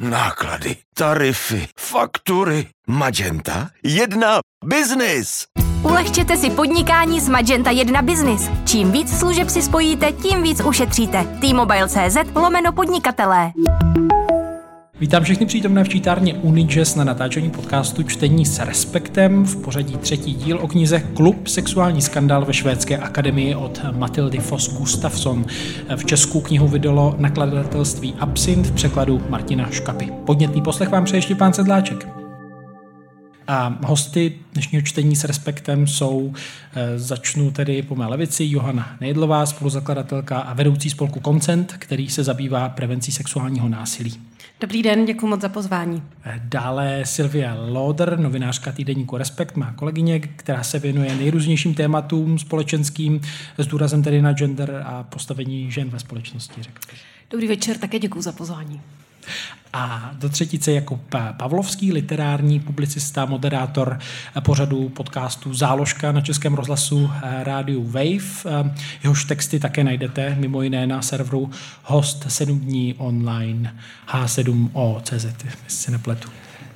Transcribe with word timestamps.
náklady, 0.00 0.76
tarify, 0.94 1.66
faktury. 1.78 2.66
Magenta 2.86 3.70
1 3.82 4.40
Business. 4.64 5.44
Ulehčete 5.82 6.36
si 6.36 6.50
podnikání 6.50 7.20
s 7.20 7.28
Magenta 7.28 7.70
1 7.70 8.02
Business. 8.02 8.50
Čím 8.64 8.92
víc 8.92 9.18
služeb 9.18 9.48
si 9.50 9.62
spojíte, 9.62 10.12
tím 10.12 10.42
víc 10.42 10.60
ušetříte. 10.64 11.24
T-Mobile.cz 11.40 12.16
lomeno 12.34 12.72
podnikatelé. 12.72 13.52
Vítám 15.00 15.24
všechny 15.24 15.46
přítomné 15.46 15.84
v 15.84 15.88
čítárně 15.88 16.34
Unijazz 16.34 16.94
na 16.94 17.04
natáčení 17.04 17.50
podcastu 17.50 18.02
Čtení 18.02 18.46
s 18.46 18.58
respektem 18.58 19.44
v 19.44 19.56
pořadí 19.56 19.96
třetí 19.96 20.34
díl 20.34 20.58
o 20.62 20.68
knize 20.68 21.00
Klub 21.00 21.48
sexuální 21.48 22.02
skandál 22.02 22.44
ve 22.44 22.52
švédské 22.52 22.98
akademii 22.98 23.54
od 23.54 23.80
Matildy 23.92 24.38
Foss 24.38 24.74
Gustafsson. 24.78 25.44
V 25.96 26.04
Česku 26.04 26.40
knihu 26.40 26.68
vydalo 26.68 27.14
nakladatelství 27.18 28.14
Absint 28.18 28.66
v 28.66 28.72
překladu 28.72 29.22
Martina 29.28 29.70
Škapy. 29.70 30.12
Podnětný 30.26 30.62
poslech 30.62 30.88
vám 30.88 31.04
přeje 31.04 31.22
pán 31.38 31.52
Sedláček. 31.52 32.27
A 33.50 33.78
hosty 33.84 34.32
dnešního 34.52 34.82
čtení 34.82 35.16
s 35.16 35.24
respektem 35.24 35.86
jsou, 35.86 36.34
e, 36.74 36.98
začnu 36.98 37.50
tedy 37.50 37.82
po 37.82 37.94
mé 37.94 38.06
levici, 38.06 38.44
Johana 38.50 38.96
Nejdlová, 39.00 39.46
spoluzakladatelka 39.46 40.38
a 40.38 40.54
vedoucí 40.54 40.90
spolku 40.90 41.20
Koncent, 41.20 41.74
který 41.78 42.08
se 42.08 42.24
zabývá 42.24 42.68
prevencí 42.68 43.12
sexuálního 43.12 43.68
násilí. 43.68 44.20
Dobrý 44.60 44.82
den, 44.82 45.04
děkuji 45.04 45.26
moc 45.26 45.40
za 45.40 45.48
pozvání. 45.48 46.02
E, 46.24 46.40
dále 46.44 47.00
Silvia 47.04 47.56
Loder, 47.68 48.18
novinářka 48.18 48.72
týdeníku 48.72 49.16
Respekt, 49.16 49.56
má 49.56 49.72
kolegyně, 49.72 50.20
která 50.20 50.62
se 50.62 50.78
věnuje 50.78 51.14
nejrůznějším 51.14 51.74
tématům 51.74 52.38
společenským, 52.38 53.20
s 53.58 53.66
důrazem 53.66 54.02
tedy 54.02 54.22
na 54.22 54.32
gender 54.32 54.82
a 54.86 55.02
postavení 55.02 55.70
žen 55.70 55.88
ve 55.88 55.98
společnosti. 55.98 56.62
Řekl 56.62 56.80
Dobrý 57.30 57.48
večer, 57.48 57.78
také 57.78 57.98
děkuji 57.98 58.22
za 58.22 58.32
pozvání. 58.32 58.80
A 59.72 60.10
do 60.14 60.28
třetice 60.28 60.72
Jakub 60.72 61.14
Pavlovský, 61.36 61.92
literární 61.92 62.60
publicista, 62.60 63.24
moderátor 63.24 63.98
pořadu 64.40 64.88
podcastu 64.88 65.54
Záložka 65.54 66.12
na 66.12 66.20
Českém 66.20 66.54
rozhlasu 66.54 67.10
eh, 67.22 67.44
rádiu 67.44 67.84
Wave. 67.84 68.44
Eh, 68.46 68.74
jehož 69.02 69.24
texty 69.24 69.60
také 69.60 69.84
najdete 69.84 70.34
mimo 70.38 70.62
jiné 70.62 70.86
na 70.86 71.02
serveru 71.02 71.50
host 71.82 72.24
7 72.28 72.60
dní 72.60 72.94
online 72.98 73.74
h7o.cz, 74.08 75.24
jestli 75.44 75.54
si 75.68 75.90
nepletu. 75.90 76.28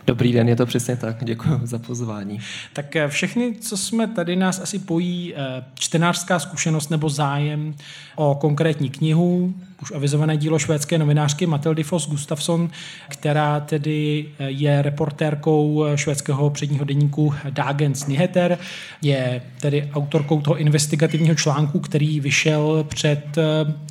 Dobrý 0.07 0.33
den, 0.33 0.49
je 0.49 0.57
to 0.57 0.67
přesně 0.67 0.97
tak. 0.97 1.25
Děkuji 1.25 1.61
za 1.63 1.79
pozvání. 1.79 2.41
Tak 2.73 2.97
eh, 2.97 3.09
všechny, 3.09 3.55
co 3.61 3.77
jsme 3.77 4.07
tady, 4.07 4.37
nás 4.37 4.61
asi 4.61 4.79
pojí 4.79 5.35
eh, 5.35 5.65
čtenářská 5.75 6.39
zkušenost 6.39 6.91
nebo 6.91 7.09
zájem 7.09 7.75
o 8.17 8.35
konkrétní 8.35 8.91
knihu, 8.91 9.55
už 9.83 9.93
avizované 9.95 10.37
dílo 10.37 10.59
švédské 10.59 10.99
novinářky 10.99 11.47
Matildy 11.47 11.83
Foss 11.83 12.09
Gustafsson, 12.09 12.71
která 13.09 13.61
tedy 13.61 14.27
eh, 14.39 14.51
je 14.51 14.83
reportérkou 14.83 15.85
švédského 15.95 16.51
předního 16.51 16.85
denníku 16.85 17.35
Dagens 17.51 18.07
Nyheter, 18.07 18.59
je 19.03 19.43
tedy 19.61 19.91
autorkou 19.95 20.41
toho 20.41 20.57
investigativního 20.57 21.35
článku, 21.35 21.81
který 21.81 22.21
vyšel 22.21 22.85
před 22.89 23.39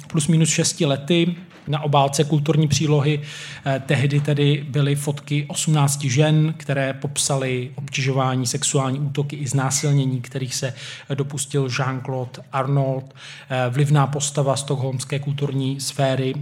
plus 0.08 0.28
minus 0.28 0.50
šesti 0.50 0.86
lety 0.86 1.36
na 1.67 1.81
obálce 1.81 2.23
kulturní 2.23 2.67
přílohy. 2.67 3.22
Eh, 3.66 3.81
tehdy 3.86 4.20
tedy 4.20 4.66
byly 4.70 4.95
fotky 4.95 5.45
18 5.48 6.02
žen, 6.02 6.53
které 6.58 6.94
popsaly 6.94 7.72
obtěžování, 7.76 8.48
sexuální 8.48 9.00
útoky 9.00 9.36
i 9.36 9.48
znásilnění, 9.48 10.22
kterých 10.22 10.56
se 10.56 10.73
dopustil 11.14 11.68
Jean-Claude 11.68 12.44
Arnold, 12.52 13.16
eh, 13.50 13.70
vlivná 13.70 14.08
postava 14.08 14.56
stokholmské 14.56 15.20
kulturní 15.20 15.80
sféry 15.80 16.34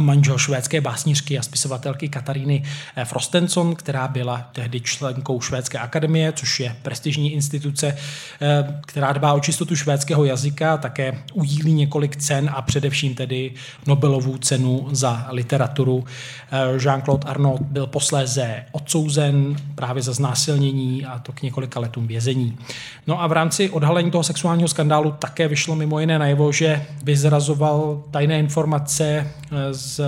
manžel 0.00 0.38
švédské 0.38 0.80
básnířky 0.80 1.38
a 1.38 1.42
spisovatelky 1.42 2.08
Kataríny 2.08 2.62
eh, 2.96 3.04
Frostenson, 3.04 3.74
která 3.74 4.08
byla 4.08 4.50
tehdy 4.52 4.80
členkou 4.80 5.40
Švédské 5.40 5.78
akademie, 5.78 6.32
což 6.32 6.60
je 6.60 6.76
prestižní 6.82 7.32
instituce, 7.32 7.96
eh, 8.40 8.80
která 8.86 9.12
dbá 9.12 9.32
o 9.32 9.40
čistotu 9.40 9.76
švédského 9.76 10.24
jazyka, 10.24 10.76
také 10.76 11.18
udílí 11.32 11.72
několik 11.72 12.16
cen 12.16 12.50
a 12.54 12.62
především 12.62 13.14
tedy 13.14 13.52
Nobelovu 13.86 14.38
cenu 14.38 14.88
za 14.90 15.26
literaturu. 15.30 16.04
Eh, 16.50 16.76
Jean-Claude 16.76 17.28
Arnaud 17.28 17.60
byl 17.60 17.86
posléze 17.86 18.64
odsouzen 18.72 19.56
právě 19.74 20.02
za 20.02 20.12
znásilnění 20.12 21.06
a 21.06 21.18
to 21.18 21.32
k 21.32 21.42
několika 21.42 21.80
letům 21.80 22.06
vězení. 22.06 22.58
No 23.06 23.22
a 23.22 23.26
v 23.26 23.32
rámci 23.32 23.70
odhalení 23.70 24.10
toho 24.10 24.24
sexuálního 24.24 24.68
skandálu 24.68 25.14
také 25.18 25.48
vyšlo 25.48 25.74
mimo 25.74 26.00
jiné 26.00 26.18
najevo, 26.18 26.52
že 26.52 26.86
vyzrazoval 27.04 28.02
tajné 28.10 28.38
informace 28.38 29.30
z 29.78 30.00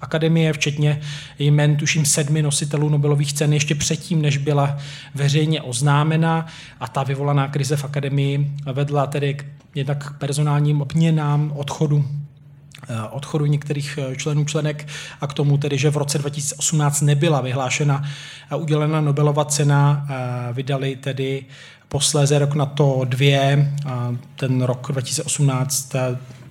akademie, 0.00 0.52
včetně 0.52 1.00
jmen, 1.38 1.76
tuším, 1.76 2.04
sedmi 2.04 2.42
nositelů 2.42 2.88
Nobelových 2.88 3.32
cen 3.32 3.52
ještě 3.52 3.74
předtím, 3.74 4.22
než 4.22 4.36
byla 4.36 4.78
veřejně 5.14 5.62
oznámena. 5.62 6.46
A 6.80 6.88
ta 6.88 7.02
vyvolaná 7.02 7.48
krize 7.48 7.76
v 7.76 7.84
akademii 7.84 8.50
vedla 8.72 9.06
tedy 9.06 9.34
k 9.34 9.44
jednak 9.74 10.18
personálním 10.18 10.82
obměnám, 10.82 11.52
odchodu 11.56 12.04
eh, 12.88 13.02
odchodu 13.10 13.46
některých 13.46 13.98
eh, 14.02 14.16
členů 14.16 14.44
členek 14.44 14.88
a 15.20 15.26
k 15.26 15.34
tomu 15.34 15.58
tedy, 15.58 15.78
že 15.78 15.90
v 15.90 15.96
roce 15.96 16.18
2018 16.18 17.00
nebyla 17.00 17.40
vyhlášena 17.40 18.02
a 18.50 18.56
udělena 18.56 19.00
Nobelova 19.00 19.44
cena, 19.44 20.06
eh, 20.08 20.52
vydali 20.52 20.96
tedy 20.96 21.44
posléze 21.88 22.38
rok 22.38 22.54
na 22.54 22.66
to 22.66 23.02
dvě, 23.04 23.72
ten 24.36 24.62
rok 24.62 24.88
2018 24.92 25.94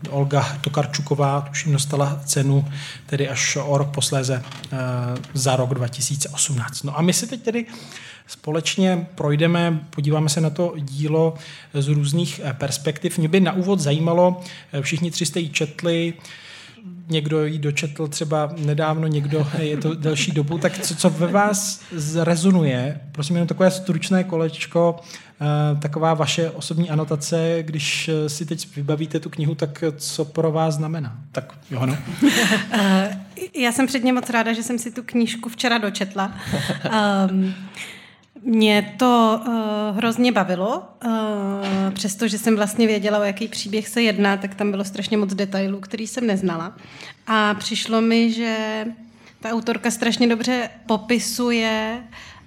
Olga 0.09 0.57
Tokarčuková, 0.61 1.41
tuším, 1.41 1.71
dostala 1.71 2.21
cenu 2.25 2.65
tedy 3.05 3.29
až 3.29 3.57
o 3.63 3.77
rok 3.77 3.89
posléze 3.89 4.43
eh, 4.43 4.77
za 5.33 5.55
rok 5.55 5.73
2018. 5.73 6.83
No 6.83 6.97
a 6.97 7.01
my 7.01 7.13
si 7.13 7.27
teď 7.27 7.43
tedy 7.43 7.65
společně 8.27 9.07
projdeme, 9.15 9.79
podíváme 9.89 10.29
se 10.29 10.41
na 10.41 10.49
to 10.49 10.73
dílo 10.77 11.33
z 11.73 11.87
různých 11.87 12.41
eh, 12.43 12.53
perspektiv. 12.53 13.17
Mě 13.17 13.27
by 13.27 13.39
na 13.39 13.53
úvod 13.53 13.79
zajímalo, 13.79 14.41
eh, 14.73 14.81
všichni 14.81 15.11
tři 15.11 15.25
jste 15.25 15.39
ji 15.39 15.49
četli, 15.49 16.13
někdo 17.09 17.45
ji 17.45 17.59
dočetl 17.59 18.07
třeba 18.07 18.53
nedávno, 18.57 19.07
někdo 19.07 19.47
je 19.59 19.77
to 19.77 19.95
delší 19.95 20.31
dobu, 20.31 20.57
tak 20.57 20.79
co, 20.79 20.95
co 20.95 21.09
ve 21.09 21.27
vás 21.27 21.81
zrezonuje? 21.91 23.01
Prosím 23.11 23.35
jenom 23.35 23.47
takové 23.47 23.71
stručné 23.71 24.23
kolečko, 24.23 24.95
eh, 25.41 25.79
taková 25.79 26.13
vaše 26.13 26.49
osobní 26.49 26.89
anotace, 26.89 27.57
když 27.61 28.09
si 28.27 28.45
teď 28.45 28.75
vybavíte 28.75 29.19
tu 29.19 29.29
knihu, 29.29 29.55
tak 29.55 29.83
co 29.97 30.25
pro 30.25 30.51
vás 30.51 30.75
znamená? 30.75 31.17
Tak 31.31 31.53
Johano. 31.71 31.97
Eh, 32.71 33.19
já 33.55 33.71
jsem 33.71 33.87
předně 33.87 34.13
moc 34.13 34.29
ráda, 34.29 34.53
že 34.53 34.63
jsem 34.63 34.79
si 34.79 34.91
tu 34.91 35.03
knížku 35.03 35.49
včera 35.49 35.77
dočetla. 35.77 36.33
Um, 37.31 37.53
mě 38.41 38.95
to 38.97 39.41
uh, 39.47 39.53
hrozně 39.97 40.31
bavilo, 40.31 40.83
uh, 41.05 41.11
přestože 41.93 42.37
jsem 42.37 42.55
vlastně 42.55 42.87
věděla, 42.87 43.19
o 43.19 43.23
jaký 43.23 43.47
příběh 43.47 43.87
se 43.87 44.01
jedná, 44.01 44.37
tak 44.37 44.55
tam 44.55 44.71
bylo 44.71 44.83
strašně 44.83 45.17
moc 45.17 45.33
detailů, 45.33 45.79
který 45.79 46.07
jsem 46.07 46.27
neznala. 46.27 46.75
A 47.27 47.53
přišlo 47.53 48.01
mi, 48.01 48.31
že 48.31 48.85
ta 49.39 49.49
autorka 49.49 49.91
strašně 49.91 50.27
dobře 50.27 50.69
popisuje 50.85 52.01
Eh, 52.01 52.38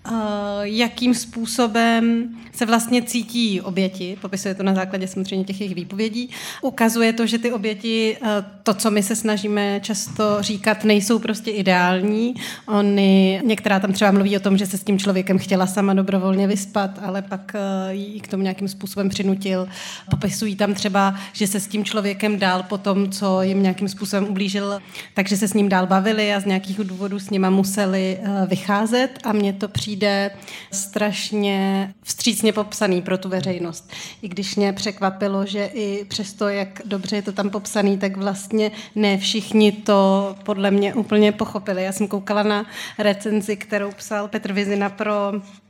jakým 0.62 1.14
způsobem 1.14 2.28
se 2.52 2.66
vlastně 2.66 3.02
cítí 3.02 3.60
oběti. 3.60 4.18
Popisuje 4.20 4.54
to 4.54 4.62
na 4.62 4.74
základě 4.74 5.08
samozřejmě 5.08 5.44
těch 5.44 5.60
jejich 5.60 5.74
výpovědí. 5.74 6.30
Ukazuje 6.62 7.12
to, 7.12 7.26
že 7.26 7.38
ty 7.38 7.52
oběti, 7.52 8.16
eh, 8.22 8.44
to, 8.62 8.74
co 8.74 8.90
my 8.90 9.02
se 9.02 9.16
snažíme 9.16 9.80
často 9.80 10.36
říkat, 10.40 10.84
nejsou 10.84 11.18
prostě 11.18 11.50
ideální. 11.50 12.34
Oni, 12.66 13.40
některá 13.44 13.80
tam 13.80 13.92
třeba 13.92 14.10
mluví 14.10 14.36
o 14.36 14.40
tom, 14.40 14.58
že 14.58 14.66
se 14.66 14.78
s 14.78 14.84
tím 14.84 14.98
člověkem 14.98 15.38
chtěla 15.38 15.66
sama 15.66 15.94
dobrovolně 15.94 16.46
vyspat, 16.46 16.98
ale 17.02 17.22
pak 17.22 17.52
eh, 17.54 17.94
jí 17.94 18.20
k 18.20 18.28
tomu 18.28 18.42
nějakým 18.42 18.68
způsobem 18.68 19.08
přinutil. 19.08 19.68
Popisují 20.10 20.56
tam 20.56 20.74
třeba, 20.74 21.14
že 21.32 21.46
se 21.46 21.60
s 21.60 21.66
tím 21.66 21.84
člověkem 21.84 22.38
dál 22.38 22.62
po 22.62 22.78
tom, 22.78 23.10
co 23.10 23.42
jim 23.42 23.62
nějakým 23.62 23.88
způsobem 23.88 24.28
ublížil, 24.28 24.80
takže 25.14 25.36
se 25.36 25.48
s 25.48 25.54
ním 25.54 25.68
dál 25.68 25.86
bavili 25.86 26.34
a 26.34 26.40
z 26.40 26.44
nějakých 26.44 26.78
důvodů 26.78 27.18
s 27.18 27.30
nima 27.30 27.50
museli 27.50 28.18
vycházet 28.46 29.18
a 29.24 29.32
mě 29.32 29.52
to 29.52 29.68
přijde 29.68 29.91
přijde 29.92 30.30
strašně 30.70 31.92
vstřícně 32.02 32.52
popsaný 32.52 33.02
pro 33.02 33.18
tu 33.18 33.28
veřejnost. 33.28 33.90
I 34.22 34.28
když 34.28 34.56
mě 34.56 34.72
překvapilo, 34.72 35.46
že 35.46 35.64
i 35.64 36.04
přesto, 36.04 36.48
jak 36.48 36.80
dobře 36.84 37.16
je 37.16 37.22
to 37.22 37.32
tam 37.32 37.50
popsaný, 37.50 37.98
tak 37.98 38.16
vlastně 38.16 38.70
ne 38.94 39.18
všichni 39.18 39.72
to 39.72 40.34
podle 40.42 40.70
mě 40.70 40.94
úplně 40.94 41.32
pochopili. 41.32 41.84
Já 41.84 41.92
jsem 41.92 42.08
koukala 42.08 42.42
na 42.42 42.66
recenzi, 42.98 43.56
kterou 43.56 43.90
psal 43.90 44.28
Petr 44.28 44.52
Vizina 44.52 44.88
pro 44.88 45.12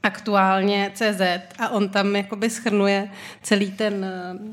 aktuálně 0.03 0.91
CZ 0.95 1.21
a 1.59 1.69
on 1.69 1.89
tam 1.89 2.17
jakoby 2.17 2.51
schrnuje 2.51 3.09
celý 3.43 3.73
ten 3.73 4.07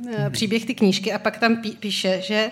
uh, 0.06 0.30
příběh 0.30 0.66
ty 0.66 0.76
knížky 0.76 1.14
a 1.14 1.20
pak 1.20 1.38
tam 1.38 1.58
píše, 1.80 2.22
že 2.22 2.52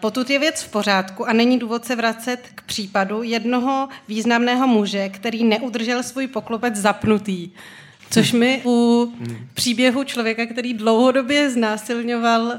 Potud 0.00 0.30
je 0.30 0.38
věc 0.38 0.62
v 0.62 0.68
pořádku 0.68 1.28
a 1.28 1.32
není 1.32 1.58
důvod 1.58 1.84
se 1.84 1.96
vracet 1.96 2.40
k 2.54 2.62
případu 2.62 3.22
jednoho 3.22 3.88
významného 4.08 4.66
muže, 4.66 5.08
který 5.08 5.44
neudržel 5.44 6.02
svůj 6.02 6.26
poklopec 6.26 6.76
zapnutý. 6.76 7.50
Což 8.12 8.32
mi 8.32 8.62
u 8.64 9.12
příběhu 9.54 10.04
člověka, 10.04 10.46
který 10.46 10.74
dlouhodobě 10.74 11.50
znásilňoval 11.50 12.42
uh, 12.42 12.52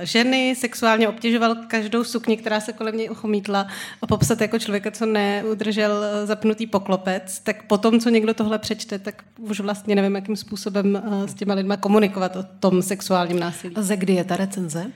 ženy, 0.00 0.54
sexuálně 0.58 1.08
obtěžoval 1.08 1.54
každou 1.54 2.04
sukni, 2.04 2.36
která 2.36 2.60
se 2.60 2.72
kolem 2.72 2.96
něj 2.96 3.10
uchomítla 3.10 3.66
a 4.02 4.06
popsat 4.06 4.40
jako 4.40 4.58
člověka, 4.58 4.90
co 4.90 5.06
neudržel 5.06 6.04
eh, 6.04 6.26
zapnutý 6.26 6.66
poklopec, 6.66 7.40
tak 7.40 7.66
potom, 7.66 8.00
co 8.00 8.08
někdo 8.08 8.34
tohle 8.34 8.58
přečte, 8.58 8.98
tak 8.98 9.24
už 9.38 9.60
vlastně 9.60 9.94
nevím, 9.94 10.14
jakým 10.14 10.36
způsobem 10.36 11.02
uh, 11.06 11.26
s 11.26 11.34
těma 11.34 11.54
lidma 11.54 11.76
komunikovat 11.76 12.36
o 12.36 12.42
tom 12.60 12.82
sexuálním 12.82 13.40
násilí. 13.40 13.76
A 13.76 13.82
ze 13.82 13.96
kdy 13.96 14.12
je 14.12 14.24
ta 14.24 14.36
recenze? 14.36 14.90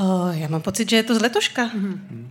Uh, 0.00 0.30
já 0.30 0.48
mám 0.48 0.62
pocit, 0.62 0.90
že 0.90 0.96
je 0.96 1.02
to 1.02 1.14
z 1.14 1.22
letoška. 1.22 1.66
Mm-hmm. 1.66 2.28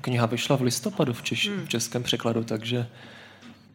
Kniha 0.00 0.26
vyšla 0.26 0.56
v 0.56 0.62
listopadu 0.62 1.12
v, 1.12 1.22
češ- 1.22 1.64
v 1.64 1.68
českém 1.68 2.02
překladu, 2.02 2.44
takže 2.44 2.86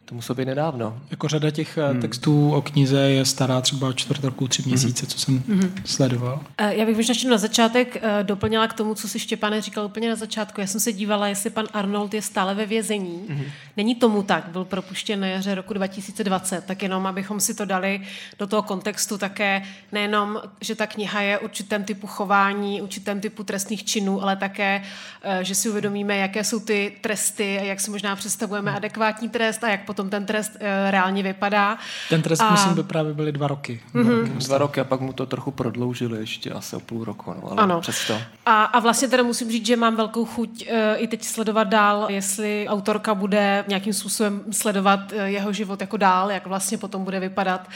to 0.08 0.14
muselo 0.14 0.36
být 0.36 0.44
nedávno. 0.44 1.00
Jako 1.10 1.28
řada 1.28 1.50
těch 1.50 1.78
hmm. 1.78 2.00
textů 2.00 2.52
o 2.52 2.62
knize 2.62 3.00
je 3.00 3.24
stará 3.24 3.60
třeba 3.60 3.92
čtvrt 3.92 4.24
roku, 4.24 4.48
tři 4.48 4.62
měsíce, 4.66 5.06
co 5.06 5.18
jsem 5.18 5.42
hmm. 5.48 5.74
sledoval. 5.84 6.40
Já 6.68 6.86
bych 6.86 6.96
možná 6.96 7.12
ještě 7.12 7.28
na 7.28 7.38
začátek 7.38 7.96
eh, 7.96 8.24
doplnila 8.24 8.66
k 8.66 8.72
tomu, 8.72 8.94
co 8.94 9.08
si 9.08 9.18
Štěpáne 9.18 9.60
říkal 9.60 9.84
úplně 9.84 10.08
na 10.08 10.16
začátku. 10.16 10.60
Já 10.60 10.66
jsem 10.66 10.80
se 10.80 10.92
dívala, 10.92 11.28
jestli 11.28 11.50
pan 11.50 11.66
Arnold 11.72 12.14
je 12.14 12.22
stále 12.22 12.54
ve 12.54 12.66
vězení. 12.66 13.26
Hmm. 13.28 13.44
Není 13.76 13.94
tomu 13.94 14.22
tak, 14.22 14.48
byl 14.48 14.64
propuštěn 14.64 15.20
na 15.20 15.26
jaře 15.26 15.54
roku 15.54 15.74
2020, 15.74 16.64
tak 16.64 16.82
jenom 16.82 17.06
abychom 17.06 17.40
si 17.40 17.54
to 17.54 17.64
dali 17.64 18.00
do 18.38 18.46
toho 18.46 18.62
kontextu 18.62 19.18
také 19.18 19.62
nejenom, 19.92 20.42
že 20.60 20.74
ta 20.74 20.86
kniha 20.86 21.20
je 21.20 21.38
určitém 21.38 21.84
typu 21.84 22.06
chování, 22.06 22.82
určitém 22.82 23.20
typu 23.20 23.44
trestných 23.44 23.84
činů, 23.84 24.22
ale 24.22 24.36
také, 24.36 24.82
eh, 25.22 25.44
že 25.44 25.54
si 25.54 25.68
uvědomíme, 25.68 26.16
jaké 26.16 26.44
jsou 26.44 26.60
ty 26.60 26.92
tresty 27.00 27.58
a 27.58 27.62
jak 27.62 27.80
si 27.80 27.90
možná 27.90 28.16
představujeme 28.16 28.72
adekvátní 28.72 29.28
trest 29.28 29.64
a 29.64 29.68
jak 29.68 29.84
potom 29.84 29.97
potom 29.98 30.10
ten 30.10 30.26
trest 30.26 30.52
uh, 30.54 30.90
reálně 30.90 31.22
vypadá. 31.22 31.78
Ten 32.08 32.22
trest, 32.22 32.40
a... 32.40 32.50
myslím, 32.50 32.74
by 32.74 32.82
právě 32.82 33.14
byly 33.14 33.32
dva 33.32 33.46
roky. 33.46 33.80
Dva, 33.94 34.02
mm-hmm. 34.02 34.20
roky, 34.20 34.44
dva 34.46 34.58
roky 34.58 34.80
a 34.80 34.84
pak 34.84 35.00
mu 35.00 35.12
to 35.12 35.26
trochu 35.26 35.50
prodloužili 35.50 36.18
ještě 36.18 36.50
asi 36.50 36.76
o 36.76 36.80
půl 36.80 37.04
roku, 37.04 37.34
no, 37.34 37.50
ale 37.50 37.62
ano. 37.62 37.80
přesto. 37.80 38.20
A, 38.46 38.64
a 38.64 38.80
vlastně 38.80 39.08
teda 39.08 39.22
musím 39.22 39.50
říct, 39.50 39.66
že 39.66 39.76
mám 39.76 39.96
velkou 39.96 40.24
chuť 40.24 40.68
uh, 40.70 40.76
i 40.96 41.06
teď 41.06 41.24
sledovat 41.24 41.64
dál, 41.64 42.06
jestli 42.08 42.66
autorka 42.68 43.14
bude 43.14 43.64
nějakým 43.68 43.92
způsobem 43.92 44.42
sledovat 44.50 45.12
uh, 45.12 45.18
jeho 45.20 45.52
život 45.52 45.80
jako 45.80 45.96
dál, 45.96 46.30
jak 46.30 46.46
vlastně 46.46 46.78
potom 46.78 47.04
bude 47.04 47.20
vypadat, 47.20 47.68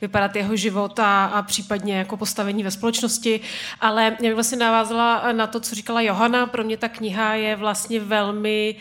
vypadat 0.00 0.36
jeho 0.36 0.56
život 0.56 0.98
a, 0.98 1.24
a 1.24 1.42
případně 1.42 1.98
jako 1.98 2.16
postavení 2.16 2.62
ve 2.62 2.70
společnosti. 2.70 3.40
Ale 3.80 4.04
já 4.04 4.10
bych 4.20 4.34
vlastně 4.34 4.58
navázala 4.58 5.32
na 5.32 5.46
to, 5.46 5.60
co 5.60 5.74
říkala 5.74 6.00
Johana. 6.00 6.46
Pro 6.46 6.64
mě 6.64 6.76
ta 6.76 6.88
kniha 6.88 7.34
je 7.34 7.56
vlastně 7.56 8.00
velmi 8.00 8.74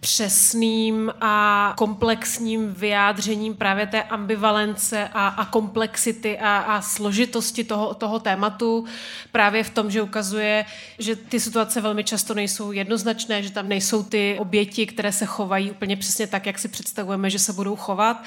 přesným 0.00 1.12
a 1.20 1.74
komplexním 1.76 2.74
vyjádřením 2.74 3.54
právě 3.54 3.86
té 3.86 4.02
ambivalence 4.02 5.08
a, 5.12 5.28
a 5.28 5.44
komplexity 5.44 6.38
a, 6.38 6.58
a 6.58 6.82
složitosti 6.82 7.64
toho, 7.64 7.94
toho 7.94 8.18
tématu 8.18 8.84
právě 9.32 9.64
v 9.64 9.70
tom, 9.70 9.90
že 9.90 10.02
ukazuje, 10.02 10.64
že 10.98 11.16
ty 11.16 11.40
situace 11.40 11.80
velmi 11.80 12.04
často 12.04 12.34
nejsou 12.34 12.72
jednoznačné, 12.72 13.42
že 13.42 13.50
tam 13.50 13.68
nejsou 13.68 14.02
ty 14.02 14.36
oběti, 14.38 14.86
které 14.86 15.12
se 15.12 15.26
chovají 15.26 15.70
úplně 15.70 15.96
přesně 15.96 16.26
tak, 16.26 16.46
jak 16.46 16.58
si 16.58 16.68
představujeme, 16.68 17.30
že 17.30 17.38
se 17.38 17.52
budou 17.52 17.76
chovat. 17.76 18.22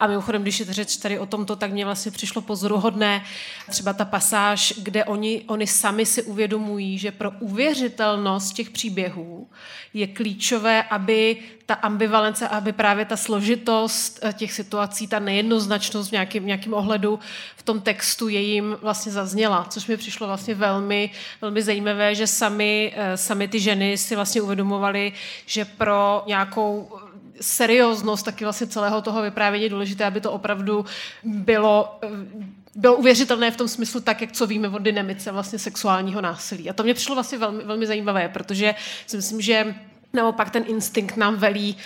A 0.00 0.06
mimochodem, 0.06 0.42
když 0.42 0.60
je 0.60 0.66
řeč 0.66 0.96
tady 0.96 1.18
o 1.18 1.26
tomto, 1.26 1.56
tak 1.56 1.72
mě 1.72 1.84
vlastně 1.84 2.12
přišlo 2.12 2.42
pozoruhodné 2.42 3.24
třeba 3.70 3.92
ta 3.92 4.04
pasáž, 4.04 4.74
kde 4.76 5.04
oni, 5.04 5.42
oni 5.46 5.66
sami 5.66 6.06
si 6.06 6.22
uvědomují, 6.22 6.98
že 6.98 7.12
pro 7.12 7.30
uvěřitelnost 7.30 8.54
těch 8.54 8.70
příběhů 8.70 9.48
je 9.94 10.06
klíčové, 10.06 10.82
aby 10.82 11.15
ta 11.66 11.74
ambivalence, 11.74 12.48
aby 12.48 12.72
právě 12.72 13.04
ta 13.04 13.16
složitost 13.16 14.18
eh, 14.22 14.32
těch 14.32 14.52
situací, 14.52 15.06
ta 15.06 15.18
nejednoznačnost 15.18 16.08
v 16.08 16.12
nějakém, 16.12 16.46
nějakém 16.46 16.74
ohledu 16.74 17.18
v 17.56 17.62
tom 17.62 17.80
textu 17.80 18.28
je 18.28 18.40
jim 18.40 18.76
vlastně 18.82 19.12
zazněla, 19.12 19.66
což 19.70 19.86
mi 19.86 19.96
přišlo 19.96 20.26
vlastně 20.26 20.54
velmi, 20.54 21.10
velmi 21.40 21.62
zajímavé, 21.62 22.14
že 22.14 22.26
sami, 22.26 22.92
eh, 22.96 23.16
sami 23.16 23.48
ty 23.48 23.60
ženy 23.60 23.98
si 23.98 24.14
vlastně 24.14 24.42
uvědomovali, 24.42 25.12
že 25.46 25.64
pro 25.64 26.22
nějakou 26.26 26.88
serióznost 27.40 28.24
taky 28.24 28.44
vlastně 28.44 28.66
celého 28.66 29.02
toho 29.02 29.22
vyprávění 29.22 29.64
je 29.64 29.70
důležité, 29.70 30.04
aby 30.04 30.20
to 30.20 30.32
opravdu 30.32 30.84
bylo 31.24 31.98
eh, 32.02 32.08
bylo 32.76 32.96
uvěřitelné 32.96 33.50
v 33.50 33.56
tom 33.56 33.68
smyslu 33.68 34.00
tak, 34.00 34.20
jak 34.20 34.32
co 34.32 34.46
víme 34.46 34.68
od 34.68 34.82
dynamice 34.82 35.32
vlastně 35.32 35.58
sexuálního 35.58 36.20
násilí. 36.20 36.70
A 36.70 36.72
to 36.72 36.82
mě 36.82 36.94
přišlo 36.94 37.14
vlastně 37.14 37.38
velmi, 37.38 37.64
velmi 37.64 37.86
zajímavé, 37.86 38.28
protože 38.28 38.74
si 39.06 39.16
myslím, 39.16 39.40
že 39.40 39.74
naopak 40.16 40.50
ten 40.50 40.64
instinkt 40.66 41.16
nám 41.16 41.36
velí 41.36 41.76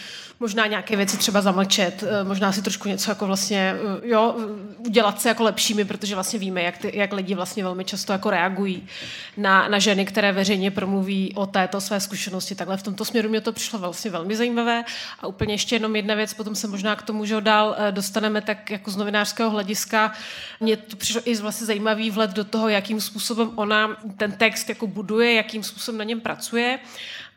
možná 0.40 0.66
nějaké 0.66 0.96
věci 0.96 1.16
třeba 1.16 1.40
zamlčet, 1.40 2.02
eh, 2.02 2.24
možná 2.24 2.52
si 2.52 2.62
trošku 2.62 2.88
něco 2.88 3.10
jako 3.10 3.26
vlastně, 3.26 3.74
eh, 3.74 4.08
jo, 4.08 4.34
udělat 4.78 5.20
se 5.20 5.28
jako 5.28 5.42
lepšími, 5.42 5.84
protože 5.84 6.14
vlastně 6.14 6.38
víme, 6.38 6.62
jak, 6.62 6.78
ty, 6.78 6.92
jak 6.94 7.12
lidi 7.12 7.34
vlastně 7.34 7.62
velmi 7.62 7.84
často 7.84 8.12
jako 8.12 8.30
reagují 8.30 8.86
na, 9.36 9.68
na 9.68 9.78
ženy, 9.78 10.06
které 10.06 10.32
veřejně 10.32 10.70
promluví 10.70 11.32
o 11.34 11.46
této 11.46 11.80
své 11.80 12.00
zkušenosti. 12.00 12.54
Takhle 12.54 12.76
v 12.76 12.82
tomto 12.82 13.04
směru 13.04 13.28
mě 13.28 13.40
to 13.40 13.52
přišlo 13.52 13.78
vlastně 13.78 14.10
velmi 14.10 14.36
zajímavé. 14.36 14.84
A 15.20 15.26
úplně 15.26 15.54
ještě 15.54 15.74
jenom 15.74 15.96
jedna 15.96 16.14
věc, 16.14 16.34
potom 16.34 16.54
se 16.54 16.68
možná 16.68 16.96
k 16.96 17.02
tomu, 17.02 17.24
že 17.24 17.34
ho 17.34 17.40
dál 17.40 17.76
eh, 17.78 17.92
dostaneme 17.92 18.40
tak 18.40 18.70
jako 18.70 18.90
z 18.90 18.96
novinářského 18.96 19.50
hlediska. 19.50 20.12
Mně 20.60 20.76
to 20.76 20.96
přišlo 20.96 21.20
i 21.24 21.36
vlastně 21.36 21.66
zajímavý 21.66 22.10
vhled 22.10 22.30
do 22.30 22.44
toho, 22.44 22.68
jakým 22.68 23.00
způsobem 23.00 23.50
ona 23.54 23.96
ten 24.16 24.32
text 24.32 24.68
jako 24.68 24.86
buduje, 24.86 25.34
jakým 25.34 25.62
způsobem 25.62 25.98
na 25.98 26.04
něm 26.04 26.20
pracuje. 26.20 26.78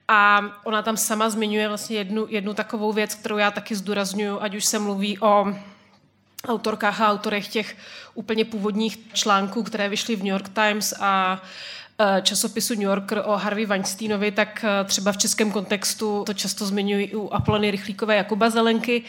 A 0.08 0.42
ona 0.64 0.82
tam 0.82 0.98
sama 0.98 1.30
zmiňuje 1.30 1.68
vlastně 1.68 1.98
jednu, 1.98 2.28
jednu 2.30 2.54
takovou 2.54 2.94
věc, 2.94 3.16
kterou 3.16 3.38
já 3.38 3.52
taky 3.52 3.76
zdůraznuju, 3.76 4.42
ať 4.42 4.56
už 4.56 4.66
se 4.66 4.80
mluví 4.80 5.20
o 5.20 5.46
autorkách 6.48 7.02
a 7.02 7.12
autorech 7.12 7.48
těch 7.48 7.78
úplně 8.14 8.46
původních 8.46 9.14
článků, 9.14 9.64
které 9.64 9.90
vyšly 9.90 10.16
v 10.16 10.20
New 10.20 10.28
York 10.28 10.50
Times 10.50 10.94
a 11.00 11.42
časopisu 12.22 12.74
New 12.74 12.84
Yorker 12.84 13.24
o 13.26 13.38
Harvey 13.38 13.66
Weinsteinovi, 13.66 14.32
tak 14.32 14.66
eh, 14.68 14.84
třeba 14.84 15.12
v 15.12 15.18
českém 15.18 15.52
kontextu 15.52 16.24
to 16.26 16.34
často 16.34 16.66
zmiňují 16.66 17.16
u 17.16 17.30
Aplony 17.30 17.72
Rychlíkové 17.72 18.16
Jakuba 18.16 18.50
Zelenky, 18.50 19.04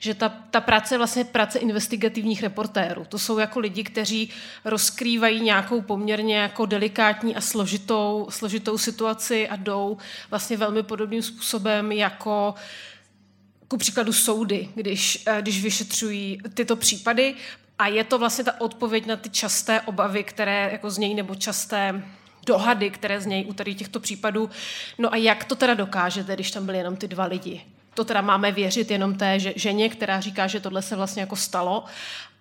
že 0.00 0.14
ta, 0.14 0.28
ta 0.50 0.60
práce 0.60 0.94
je 0.94 0.98
vlastně 0.98 1.24
práce 1.24 1.58
investigativních 1.58 2.42
reportérů. 2.42 3.04
To 3.08 3.18
jsou 3.18 3.38
jako 3.38 3.60
lidi, 3.60 3.84
kteří 3.84 4.30
rozkrývají 4.64 5.40
nějakou 5.40 5.80
poměrně 5.80 6.36
jako 6.36 6.66
delikátní 6.66 7.36
a 7.36 7.40
složitou, 7.40 8.26
složitou 8.30 8.78
situaci 8.78 9.48
a 9.48 9.56
jdou 9.56 9.96
vlastně 10.30 10.56
velmi 10.56 10.82
podobným 10.82 11.22
způsobem 11.22 11.92
jako 11.92 12.54
ku 13.68 13.76
příkladu 13.76 14.12
soudy, 14.12 14.68
když, 14.74 15.22
eh, 15.26 15.42
když 15.42 15.62
vyšetřují 15.62 16.38
tyto 16.54 16.76
případy. 16.76 17.34
A 17.78 17.86
je 17.86 18.04
to 18.04 18.18
vlastně 18.18 18.44
ta 18.44 18.60
odpověď 18.60 19.06
na 19.06 19.16
ty 19.16 19.30
časté 19.30 19.80
obavy, 19.80 20.24
které 20.24 20.68
jako 20.72 20.90
z 20.90 20.98
něj 20.98 21.14
nebo 21.14 21.34
časté 21.34 22.02
dohady, 22.46 22.90
které 22.90 23.20
z 23.20 23.26
něj 23.26 23.44
u 23.48 23.52
tady 23.52 23.74
těchto 23.74 24.00
případů. 24.00 24.50
No 24.98 25.12
a 25.12 25.16
jak 25.16 25.44
to 25.44 25.56
teda 25.56 25.74
dokážete, 25.74 26.34
když 26.34 26.50
tam 26.50 26.66
byly 26.66 26.78
jenom 26.78 26.96
ty 26.96 27.08
dva 27.08 27.24
lidi? 27.24 27.60
To 27.94 28.04
teda 28.04 28.20
máme 28.20 28.52
věřit 28.52 28.90
jenom 28.90 29.14
té 29.14 29.38
ženě, 29.38 29.88
která 29.88 30.20
říká, 30.20 30.46
že 30.46 30.60
tohle 30.60 30.82
se 30.82 30.96
vlastně 30.96 31.20
jako 31.20 31.36
stalo. 31.36 31.84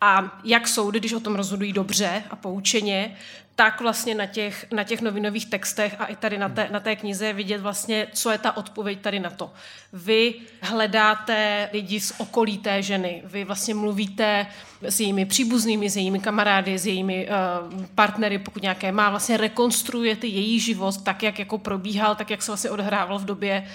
A 0.01 0.39
jak 0.43 0.67
soudy, 0.67 0.99
když 0.99 1.13
o 1.13 1.19
tom 1.19 1.35
rozhodují 1.35 1.73
dobře 1.73 2.23
a 2.29 2.35
poučeně, 2.35 3.17
tak 3.59 3.81
vlastně 3.81 4.15
na 4.15 4.25
těch, 4.25 4.65
na 4.71 4.83
těch 4.83 5.01
novinových 5.01 5.45
textech 5.45 5.95
a 5.99 6.05
i 6.05 6.15
tady 6.15 6.37
na 6.37 6.49
té, 6.49 6.67
na 6.71 6.79
té 6.79 6.95
knize 6.95 7.25
je 7.25 7.33
vidět 7.33 7.61
vlastně, 7.61 8.07
co 8.13 8.31
je 8.31 8.37
ta 8.37 8.57
odpověď 8.57 8.99
tady 9.01 9.19
na 9.19 9.29
to. 9.29 9.53
Vy 9.93 10.33
hledáte 10.61 11.69
lidi 11.73 11.99
z 11.99 12.13
okolí 12.17 12.57
té 12.57 12.81
ženy, 12.81 13.21
vy 13.25 13.43
vlastně 13.43 13.75
mluvíte 13.75 14.47
s 14.81 14.99
jejími 14.99 15.25
příbuznými, 15.25 15.89
s 15.89 15.95
jejími 15.95 16.19
kamarády, 16.19 16.77
s 16.77 16.85
jejími 16.85 17.27
uh, 17.27 17.85
partnery, 17.95 18.39
pokud 18.39 18.61
nějaké 18.61 18.91
má, 18.91 19.09
vlastně 19.09 19.37
rekonstruujete 19.37 20.27
její 20.27 20.59
život 20.59 21.03
tak, 21.03 21.23
jak 21.23 21.39
jako 21.39 21.57
probíhal, 21.57 22.15
tak, 22.15 22.29
jak 22.29 22.41
se 22.41 22.51
vlastně 22.51 22.69
odhrával 22.69 23.19
v 23.19 23.25
době 23.25 23.67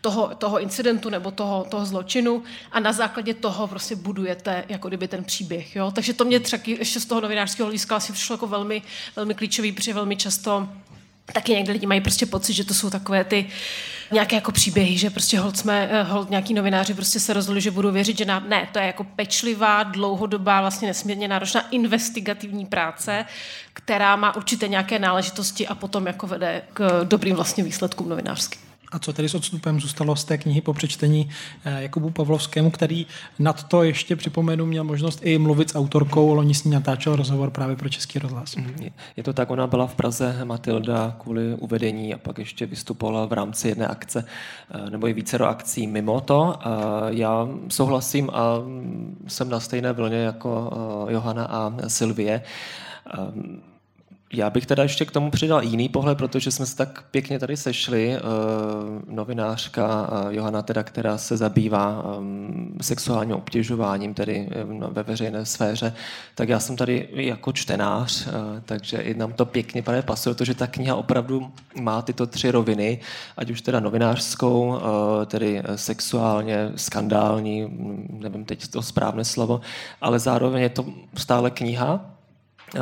toho, 0.00 0.34
toho 0.38 0.60
incidentu 0.60 1.10
nebo 1.10 1.30
toho, 1.30 1.66
toho 1.70 1.86
zločinu 1.86 2.42
a 2.72 2.80
na 2.80 2.92
základě 2.92 3.34
toho 3.34 3.66
prostě 3.66 3.96
budujete 3.96 4.64
jako 4.68 4.88
kdyby 4.88 5.08
ten 5.08 5.24
příběh. 5.24 5.76
Jo? 5.76 5.90
Takže 5.90 6.12
to 6.12 6.24
mě 6.24 6.40
třeba 6.40 6.62
ještě 6.66 7.00
z 7.00 7.06
toho 7.06 7.20
novinářského 7.20 7.66
hlediska 7.66 7.96
asi 7.96 8.12
přišlo 8.12 8.34
jako 8.34 8.46
velmi, 8.46 8.82
velmi 9.16 9.34
klíčový, 9.34 9.72
protože 9.72 9.94
velmi 9.94 10.16
často 10.16 10.68
taky 11.32 11.52
někdy 11.52 11.72
lidi 11.72 11.86
mají 11.86 12.00
prostě 12.00 12.26
pocit, 12.26 12.52
že 12.52 12.64
to 12.64 12.74
jsou 12.74 12.90
takové 12.90 13.24
ty 13.24 13.46
nějaké 14.12 14.36
jako 14.36 14.52
příběhy, 14.52 14.98
že 14.98 15.10
prostě 15.10 15.38
hold 15.38 15.56
jsme, 15.56 15.88
eh, 15.92 16.02
hold 16.02 16.30
nějaký 16.30 16.54
novináři 16.54 16.94
prostě 16.94 17.20
se 17.20 17.32
rozhodli, 17.32 17.60
že 17.60 17.70
budou 17.70 17.90
věřit, 17.90 18.18
že 18.18 18.24
nám, 18.24 18.48
ne, 18.48 18.68
to 18.72 18.78
je 18.78 18.86
jako 18.86 19.04
pečlivá, 19.04 19.82
dlouhodobá, 19.82 20.60
vlastně 20.60 20.88
nesmírně 20.88 21.28
náročná 21.28 21.68
investigativní 21.68 22.66
práce, 22.66 23.24
která 23.72 24.16
má 24.16 24.36
určitě 24.36 24.68
nějaké 24.68 24.98
náležitosti 24.98 25.68
a 25.68 25.74
potom 25.74 26.06
jako 26.06 26.26
vede 26.26 26.62
k 26.72 27.04
dobrým 27.04 27.36
vlastně 27.36 27.64
výsledkům 27.64 28.08
novinářským. 28.08 28.67
A 28.92 28.98
co 28.98 29.12
tedy 29.12 29.28
s 29.28 29.34
odstupem 29.34 29.80
zůstalo 29.80 30.16
z 30.16 30.24
té 30.24 30.38
knihy 30.38 30.60
po 30.60 30.74
přečtení 30.74 31.30
eh, 31.64 31.82
Jakubu 31.82 32.10
Pavlovskému, 32.10 32.70
který 32.70 33.06
nad 33.38 33.62
to 33.62 33.82
ještě 33.82 34.16
připomenu 34.16 34.66
měl 34.66 34.84
možnost 34.84 35.20
i 35.22 35.38
mluvit 35.38 35.70
s 35.70 35.74
autorkou, 35.74 36.34
loni 36.34 36.54
s 36.54 36.64
ní 36.64 36.70
natáčel 36.70 37.16
rozhovor 37.16 37.50
právě 37.50 37.76
pro 37.76 37.88
Český 37.88 38.18
rozhlas. 38.18 38.56
Mhm. 38.56 38.88
Je 39.16 39.22
to 39.22 39.32
tak, 39.32 39.50
ona 39.50 39.66
byla 39.66 39.86
v 39.86 39.94
Praze 39.94 40.44
Matilda 40.44 41.16
kvůli 41.18 41.54
uvedení 41.54 42.14
a 42.14 42.18
pak 42.18 42.38
ještě 42.38 42.66
vystupovala 42.66 43.26
v 43.26 43.32
rámci 43.32 43.68
jedné 43.68 43.86
akce 43.86 44.24
eh, 44.70 44.90
nebo 44.90 45.08
i 45.08 45.12
více 45.12 45.38
do 45.38 45.46
akcí 45.46 45.86
mimo 45.86 46.20
to. 46.20 46.58
Já 47.08 47.48
souhlasím 47.68 48.30
a 48.32 48.54
jsem 49.26 49.48
na 49.48 49.60
stejné 49.60 49.92
vlně 49.92 50.16
jako 50.16 50.70
eh, 51.08 51.12
Johana 51.12 51.44
a 51.44 51.72
Silvie. 51.88 52.42
Já 54.32 54.50
bych 54.50 54.66
teda 54.66 54.82
ještě 54.82 55.04
k 55.04 55.10
tomu 55.10 55.30
přidal 55.30 55.62
jiný 55.62 55.88
pohled, 55.88 56.18
protože 56.18 56.50
jsme 56.50 56.66
se 56.66 56.76
tak 56.76 57.02
pěkně 57.10 57.38
tady 57.38 57.56
sešli. 57.56 58.16
Uh, 58.16 59.14
novinářka 59.14 60.08
uh, 60.12 60.32
Johana, 60.34 60.62
teda, 60.62 60.82
která 60.82 61.18
se 61.18 61.36
zabývá 61.36 62.02
um, 62.18 62.76
sexuálním 62.80 63.36
obtěžováním 63.36 64.14
tedy 64.14 64.48
um, 64.64 64.84
ve 64.90 65.02
veřejné 65.02 65.46
sféře, 65.46 65.94
tak 66.34 66.48
já 66.48 66.60
jsem 66.60 66.76
tady 66.76 67.08
jako 67.12 67.52
čtenář, 67.52 68.26
uh, 68.26 68.32
takže 68.64 68.98
i 68.98 69.14
nám 69.14 69.32
to 69.32 69.46
pěkně 69.46 69.82
právě 69.82 70.02
pasuje, 70.02 70.34
protože 70.34 70.54
ta 70.54 70.66
kniha 70.66 70.94
opravdu 70.96 71.50
má 71.80 72.02
tyto 72.02 72.26
tři 72.26 72.50
roviny, 72.50 73.00
ať 73.36 73.50
už 73.50 73.60
teda 73.60 73.80
novinářskou, 73.80 74.80
tedy 75.26 75.62
sexuálně, 75.76 76.72
skandální, 76.76 77.68
nevím 78.10 78.44
teď 78.44 78.68
to 78.68 78.82
správné 78.82 79.24
slovo, 79.24 79.60
ale 80.00 80.18
zároveň 80.18 80.62
je 80.62 80.68
to 80.68 80.84
stále 81.14 81.50
kniha, 81.50 82.17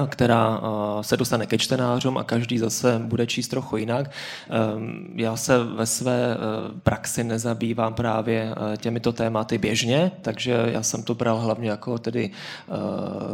která 0.07 0.61
se 1.01 1.17
dostane 1.17 1.47
ke 1.47 1.59
čtenářům 1.59 2.19
a 2.19 2.25
každý 2.25 2.59
zase 2.59 2.99
bude 3.05 3.27
číst 3.27 3.49
trochu 3.49 3.77
jinak. 3.77 4.11
Ehm, 4.51 5.07
já 5.15 5.37
se 5.37 5.65
ve 5.65 5.87
své 5.87 6.35
e, 6.35 6.37
praxi 6.83 7.25
nezabývám 7.25 7.95
právě 7.95 8.55
e, 8.73 8.77
těmito 8.77 9.13
tématy 9.13 9.59
běžně, 9.59 10.13
takže 10.23 10.63
já 10.67 10.83
jsem 10.83 11.03
to 11.03 11.15
bral 11.15 11.41
hlavně 11.41 11.71
jako 11.71 11.99
tedy 11.99 12.31
e, 12.31 12.31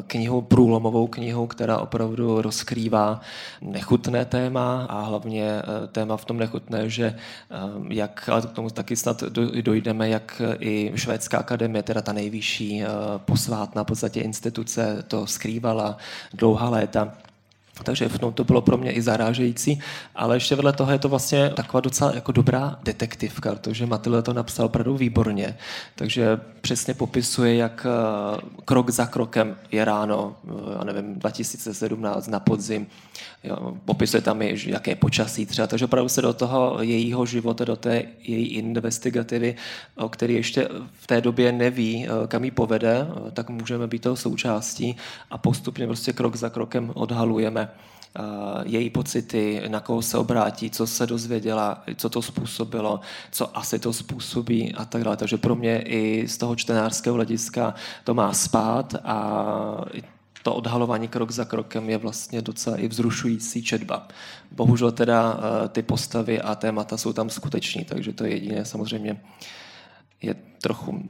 knihu, 0.07 0.43
průlomovou 0.43 1.07
knihu, 1.07 1.47
která 1.47 1.79
opravdu 1.79 2.43
rozkrývá 2.43 3.21
nechutné 3.61 4.25
téma 4.25 4.87
a 4.89 5.01
hlavně 5.01 5.63
téma 5.93 6.17
v 6.17 6.25
tom 6.25 6.39
nechutné, 6.39 6.89
že 6.89 7.17
jak, 7.89 8.29
ale 8.29 8.43
k 8.43 8.51
tomu 8.51 8.71
taky 8.71 8.97
snad 8.97 9.23
dojdeme, 9.63 10.09
jak 10.09 10.43
i 10.61 10.93
Švédská 10.95 11.39
akademie, 11.39 11.83
teda 11.83 12.03
ta 12.03 12.13
nejvyšší 12.13 12.83
posvátná 13.25 13.83
v 13.83 13.87
podstatě 13.87 14.21
instituce, 14.21 15.05
to 15.09 15.27
skrývala 15.27 15.97
dlouhá 16.43 16.69
léta. 16.71 17.13
Takže 17.83 18.09
v 18.09 18.19
to 18.35 18.45
bylo 18.45 18.61
pro 18.63 18.77
mě 18.77 18.93
i 18.93 19.03
zarážející, 19.03 19.81
ale 20.15 20.37
ještě 20.37 20.55
vedle 20.55 20.73
toho 20.73 20.93
je 20.93 20.99
to 20.99 21.09
vlastně 21.09 21.51
taková 21.51 21.81
docela 21.81 22.15
jako 22.15 22.33
dobrá 22.33 22.79
detektivka, 22.83 23.55
protože 23.55 23.87
Matilda 23.87 24.23
to 24.23 24.33
napsal 24.33 24.67
opravdu 24.67 24.97
výborně, 24.97 25.57
takže 25.95 26.41
přesně 26.61 26.95
popisuje, 26.95 27.57
jak 27.57 27.87
eh, 27.87 28.41
krok 28.65 28.91
za 28.91 29.07
krokem 29.07 29.57
je 29.73 29.85
ráno, 29.85 30.37
eh, 30.49 30.53
já 30.79 30.85
nevím, 30.85 31.15
2017 31.15 32.29
na 32.29 32.41
podzim, 32.41 32.87
popisuje 33.85 34.21
tam, 34.21 34.43
i, 34.43 34.57
jaké 34.67 34.95
počasí 34.95 35.47
třeba, 35.47 35.67
takže 35.67 35.85
opravdu 35.85 36.09
se 36.09 36.23
do 36.23 36.33
toho 36.33 36.77
jejího 36.81 37.27
života, 37.27 37.65
do 37.65 37.77
té 37.77 38.03
její 38.23 38.47
investigativy, 38.47 39.55
o 39.97 40.09
který 40.09 40.35
ještě 40.35 40.69
v 40.93 41.07
té 41.07 41.21
době 41.21 41.53
neví, 41.53 42.07
kam 42.29 42.45
ji 42.45 42.51
povede, 42.51 43.07
tak 43.33 43.51
můžeme 43.51 43.87
být 43.87 44.03
toho 44.03 44.17
součástí 44.17 44.97
a 45.31 45.39
postupně 45.39 45.87
prostě 45.87 46.13
krok 46.13 46.37
za 46.37 46.49
krokem 46.49 46.91
odhalujeme 46.95 47.69
její 48.65 48.91
pocity, 48.91 49.63
na 49.69 49.81
koho 49.81 50.03
se 50.03 50.19
obrátí, 50.19 50.71
co 50.71 50.87
se 50.87 51.07
dozvěděla, 51.07 51.83
co 51.97 52.09
to 52.09 52.23
způsobilo, 52.23 53.01
co 53.31 53.59
asi 53.59 53.79
to 53.79 53.93
způsobí 53.93 54.75
a 54.75 54.85
tak 54.85 55.05
dále. 55.05 55.17
Takže 55.17 55.37
pro 55.37 55.55
mě 55.55 55.83
i 55.87 56.29
z 56.29 56.39
toho 56.39 56.57
čtenářského 56.57 57.15
hlediska 57.15 57.75
to 58.05 58.15
má 58.15 58.33
spát 58.33 58.95
a 59.05 59.85
to 60.43 60.55
odhalování 60.55 61.09
krok 61.09 61.31
za 61.31 61.45
krokem 61.45 61.91
je 61.91 61.99
vlastně 61.99 62.43
docela 62.43 62.77
i 62.77 62.89
vzrušující 62.89 63.63
četba. 63.63 64.09
Bohužel 64.51 64.93
teda 64.93 65.39
eh, 65.39 65.69
ty 65.69 65.83
postavy 65.83 66.41
a 66.41 66.55
témata 66.55 66.97
jsou 66.97 67.13
tam 67.13 67.31
skuteční, 67.31 67.85
takže 67.85 68.13
to 68.13 68.25
je 68.25 68.31
jediné 68.31 68.65
samozřejmě 68.65 69.21
je 70.23 70.35
trochu 70.61 71.09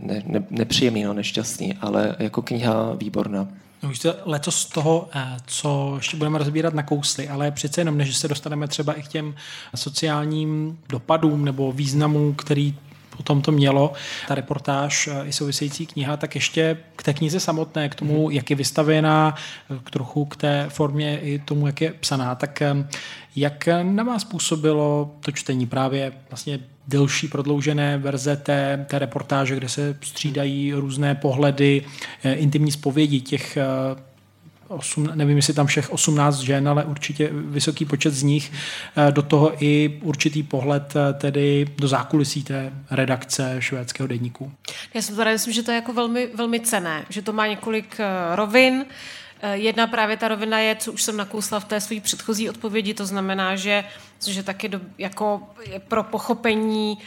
ne, 0.00 0.22
ne, 0.26 0.46
nepříjemný, 0.50 1.04
no, 1.04 1.14
nešťastný, 1.14 1.74
ale 1.74 2.16
jako 2.18 2.42
kniha 2.42 2.92
výborná. 2.92 3.48
No 3.82 3.90
už 3.90 3.98
to 3.98 4.14
letos 4.24 4.56
z 4.56 4.66
toho, 4.66 5.08
eh, 5.14 5.36
co 5.46 5.94
ještě 5.96 6.16
budeme 6.16 6.38
rozbírat 6.38 6.74
na 6.74 6.82
kously, 6.82 7.28
ale 7.28 7.50
přece 7.50 7.80
jenom, 7.80 7.98
než 7.98 8.16
se 8.16 8.28
dostaneme 8.28 8.68
třeba 8.68 8.92
i 8.92 9.02
k 9.02 9.08
těm 9.08 9.34
sociálním 9.74 10.78
dopadům 10.88 11.44
nebo 11.44 11.72
významům, 11.72 12.34
který 12.34 12.74
potom 13.16 13.42
to 13.42 13.52
mělo, 13.52 13.92
ta 14.28 14.34
reportáž 14.34 15.08
eh, 15.12 15.26
i 15.26 15.32
související 15.32 15.86
kniha, 15.86 16.16
tak 16.16 16.34
ještě 16.34 16.76
k 16.96 17.02
té 17.02 17.14
knize 17.14 17.40
samotné, 17.40 17.88
k 17.88 17.94
tomu, 17.94 18.22
mhm. 18.22 18.30
jak 18.32 18.50
je 18.50 18.56
vystavěná, 18.56 19.34
k 19.84 19.90
trochu 19.90 20.24
k 20.24 20.36
té 20.36 20.66
formě 20.68 21.20
i 21.20 21.38
tomu, 21.38 21.66
jak 21.66 21.80
je 21.80 21.92
psaná, 21.92 22.34
tak 22.34 22.62
eh, 22.62 22.88
jak 23.36 23.68
na 23.82 24.02
vás 24.04 24.24
působilo 24.24 25.14
to 25.20 25.32
čtení 25.32 25.66
právě 25.66 26.12
vlastně 26.30 26.58
delší 26.88 27.28
prodloužené 27.28 27.98
verze 27.98 28.36
té, 28.36 28.86
té 28.90 28.98
reportáže, 28.98 29.56
kde 29.56 29.68
se 29.68 29.96
střídají 30.00 30.72
různé 30.72 31.14
pohledy, 31.14 31.82
eh, 32.22 32.32
intimní 32.32 32.72
zpovědi 32.72 33.20
těch 33.20 33.58
osm, 34.68 35.10
nevím, 35.14 35.36
jestli 35.36 35.54
tam 35.54 35.66
všech 35.66 35.92
18 35.92 36.38
žen, 36.38 36.68
ale 36.68 36.84
určitě 36.84 37.30
vysoký 37.32 37.84
počet 37.84 38.14
z 38.14 38.22
nich, 38.22 38.52
eh, 38.96 39.12
do 39.12 39.22
toho 39.22 39.64
i 39.64 40.00
určitý 40.02 40.42
pohled 40.42 40.94
eh, 40.96 41.12
tedy 41.12 41.66
do 41.78 41.88
zákulisí 41.88 42.42
té 42.42 42.72
redakce 42.90 43.56
švédského 43.58 44.06
denníku. 44.06 44.52
Já 44.94 45.02
si 45.02 45.16
teda 45.16 45.30
myslím, 45.30 45.54
že 45.54 45.62
to 45.62 45.70
je 45.70 45.74
jako 45.74 45.92
velmi, 45.92 46.28
velmi 46.34 46.60
cené, 46.60 47.04
že 47.08 47.22
to 47.22 47.32
má 47.32 47.46
několik 47.46 48.00
eh, 48.00 48.36
rovin, 48.36 48.84
Jedna 49.52 49.86
právě 49.86 50.16
ta 50.16 50.28
rovina 50.28 50.58
je, 50.58 50.76
co 50.76 50.92
už 50.92 51.02
jsem 51.02 51.16
nakousla 51.16 51.60
v 51.60 51.64
té 51.64 51.80
své 51.80 52.00
předchozí 52.00 52.50
odpovědi, 52.50 52.94
to 52.94 53.06
znamená, 53.06 53.56
že, 53.56 53.84
že 54.28 54.42
taky 54.42 54.68
do, 54.68 54.80
jako 54.98 55.42
pro 55.88 56.02
pochopení 56.02 56.98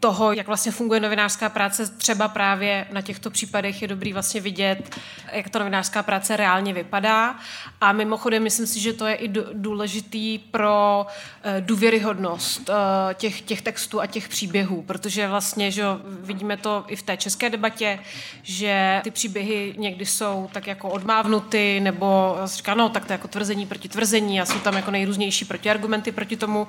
toho, 0.00 0.32
jak 0.32 0.46
vlastně 0.46 0.72
funguje 0.72 1.00
novinářská 1.00 1.48
práce, 1.48 1.90
třeba 1.90 2.28
právě 2.28 2.86
na 2.92 3.02
těchto 3.02 3.30
případech 3.30 3.82
je 3.82 3.88
dobrý 3.88 4.12
vlastně 4.12 4.40
vidět, 4.40 4.96
jak 5.32 5.48
ta 5.48 5.58
novinářská 5.58 6.02
práce 6.02 6.36
reálně 6.36 6.72
vypadá. 6.72 7.36
A 7.80 7.92
mimochodem, 7.92 8.42
myslím 8.42 8.66
si, 8.66 8.80
že 8.80 8.92
to 8.92 9.06
je 9.06 9.14
i 9.14 9.28
důležitý 9.52 10.38
pro 10.38 11.06
eh, 11.42 11.60
důvěryhodnost 11.60 12.70
eh, 12.70 13.14
těch, 13.14 13.40
těch 13.40 13.62
textů 13.62 14.00
a 14.00 14.06
těch 14.06 14.28
příběhů, 14.28 14.82
protože 14.82 15.28
vlastně, 15.28 15.70
že 15.70 15.84
vidíme 16.04 16.56
to 16.56 16.84
i 16.88 16.96
v 16.96 17.02
té 17.02 17.16
české 17.16 17.50
debatě, 17.50 17.98
že 18.42 19.00
ty 19.04 19.10
příběhy 19.10 19.74
někdy 19.78 20.06
jsou 20.06 20.50
tak 20.52 20.66
jako 20.66 20.88
odmávnuty, 20.88 21.80
nebo 21.80 22.36
říká, 22.44 22.74
no, 22.74 22.88
tak 22.88 23.04
to 23.04 23.12
je 23.12 23.14
jako 23.14 23.28
tvrzení 23.28 23.66
proti 23.66 23.88
tvrzení 23.88 24.40
a 24.40 24.46
jsou 24.46 24.58
tam 24.58 24.76
jako 24.76 24.90
nejrůznější 24.90 25.44
protiargumenty 25.44 26.12
proti 26.12 26.36
tomu, 26.36 26.68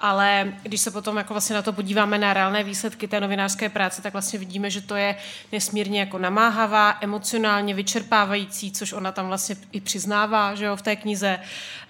ale 0.00 0.52
když 0.62 0.80
se 0.80 0.90
potom 0.90 1.16
jako 1.16 1.34
vlastně 1.34 1.56
na 1.56 1.62
to 1.62 1.72
podíváme 1.72 2.18
na 2.18 2.34
reálné 2.34 2.64
výsledky 2.70 3.08
té 3.08 3.20
novinářské 3.20 3.68
práce, 3.68 4.02
tak 4.02 4.12
vlastně 4.12 4.38
vidíme, 4.38 4.70
že 4.70 4.80
to 4.80 4.96
je 4.96 5.16
nesmírně 5.52 6.00
jako 6.00 6.18
namáhavá, 6.18 6.98
emocionálně 7.00 7.74
vyčerpávající, 7.74 8.72
což 8.72 8.92
ona 8.92 9.12
tam 9.12 9.26
vlastně 9.26 9.56
i 9.72 9.80
přiznává, 9.80 10.54
že 10.54 10.64
jo, 10.64 10.76
v 10.76 10.82
té 10.82 10.96
knize, 10.96 11.40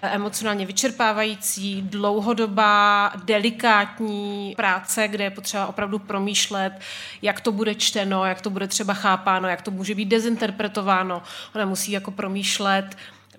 emocionálně 0.01 0.65
vyčerpávající, 0.65 1.81
dlouhodobá, 1.81 3.11
delikátní 3.23 4.53
práce, 4.55 5.07
kde 5.07 5.23
je 5.23 5.29
potřeba 5.29 5.67
opravdu 5.67 5.99
promýšlet, 5.99 6.73
jak 7.21 7.41
to 7.41 7.51
bude 7.51 7.75
čteno, 7.75 8.25
jak 8.25 8.41
to 8.41 8.49
bude 8.49 8.67
třeba 8.67 8.93
chápáno, 8.93 9.47
jak 9.47 9.61
to 9.61 9.71
může 9.71 9.95
být 9.95 10.05
dezinterpretováno. 10.05 11.21
Ona 11.55 11.65
musí 11.65 11.91
jako 11.91 12.11
promýšlet, 12.11 12.97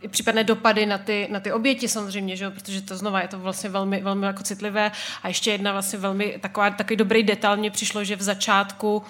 případné 0.09 0.45
dopady 0.45 0.87
na 0.87 0.99
ty, 0.99 1.29
na 1.31 1.41
ty 1.41 1.53
oběti 1.53 1.89
samozřejmě, 1.89 2.37
že? 2.37 2.51
protože 2.51 2.83
to 2.83 2.97
znova 2.97 3.23
je 3.23 3.29
to 3.29 3.39
vlastně 3.39 3.71
velmi, 3.71 4.01
velmi 4.03 4.27
jako 4.27 4.43
citlivé. 4.43 4.93
A 5.23 5.29
ještě 5.29 5.51
jedna 5.51 5.73
vlastně 5.73 5.99
velmi 5.99 6.39
taková, 6.41 6.71
takový 6.71 6.97
dobrý 6.97 7.23
detail 7.23 7.57
mě 7.57 7.71
přišlo, 7.71 8.05
že 8.05 8.17
v 8.17 8.23
začátku 8.23 9.03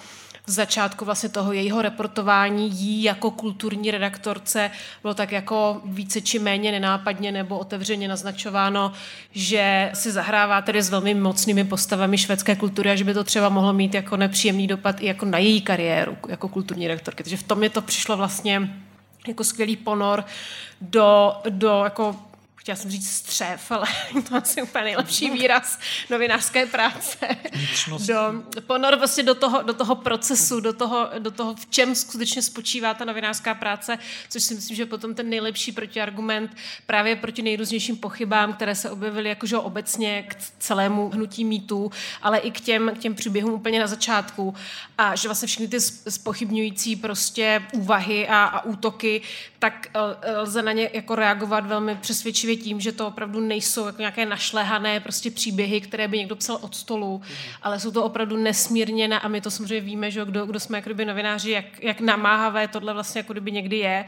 v 0.47 0.51
začátku 0.51 1.05
vlastně 1.05 1.29
toho 1.29 1.53
jejího 1.53 1.81
reportování 1.81 2.71
jí 2.71 3.03
jako 3.03 3.31
kulturní 3.31 3.91
redaktorce 3.91 4.71
bylo 5.01 5.13
tak 5.13 5.31
jako 5.31 5.81
více 5.85 6.21
či 6.21 6.39
méně 6.39 6.71
nenápadně 6.71 7.31
nebo 7.31 7.59
otevřeně 7.59 8.07
naznačováno, 8.07 8.91
že 9.31 9.91
si 9.93 10.11
zahrává 10.11 10.61
tedy 10.61 10.81
s 10.81 10.89
velmi 10.89 11.13
mocnými 11.13 11.63
postavami 11.63 12.17
švédské 12.17 12.55
kultury 12.55 12.91
a 12.91 12.95
že 12.95 13.03
by 13.03 13.13
to 13.13 13.23
třeba 13.23 13.49
mohlo 13.49 13.73
mít 13.73 13.93
jako 13.93 14.17
nepříjemný 14.17 14.67
dopad 14.67 15.01
i 15.01 15.05
jako 15.05 15.25
na 15.25 15.37
její 15.37 15.61
kariéru 15.61 16.17
jako 16.27 16.47
kulturní 16.47 16.87
redaktorky. 16.87 17.23
Takže 17.23 17.37
v 17.37 17.43
tom 17.43 17.63
je 17.63 17.69
to 17.69 17.81
přišlo 17.81 18.17
vlastně 18.17 18.69
jako 19.27 19.43
skvělý 19.43 19.75
ponor 19.75 20.23
do, 20.81 21.35
do 21.49 21.81
jako 21.83 22.15
chtěla 22.63 22.75
jsem 22.75 22.91
říct 22.91 23.11
střev, 23.11 23.71
ale 23.71 23.87
to 24.29 24.35
asi 24.35 24.61
úplně 24.61 24.83
nejlepší 24.83 25.31
výraz 25.31 25.79
novinářské 26.09 26.65
práce. 26.65 27.27
Do, 28.07 28.15
ponor 28.67 28.95
vlastně 28.95 29.23
do 29.23 29.35
toho, 29.35 29.61
do 29.61 29.73
toho 29.73 29.95
procesu, 29.95 30.59
do 30.59 30.73
toho, 30.73 31.09
do 31.19 31.31
toho, 31.31 31.55
v 31.55 31.65
čem 31.69 31.95
skutečně 31.95 32.41
spočívá 32.41 32.93
ta 32.93 33.05
novinářská 33.05 33.53
práce, 33.53 33.97
což 34.29 34.43
si 34.43 34.55
myslím, 34.55 34.75
že 34.75 34.85
potom 34.85 35.15
ten 35.15 35.29
nejlepší 35.29 35.71
protiargument 35.71 36.55
právě 36.85 37.15
proti 37.15 37.41
nejrůznějším 37.41 37.97
pochybám, 37.97 38.53
které 38.53 38.75
se 38.75 38.89
objevily 38.89 39.29
jakože 39.29 39.57
obecně 39.57 40.23
k 40.27 40.35
celému 40.59 41.09
hnutí 41.09 41.45
mýtu, 41.45 41.91
ale 42.21 42.37
i 42.37 42.51
k 42.51 42.59
těm, 42.59 42.91
k 42.95 42.99
těm 42.99 43.15
příběhům 43.15 43.53
úplně 43.53 43.79
na 43.79 43.87
začátku. 43.87 44.55
A 44.97 45.15
že 45.15 45.27
vlastně 45.27 45.47
všechny 45.47 45.67
ty 45.67 45.79
spochybňující 46.09 46.95
prostě 46.95 47.61
úvahy 47.73 48.27
a, 48.27 48.43
a 48.43 48.65
útoky, 48.65 49.21
tak 49.63 49.87
lze 50.37 50.61
na 50.61 50.71
ně 50.71 50.89
jako 50.93 51.15
reagovat 51.15 51.65
velmi 51.65 51.95
přesvědčivě 51.95 52.55
tím, 52.55 52.79
že 52.79 52.91
to 52.91 53.07
opravdu 53.07 53.39
nejsou 53.39 53.85
jako 53.85 54.01
nějaké 54.01 54.25
našlehané 54.25 54.99
prostě 54.99 55.31
příběhy, 55.31 55.81
které 55.81 56.07
by 56.07 56.17
někdo 56.17 56.35
psal 56.35 56.57
od 56.61 56.75
stolu, 56.75 57.21
ale 57.61 57.79
jsou 57.79 57.91
to 57.91 58.03
opravdu 58.03 58.37
nesmírně, 58.37 59.07
na, 59.07 59.17
a 59.17 59.27
my 59.27 59.41
to 59.41 59.51
samozřejmě 59.51 59.81
víme, 59.81 60.11
že 60.11 60.25
kdo, 60.25 60.45
kdo 60.45 60.59
jsme 60.59 60.77
jako 60.77 60.89
kdyby 60.89 61.05
novináři, 61.05 61.51
jak, 61.51 61.65
jak 61.83 62.01
namáhavé 62.01 62.67
tohle 62.67 62.93
vlastně 62.93 63.19
jako 63.19 63.33
kdyby 63.33 63.51
někdy 63.51 63.77
je 63.77 64.05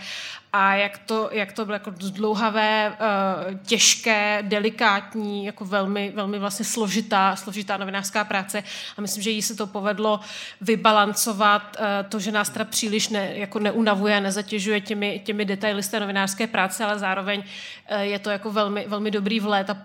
a 0.58 0.76
jak 0.76 0.98
to, 0.98 1.30
jak 1.32 1.52
to 1.52 1.66
bylo 1.66 1.76
jako 1.76 1.94
dlouhavé, 1.98 2.98
eh, 3.00 3.60
těžké, 3.66 4.40
delikátní, 4.42 5.46
jako 5.46 5.66
velmi, 5.66 6.12
velmi 6.16 6.40
vlastně 6.40 6.66
složitá, 6.66 7.36
složitá 7.36 7.78
novinářská 7.78 8.24
práce. 8.24 8.64
A 8.98 9.02
myslím, 9.02 9.24
že 9.24 9.30
jí 9.30 9.42
se 9.42 9.56
to 9.56 9.68
povedlo 9.68 10.20
vybalancovat 10.62 11.78
eh, 11.80 12.06
to, 12.10 12.20
že 12.20 12.32
nás 12.32 12.50
teda 12.50 12.66
příliš 12.66 13.10
ne, 13.10 13.32
jako 13.36 13.60
neunavuje, 13.60 14.22
nezatěžuje 14.22 14.82
těmi, 14.82 15.22
těmi 15.26 15.45
detaily 15.46 15.84
z 15.84 15.88
té 15.88 16.00
novinářské 16.00 16.48
práce, 16.48 16.86
ale 16.86 17.00
zároveň 17.00 17.44
eh, 17.88 18.06
je 18.06 18.20
to 18.20 18.30
jako 18.30 18.52
velmi, 18.52 18.86
velmi 18.88 19.12
dobrý 19.12 19.40
vlet 19.40 19.70
a 19.70 19.84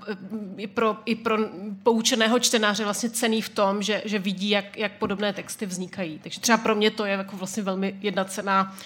i 0.57 0.67
pro, 0.67 0.97
i 1.05 1.15
pro 1.15 1.39
poučeného 1.83 2.39
čtenáře 2.39 2.85
vlastně 2.85 3.11
cený 3.11 3.43
v 3.43 3.49
tom, 3.49 3.83
že, 3.83 4.03
že 4.05 4.19
vidí, 4.19 4.51
jak, 4.51 4.77
jak 4.77 4.93
podobné 4.93 5.33
texty 5.33 5.67
vznikají. 5.67 6.19
Takže 6.19 6.41
třeba 6.41 6.59
pro 6.59 6.75
mě 6.75 6.91
to 6.91 7.05
je 7.05 7.13
jako 7.13 7.37
vlastně 7.37 7.63
velmi 7.63 7.97
jedna 8.01 8.25
cená 8.25 8.77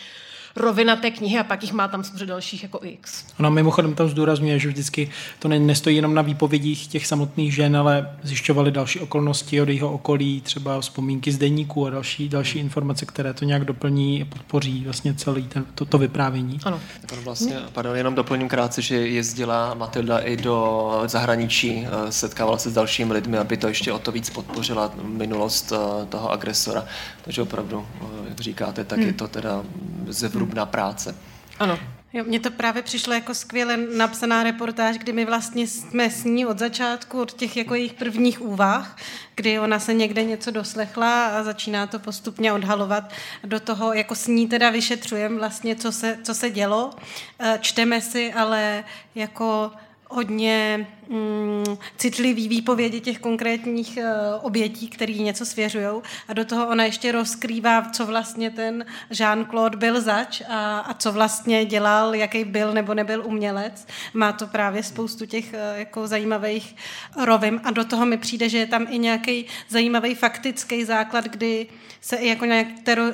rovina 0.56 0.96
té 0.96 1.10
knihy 1.10 1.38
a 1.38 1.44
pak 1.44 1.62
jich 1.62 1.72
má 1.72 1.88
tam 1.88 2.04
samozřejmě 2.04 2.26
dalších 2.26 2.62
jako 2.62 2.80
X. 2.82 3.24
Ono 3.38 3.50
mimochodem 3.50 3.94
tam 3.94 4.08
zdůrazňuje, 4.08 4.58
že 4.58 4.68
vždycky 4.68 5.10
to 5.38 5.48
ne, 5.48 5.58
nestojí 5.58 5.96
jenom 5.96 6.14
na 6.14 6.22
výpovědích 6.22 6.86
těch 6.86 7.06
samotných 7.06 7.54
žen, 7.54 7.76
ale 7.76 8.10
zjišťovali 8.22 8.70
další 8.70 9.00
okolnosti 9.00 9.60
od 9.60 9.68
jeho 9.68 9.92
okolí, 9.92 10.40
třeba 10.40 10.80
vzpomínky 10.80 11.32
z 11.32 11.38
deníku 11.38 11.86
a 11.86 11.90
další, 11.90 12.28
další 12.28 12.58
informace, 12.58 13.06
které 13.06 13.34
to 13.34 13.44
nějak 13.44 13.64
doplní 13.64 14.22
a 14.22 14.24
podpoří 14.24 14.84
vlastně 14.84 15.14
celý 15.14 15.42
ten, 15.42 15.64
to, 15.74 15.84
to 15.84 15.98
vyprávění. 15.98 16.58
Ano. 16.64 16.80
Jako 17.02 17.16
vlastně, 17.24 17.56
pardon, 17.72 17.96
jenom 17.96 18.14
doplním 18.14 18.48
krátce, 18.48 18.82
že 18.82 18.96
jezdila 18.96 19.74
Matilda 19.74 20.18
i 20.18 20.36
do 20.36 21.02
zahraničí, 21.06 21.86
eh, 21.86 22.12
setkávala 22.12 22.58
se 22.58 22.70
s 22.70 22.74
dalšími 22.74 23.12
lidmi, 23.12 23.38
aby 23.38 23.56
to 23.56 23.68
ještě 23.68 23.92
o 23.92 23.98
to 23.98 24.12
víc 24.12 24.30
podpořila 24.30 24.94
minulost 25.02 25.72
eh, 25.72 26.06
toho 26.06 26.30
agresora. 26.32 26.84
Takže 27.24 27.42
opravdu, 27.42 27.86
eh, 28.00 28.04
jak 28.28 28.40
říkáte, 28.40 28.84
tak 28.84 28.98
hmm. 28.98 29.08
je 29.08 29.12
to 29.12 29.28
teda 29.28 29.62
ze 30.08 30.28
zevrubná 30.44 30.66
práce. 30.66 31.14
Ano. 31.58 31.78
Jo, 32.12 32.24
mně 32.26 32.40
to 32.40 32.50
právě 32.50 32.82
přišlo 32.82 33.12
jako 33.12 33.34
skvěle 33.34 33.76
napsaná 33.76 34.42
reportáž, 34.42 34.98
kdy 34.98 35.12
my 35.12 35.24
vlastně 35.24 35.66
jsme 35.66 36.10
s 36.10 36.24
ní 36.24 36.46
od 36.46 36.58
začátku, 36.58 37.20
od 37.20 37.32
těch 37.32 37.56
jako 37.56 37.74
jejich 37.74 37.92
prvních 37.92 38.40
úvah, 38.40 38.96
kdy 39.34 39.58
ona 39.58 39.78
se 39.78 39.94
někde 39.94 40.24
něco 40.24 40.50
doslechla 40.50 41.26
a 41.26 41.42
začíná 41.42 41.86
to 41.86 41.98
postupně 41.98 42.52
odhalovat. 42.52 43.12
Do 43.44 43.60
toho 43.60 43.92
jako 43.92 44.14
s 44.14 44.26
ní 44.26 44.48
teda 44.48 44.70
vyšetřujeme 44.70 45.38
vlastně, 45.38 45.76
co 45.76 45.92
se, 45.92 46.18
co 46.22 46.34
se 46.34 46.50
dělo. 46.50 46.90
Eh, 47.38 47.58
čteme 47.60 48.00
si 48.00 48.32
ale 48.32 48.84
jako 49.14 49.70
hodně 50.10 50.86
mm, 51.08 51.76
citlivý 51.96 52.48
výpovědi 52.48 53.00
těch 53.00 53.18
konkrétních 53.18 53.98
uh, 54.02 54.04
obětí, 54.46 54.88
který 54.88 55.22
něco 55.22 55.46
svěřují. 55.46 56.02
A 56.28 56.32
do 56.32 56.44
toho 56.44 56.68
ona 56.68 56.84
ještě 56.84 57.12
rozkrývá, 57.12 57.82
co 57.82 58.06
vlastně 58.06 58.50
ten 58.50 58.84
Jean-Claude 59.10 59.76
byl 59.76 60.00
zač 60.00 60.42
a, 60.48 60.78
a 60.78 60.94
co 60.94 61.12
vlastně 61.12 61.64
dělal, 61.64 62.14
jaký 62.14 62.44
byl 62.44 62.72
nebo 62.72 62.94
nebyl 62.94 63.22
umělec. 63.26 63.86
Má 64.14 64.32
to 64.32 64.46
právě 64.46 64.82
spoustu 64.82 65.26
těch 65.26 65.44
uh, 65.44 65.78
jako 65.78 66.06
zajímavých 66.06 66.76
rovin 67.24 67.60
a 67.64 67.70
do 67.70 67.84
toho 67.84 68.06
mi 68.06 68.16
přijde, 68.16 68.48
že 68.48 68.58
je 68.58 68.66
tam 68.66 68.86
i 68.90 68.98
nějaký 68.98 69.46
zajímavý 69.68 70.14
faktický 70.14 70.84
základ, 70.84 71.24
kdy 71.24 71.66
se 72.00 72.16
i 72.16 72.28
jako 72.28 72.44
nějak 72.44 72.66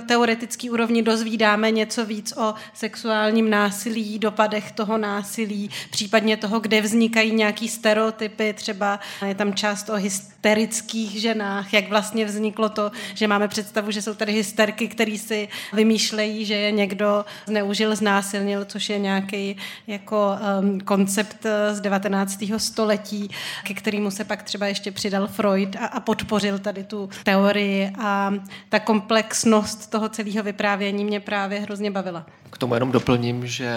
teoretický 0.06 0.70
úrovni 0.70 1.02
dozvídáme 1.02 1.70
něco 1.70 2.06
víc 2.06 2.32
o 2.36 2.54
sexuálním 2.74 3.50
násilí, 3.50 4.18
dopadech 4.18 4.72
toho 4.72 4.98
násilí, 4.98 5.70
případně 5.90 6.36
toho, 6.36 6.60
kde 6.60 6.80
vznikají 6.80 7.34
nějaký 7.34 7.68
stereotypy, 7.80 8.52
třeba 8.52 9.00
je 9.26 9.34
tam 9.34 9.54
část 9.54 9.88
o 9.88 9.94
hysterických 9.94 11.20
ženách, 11.20 11.72
jak 11.72 11.88
vlastně 11.88 12.24
vzniklo 12.24 12.68
to, 12.68 12.90
že 13.14 13.26
máme 13.26 13.48
představu, 13.48 13.90
že 13.90 14.02
jsou 14.02 14.14
tady 14.14 14.32
hysterky, 14.32 14.88
který 14.88 15.18
si 15.18 15.48
vymýšlejí, 15.72 16.44
že 16.44 16.54
je 16.54 16.70
někdo 16.70 17.24
zneužil, 17.46 17.96
znásilnil, 17.96 18.64
což 18.64 18.88
je 18.88 18.98
nějaký 18.98 19.56
jako 19.86 20.36
um, 20.60 20.80
koncept 20.80 21.46
eh, 21.46 21.74
z 21.74 21.80
19. 21.80 22.44
století, 22.56 23.30
ke 23.64 23.74
kterému 23.74 24.10
se 24.10 24.24
pak 24.24 24.42
třeba 24.42 24.66
ještě 24.66 24.92
přidal 24.92 25.26
Freud 25.26 25.76
a, 25.76 25.86
a 25.86 26.00
podpořil 26.00 26.58
tady 26.58 26.84
tu 26.84 27.08
teorii 27.24 27.92
a 27.98 28.34
ta 28.68 28.78
komplexnost 28.80 29.90
toho 29.90 30.08
celého 30.08 30.42
vyprávění 30.42 31.04
mě 31.04 31.20
právě 31.20 31.60
hrozně 31.60 31.90
bavila. 31.90 32.26
K 32.50 32.58
tomu 32.58 32.74
jenom 32.74 32.92
doplním, 32.92 33.46
že 33.46 33.70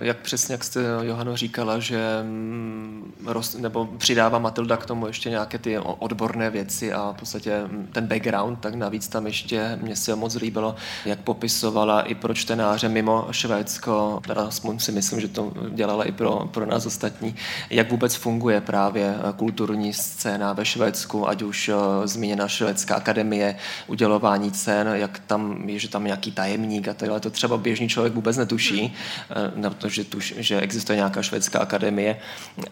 jak 0.00 0.18
přesně, 0.18 0.52
jak 0.52 0.64
jste 0.64 0.80
Johano 1.02 1.36
říkala, 1.36 1.78
že 1.78 2.00
mm, 2.22 3.12
roz, 3.26 3.54
nebo 3.54 3.88
přidává 3.98 4.38
Matilda 4.38 4.76
k 4.76 4.86
tomu 4.86 5.06
ještě 5.06 5.30
nějaké 5.30 5.58
ty 5.58 5.78
odborné 5.78 6.50
věci 6.50 6.92
a 6.92 7.12
v 7.16 7.20
podstatě 7.20 7.60
mm, 7.66 7.88
ten 7.92 8.06
background, 8.06 8.60
tak 8.60 8.74
navíc 8.74 9.08
tam 9.08 9.26
ještě 9.26 9.78
mě 9.82 9.96
se 9.96 10.16
moc 10.16 10.34
líbilo, 10.34 10.74
jak 11.04 11.18
popisovala 11.18 12.02
i 12.02 12.14
pro 12.14 12.34
čtenáře 12.34 12.88
mimo 12.88 13.28
Švédsko, 13.30 14.20
teda 14.26 14.42
aspoň 14.42 14.78
si 14.78 14.92
myslím, 14.92 15.20
že 15.20 15.28
to 15.28 15.52
dělala 15.70 16.04
i 16.04 16.12
pro, 16.12 16.48
pro 16.50 16.66
nás 16.66 16.86
ostatní, 16.86 17.34
jak 17.70 17.90
vůbec 17.90 18.14
funguje 18.14 18.60
právě 18.60 19.14
kulturní 19.36 19.92
scéna 19.92 20.52
ve 20.52 20.64
Švédsku, 20.64 21.28
ať 21.28 21.42
už 21.42 21.68
uh, 21.68 21.76
zmíněná 22.04 22.48
Švédská 22.48 22.94
akademie, 22.94 23.56
udělování 23.86 24.50
cen, 24.50 24.88
jak 24.88 25.18
tam 25.18 25.68
je, 25.68 25.78
že 25.78 25.88
tam 25.88 26.04
nějaký 26.04 26.32
tajemník 26.32 26.88
a 26.88 26.94
takhle, 26.94 27.20
to 27.20 27.30
třeba 27.30 27.56
běžný 27.56 27.88
člověk 27.88 28.14
vůbec 28.14 28.36
netuší, 28.36 28.80
hmm. 28.80 29.62
Uh, 29.90 29.94
že, 29.94 30.04
tuž, 30.04 30.34
že 30.36 30.60
existuje 30.60 30.96
nějaká 30.96 31.22
švédská 31.22 31.58
akademie. 31.58 32.16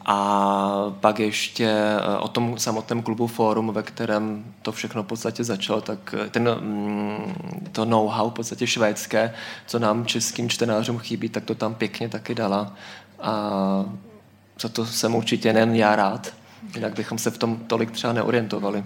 A 0.07 0.95
pak 1.01 1.19
ještě 1.19 1.67
eh, 1.67 2.19
o 2.19 2.29
tom 2.29 2.59
samotném 2.59 3.03
klubu 3.03 3.27
Fórum, 3.27 3.73
ve 3.73 3.83
kterém 3.83 4.45
to 4.63 4.73
všechno 4.73 5.03
v 5.03 5.07
podstatě 5.07 5.45
začalo, 5.45 5.81
tak 5.81 6.15
eh, 6.19 6.31
ten, 6.31 6.49
mm, 6.61 7.69
to 7.73 7.85
know-how 7.85 8.31
v 8.31 8.33
podstatě 8.33 8.67
švédské, 8.67 9.35
co 9.67 9.79
nám 9.79 10.07
českým 10.07 10.49
čtenářům 10.49 10.99
chybí, 10.99 11.29
tak 11.29 11.45
to 11.45 11.55
tam 11.55 11.75
pěkně 11.75 12.09
taky 12.09 12.35
dala. 12.35 12.73
A 13.21 13.85
za 14.61 14.69
to 14.69 14.87
jsem 14.87 15.15
určitě 15.15 15.53
nejen 15.53 15.75
já 15.75 15.97
rád, 15.97 16.35
jinak 16.75 16.95
bychom 16.95 17.19
se 17.19 17.31
v 17.31 17.39
tom 17.39 17.57
tolik 17.57 17.91
třeba 17.91 18.13
neorientovali. 18.13 18.85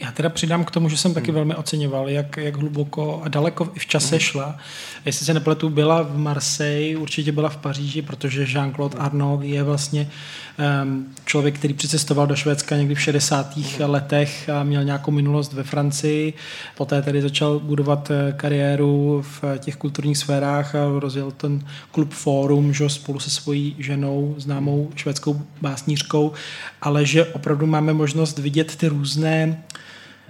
Já 0.00 0.12
teda 0.12 0.28
přidám 0.28 0.64
k 0.64 0.70
tomu, 0.70 0.88
že 0.88 0.96
jsem 0.96 1.14
taky 1.14 1.26
hmm. 1.26 1.34
velmi 1.34 1.54
oceňoval, 1.54 2.08
jak, 2.08 2.36
jak 2.36 2.56
hluboko 2.56 3.22
a 3.24 3.28
daleko 3.28 3.72
i 3.74 3.78
v 3.78 3.86
čase 3.86 4.10
hmm. 4.10 4.20
šla. 4.20 4.58
Jestli 5.04 5.26
se 5.26 5.34
nepletu, 5.34 5.70
byla 5.70 6.02
v 6.02 6.18
Marseille, 6.18 6.96
určitě 6.96 7.32
byla 7.32 7.48
v 7.48 7.56
Paříži, 7.56 8.02
protože 8.02 8.44
Jean-Claude 8.44 8.96
Arnaud 8.98 9.42
je 9.42 9.62
vlastně 9.62 10.10
um, 10.82 11.06
člověk, 11.24 11.58
který 11.58 11.74
přicestoval 11.74 12.26
do 12.26 12.36
Švédska 12.36 12.76
někdy 12.76 12.94
v 12.94 13.00
60. 13.00 13.56
Hmm. 13.56 13.90
letech 13.90 14.48
a 14.48 14.62
měl 14.62 14.84
nějakou 14.84 15.10
minulost 15.10 15.52
ve 15.52 15.62
Francii. 15.62 16.32
Poté 16.76 17.02
tedy 17.02 17.22
začal 17.22 17.58
budovat 17.58 18.10
eh, 18.10 18.32
kariéru 18.32 19.24
v 19.40 19.58
těch 19.58 19.76
kulturních 19.76 20.18
sférách 20.18 20.74
a 20.74 20.78
rozjel 20.98 21.30
ten 21.30 21.66
klub 21.92 22.12
Forum, 22.12 22.72
že 22.72 22.88
spolu 22.88 23.20
se 23.20 23.30
svojí 23.30 23.76
ženou, 23.78 24.34
známou 24.38 24.90
švédskou 24.94 25.42
básnířkou, 25.60 26.32
ale 26.82 27.06
že 27.06 27.24
opravdu 27.24 27.66
máme 27.66 27.92
možnost 27.92 28.38
vidět 28.38 28.76
ty 28.76 28.88
různé 28.88 29.62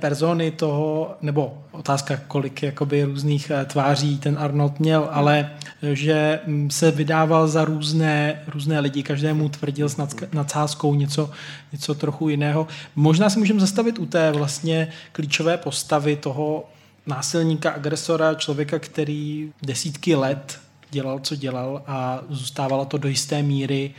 persony 0.01 0.51
toho, 0.51 1.17
nebo 1.23 1.59
otázka, 1.73 2.17
kolik 2.29 2.63
jakoby 2.63 3.05
různých 3.05 3.51
eh, 3.51 3.65
tváří 3.65 4.19
ten 4.19 4.37
Arnold 4.39 4.81
měl, 4.81 5.09
ale 5.11 5.51
eh, 5.83 5.95
že 5.95 6.41
mm, 6.47 6.71
se 6.71 6.91
vydával 6.91 7.49
za 7.49 7.65
různé, 7.65 8.43
různé 8.47 8.81
lidi, 8.81 9.03
každému 9.03 9.49
tvrdil 9.49 9.89
s 9.89 9.97
nadsázkou 10.33 10.95
něco, 10.95 11.31
něco 11.73 11.95
trochu 11.95 12.29
jiného. 12.29 12.67
Možná 12.97 13.31
se 13.31 13.39
můžeme 13.39 13.61
zastavit 13.61 13.99
u 13.99 14.07
té 14.07 14.33
vlastně 14.33 14.89
klíčové 15.13 15.57
postavy 15.57 16.17
toho 16.17 16.65
násilníka, 17.07 17.71
agresora, 17.71 18.35
člověka, 18.35 18.79
který 18.79 19.53
desítky 19.63 20.15
let 20.15 20.61
dělal, 20.91 21.19
co 21.19 21.37
dělal 21.37 21.83
a 21.87 22.21
zůstávalo 22.29 22.85
to 22.85 22.99
do 22.99 23.09
jisté 23.09 23.43
míry 23.43 23.95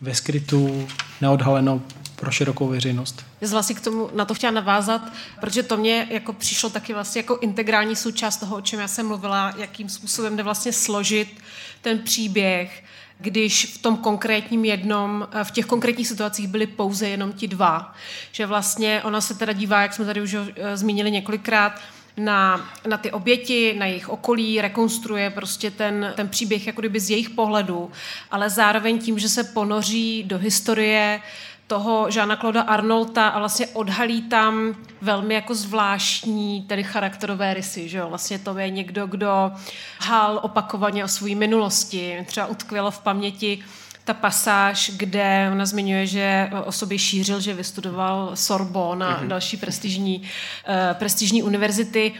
ve 0.00 0.14
skrytu, 0.14 0.88
neodhaleno 1.20 1.82
pro 2.20 2.30
širokou 2.30 2.68
veřejnost. 2.68 3.24
Já 3.40 3.48
vlastně 3.48 3.74
k 3.74 3.80
tomu 3.80 4.10
na 4.14 4.24
to 4.24 4.34
chtěla 4.34 4.52
navázat, 4.52 5.02
protože 5.40 5.62
to 5.62 5.76
mě 5.76 6.06
jako 6.10 6.32
přišlo 6.32 6.70
taky 6.70 6.94
vlastně 6.94 7.18
jako 7.18 7.36
integrální 7.36 7.96
součást 7.96 8.36
toho, 8.36 8.56
o 8.56 8.60
čem 8.60 8.80
já 8.80 8.88
jsem 8.88 9.06
mluvila, 9.06 9.54
jakým 9.56 9.88
způsobem 9.88 10.36
jde 10.36 10.42
vlastně 10.42 10.72
složit 10.72 11.40
ten 11.82 11.98
příběh, 11.98 12.84
když 13.18 13.66
v 13.66 13.78
tom 13.78 13.96
konkrétním 13.96 14.64
jednom, 14.64 15.28
v 15.42 15.50
těch 15.50 15.66
konkrétních 15.66 16.08
situacích 16.08 16.48
byly 16.48 16.66
pouze 16.66 17.08
jenom 17.08 17.32
ti 17.32 17.48
dva. 17.48 17.94
Že 18.32 18.46
vlastně 18.46 19.02
ona 19.02 19.20
se 19.20 19.34
teda 19.34 19.52
dívá, 19.52 19.82
jak 19.82 19.94
jsme 19.94 20.04
tady 20.04 20.20
už 20.20 20.36
zmínili 20.74 21.10
několikrát, 21.10 21.80
na, 22.18 22.70
na 22.86 22.96
ty 22.96 23.10
oběti, 23.10 23.74
na 23.78 23.86
jejich 23.86 24.08
okolí, 24.08 24.60
rekonstruuje 24.60 25.30
prostě 25.30 25.70
ten, 25.70 26.12
ten 26.16 26.28
příběh 26.28 26.66
jako 26.66 26.80
kdyby 26.80 27.00
z 27.00 27.10
jejich 27.10 27.30
pohledu, 27.30 27.90
ale 28.30 28.50
zároveň 28.50 28.98
tím, 28.98 29.18
že 29.18 29.28
se 29.28 29.44
ponoří 29.44 30.22
do 30.22 30.38
historie 30.38 31.20
toho 31.68 32.10
Žána 32.10 32.36
Kloda 32.36 32.62
Arnolta 32.62 33.28
a 33.28 33.38
vlastně 33.38 33.66
odhalí 33.66 34.22
tam 34.22 34.74
velmi 35.02 35.34
jako 35.34 35.54
zvláštní 35.54 36.62
tedy 36.62 36.84
charakterové 36.84 37.54
rysy, 37.54 37.88
že 37.88 37.98
jo? 37.98 38.08
Vlastně 38.08 38.38
to 38.38 38.58
je 38.58 38.70
někdo, 38.70 39.06
kdo 39.06 39.52
hal 40.00 40.40
opakovaně 40.42 41.04
o 41.04 41.08
své 41.08 41.34
minulosti, 41.34 42.24
třeba 42.26 42.46
utkvělo 42.46 42.90
v 42.90 42.98
paměti 42.98 43.64
ta 44.04 44.14
pasáž, 44.14 44.90
kde 44.96 45.48
ona 45.52 45.66
zmiňuje, 45.66 46.06
že 46.06 46.50
o 46.64 46.72
sobě 46.72 46.98
šířil, 46.98 47.40
že 47.40 47.54
vystudoval 47.54 48.30
Sorbonne 48.34 49.06
a 49.06 49.20
mm-hmm. 49.20 49.28
další 49.28 49.56
prestižní, 49.56 50.22
uh, 50.22 50.74
prestižní 50.92 51.42
univerzity 51.42 52.14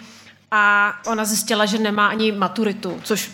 a 0.50 0.94
ona 1.06 1.24
zjistila, 1.24 1.66
že 1.66 1.78
nemá 1.78 2.06
ani 2.06 2.32
maturitu, 2.32 3.00
což 3.04 3.30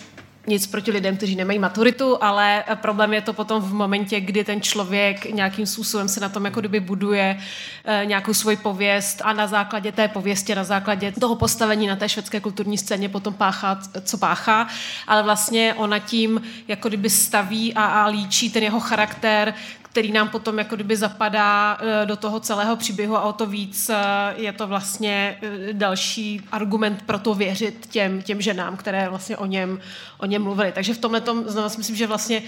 nic 0.46 0.66
proti 0.66 0.90
lidem, 0.90 1.16
kteří 1.16 1.36
nemají 1.36 1.58
maturitu, 1.58 2.18
ale 2.20 2.64
problém 2.74 3.14
je 3.14 3.20
to 3.20 3.32
potom 3.32 3.62
v 3.62 3.72
momentě, 3.72 4.20
kdy 4.20 4.44
ten 4.44 4.60
člověk 4.60 5.24
nějakým 5.24 5.66
způsobem 5.66 6.08
se 6.08 6.20
na 6.20 6.28
tom 6.28 6.44
jako 6.44 6.60
kdyby 6.60 6.80
buduje 6.80 7.38
eh, 7.84 8.02
nějakou 8.06 8.34
svoji 8.34 8.56
pověst 8.56 9.22
a 9.24 9.32
na 9.32 9.46
základě 9.46 9.92
té 9.92 10.08
pověsti, 10.08 10.54
na 10.54 10.64
základě 10.64 11.12
toho 11.12 11.34
postavení 11.34 11.86
na 11.86 11.96
té 11.96 12.08
švédské 12.08 12.40
kulturní 12.40 12.78
scéně 12.78 13.08
potom 13.08 13.34
páchá, 13.34 13.80
co 14.04 14.18
páchá, 14.18 14.68
ale 15.06 15.22
vlastně 15.22 15.74
ona 15.74 15.98
tím 15.98 16.42
jako 16.68 16.88
kdyby 16.88 17.10
staví 17.10 17.74
a, 17.74 17.84
a 17.84 18.06
líčí 18.06 18.50
ten 18.50 18.62
jeho 18.62 18.80
charakter, 18.80 19.54
který 19.94 20.12
nám 20.12 20.28
potom 20.28 20.58
jako 20.58 20.74
kdyby 20.74 20.96
zapadá 20.96 21.78
eh, 21.80 22.06
do 22.06 22.16
toho 22.16 22.40
celého 22.40 22.76
příběhu 22.76 23.16
a 23.16 23.22
o 23.22 23.32
to 23.32 23.46
víc 23.46 23.90
eh, 23.90 23.96
je 24.36 24.52
to 24.52 24.66
vlastně 24.66 25.38
eh, 25.42 25.72
další 25.72 26.40
argument 26.52 27.02
pro 27.06 27.18
to 27.18 27.34
věřit 27.34 27.86
těm, 27.90 28.22
těm 28.22 28.40
ženám, 28.40 28.76
které 28.76 29.08
vlastně 29.08 29.36
o 29.36 29.46
něm, 29.46 29.80
o 30.18 30.26
něm 30.26 30.42
mluvili. 30.42 30.72
Takže 30.72 30.94
v 30.94 30.98
tomhle 30.98 31.20
tom 31.20 31.44
znovu 31.46 31.68
si 31.68 31.78
myslím, 31.78 31.96
že 31.96 32.06
vlastně 32.06 32.42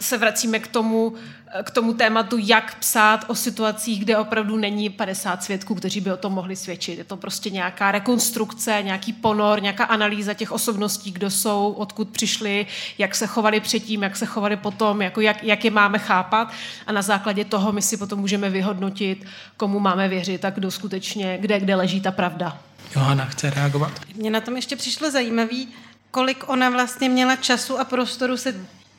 se 0.00 0.18
vracíme 0.18 0.58
k 0.58 0.66
tomu, 0.66 1.14
k 1.62 1.70
tomu 1.70 1.94
tématu, 1.94 2.36
jak 2.40 2.78
psát 2.78 3.24
o 3.28 3.34
situacích, 3.34 4.00
kde 4.00 4.18
opravdu 4.18 4.56
není 4.56 4.90
50 4.90 5.42
svědků, 5.42 5.74
kteří 5.74 6.00
by 6.00 6.12
o 6.12 6.16
tom 6.16 6.32
mohli 6.32 6.56
svědčit. 6.56 6.98
Je 6.98 7.04
to 7.04 7.16
prostě 7.16 7.50
nějaká 7.50 7.92
rekonstrukce, 7.92 8.82
nějaký 8.82 9.12
ponor, 9.12 9.62
nějaká 9.62 9.84
analýza 9.84 10.34
těch 10.34 10.52
osobností, 10.52 11.10
kdo 11.10 11.30
jsou, 11.30 11.72
odkud 11.72 12.08
přišli, 12.08 12.66
jak 12.98 13.14
se 13.14 13.26
chovali 13.26 13.60
předtím, 13.60 14.02
jak 14.02 14.16
se 14.16 14.26
chovali 14.26 14.56
potom, 14.56 15.02
jako 15.02 15.20
jak, 15.20 15.44
jak 15.44 15.64
je 15.64 15.70
máme 15.70 15.98
chápat 15.98 16.52
a 16.86 16.92
na 16.92 17.02
základě 17.02 17.44
toho 17.44 17.72
my 17.72 17.82
si 17.82 17.96
potom 17.96 18.18
můžeme 18.18 18.50
vyhodnotit, 18.50 19.24
komu 19.56 19.80
máme 19.80 20.08
věřit 20.08 20.44
a 20.44 20.50
kdo 20.50 20.70
skutečně, 20.70 21.38
kde, 21.40 21.60
kde 21.60 21.74
leží 21.74 22.00
ta 22.00 22.12
pravda. 22.12 22.58
Johana 22.96 23.24
chce 23.24 23.50
reagovat. 23.50 23.92
Mně 24.14 24.30
na 24.30 24.40
tom 24.40 24.56
ještě 24.56 24.76
přišlo 24.76 25.10
zajímavý, 25.10 25.68
kolik 26.10 26.44
ona 26.48 26.70
vlastně 26.70 27.08
měla 27.08 27.36
času 27.36 27.78
a 27.78 27.84
prostoru 27.84 28.36
se 28.36 28.54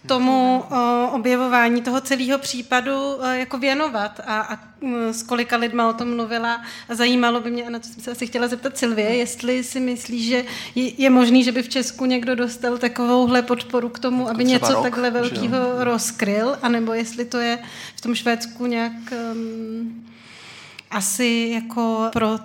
tomu 0.08 0.64
o, 0.70 1.10
objevování 1.12 1.82
toho 1.82 2.02
celého 2.02 2.40
případu 2.40 2.96
o, 2.96 3.24
jako 3.24 3.58
věnovat. 3.58 4.20
A, 4.26 4.42
a 4.42 4.60
s 5.12 5.24
kolika 5.24 5.58
lidma 5.58 5.90
o 5.90 5.94
tom 5.94 6.16
mluvila. 6.16 6.62
A 6.90 6.96
zajímalo 6.96 7.42
by 7.42 7.52
mě, 7.52 7.64
a 7.64 7.70
na 7.70 7.80
to 7.80 7.88
jsem 7.88 8.04
se 8.04 8.12
asi 8.12 8.28
chtěla 8.28 8.48
zeptat 8.48 8.78
Silvie, 8.78 9.16
jestli 9.16 9.64
si 9.64 9.80
myslí, 9.80 10.24
že 10.24 10.46
je, 10.76 11.02
je 11.02 11.10
možný, 11.10 11.44
že 11.44 11.52
by 11.52 11.64
v 11.64 11.70
Česku 11.70 12.06
někdo 12.06 12.36
dostal 12.36 12.78
takovouhle 12.78 13.42
podporu 13.42 13.90
k 13.90 14.00
tomu, 14.00 14.22
jako 14.22 14.32
aby 14.32 14.46
něco 14.46 14.74
rok, 14.74 14.84
takhle 14.84 15.12
velkého 15.12 15.84
rozkryl, 15.84 16.58
anebo 16.62 16.94
jestli 16.94 17.26
to 17.26 17.38
je 17.38 17.60
v 17.96 18.02
tom 18.02 18.16
Švédsku 18.16 18.66
nějak 18.66 18.94
um, 19.34 20.06
asi 20.92 21.52
jako 21.54 22.10
pro 22.14 22.40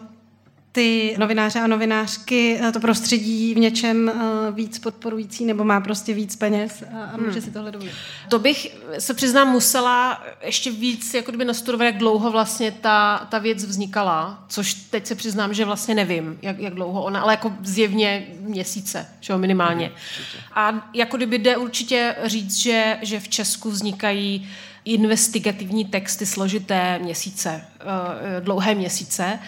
ty 0.74 1.14
novináře 1.18 1.60
a 1.60 1.66
novinářky 1.66 2.58
eh, 2.62 2.72
to 2.72 2.80
prostředí 2.80 3.54
v 3.54 3.58
něčem 3.58 4.08
eh, 4.08 4.52
víc 4.52 4.78
podporující 4.78 5.44
nebo 5.44 5.64
má 5.64 5.80
prostě 5.80 6.14
víc 6.14 6.37
peněz 6.37 6.82
a, 6.82 7.16
může 7.16 7.30
hmm. 7.30 7.40
si 7.40 7.50
tohle 7.50 7.72
dovolit. 7.72 7.92
To 8.28 8.38
bych 8.38 8.76
se 8.98 9.14
přiznám 9.14 9.48
musela 9.48 10.24
ještě 10.42 10.70
víc 10.70 11.14
jako 11.14 11.30
kdyby 11.30 11.44
nastudovat, 11.44 11.84
jak 11.84 11.96
dlouho 11.96 12.30
vlastně 12.30 12.72
ta, 12.72 13.26
ta 13.30 13.38
věc 13.38 13.64
vznikala, 13.64 14.44
což 14.48 14.74
teď 14.74 15.06
se 15.06 15.14
přiznám, 15.14 15.54
že 15.54 15.64
vlastně 15.64 15.94
nevím, 15.94 16.38
jak, 16.42 16.58
jak 16.58 16.74
dlouho 16.74 17.02
ona, 17.02 17.20
ale 17.20 17.32
jako 17.32 17.52
zjevně 17.62 18.26
měsíce, 18.40 19.06
že 19.20 19.32
jo, 19.32 19.38
minimálně. 19.38 19.87
Hmm, 19.87 20.42
a 20.54 20.90
jako 20.94 21.16
kdyby 21.16 21.38
jde 21.38 21.56
určitě 21.56 22.16
říct, 22.24 22.56
že, 22.56 22.98
že 23.02 23.20
v 23.20 23.28
Česku 23.28 23.70
vznikají 23.70 24.48
investigativní 24.84 25.84
texty 25.84 26.26
složité 26.26 26.98
měsíce, 26.98 27.64
eh, 27.80 28.40
dlouhé 28.40 28.74
měsíce 28.74 29.38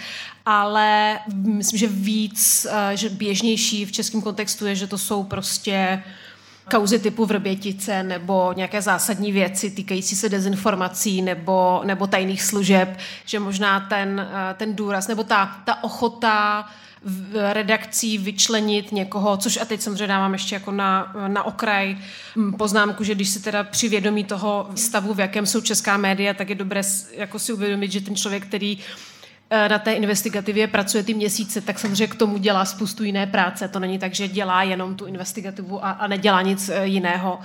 ale 0.47 1.19
myslím, 1.45 1.79
že 1.79 1.87
víc, 1.87 2.67
eh, 2.71 2.97
že 2.97 3.09
běžnější 3.09 3.85
v 3.85 3.93
českém 3.93 4.23
kontextu 4.23 4.67
je, 4.67 4.75
že 4.75 4.87
to 4.87 4.99
jsou 4.99 5.25
prostě 5.25 6.03
kauzy 6.71 6.99
typu 6.99 7.27
vrbětice 7.27 8.03
nebo 8.03 8.53
nějaké 8.57 8.83
zásadní 8.83 9.33
věci 9.33 9.71
týkající 9.71 10.17
se 10.17 10.29
dezinformací 10.29 11.23
nebo, 11.23 11.81
nebo 11.85 12.07
tajných 12.07 12.43
služeb, 12.43 12.99
že 13.25 13.39
možná 13.39 13.81
ten, 13.81 14.29
eh, 14.33 14.55
ten 14.55 14.77
důraz 14.77 15.09
nebo 15.09 15.25
ta, 15.25 15.57
ta 15.65 15.85
ochota 15.85 16.67
v 17.03 17.53
redakcí 17.53 18.19
vyčlenit 18.19 18.93
někoho, 18.93 19.37
což 19.37 19.57
a 19.57 19.65
teď 19.65 19.81
samozřejmě 19.81 20.07
dávám 20.07 20.33
ještě 20.33 20.55
jako 20.55 20.71
na, 20.71 21.13
na 21.29 21.43
okraj 21.43 21.97
hm, 22.37 22.53
poznámku, 22.53 23.05
že 23.05 23.15
když 23.15 23.29
si 23.29 23.41
teda 23.41 23.65
při 23.65 23.89
vědomí 23.89 24.25
toho 24.25 24.71
stavu, 24.75 25.15
v 25.15 25.21
jakém 25.21 25.47
jsou 25.47 25.61
česká 25.61 25.97
média, 25.97 26.35
tak 26.35 26.49
je 26.49 26.55
dobré 26.55 26.83
jako 27.13 27.39
si 27.39 27.53
uvědomit, 27.53 27.93
že 27.93 28.01
ten 28.01 28.17
člověk, 28.17 28.47
který 28.47 28.79
na 29.51 29.79
té 29.79 29.93
investigativě 29.93 30.67
pracuje 30.67 31.03
ty 31.03 31.15
měsíce, 31.15 31.61
tak 31.61 31.79
samozřejmě 31.79 32.07
k 32.07 32.15
tomu 32.15 32.39
dělá 32.39 32.65
spoustu 32.65 33.05
jiné 33.05 33.27
práce. 33.27 33.69
To 33.69 33.79
není 33.79 33.99
tak, 33.99 34.15
že 34.15 34.29
dělá 34.29 34.63
jenom 34.63 34.95
tu 34.95 35.07
investigativu 35.07 35.85
a, 35.85 35.91
a 35.91 36.07
nedělá 36.07 36.43
nic 36.43 36.69
eh, 36.69 36.87
jiného. 36.87 37.39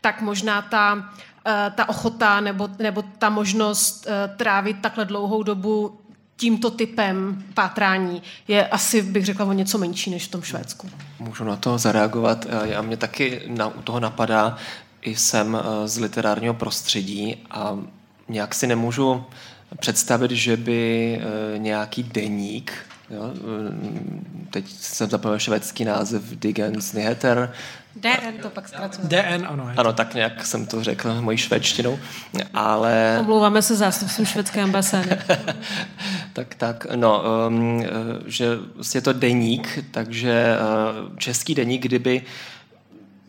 Tak 0.00 0.20
možná 0.20 0.62
ta, 0.62 1.10
eh, 1.46 1.72
ta 1.74 1.88
ochota 1.88 2.40
nebo, 2.40 2.68
nebo 2.78 3.04
ta 3.18 3.30
možnost 3.30 4.06
trávit 4.36 4.76
takhle 4.80 5.04
dlouhou 5.04 5.42
dobu 5.42 6.00
tímto 6.36 6.70
typem 6.70 7.44
pátrání 7.54 8.22
je 8.48 8.66
asi, 8.66 9.02
bych 9.02 9.24
řekla, 9.24 9.44
o 9.44 9.52
něco 9.52 9.78
menší 9.78 10.10
než 10.10 10.26
v 10.26 10.30
tom 10.30 10.42
Švédsku. 10.42 10.90
Můžu 11.18 11.44
na 11.44 11.56
to 11.56 11.78
zareagovat. 11.78 12.46
Já 12.64 12.82
mě 12.82 12.96
taky 12.96 13.42
na, 13.46 13.66
u 13.66 13.82
toho 13.82 14.00
napadá, 14.00 14.56
i 15.02 15.16
jsem 15.16 15.58
z 15.84 15.98
literárního 15.98 16.54
prostředí 16.54 17.36
a 17.50 17.78
nějak 18.28 18.54
si 18.54 18.66
nemůžu 18.66 19.24
představit, 19.80 20.30
že 20.30 20.56
by 20.56 21.20
eh, 21.20 21.58
nějaký 21.58 22.02
deník, 22.02 22.72
jo, 23.10 23.32
eh, 23.34 24.46
teď 24.50 24.64
jsem 24.68 25.10
zapomněl 25.10 25.38
švédský 25.38 25.84
název 25.84 26.22
Digens 26.22 26.92
Nyheter, 26.92 27.52
DN 27.96 28.42
to 28.42 28.50
pak 28.50 28.68
zkracuje. 28.68 29.08
DN, 29.08 29.46
ano. 29.46 29.70
Ano, 29.76 29.92
tak 29.92 30.14
nějak 30.14 30.46
jsem 30.46 30.66
to 30.66 30.84
řekl 30.84 31.22
mojí 31.22 31.38
švédštinou, 31.38 31.98
ale... 32.54 33.16
Omlouváme 33.20 33.62
se 33.62 33.76
zástupcům 33.76 34.24
švédské 34.26 34.62
ambasády. 34.62 35.10
tak, 36.32 36.54
tak, 36.54 36.86
no, 36.94 37.22
um, 37.48 37.84
že 38.26 38.46
je 38.94 39.00
to 39.00 39.12
deník, 39.12 39.84
takže 39.90 40.56
uh, 41.08 41.16
český 41.16 41.54
deník, 41.54 41.82
kdyby 41.82 42.22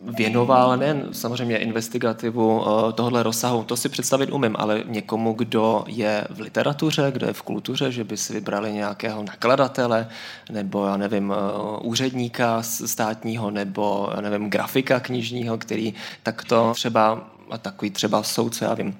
věnoval 0.08 0.76
nejen 0.76 1.08
samozřejmě 1.12 1.58
investigativu 1.58 2.62
eh, 2.62 2.92
tohle 2.92 3.22
rozsahu, 3.22 3.64
to 3.64 3.76
si 3.76 3.88
představit 3.88 4.30
umím, 4.30 4.56
ale 4.58 4.82
někomu, 4.86 5.32
kdo 5.32 5.84
je 5.86 6.24
v 6.30 6.40
literatuře, 6.40 7.10
kdo 7.12 7.26
je 7.26 7.32
v 7.32 7.42
kultuře, 7.42 7.92
že 7.92 8.04
by 8.04 8.16
si 8.16 8.32
vybrali 8.32 8.72
nějakého 8.72 9.22
nakladatele, 9.22 10.08
nebo 10.50 10.86
já 10.86 10.96
nevím, 10.96 11.32
eh, 11.32 11.78
úředníka 11.82 12.62
státního, 12.62 13.50
nebo 13.50 14.10
já 14.14 14.20
nevím, 14.20 14.50
grafika 14.50 15.00
knižního, 15.00 15.58
který 15.58 15.94
takto 16.22 16.72
třeba, 16.74 17.30
a 17.50 17.58
takový 17.58 17.90
třeba 17.90 18.22
soudce, 18.22 18.64
já 18.64 18.74
vím, 18.74 18.96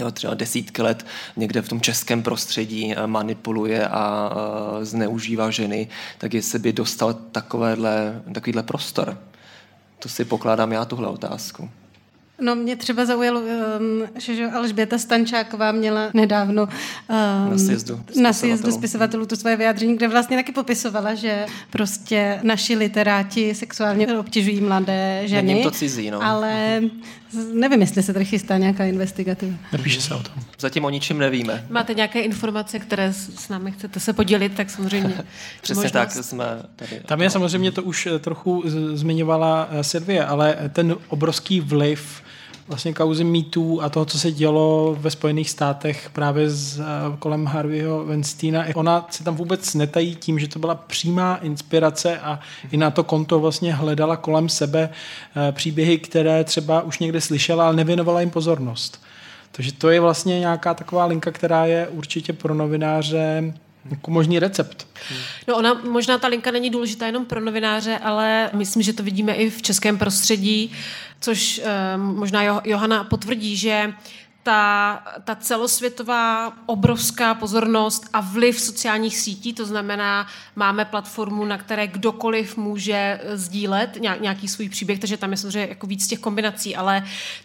jo, 0.00 0.10
třeba 0.10 0.34
desítky 0.34 0.82
let 0.82 1.06
někde 1.36 1.62
v 1.62 1.68
tom 1.68 1.80
českém 1.80 2.22
prostředí 2.22 2.94
eh, 2.96 3.06
manipuluje 3.06 3.88
a 3.88 4.30
zneužívá 4.82 5.50
ženy, 5.50 5.88
tak 6.18 6.34
jestli 6.34 6.58
by 6.58 6.72
dostal 6.72 7.14
takovéhle, 7.14 8.22
takovýhle 8.32 8.62
prostor. 8.62 9.18
To 10.04 10.08
si 10.08 10.24
pokládám 10.24 10.72
já 10.72 10.84
tuhle 10.84 11.08
otázku. 11.08 11.70
No 12.40 12.54
mě 12.54 12.76
třeba 12.76 13.04
zaujalo, 13.04 13.40
um, 13.40 13.48
že, 14.18 14.46
Alžběta 14.46 14.98
Stančáková 14.98 15.72
měla 15.72 16.10
nedávno 16.14 16.62
um, 16.62 17.50
na 17.50 17.58
sjezdu 17.58 18.00
na 18.22 18.32
sjezdu 18.32 18.72
spisovatelů 18.72 19.26
to 19.26 19.36
svoje 19.36 19.56
vyjádření, 19.56 19.96
kde 19.96 20.08
vlastně 20.08 20.36
taky 20.36 20.52
popisovala, 20.52 21.14
že 21.14 21.46
prostě 21.70 22.40
naši 22.42 22.76
literáti 22.76 23.54
sexuálně 23.54 24.18
obtěžují 24.18 24.60
mladé 24.60 25.22
ženy. 25.24 25.52
Není 25.52 25.62
to 25.62 25.70
cizí, 25.70 26.10
no. 26.10 26.22
Ale 26.22 26.80
nevím, 27.54 27.80
jestli 27.80 28.02
se 28.02 28.12
tady 28.12 28.24
chystá 28.24 28.58
nějaká 28.58 28.84
investigativa. 28.84 29.56
Napíše 29.72 30.00
se 30.00 30.14
o 30.14 30.22
tom. 30.22 30.34
Zatím 30.58 30.84
o 30.84 30.90
ničem 30.90 31.18
nevíme. 31.18 31.66
Máte 31.70 31.94
nějaké 31.94 32.20
informace, 32.20 32.78
které 32.78 33.12
s 33.12 33.48
námi 33.48 33.72
chcete 33.72 34.00
se 34.00 34.12
podělit, 34.12 34.54
tak 34.54 34.70
samozřejmě 34.70 35.14
Přesně 35.62 35.74
možnost. 35.74 35.92
tak 35.92 36.12
jsme 36.12 36.44
tady. 36.76 37.00
Tam 37.06 37.22
je 37.22 37.30
samozřejmě, 37.30 37.72
to 37.72 37.82
už 37.82 38.08
trochu 38.20 38.62
zmiňovala 38.94 39.68
eh, 39.70 39.84
Silvie, 39.84 40.24
ale 40.24 40.56
ten 40.72 40.96
obrovský 41.08 41.60
vliv 41.60 42.22
vlastně 42.68 42.92
kauzy 42.92 43.24
mýtů 43.24 43.82
a 43.82 43.88
toho, 43.88 44.04
co 44.04 44.18
se 44.18 44.32
dělo 44.32 44.96
ve 45.00 45.10
Spojených 45.10 45.50
státech 45.50 46.10
právě 46.12 46.50
z, 46.50 46.80
eh, 46.80 46.84
kolem 47.18 47.46
Harveyho 47.46 48.04
Weinsteina. 48.04 48.64
Ona 48.74 49.06
se 49.10 49.24
tam 49.24 49.36
vůbec 49.36 49.74
netají 49.74 50.16
tím, 50.16 50.38
že 50.38 50.48
to 50.48 50.58
byla 50.58 50.74
přímá 50.74 51.36
inspirace 51.36 52.18
a 52.18 52.40
i 52.70 52.76
na 52.76 52.90
to 52.90 53.04
konto 53.04 53.40
vlastně 53.40 53.74
hledala 53.74 54.16
kolem 54.16 54.48
sebe 54.48 54.88
eh, 55.36 55.52
příběhy, 55.52 55.98
které 55.98 56.44
třeba 56.44 56.82
už 56.82 56.98
někde 56.98 57.20
slyšela, 57.20 57.66
ale 57.66 57.76
nevěnovala 57.76 58.20
jim 58.20 58.30
pozornost. 58.30 59.02
Takže 59.52 59.72
to 59.72 59.90
je 59.90 60.00
vlastně 60.00 60.40
nějaká 60.40 60.74
taková 60.74 61.04
linka, 61.04 61.30
která 61.30 61.66
je 61.66 61.88
určitě 61.88 62.32
pro 62.32 62.54
novináře 62.54 63.54
jako 63.90 64.10
možný 64.10 64.38
recept. 64.38 64.86
No 65.48 65.56
ona, 65.56 65.74
možná 65.74 66.18
ta 66.18 66.28
linka 66.28 66.50
není 66.50 66.70
důležitá 66.70 67.06
jenom 67.06 67.24
pro 67.24 67.40
novináře, 67.40 67.98
ale 67.98 68.50
myslím, 68.52 68.82
že 68.82 68.92
to 68.92 69.02
vidíme 69.02 69.34
i 69.34 69.50
v 69.50 69.62
českém 69.62 69.98
prostředí, 69.98 70.72
což 71.20 71.60
eh, 71.64 71.96
možná 71.96 72.42
Johana 72.64 73.04
potvrdí, 73.04 73.56
že 73.56 73.92
ta, 74.44 75.02
ta 75.24 75.34
celosvětová 75.34 76.52
obrovská 76.66 77.34
pozornost 77.34 78.08
a 78.12 78.20
vliv 78.20 78.60
sociálních 78.60 79.16
sítí, 79.18 79.52
to 79.52 79.66
znamená, 79.66 80.26
máme 80.56 80.84
platformu, 80.84 81.44
na 81.44 81.58
které 81.58 81.86
kdokoliv 81.86 82.56
může 82.56 83.20
eh, 83.22 83.36
sdílet 83.36 83.98
nějaký 84.20 84.48
svůj 84.48 84.68
příběh, 84.68 84.98
takže 84.98 85.16
tam 85.16 85.30
je 85.30 85.36
samozřejmě 85.36 85.68
jako 85.68 85.86
víc 85.86 86.06
těch 86.06 86.18
kombinací, 86.18 86.76
ale 86.76 87.04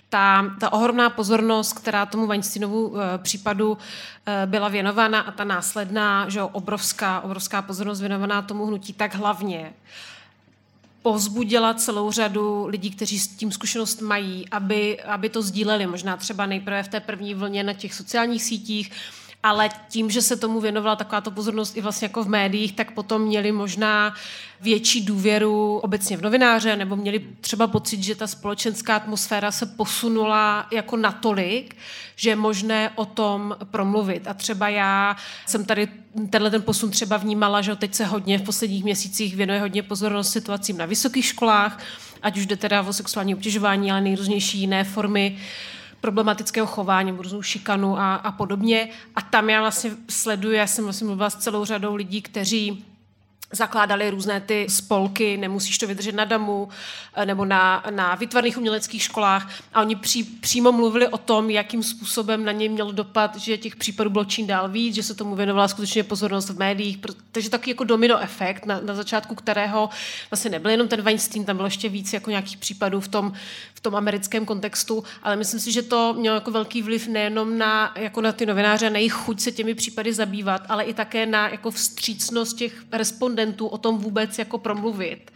ta, 0.10 0.56
ta 0.60 0.74
ohromná 0.74 1.10
pozornost, 1.10 1.74
která 1.74 2.06
tomu 2.06 2.28
Weinsteinovu 2.28 2.88
uh, 2.88 3.00
případu 3.18 3.72
uh, 3.72 3.78
byla 4.46 4.68
věnována 4.68 5.20
a 5.20 5.32
ta 5.32 5.44
následná, 5.44 6.30
že 6.30 6.44
obrovská, 6.44 7.22
obrovská 7.22 7.62
pozornost 7.62 8.00
věnovaná 8.00 8.42
tomu 8.42 8.66
hnutí, 8.66 8.94
tak 8.94 9.16
hlavně 9.16 9.74
povzbudila 11.02 11.74
celou 11.74 12.12
řadu 12.12 12.68
lidí, 12.68 12.92
kteří 12.92 13.20
s 13.20 13.28
tím 13.28 13.52
zkušenost 13.52 14.02
mají, 14.02 14.50
aby, 14.50 15.02
aby 15.02 15.30
to 15.30 15.42
sdíleli. 15.42 15.88
Možná 15.88 16.18
třeba 16.18 16.46
nejprve 16.46 16.84
v 16.84 16.88
té 16.88 17.00
první 17.00 17.34
vlně 17.34 17.64
na 17.64 17.74
těch 17.74 17.94
sociálních 17.94 18.44
sítích, 18.44 18.92
ale 19.44 19.70
tím, 19.90 20.10
že 20.10 20.22
se 20.22 20.38
tomu 20.38 20.60
věnovala 20.60 20.96
takováto 20.96 21.32
pozornost 21.32 21.78
i 21.78 21.82
vlastně 21.82 22.06
jako 22.06 22.24
v 22.24 22.30
médiích, 22.30 22.76
tak 22.76 22.92
potom 22.92 23.22
měli 23.22 23.52
možná 23.52 24.14
větší 24.62 25.06
důvěru 25.06 25.78
obecně 25.78 26.18
v 26.18 26.22
novináře, 26.22 26.76
nebo 26.76 26.96
měli 26.96 27.26
třeba 27.42 27.68
pocit, 27.68 28.04
že 28.04 28.16
ta 28.16 28.28
společenská 28.28 28.96
atmosféra 28.96 29.52
se 29.52 29.66
posunula 29.66 30.68
jako 30.72 30.98
natolik, 30.98 31.76
že 32.16 32.30
je 32.30 32.36
možné 32.36 32.92
o 32.96 33.06
tom 33.06 33.58
promluvit. 33.72 34.28
A 34.28 34.34
třeba 34.34 34.70
já 34.70 35.16
jsem 35.46 35.66
tady 35.66 35.88
tenhle 36.30 36.52
ten 36.52 36.62
posun 36.62 36.92
třeba 36.92 37.18
vnímala, 37.18 37.62
že 37.62 37.76
teď 37.76 37.96
se 37.96 38.06
hodně 38.06 38.38
v 38.38 38.44
posledních 38.44 38.84
měsících 38.84 39.36
věnuje 39.36 39.60
hodně 39.60 39.84
pozornost 39.84 40.32
situacím 40.32 40.78
na 40.78 40.86
vysokých 40.86 41.26
školách, 41.26 41.84
ať 42.22 42.38
už 42.38 42.46
jde 42.46 42.56
teda 42.56 42.82
o 42.82 42.94
sexuální 42.94 43.36
obtěžování, 43.36 43.92
ale 43.92 44.02
nejrůznější 44.02 44.58
jiné 44.58 44.84
formy 44.84 45.38
problematického 46.02 46.68
chování, 46.68 47.12
různou 47.12 47.42
šikanu 47.42 48.00
a, 48.00 48.16
a 48.16 48.32
podobně. 48.32 48.90
A 49.16 49.22
tam 49.22 49.50
já 49.50 49.62
vlastně 49.62 49.92
sleduji, 50.10 50.58
já 50.58 50.68
jsem 50.68 50.84
vlastně 50.84 51.06
mluvila 51.08 51.30
s 51.30 51.36
celou 51.36 51.66
řadou 51.66 51.96
lidí, 51.96 52.22
kteří 52.22 52.86
zakládali 53.52 54.10
různé 54.10 54.42
ty 54.42 54.68
spolky, 54.70 55.38
nemusíš 55.38 55.78
to 55.78 55.88
vydržet 55.88 56.16
na 56.16 56.26
damu 56.26 56.70
eh, 57.16 57.26
nebo 57.26 57.46
na, 57.46 57.84
na 57.90 58.16
vytvarných 58.16 58.58
uměleckých 58.58 59.04
školách. 59.04 59.52
A 59.74 59.82
oni 59.82 59.96
pří, 59.96 60.24
přímo 60.24 60.72
mluvili 60.72 61.08
o 61.08 61.18
tom, 61.18 61.50
jakým 61.50 61.84
způsobem 61.84 62.46
na 62.46 62.52
ně 62.52 62.70
měl 62.70 62.92
dopad, 62.92 63.36
že 63.36 63.58
těch 63.58 63.76
případů 63.76 64.10
bylo 64.10 64.26
čím 64.26 64.48
dál 64.48 64.70
víc, 64.70 64.96
že 64.96 65.04
se 65.04 65.16
tomu 65.16 65.36
věnovala 65.36 65.68
skutečně 65.68 66.04
pozornost 66.04 66.50
v 66.50 66.60
médiích, 66.60 67.00
takže 67.32 67.50
taky 67.50 67.72
jako 67.72 67.84
domino 67.84 68.20
efekt, 68.20 68.66
na, 68.66 68.80
na 68.82 68.96
začátku 68.96 69.36
kterého 69.36 69.90
vlastně 70.32 70.52
nebyl 70.52 70.72
jenom 70.72 70.88
ten 70.88 71.02
Weinstein, 71.02 71.46
tam 71.46 71.56
bylo 71.56 71.68
ještě 71.68 71.90
víc 71.90 72.14
jako 72.14 72.30
nějakých 72.30 72.58
případů 72.58 73.00
v 73.00 73.08
tom, 73.08 73.34
v 73.74 73.80
tom 73.80 73.96
americkém 73.96 74.46
kontextu, 74.46 75.04
ale 75.24 75.36
myslím 75.36 75.60
si, 75.60 75.72
že 75.72 75.82
to 75.82 76.14
mělo 76.14 76.36
jako 76.36 76.52
velký 76.52 76.82
vliv 76.82 77.08
nejenom 77.08 77.58
na, 77.58 77.94
jako 77.96 78.22
na 78.22 78.32
ty 78.32 78.46
novináře, 78.46 78.90
na 78.90 78.98
jejich 78.98 79.14
chuť 79.14 79.40
se 79.40 79.52
těmi 79.52 79.76
případy 79.76 80.14
zabývat, 80.14 80.62
ale 80.70 80.84
i 80.84 80.94
také 80.94 81.26
na 81.26 81.50
jako 81.50 81.72
vstřícnost 81.72 82.58
těch 82.58 82.74
respondentů 82.92 83.39
o 83.60 83.78
tom 83.78 83.98
vůbec 83.98 84.40
jako 84.40 84.58
promluvit. 84.58 85.32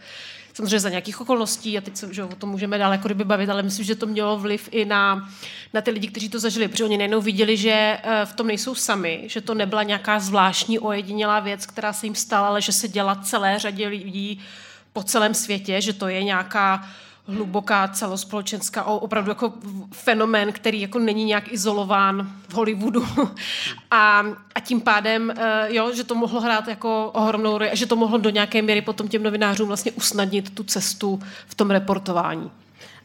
Samozřejmě 0.54 0.80
za 0.80 0.88
nějakých 0.88 1.20
okolností, 1.20 1.78
a 1.78 1.80
teď 1.80 1.96
se 1.96 2.14
že 2.14 2.24
o 2.24 2.34
tom 2.34 2.50
můžeme 2.50 2.78
dál 2.78 2.92
jako 2.92 3.08
bavit, 3.14 3.50
ale 3.50 3.62
myslím, 3.62 3.84
že 3.84 3.94
to 3.94 4.06
mělo 4.06 4.38
vliv 4.38 4.68
i 4.70 4.84
na, 4.84 5.28
na 5.72 5.80
ty 5.80 5.90
lidi, 5.90 6.08
kteří 6.08 6.28
to 6.28 6.38
zažili, 6.38 6.68
protože 6.68 6.84
oni 6.84 6.96
nejenom 6.96 7.24
viděli, 7.24 7.56
že 7.56 7.70
eh, 8.02 8.26
v 8.26 8.32
tom 8.32 8.46
nejsou 8.46 8.74
sami, 8.74 9.24
že 9.26 9.40
to 9.40 9.54
nebyla 9.54 9.82
nějaká 9.82 10.20
zvláštní 10.20 10.78
ojedinělá 10.78 11.40
věc, 11.40 11.66
která 11.66 11.92
se 11.92 12.06
jim 12.06 12.14
stala, 12.14 12.48
ale 12.48 12.62
že 12.62 12.72
se 12.72 12.88
děla 12.88 13.14
celé 13.14 13.58
řadě 13.58 13.88
lidí 13.88 14.40
po 14.92 15.02
celém 15.02 15.34
světě, 15.34 15.80
že 15.80 15.92
to 15.92 16.08
je 16.08 16.24
nějaká 16.24 16.88
hluboká 17.26 17.88
celospolečenská, 17.88 18.84
opravdu 18.84 19.30
jako 19.30 19.52
fenomén, 19.92 20.52
který 20.52 20.80
jako 20.80 20.98
není 20.98 21.24
nějak 21.24 21.52
izolován 21.52 22.32
v 22.48 22.54
Hollywoodu. 22.54 23.06
A, 23.90 24.24
a 24.54 24.60
tím 24.60 24.80
pádem, 24.80 25.30
eh, 25.36 25.66
jo, 25.68 25.92
že 25.94 26.04
to 26.04 26.14
mohlo 26.14 26.40
hrát 26.40 26.68
jako 26.68 27.10
ohromnou 27.14 27.58
roli 27.58 27.70
a 27.70 27.74
že 27.74 27.86
to 27.86 27.96
mohlo 27.96 28.18
do 28.18 28.30
nějaké 28.30 28.62
míry 28.62 28.82
potom 28.82 29.08
těm 29.08 29.22
novinářům 29.22 29.68
vlastně 29.68 29.92
usnadnit 29.92 30.54
tu 30.54 30.62
cestu 30.62 31.20
v 31.46 31.54
tom 31.54 31.70
reportování. 31.70 32.50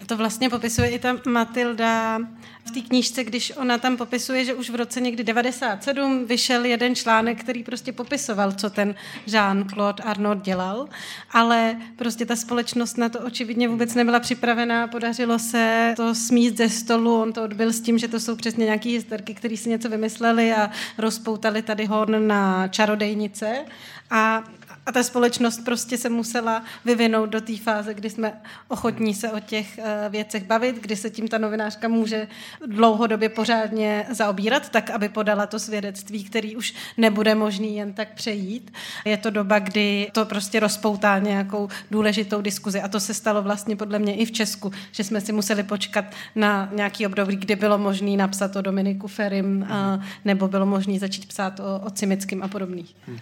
To 0.05 0.17
vlastně 0.17 0.49
popisuje 0.49 0.89
i 0.89 0.99
ta 0.99 1.17
Matilda 1.27 2.19
v 2.65 2.71
té 2.71 2.81
knížce, 2.81 3.23
když 3.23 3.53
ona 3.57 3.77
tam 3.77 3.97
popisuje, 3.97 4.45
že 4.45 4.53
už 4.53 4.69
v 4.69 4.75
roce 4.75 5.01
někdy 5.01 5.23
97 5.23 6.25
vyšel 6.25 6.65
jeden 6.65 6.95
článek, 6.95 7.39
který 7.39 7.63
prostě 7.63 7.91
popisoval, 7.91 8.51
co 8.51 8.69
ten 8.69 8.95
Jean-Claude 9.27 10.03
Arnaud 10.03 10.41
dělal, 10.41 10.89
ale 11.31 11.77
prostě 11.95 12.25
ta 12.25 12.35
společnost 12.35 12.97
na 12.97 13.09
to 13.09 13.19
očividně 13.19 13.67
vůbec 13.67 13.95
nebyla 13.95 14.19
připravená, 14.19 14.87
podařilo 14.87 15.39
se 15.39 15.93
to 15.97 16.15
smíst 16.15 16.57
ze 16.57 16.69
stolu, 16.69 17.21
on 17.21 17.33
to 17.33 17.43
odbil 17.43 17.73
s 17.73 17.81
tím, 17.81 17.97
že 17.97 18.07
to 18.07 18.19
jsou 18.19 18.35
přesně 18.35 18.65
nějaký 18.65 18.91
hysterky, 18.91 19.33
které 19.33 19.57
si 19.57 19.69
něco 19.69 19.89
vymysleli 19.89 20.53
a 20.53 20.69
rozpoutali 20.97 21.61
tady 21.61 21.85
hon 21.85 22.27
na 22.27 22.67
čarodejnice. 22.67 23.65
A 24.11 24.43
a 24.89 24.91
ta 24.91 25.03
společnost 25.03 25.65
prostě 25.65 25.97
se 25.97 26.09
musela 26.09 26.63
vyvinout 26.85 27.29
do 27.29 27.41
té 27.41 27.57
fáze, 27.57 27.93
kdy 27.93 28.09
jsme 28.09 28.41
ochotní 28.67 29.13
se 29.13 29.31
o 29.31 29.39
těch 29.39 29.77
uh, 29.77 29.85
věcech 30.11 30.43
bavit, 30.43 30.75
kdy 30.75 30.95
se 30.95 31.09
tím 31.09 31.27
ta 31.27 31.37
novinářka 31.37 31.87
může 31.87 32.27
dlouhodobě 32.65 33.29
pořádně 33.29 34.05
zaobírat, 34.09 34.69
tak 34.69 34.89
aby 34.89 35.09
podala 35.09 35.45
to 35.45 35.59
svědectví, 35.59 36.23
který 36.23 36.55
už 36.55 36.73
nebude 36.97 37.35
možný 37.35 37.75
jen 37.75 37.93
tak 37.93 38.13
přejít. 38.13 38.73
Je 39.05 39.17
to 39.17 39.29
doba, 39.29 39.59
kdy 39.59 40.09
to 40.11 40.25
prostě 40.25 40.59
rozpoutá 40.59 41.19
nějakou 41.19 41.69
důležitou 41.91 42.41
diskuzi 42.41 42.81
a 42.81 42.87
to 42.87 42.99
se 42.99 43.13
stalo 43.13 43.41
vlastně 43.41 43.75
podle 43.75 43.99
mě 43.99 44.15
i 44.15 44.25
v 44.25 44.31
Česku, 44.31 44.71
že 44.91 45.03
jsme 45.03 45.21
si 45.21 45.31
museli 45.31 45.63
počkat 45.63 46.05
na 46.35 46.69
nějaký 46.73 47.05
období, 47.05 47.35
kdy 47.35 47.55
bylo 47.55 47.77
možné 47.77 48.17
napsat 48.17 48.55
o 48.55 48.61
Dominiku 48.61 49.07
Ferim, 49.07 49.61
uh, 49.61 50.03
nebo 50.25 50.47
bylo 50.47 50.65
možné 50.65 50.99
začít 50.99 51.25
psát 51.27 51.59
o, 51.59 51.79
o 51.85 51.89
Cimickým 51.89 52.43
a 52.43 52.47
podobných. 52.47 52.95
Hmm. 53.07 53.19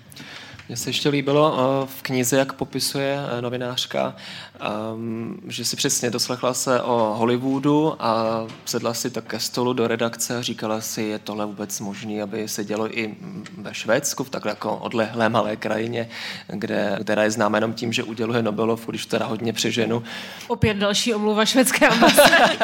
Mně 0.68 0.78
se 0.78 0.90
ještě 0.90 1.10
líbilo 1.10 1.58
eh, 1.58 1.88
v 1.98 2.02
knize, 2.02 2.38
jak 2.38 2.54
popisuje 2.54 3.20
eh, 3.38 3.42
novinářka, 3.42 4.16
ehm, 4.60 5.40
že 5.48 5.66
si 5.66 5.76
přesně 5.76 6.10
doslechla 6.10 6.54
se 6.54 6.82
o 6.82 7.16
Hollywoodu 7.18 7.96
a 8.00 8.44
sedla 8.66 8.94
si 8.94 9.10
tak 9.10 9.24
ke 9.24 9.40
stolu 9.40 9.74
do 9.74 9.88
redakce 9.88 10.38
a 10.38 10.42
říkala 10.42 10.82
si, 10.82 11.02
je 11.02 11.20
tohle 11.20 11.46
vůbec 11.46 11.80
možné, 11.80 12.22
aby 12.22 12.48
se 12.48 12.64
dělo 12.64 13.00
i 13.00 13.16
ve 13.58 13.74
Švédsku, 13.74 14.24
v 14.24 14.30
takhle 14.30 14.52
jako 14.52 14.78
odlehlé 14.78 15.30
malé 15.30 15.56
krajině, 15.56 16.10
kde, 16.48 16.98
která 17.04 17.24
je 17.24 17.32
známa 17.32 17.58
jenom 17.58 17.74
tím, 17.74 17.94
že 17.94 18.04
uděluje 18.04 18.44
Nobelovku, 18.44 18.92
když 18.92 19.06
teda 19.06 19.26
hodně 19.26 19.54
přeženu. 19.54 20.04
Opět 20.48 20.78
další 20.78 21.14
omluva 21.14 21.46
švédské 21.46 21.88
ambasády. 21.88 22.58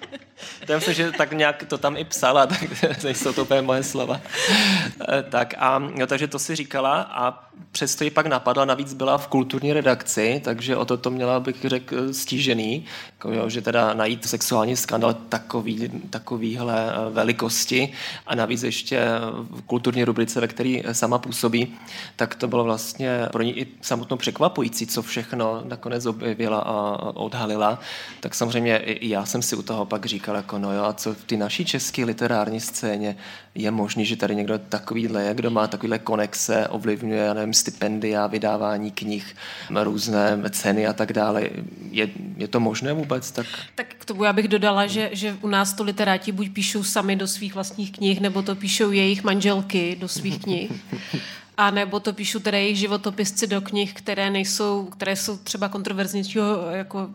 To 0.66 0.74
myslím, 0.74 0.94
že 0.94 1.12
tak 1.12 1.32
nějak 1.32 1.64
to 1.68 1.78
tam 1.78 1.96
i 1.96 2.04
psala, 2.04 2.46
tak 2.52 3.02
nejsou 3.04 3.32
to 3.32 3.42
úplně 3.42 3.62
moje 3.62 3.82
slova. 3.82 4.20
Eh, 5.08 5.22
tak 5.22 5.54
a 5.58 5.82
jo, 5.94 6.06
takže 6.06 6.28
to 6.28 6.38
si 6.38 6.56
říkala 6.56 7.02
a 7.02 7.47
přesto 7.72 8.04
ji 8.04 8.10
pak 8.10 8.26
napadla, 8.26 8.64
navíc 8.64 8.94
byla 8.94 9.18
v 9.18 9.28
kulturní 9.28 9.72
redakci, 9.72 10.40
takže 10.44 10.76
o 10.76 10.84
to 10.84 10.96
to 10.96 11.10
měla, 11.10 11.40
bych 11.40 11.64
řekl, 11.64 12.12
stížený, 12.12 12.84
jako, 13.12 13.32
jo, 13.32 13.48
že 13.48 13.62
teda 13.62 13.94
najít 13.94 14.26
sexuální 14.28 14.76
skandal 14.76 15.14
takový, 15.14 15.90
takovýhle 16.10 16.92
eh, 16.92 17.10
velikosti 17.10 17.92
a 18.26 18.34
navíc 18.34 18.62
ještě 18.62 19.06
v 19.50 19.62
kulturní 19.62 20.04
rubrice, 20.04 20.40
ve 20.40 20.48
které 20.48 20.80
sama 20.92 21.18
působí, 21.18 21.76
tak 22.16 22.34
to 22.34 22.48
bylo 22.48 22.64
vlastně 22.64 23.26
pro 23.32 23.42
ní 23.42 23.58
i 23.58 23.66
samotnou 23.80 24.16
překvapující, 24.16 24.86
co 24.86 25.02
všechno 25.02 25.62
nakonec 25.64 26.06
objevila 26.06 26.58
a 26.58 26.98
odhalila. 27.14 27.80
Tak 28.20 28.34
samozřejmě 28.34 28.76
i 28.76 29.08
já 29.08 29.26
jsem 29.26 29.42
si 29.42 29.56
u 29.56 29.62
toho 29.62 29.86
pak 29.86 30.06
říkal, 30.06 30.36
jako 30.36 30.58
no 30.58 30.72
jo, 30.72 30.84
a 30.84 30.92
co 30.92 31.14
v 31.14 31.24
té 31.24 31.36
naší 31.36 31.64
české 31.64 32.04
literární 32.04 32.60
scéně 32.60 33.16
je 33.54 33.70
možný, 33.70 34.04
že 34.04 34.16
tady 34.16 34.36
někdo 34.36 34.58
takovýhle 34.58 35.22
je, 35.22 35.34
kdo 35.34 35.50
má 35.50 35.66
takovýhle 35.66 35.98
konexe, 35.98 36.68
ovlivňuje, 36.68 37.20
já 37.20 37.34
nevím, 37.34 37.47
stipendia, 37.54 38.26
vydávání 38.26 38.90
knih, 38.90 39.36
různé 39.82 40.38
ceny 40.50 40.86
a 40.86 40.92
tak 40.92 41.12
dále. 41.12 41.48
Je, 41.90 42.08
je 42.36 42.48
to 42.48 42.60
možné 42.60 42.92
vůbec? 42.92 43.30
Tak... 43.30 43.46
tak 43.74 43.86
k 43.98 44.04
tomu 44.04 44.24
já 44.24 44.32
bych 44.32 44.48
dodala, 44.48 44.86
že, 44.86 45.10
že 45.12 45.36
u 45.42 45.48
nás 45.48 45.72
to 45.72 45.82
literáti 45.82 46.32
buď 46.32 46.50
píšou 46.52 46.84
sami 46.84 47.16
do 47.16 47.26
svých 47.26 47.54
vlastních 47.54 47.92
knih, 47.92 48.20
nebo 48.20 48.42
to 48.42 48.54
píšou 48.54 48.90
jejich 48.90 49.24
manželky 49.24 49.96
do 50.00 50.08
svých 50.08 50.38
knih. 50.42 50.72
a 51.58 51.70
nebo 51.70 52.00
to 52.00 52.12
píšu 52.12 52.40
teda 52.40 52.58
jejich 52.58 52.78
životopisci 52.78 53.46
do 53.46 53.60
knih, 53.60 53.92
které 53.92 54.30
nejsou, 54.30 54.84
které 54.84 55.16
jsou 55.16 55.36
třeba 55.36 55.68
kontroverznějšího 55.68 56.70
jako 56.70 57.08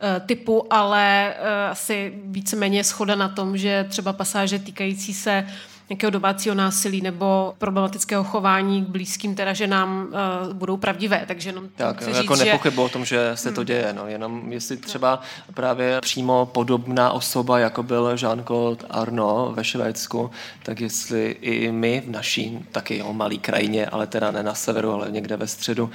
eh, 0.00 0.20
typu, 0.26 0.72
ale 0.72 1.34
eh, 1.34 1.68
asi 1.70 2.12
víceméně 2.24 2.84
schoda 2.84 3.14
na 3.14 3.28
tom, 3.28 3.56
že 3.56 3.86
třeba 3.88 4.12
pasáže 4.12 4.58
týkající 4.58 5.14
se 5.14 5.46
nějakého 5.88 6.10
domácího 6.10 6.54
násilí 6.54 7.00
nebo 7.00 7.54
problematického 7.58 8.24
chování 8.24 8.84
k 8.84 8.88
blízkým 8.88 9.34
teda 9.34 9.52
ženám 9.52 10.06
uh, 10.46 10.52
budou 10.52 10.76
pravdivé. 10.76 11.24
Takže 11.26 11.48
jenom 11.48 11.68
tak, 11.76 11.96
chci 12.00 12.10
jako 12.10 12.36
říct, 12.36 12.44
nepochybu 12.44 12.76
že... 12.76 12.86
o 12.86 12.88
tom, 12.88 13.04
že 13.04 13.30
se 13.34 13.52
to 13.52 13.60
hmm. 13.60 13.66
děje. 13.66 13.92
No. 13.92 14.06
Jenom 14.06 14.52
jestli 14.52 14.76
třeba 14.76 15.20
právě 15.54 16.00
přímo 16.00 16.46
podobná 16.46 17.10
osoba, 17.10 17.58
jako 17.58 17.82
byl 17.82 18.14
Jean-Claude 18.14 18.86
Arnaud 18.90 19.56
ve 19.56 19.64
Švédsku, 19.64 20.30
tak 20.62 20.80
jestli 20.80 21.36
i 21.40 21.72
my 21.72 22.02
v 22.06 22.10
naší 22.10 22.66
taky 22.72 22.98
jo, 22.98 23.12
malý 23.12 23.38
krajině, 23.38 23.86
ale 23.86 24.06
teda 24.06 24.30
ne 24.30 24.42
na 24.42 24.54
severu, 24.54 24.92
ale 24.92 25.10
někde 25.10 25.36
ve 25.36 25.46
středu, 25.46 25.84
uh, 25.84 25.90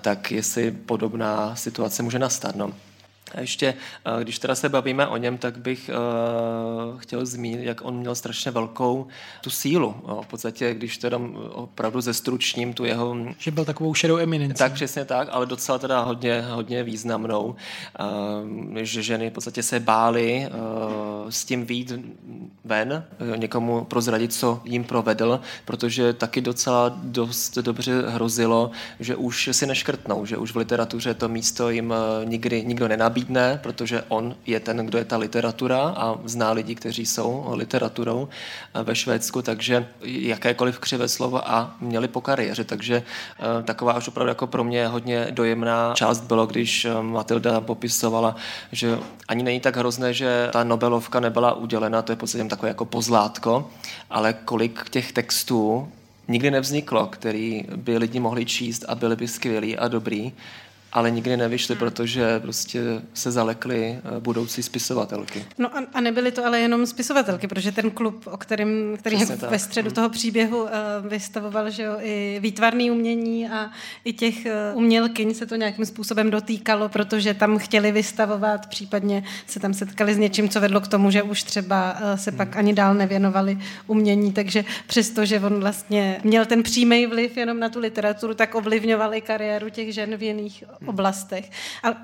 tak 0.00 0.32
jestli 0.32 0.70
podobná 0.70 1.56
situace 1.56 2.02
může 2.02 2.18
nastat. 2.18 2.56
No. 2.56 2.72
A 3.34 3.40
ještě, 3.40 3.74
eh, 4.04 4.24
když 4.24 4.38
teda 4.38 4.54
se 4.54 4.68
bavíme 4.68 5.06
o 5.06 5.16
něm, 5.16 5.38
tak 5.38 5.58
bych 5.58 5.90
uh, 5.90 7.00
chtěl 7.00 7.26
zmínit, 7.26 7.64
jak 7.64 7.84
on 7.84 7.96
měl 7.96 8.14
strašně 8.14 8.50
velkou 8.50 9.06
tu 9.40 9.50
sílu. 9.50 9.94
V 10.22 10.26
podstatě, 10.26 10.74
když 10.74 10.98
teda 10.98 11.20
opravdu 11.52 12.00
zestručním 12.00 12.74
tu 12.74 12.84
jeho... 12.84 13.16
Že 13.38 13.50
byl 13.50 13.64
takovou 13.64 13.94
šedou 13.94 14.18
eminencí. 14.18 14.58
Tak 14.58 14.72
přesně 14.72 15.04
tak, 15.04 15.28
ale 15.30 15.46
docela 15.46 15.78
teda 15.78 16.00
hodně, 16.00 16.42
hodně 16.50 16.82
významnou. 16.82 17.56
Uh, 18.00 18.78
že 18.82 19.02
ženy 19.02 19.30
v 19.30 19.32
podstatě 19.32 19.62
se 19.62 19.80
bály 19.80 20.48
uh, 20.48 21.30
s 21.30 21.44
tím 21.44 21.66
výjít 21.66 21.92
ven, 22.64 23.04
někomu 23.36 23.84
prozradit, 23.84 24.32
co 24.32 24.60
jim 24.64 24.84
provedl, 24.84 25.40
protože 25.64 26.12
taky 26.12 26.40
docela 26.40 26.92
dost 27.02 27.58
dobře 27.58 28.02
hrozilo, 28.08 28.70
že 29.00 29.16
už 29.16 29.48
si 29.52 29.66
neškrtnou, 29.66 30.26
že 30.26 30.36
už 30.36 30.52
v 30.52 30.56
literatuře 30.56 31.14
to 31.14 31.28
místo 31.28 31.70
jim 31.70 31.94
nikdy 32.24 32.64
nikdo 32.64 32.88
nenabíjí 32.88 33.17
nabídne, 33.18 33.58
protože 33.62 34.02
on 34.08 34.36
je 34.46 34.60
ten, 34.60 34.86
kdo 34.86 34.98
je 34.98 35.04
ta 35.04 35.16
literatura 35.16 35.78
a 35.78 36.18
zná 36.24 36.52
lidi, 36.52 36.74
kteří 36.74 37.06
jsou 37.06 37.50
literaturou 37.54 38.28
eh, 38.74 38.82
ve 38.82 38.94
Švédsku, 38.94 39.42
takže 39.42 39.86
jakékoliv 40.02 40.78
křivé 40.78 41.08
slovo 41.08 41.50
a 41.50 41.76
měli 41.80 42.08
po 42.08 42.20
kariéře, 42.20 42.64
takže 42.64 43.02
eh, 43.02 43.62
taková 43.62 43.92
až 43.92 44.08
opravdu 44.08 44.28
jako 44.28 44.46
pro 44.46 44.64
mě 44.64 44.86
hodně 44.86 45.26
dojemná 45.30 45.94
část 45.94 46.20
bylo, 46.20 46.46
když 46.46 46.84
eh, 46.84 47.02
Matilda 47.02 47.60
popisovala, 47.60 48.36
že 48.72 48.98
ani 49.28 49.42
není 49.42 49.60
tak 49.60 49.76
hrozné, 49.76 50.14
že 50.14 50.48
ta 50.52 50.64
Nobelovka 50.64 51.20
nebyla 51.20 51.52
udělena, 51.52 52.02
to 52.02 52.12
je 52.12 52.16
v 52.16 52.18
podstatě 52.18 52.44
takové 52.44 52.68
jako 52.68 52.84
pozlátko, 52.84 53.70
ale 54.10 54.32
kolik 54.32 54.90
těch 54.90 55.12
textů 55.12 55.88
nikdy 56.28 56.50
nevzniklo, 56.50 57.06
který 57.06 57.64
by 57.76 57.98
lidi 57.98 58.20
mohli 58.20 58.44
číst 58.46 58.84
a 58.88 58.94
byli 58.94 59.16
by 59.16 59.28
skvělí 59.28 59.76
a 59.76 59.88
dobrý 59.88 60.32
ale 60.92 61.10
nikdy 61.10 61.36
nevyšly, 61.36 61.74
hmm. 61.74 61.78
protože 61.78 62.40
prostě 62.40 62.82
se 63.14 63.30
zalekly 63.30 63.98
eh, 64.04 64.20
budoucí 64.20 64.62
spisovatelky. 64.62 65.44
No 65.58 65.76
a, 65.76 65.84
a 65.94 66.00
nebyly 66.00 66.32
to 66.32 66.46
ale 66.46 66.60
jenom 66.60 66.86
spisovatelky, 66.86 67.46
protože 67.46 67.72
ten 67.72 67.90
klub, 67.90 68.26
o 68.26 68.36
kterým, 68.36 68.96
který 68.98 69.16
Přesně 69.16 69.36
ve 69.36 69.48
tak. 69.48 69.60
středu 69.60 69.88
hmm. 69.88 69.94
toho 69.94 70.08
příběhu 70.08 70.62
uh, 70.62 70.68
vystavoval, 71.08 71.70
že 71.70 71.82
jo, 71.82 71.96
i 72.00 72.38
výtvarný 72.40 72.90
umění 72.90 73.48
a 73.48 73.70
i 74.04 74.12
těch 74.12 74.34
uh, 74.34 74.78
umělkyň 74.78 75.34
se 75.34 75.46
to 75.46 75.56
nějakým 75.56 75.86
způsobem 75.86 76.30
dotýkalo, 76.30 76.88
protože 76.88 77.34
tam 77.34 77.58
chtěli 77.58 77.92
vystavovat, 77.92 78.66
případně 78.66 79.24
se 79.46 79.60
tam 79.60 79.74
setkali 79.74 80.14
s 80.14 80.18
něčím, 80.18 80.48
co 80.48 80.60
vedlo 80.60 80.80
k 80.80 80.88
tomu, 80.88 81.10
že 81.10 81.22
už 81.22 81.42
třeba 81.42 81.92
uh, 81.92 82.18
se 82.18 82.30
hmm. 82.30 82.38
pak 82.38 82.56
ani 82.56 82.72
dál 82.72 82.94
nevěnovali 82.94 83.58
umění, 83.86 84.32
takže 84.32 84.64
přesto, 84.86 85.24
že 85.24 85.40
on 85.40 85.60
vlastně 85.60 86.20
měl 86.24 86.46
ten 86.46 86.62
přímý 86.62 87.06
vliv 87.06 87.36
jenom 87.36 87.60
na 87.60 87.68
tu 87.68 87.78
literaturu, 87.78 88.34
tak 88.34 88.54
ovlivňoval 88.54 89.14
i 89.14 89.20
kariéru 89.20 89.70
těch 89.70 89.94
žen 89.94 90.16
v 90.16 90.22
jiných 90.22 90.64
oblastech. 90.86 91.50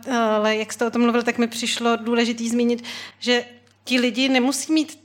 Ale 0.09 0.57
jak 0.57 0.73
jste 0.73 0.87
o 0.87 0.91
tom 0.91 1.03
mluvil, 1.03 1.23
tak 1.23 1.39
mi 1.39 1.47
přišlo 1.47 1.97
důležitý 1.97 2.49
zmínit, 2.49 2.85
že 3.19 3.45
ti 3.85 4.01
lidi 4.01 4.29
nemusí 4.29 4.73
mít 4.73 5.04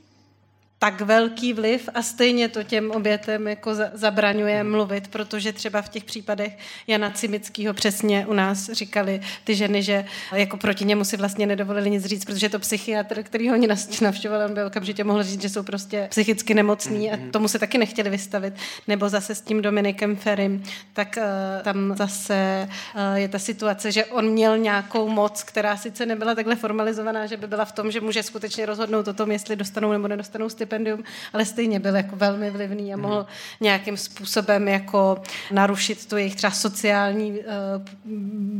tak 0.82 1.00
velký 1.00 1.52
vliv 1.52 1.88
a 1.94 2.02
stejně 2.02 2.48
to 2.48 2.62
těm 2.62 2.90
obětem 2.90 3.48
jako 3.48 3.70
zabraňuje 3.92 4.64
mluvit, 4.64 5.08
protože 5.08 5.52
třeba 5.52 5.82
v 5.82 5.88
těch 5.88 6.04
případech 6.04 6.58
Jana 6.86 7.10
Cimického 7.10 7.74
přesně 7.74 8.26
u 8.26 8.32
nás 8.32 8.70
říkali 8.70 9.20
ty 9.44 9.54
ženy, 9.54 9.82
že 9.82 10.04
jako 10.32 10.56
proti 10.56 10.84
němu 10.84 11.04
si 11.04 11.16
vlastně 11.16 11.46
nedovolili 11.46 11.90
nic 11.90 12.04
říct, 12.04 12.24
protože 12.24 12.48
to 12.48 12.58
psychiatr, 12.58 13.22
který 13.22 13.48
ho 13.48 13.54
oni 13.54 13.68
navštěvoval, 14.00 14.46
on 14.46 14.54
by 14.54 14.64
okamžitě 14.64 15.04
mohl 15.04 15.22
říct, 15.22 15.42
že 15.42 15.48
jsou 15.48 15.62
prostě 15.62 16.06
psychicky 16.10 16.54
nemocní 16.54 17.12
a 17.12 17.16
mhm. 17.16 17.30
tomu 17.30 17.48
se 17.48 17.58
taky 17.58 17.78
nechtěli 17.78 18.10
vystavit. 18.10 18.54
Nebo 18.88 19.08
zase 19.08 19.34
s 19.34 19.40
tím 19.40 19.62
Dominikem 19.62 20.16
Ferrym, 20.16 20.62
tak 20.92 21.18
uh, 21.18 21.62
tam 21.62 21.96
zase 21.96 22.68
uh, 22.94 23.14
je 23.14 23.28
ta 23.28 23.38
situace, 23.38 23.92
že 23.92 24.04
on 24.04 24.30
měl 24.30 24.58
nějakou 24.58 25.08
moc, 25.08 25.42
která 25.42 25.76
sice 25.76 26.06
nebyla 26.06 26.34
takhle 26.34 26.56
formalizovaná, 26.56 27.26
že 27.26 27.36
by 27.36 27.46
byla 27.46 27.64
v 27.64 27.72
tom, 27.72 27.90
že 27.90 28.00
může 28.00 28.22
skutečně 28.22 28.66
rozhodnout 28.66 29.08
o 29.08 29.14
tom, 29.14 29.30
jestli 29.30 29.56
dostanou 29.56 29.92
nebo 29.92 30.08
nedostanou 30.08 30.48
stipendium 30.48 30.69
stipendium, 30.70 31.04
ale 31.32 31.44
stejně 31.44 31.80
byl 31.80 31.96
jako 31.96 32.16
velmi 32.16 32.50
vlivný 32.50 32.94
a 32.94 32.96
mohl 32.96 33.16
mhm. 33.16 33.26
nějakým 33.60 33.96
způsobem 33.96 34.68
jako 34.68 35.22
narušit 35.50 36.06
tu 36.06 36.16
jejich 36.16 36.36
třeba 36.36 36.50
sociální 36.50 37.30
uh, 37.30 37.36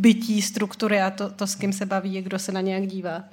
bytí, 0.01 0.43
struktury 0.43 1.01
a 1.01 1.11
to, 1.11 1.31
to, 1.31 1.47
s 1.47 1.55
kým 1.55 1.73
se 1.73 1.87
baví, 1.87 2.23
kdo 2.23 2.39
se 2.39 2.53
na 2.53 2.61
nějak 2.61 2.87
dívá. 2.87 3.25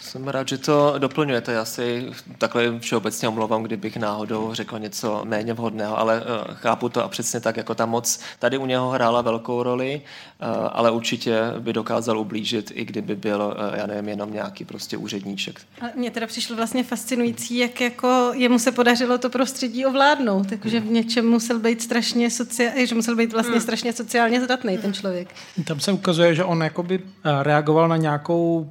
Jsem 0.00 0.28
rád, 0.28 0.48
že 0.48 0.58
to 0.58 0.94
doplňujete. 0.98 1.52
Já 1.52 1.64
si 1.64 2.10
takhle 2.38 2.78
všeobecně 2.78 3.28
omlouvám, 3.28 3.62
kdybych 3.62 3.96
náhodou 3.96 4.54
řekl 4.54 4.78
něco 4.78 5.22
méně 5.24 5.52
vhodného, 5.52 5.98
ale 5.98 6.20
uh, 6.20 6.54
chápu 6.54 6.88
to 6.88 7.04
a 7.04 7.08
přesně 7.08 7.40
tak, 7.40 7.56
jako 7.56 7.74
ta 7.74 7.86
moc 7.86 8.20
tady 8.38 8.58
u 8.58 8.66
něho 8.66 8.90
hrála 8.90 9.22
velkou 9.22 9.62
roli, 9.62 10.02
uh, 10.42 10.48
ale 10.72 10.90
určitě 10.90 11.40
by 11.58 11.72
dokázal 11.72 12.18
ublížit, 12.18 12.72
i 12.74 12.84
kdyby 12.84 13.16
byl, 13.16 13.54
uh, 13.70 13.78
já 13.78 13.86
nevím, 13.86 14.08
jenom 14.08 14.32
nějaký 14.32 14.64
prostě 14.64 14.96
úředníček. 14.96 15.60
A 15.80 15.84
mně 15.94 16.10
teda 16.10 16.26
přišlo 16.26 16.56
vlastně 16.56 16.84
fascinující, 16.84 17.58
jak 17.58 17.80
jako 17.80 18.21
jemu 18.34 18.58
se 18.58 18.72
podařilo 18.72 19.18
to 19.18 19.30
prostředí 19.30 19.86
ovládnout, 19.86 20.48
takže 20.48 20.80
v 20.80 20.86
něčem 20.86 21.26
musel 21.26 21.58
být 21.58 21.82
strašně 21.82 22.30
sociálně, 22.30 22.86
že 22.86 22.94
musel 22.94 23.16
být 23.16 23.32
vlastně 23.32 23.52
hmm. 23.52 23.60
strašně 23.60 23.92
sociálně 23.92 24.40
zdatný 24.40 24.78
ten 24.78 24.92
člověk. 24.92 25.28
Tam 25.64 25.80
se 25.80 25.92
ukazuje, 25.92 26.34
že 26.34 26.44
on 26.44 26.62
jakoby 26.62 27.00
eh, 27.00 27.42
reagoval 27.42 27.88
na 27.88 27.96
nějakou 27.96 28.70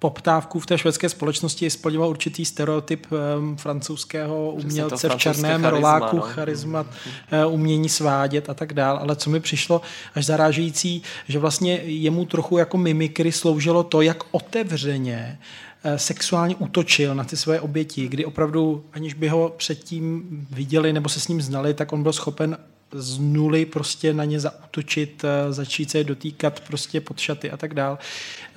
poptávku 0.00 0.60
v 0.60 0.66
té 0.66 0.78
švédské 0.78 1.08
společnosti 1.08 1.70
splňoval 1.70 2.10
určitý 2.10 2.44
stereotyp 2.44 3.06
um, 3.12 3.56
francouzského 3.56 4.50
umělce 4.50 5.08
v 5.08 5.16
černém 5.16 5.62
charisma, 5.62 5.70
roláku, 5.70 6.16
no. 6.16 6.22
charisma, 6.22 6.80
uh, 6.80 7.54
umění 7.54 7.88
svádět 7.88 8.50
a 8.50 8.54
tak 8.54 8.72
dál. 8.72 8.98
Ale 8.98 9.16
co 9.16 9.30
mi 9.30 9.40
přišlo 9.40 9.80
až 10.14 10.26
zarážející, 10.26 11.02
že 11.28 11.38
vlastně 11.38 11.74
jemu 11.84 12.24
trochu 12.24 12.58
jako 12.58 12.78
mimikry 12.78 13.32
sloužilo 13.32 13.82
to, 13.82 14.00
jak 14.00 14.18
otevřeně 14.30 15.38
Eh, 15.40 15.69
sexuálně 15.96 16.56
útočil 16.56 17.14
na 17.14 17.24
ty 17.24 17.36
svoje 17.36 17.60
oběti, 17.60 18.08
kdy 18.08 18.24
opravdu, 18.24 18.84
aniž 18.92 19.14
by 19.14 19.28
ho 19.28 19.54
předtím 19.56 20.22
viděli 20.50 20.92
nebo 20.92 21.08
se 21.08 21.20
s 21.20 21.28
ním 21.28 21.42
znali, 21.42 21.74
tak 21.74 21.92
on 21.92 22.02
byl 22.02 22.12
schopen 22.12 22.56
z 22.92 23.18
nuly 23.18 23.66
prostě 23.66 24.14
na 24.14 24.24
ně 24.24 24.40
zautočit, 24.40 25.24
eh, 25.24 25.52
začít 25.52 25.90
se 25.90 25.98
je 25.98 26.04
dotýkat 26.04 26.60
prostě 26.60 27.00
pod 27.00 27.18
šaty 27.18 27.50
a 27.50 27.56
tak 27.56 27.74
dál. 27.74 27.98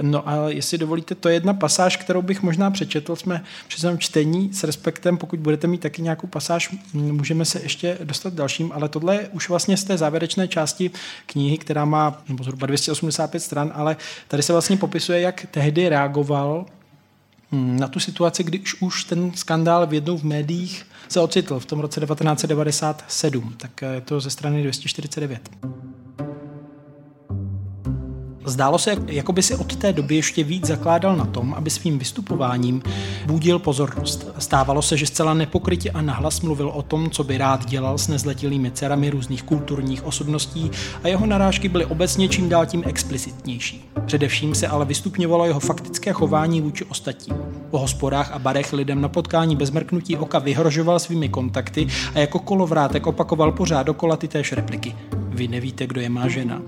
No 0.02 0.30
a 0.30 0.50
jestli 0.50 0.78
dovolíte, 0.78 1.16
to 1.16 1.30
je 1.30 1.36
jedna 1.36 1.54
pasáž, 1.54 1.98
kterou 1.98 2.22
bych 2.22 2.42
možná 2.42 2.72
přečetl, 2.72 3.16
jsme 3.16 3.44
při 3.68 3.80
svém 3.80 3.98
čtení 3.98 4.54
s 4.54 4.64
respektem, 4.64 5.18
pokud 5.18 5.40
budete 5.40 5.68
mít 5.68 5.82
taky 5.82 6.02
nějakou 6.02 6.28
pasáž, 6.28 6.76
můžeme 6.94 7.46
se 7.46 7.62
ještě 7.62 7.98
dostat 8.04 8.34
dalším, 8.34 8.72
ale 8.72 8.90
tohle 8.90 9.16
je 9.16 9.28
už 9.28 9.50
vlastně 9.50 9.78
z 9.78 9.84
té 9.84 9.98
závěrečné 9.98 10.48
části 10.48 10.92
knihy, 11.26 11.58
která 11.58 11.86
má 11.86 12.24
zhruba 12.42 12.68
285 12.68 13.40
stran, 13.40 13.72
ale 13.76 13.98
tady 14.28 14.44
se 14.44 14.54
vlastně 14.54 14.78
popisuje, 14.78 15.22
jak 15.22 15.46
tehdy 15.52 15.90
reagoval 15.90 16.66
na 17.54 17.88
tu 17.88 18.00
situaci, 18.00 18.44
když 18.44 18.82
už 18.82 19.04
ten 19.04 19.32
skandál 19.36 19.88
v 19.88 19.94
jednou 19.94 20.18
v 20.18 20.24
médiích 20.24 20.86
se 21.10 21.20
ocitl 21.20 21.60
v 21.60 21.66
tom 21.66 21.80
roce 21.80 22.00
1997, 22.00 23.54
tak 23.58 23.82
je 23.94 24.02
to 24.02 24.20
ze 24.20 24.30
strany 24.30 24.62
249. 24.62 25.50
Zdálo 28.46 28.78
se, 28.78 28.96
jako 29.08 29.34
by 29.34 29.44
si 29.44 29.56
od 29.56 29.76
té 29.76 29.94
doby 29.94 30.16
ještě 30.16 30.44
víc 30.44 30.68
zakládal 30.68 31.16
na 31.16 31.26
tom, 31.26 31.54
aby 31.54 31.70
svým 31.70 32.00
vystupováním 32.00 32.82
budil 33.26 33.60
pozornost. 33.60 34.28
Stávalo 34.38 34.82
se, 34.82 34.98
že 34.98 35.06
zcela 35.06 35.34
nepokrytě 35.34 35.92
a 35.92 36.02
nahlas 36.02 36.42
mluvil 36.42 36.70
o 36.70 36.82
tom, 36.82 37.10
co 37.10 37.24
by 37.24 37.38
rád 37.38 37.66
dělal 37.66 37.98
s 37.98 38.08
nezletilými 38.08 38.72
dcerami 38.72 39.10
různých 39.10 39.44
kulturních 39.44 40.06
osobností 40.06 40.72
a 41.04 41.08
jeho 41.08 41.26
narážky 41.26 41.70
byly 41.70 41.86
obecně 41.86 42.28
čím 42.28 42.50
dál 42.50 42.66
tím 42.66 42.84
explicitnější. 42.86 43.90
Především 44.06 44.56
se 44.56 44.68
ale 44.68 44.86
vystupňovalo 44.86 45.46
jeho 45.46 45.60
faktické 45.60 46.14
chování 46.14 46.62
vůči 46.62 46.86
ostatním. 46.86 47.38
Po 47.72 47.80
hospodách 47.80 48.32
a 48.32 48.40
barech 48.40 48.74
lidem 48.74 49.02
na 49.02 49.10
potkání 49.10 49.56
bez 49.56 49.72
mrknutí 49.72 50.18
oka 50.18 50.40
vyhrožoval 50.40 51.00
svými 51.00 51.30
kontakty 51.30 51.88
a 52.16 52.20
jako 52.20 52.40
kolovrátek 52.40 53.08
opakoval 53.08 53.52
pořád 53.52 53.84
dokola 53.84 54.18
ty 54.18 54.28
též 54.28 54.52
repliky. 54.52 54.96
Vy 55.30 55.48
nevíte, 55.48 55.88
kdo 55.88 56.02
je 56.02 56.10
má 56.10 56.28
žena. 56.28 56.62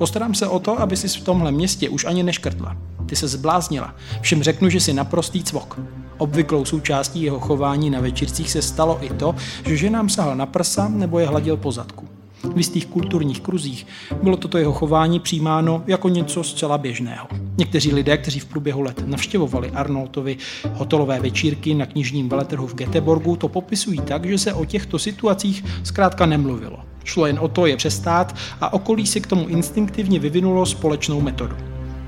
Postarám 0.00 0.34
se 0.34 0.46
o 0.46 0.58
to, 0.58 0.80
aby 0.80 0.96
si 0.96 1.08
v 1.08 1.24
tomhle 1.24 1.52
městě 1.52 1.88
už 1.88 2.04
ani 2.04 2.22
neškrtla. 2.22 2.76
Ty 3.06 3.16
se 3.16 3.28
zbláznila. 3.28 3.94
Všem 4.20 4.42
řeknu, 4.42 4.68
že 4.68 4.80
si 4.80 4.92
naprostý 4.92 5.44
cvok. 5.44 5.80
Obvyklou 6.18 6.64
součástí 6.64 7.22
jeho 7.22 7.40
chování 7.40 7.90
na 7.90 8.00
večírcích 8.00 8.50
se 8.50 8.62
stalo 8.62 9.04
i 9.04 9.08
to, 9.08 9.34
že 9.66 9.76
ženám 9.76 10.08
sahal 10.08 10.36
na 10.36 10.46
prsa 10.46 10.88
nebo 10.88 11.18
je 11.18 11.26
hladil 11.26 11.56
po 11.56 11.72
zadku. 11.72 12.08
V 12.44 12.56
jistých 12.56 12.86
kulturních 12.86 13.40
kruzích 13.40 13.86
bylo 14.22 14.36
toto 14.36 14.58
jeho 14.58 14.72
chování 14.72 15.20
přijímáno 15.20 15.84
jako 15.86 16.08
něco 16.08 16.44
zcela 16.44 16.78
běžného. 16.78 17.28
Někteří 17.56 17.92
lidé, 17.92 18.18
kteří 18.18 18.40
v 18.40 18.44
průběhu 18.44 18.80
let 18.82 19.02
navštěvovali 19.06 19.70
Arnoltovi 19.70 20.36
hotelové 20.74 21.20
večírky 21.20 21.74
na 21.74 21.86
knižním 21.86 22.28
veletrhu 22.28 22.66
v 22.66 22.74
Göteborgu, 22.74 23.36
to 23.36 23.48
popisují 23.48 24.00
tak, 24.00 24.24
že 24.24 24.38
se 24.38 24.54
o 24.54 24.64
těchto 24.64 24.98
situacích 24.98 25.64
zkrátka 25.84 26.26
nemluvilo. 26.26 26.78
Šlo 27.04 27.26
jen 27.26 27.38
o 27.40 27.48
to 27.48 27.66
je 27.66 27.76
přestát 27.76 28.36
a 28.60 28.72
okolí 28.72 29.06
si 29.06 29.20
k 29.20 29.26
tomu 29.26 29.48
instinktivně 29.48 30.18
vyvinulo 30.18 30.66
společnou 30.66 31.20
metodu. 31.20 31.56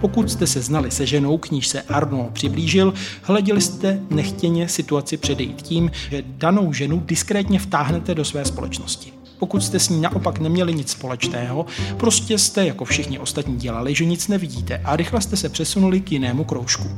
Pokud 0.01 0.30
jste 0.30 0.47
se 0.47 0.61
znali 0.61 0.91
se 0.91 1.07
ženou, 1.07 1.39
k 1.39 1.51
níž 1.51 1.68
se 1.68 1.83
Arno 1.83 2.30
přiblížil, 2.33 2.95
hleděli 3.22 3.61
jste 3.61 4.01
nechtěně 4.11 4.68
situaci 4.68 5.16
předejít 5.16 5.62
tím, 5.62 5.91
že 6.11 6.22
danou 6.26 6.72
ženu 6.72 7.03
diskrétně 7.07 7.59
vtáhnete 7.59 8.14
do 8.14 8.24
své 8.24 8.45
společnosti. 8.45 9.22
Pokud 9.43 9.64
jste 9.64 9.78
s 9.78 9.88
ní 9.88 10.01
naopak 10.01 10.38
neměli 10.38 10.74
nic 10.74 10.90
společného, 10.90 11.66
prostě 11.97 12.38
jste 12.38 12.66
jako 12.66 12.84
všichni 12.84 13.18
ostatní 13.18 13.57
dělali, 13.57 13.95
že 13.95 14.05
nic 14.05 14.28
nevidíte 14.28 14.80
a 14.84 14.97
rychle 14.97 15.20
jste 15.20 15.36
se 15.36 15.49
přesunuli 15.49 16.01
k 16.01 16.12
jinému 16.12 16.45
kroužku. 16.45 16.88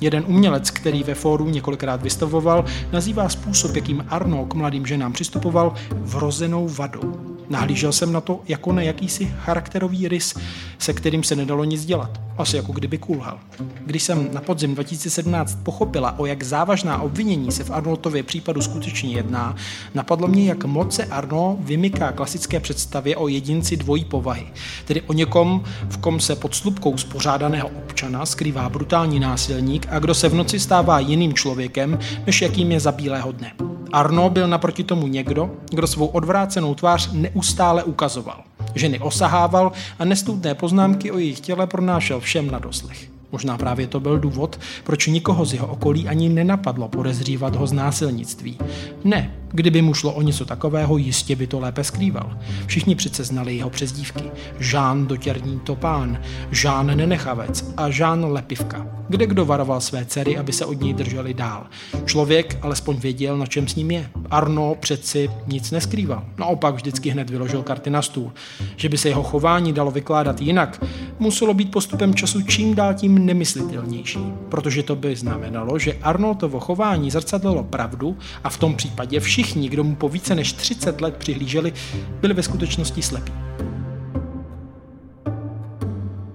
Jeden 0.00 0.24
umělec, 0.26 0.70
který 0.70 1.02
ve 1.02 1.14
fóru 1.14 1.48
několikrát 1.48 2.02
vystavoval, 2.02 2.64
nazývá 2.92 3.28
způsob, 3.28 3.76
jakým 3.76 4.04
Arno 4.08 4.46
k 4.46 4.54
mladým 4.54 4.86
ženám 4.86 5.12
přistupoval, 5.12 5.74
vrozenou 5.90 6.68
vadou. 6.68 7.14
Nahlížel 7.48 7.92
jsem 7.92 8.12
na 8.12 8.20
to 8.20 8.40
jako 8.48 8.72
na 8.72 8.82
jakýsi 8.82 9.26
charakterový 9.38 10.08
rys, 10.08 10.34
se 10.78 10.92
kterým 10.92 11.22
se 11.22 11.36
nedalo 11.36 11.64
nic 11.64 11.84
dělat. 11.84 12.27
Asi 12.38 12.56
jako 12.56 12.72
kdyby 12.72 12.98
kulhal. 12.98 13.38
Když 13.86 14.02
jsem 14.02 14.28
na 14.32 14.40
podzim 14.40 14.74
2017 14.74 15.58
pochopila, 15.62 16.18
o 16.18 16.26
jak 16.26 16.42
závažná 16.42 17.02
obvinění 17.02 17.52
se 17.52 17.64
v 17.64 17.70
Arnoltově 17.70 18.22
případu 18.22 18.62
skutečně 18.62 19.12
jedná, 19.12 19.56
napadlo 19.94 20.28
mě, 20.28 20.48
jak 20.48 20.64
moc 20.64 20.94
se 20.94 21.04
Arno 21.04 21.56
vymyká 21.60 22.12
klasické 22.12 22.60
představě 22.60 23.16
o 23.16 23.28
jedinci 23.28 23.76
dvojí 23.76 24.04
povahy, 24.04 24.46
tedy 24.84 25.02
o 25.02 25.12
někom, 25.12 25.64
v 25.88 25.96
kom 25.96 26.20
se 26.20 26.36
pod 26.36 26.54
slupkou 26.54 26.96
spořádaného 26.96 27.68
občana 27.68 28.26
skrývá 28.26 28.68
brutální 28.68 29.20
násilník 29.20 29.86
a 29.90 29.98
kdo 29.98 30.14
se 30.14 30.28
v 30.28 30.34
noci 30.34 30.60
stává 30.60 30.98
jiným 30.98 31.34
člověkem, 31.34 31.98
než 32.26 32.42
jakým 32.42 32.72
je 32.72 32.80
za 32.80 32.92
bílého 32.92 33.32
dne. 33.32 33.52
Arno 33.92 34.30
byl 34.30 34.48
naproti 34.48 34.84
tomu 34.84 35.06
někdo, 35.06 35.50
kdo 35.70 35.86
svou 35.86 36.06
odvrácenou 36.06 36.74
tvář 36.74 37.10
neustále 37.12 37.84
ukazoval. 37.84 38.47
Ženy 38.74 38.98
osahával 38.98 39.72
a 39.98 40.04
nestudné 40.04 40.54
poznámky 40.54 41.10
o 41.10 41.18
jejich 41.18 41.40
těle 41.40 41.66
pronášel 41.66 42.20
všem 42.20 42.50
na 42.50 42.58
doslech. 42.58 43.17
Možná 43.32 43.58
právě 43.58 43.86
to 43.86 44.00
byl 44.00 44.18
důvod, 44.18 44.60
proč 44.84 45.06
nikoho 45.06 45.44
z 45.44 45.52
jeho 45.52 45.66
okolí 45.66 46.08
ani 46.08 46.28
nenapadlo 46.28 46.88
podezřívat 46.88 47.56
ho 47.56 47.66
z 47.66 47.72
násilnictví. 47.72 48.58
Ne, 49.04 49.34
kdyby 49.50 49.82
mu 49.82 49.94
šlo 49.94 50.12
o 50.12 50.22
něco 50.22 50.44
takového, 50.44 50.96
jistě 50.96 51.36
by 51.36 51.46
to 51.46 51.60
lépe 51.60 51.84
skrýval. 51.84 52.38
Všichni 52.66 52.94
přece 52.94 53.24
znali 53.24 53.56
jeho 53.56 53.70
přezdívky. 53.70 54.24
Žán 54.58 55.06
dotěrní 55.06 55.60
topán, 55.60 56.20
Žán 56.50 56.86
nenechavec 56.86 57.72
a 57.76 57.90
Žán 57.90 58.24
lepivka. 58.24 58.86
Kde 59.08 59.26
kdo 59.26 59.44
varoval 59.44 59.80
své 59.80 60.04
dcery, 60.04 60.38
aby 60.38 60.52
se 60.52 60.64
od 60.64 60.80
něj 60.80 60.94
drželi 60.94 61.34
dál. 61.34 61.66
Člověk 62.04 62.58
alespoň 62.62 62.96
věděl, 62.96 63.38
na 63.38 63.46
čem 63.46 63.68
s 63.68 63.74
ním 63.74 63.90
je. 63.90 64.10
Arno 64.30 64.76
přeci 64.80 65.30
nic 65.46 65.70
neskrýval. 65.70 66.24
Naopak 66.38 66.74
vždycky 66.74 67.10
hned 67.10 67.30
vyložil 67.30 67.62
karty 67.62 67.90
na 67.90 68.02
stůl. 68.02 68.32
Že 68.76 68.88
by 68.88 68.98
se 68.98 69.08
jeho 69.08 69.22
chování 69.22 69.72
dalo 69.72 69.90
vykládat 69.90 70.40
jinak, 70.40 70.84
muselo 71.18 71.54
být 71.54 71.70
postupem 71.70 72.14
času 72.14 72.42
čím 72.42 72.74
dál 72.74 72.94
tím 72.94 73.17
nemyslitelnější. 73.18 74.18
Protože 74.48 74.82
to 74.82 74.96
by 74.96 75.16
znamenalo, 75.16 75.78
že 75.78 75.98
Arnoldovo 76.02 76.60
chování 76.60 77.10
zrcadlilo 77.10 77.64
pravdu 77.64 78.18
a 78.44 78.50
v 78.50 78.58
tom 78.58 78.76
případě 78.76 79.20
všichni, 79.20 79.68
kdo 79.68 79.84
mu 79.84 79.96
po 79.96 80.08
více 80.08 80.34
než 80.34 80.52
30 80.52 81.00
let 81.00 81.16
přihlíželi, 81.16 81.72
byli 82.20 82.34
ve 82.34 82.42
skutečnosti 82.42 83.02
slepí. 83.02 83.32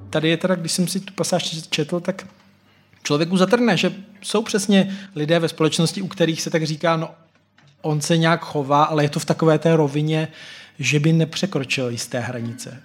Tady 0.10 0.30
je 0.30 0.38
teda, 0.38 0.56
když 0.56 0.72
jsem 0.72 0.88
si 0.88 1.00
tu 1.00 1.14
pasáž 1.14 1.68
četl, 1.70 2.00
tak 2.00 2.28
člověku 3.04 3.38
zatrne, 3.38 3.78
že 3.78 3.94
jsou 4.22 4.42
přesně 4.42 4.98
lidé 5.16 5.40
ve 5.40 5.50
společnosti, 5.50 6.02
u 6.02 6.08
kterých 6.08 6.42
se 6.42 6.50
tak 6.50 6.64
říká, 6.64 6.98
no 6.98 7.10
on 7.82 8.02
se 8.02 8.18
nějak 8.18 8.46
chová, 8.46 8.84
ale 8.84 9.04
je 9.04 9.10
to 9.10 9.20
v 9.20 9.26
takové 9.26 9.60
té 9.60 9.76
rovině, 9.76 10.28
že 10.80 11.00
by 11.00 11.14
nepřekročil 11.14 11.90
jisté 11.90 12.20
hranice. 12.20 12.84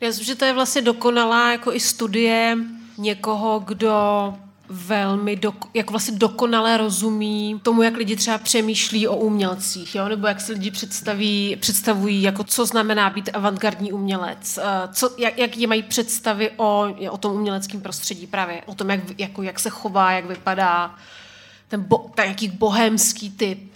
Já 0.00 0.08
myslím, 0.08 0.26
že 0.26 0.34
to 0.34 0.44
je 0.44 0.52
vlastně 0.52 0.82
dokonalá 0.82 1.52
jako 1.52 1.72
i 1.72 1.80
studie 1.80 2.56
někoho, 2.98 3.60
kdo 3.60 4.34
velmi 4.68 5.36
do, 5.36 5.52
jako 5.74 5.90
vlastně 5.90 6.18
dokonale 6.18 6.76
rozumí 6.76 7.60
tomu, 7.62 7.82
jak 7.82 7.96
lidi 7.96 8.16
třeba 8.16 8.38
přemýšlí 8.38 9.08
o 9.08 9.16
umělcích, 9.16 9.94
jo? 9.94 10.08
nebo 10.08 10.26
jak 10.26 10.40
se 10.40 10.52
lidi 10.52 10.70
představí, 10.70 11.56
představují, 11.60 12.22
jako 12.22 12.44
co 12.44 12.66
znamená 12.66 13.10
být 13.10 13.30
avantgardní 13.32 13.92
umělec, 13.92 14.58
eh, 14.58 14.88
co, 14.92 15.10
jak, 15.18 15.38
jak 15.38 15.56
je 15.56 15.66
mají 15.66 15.82
představy 15.82 16.50
o, 16.56 16.86
o 17.10 17.18
tom 17.18 17.32
uměleckém 17.32 17.80
prostředí 17.80 18.26
právě, 18.26 18.62
o 18.66 18.74
tom, 18.74 18.90
jak, 18.90 19.00
jako, 19.20 19.42
jak 19.42 19.60
se 19.60 19.70
chová, 19.70 20.12
jak 20.12 20.24
vypadá, 20.24 20.94
ten, 21.68 21.82
bo, 21.82 21.98
ten 22.14 22.28
jaký 22.28 22.48
bohémský 22.48 23.30
typ. 23.30 23.73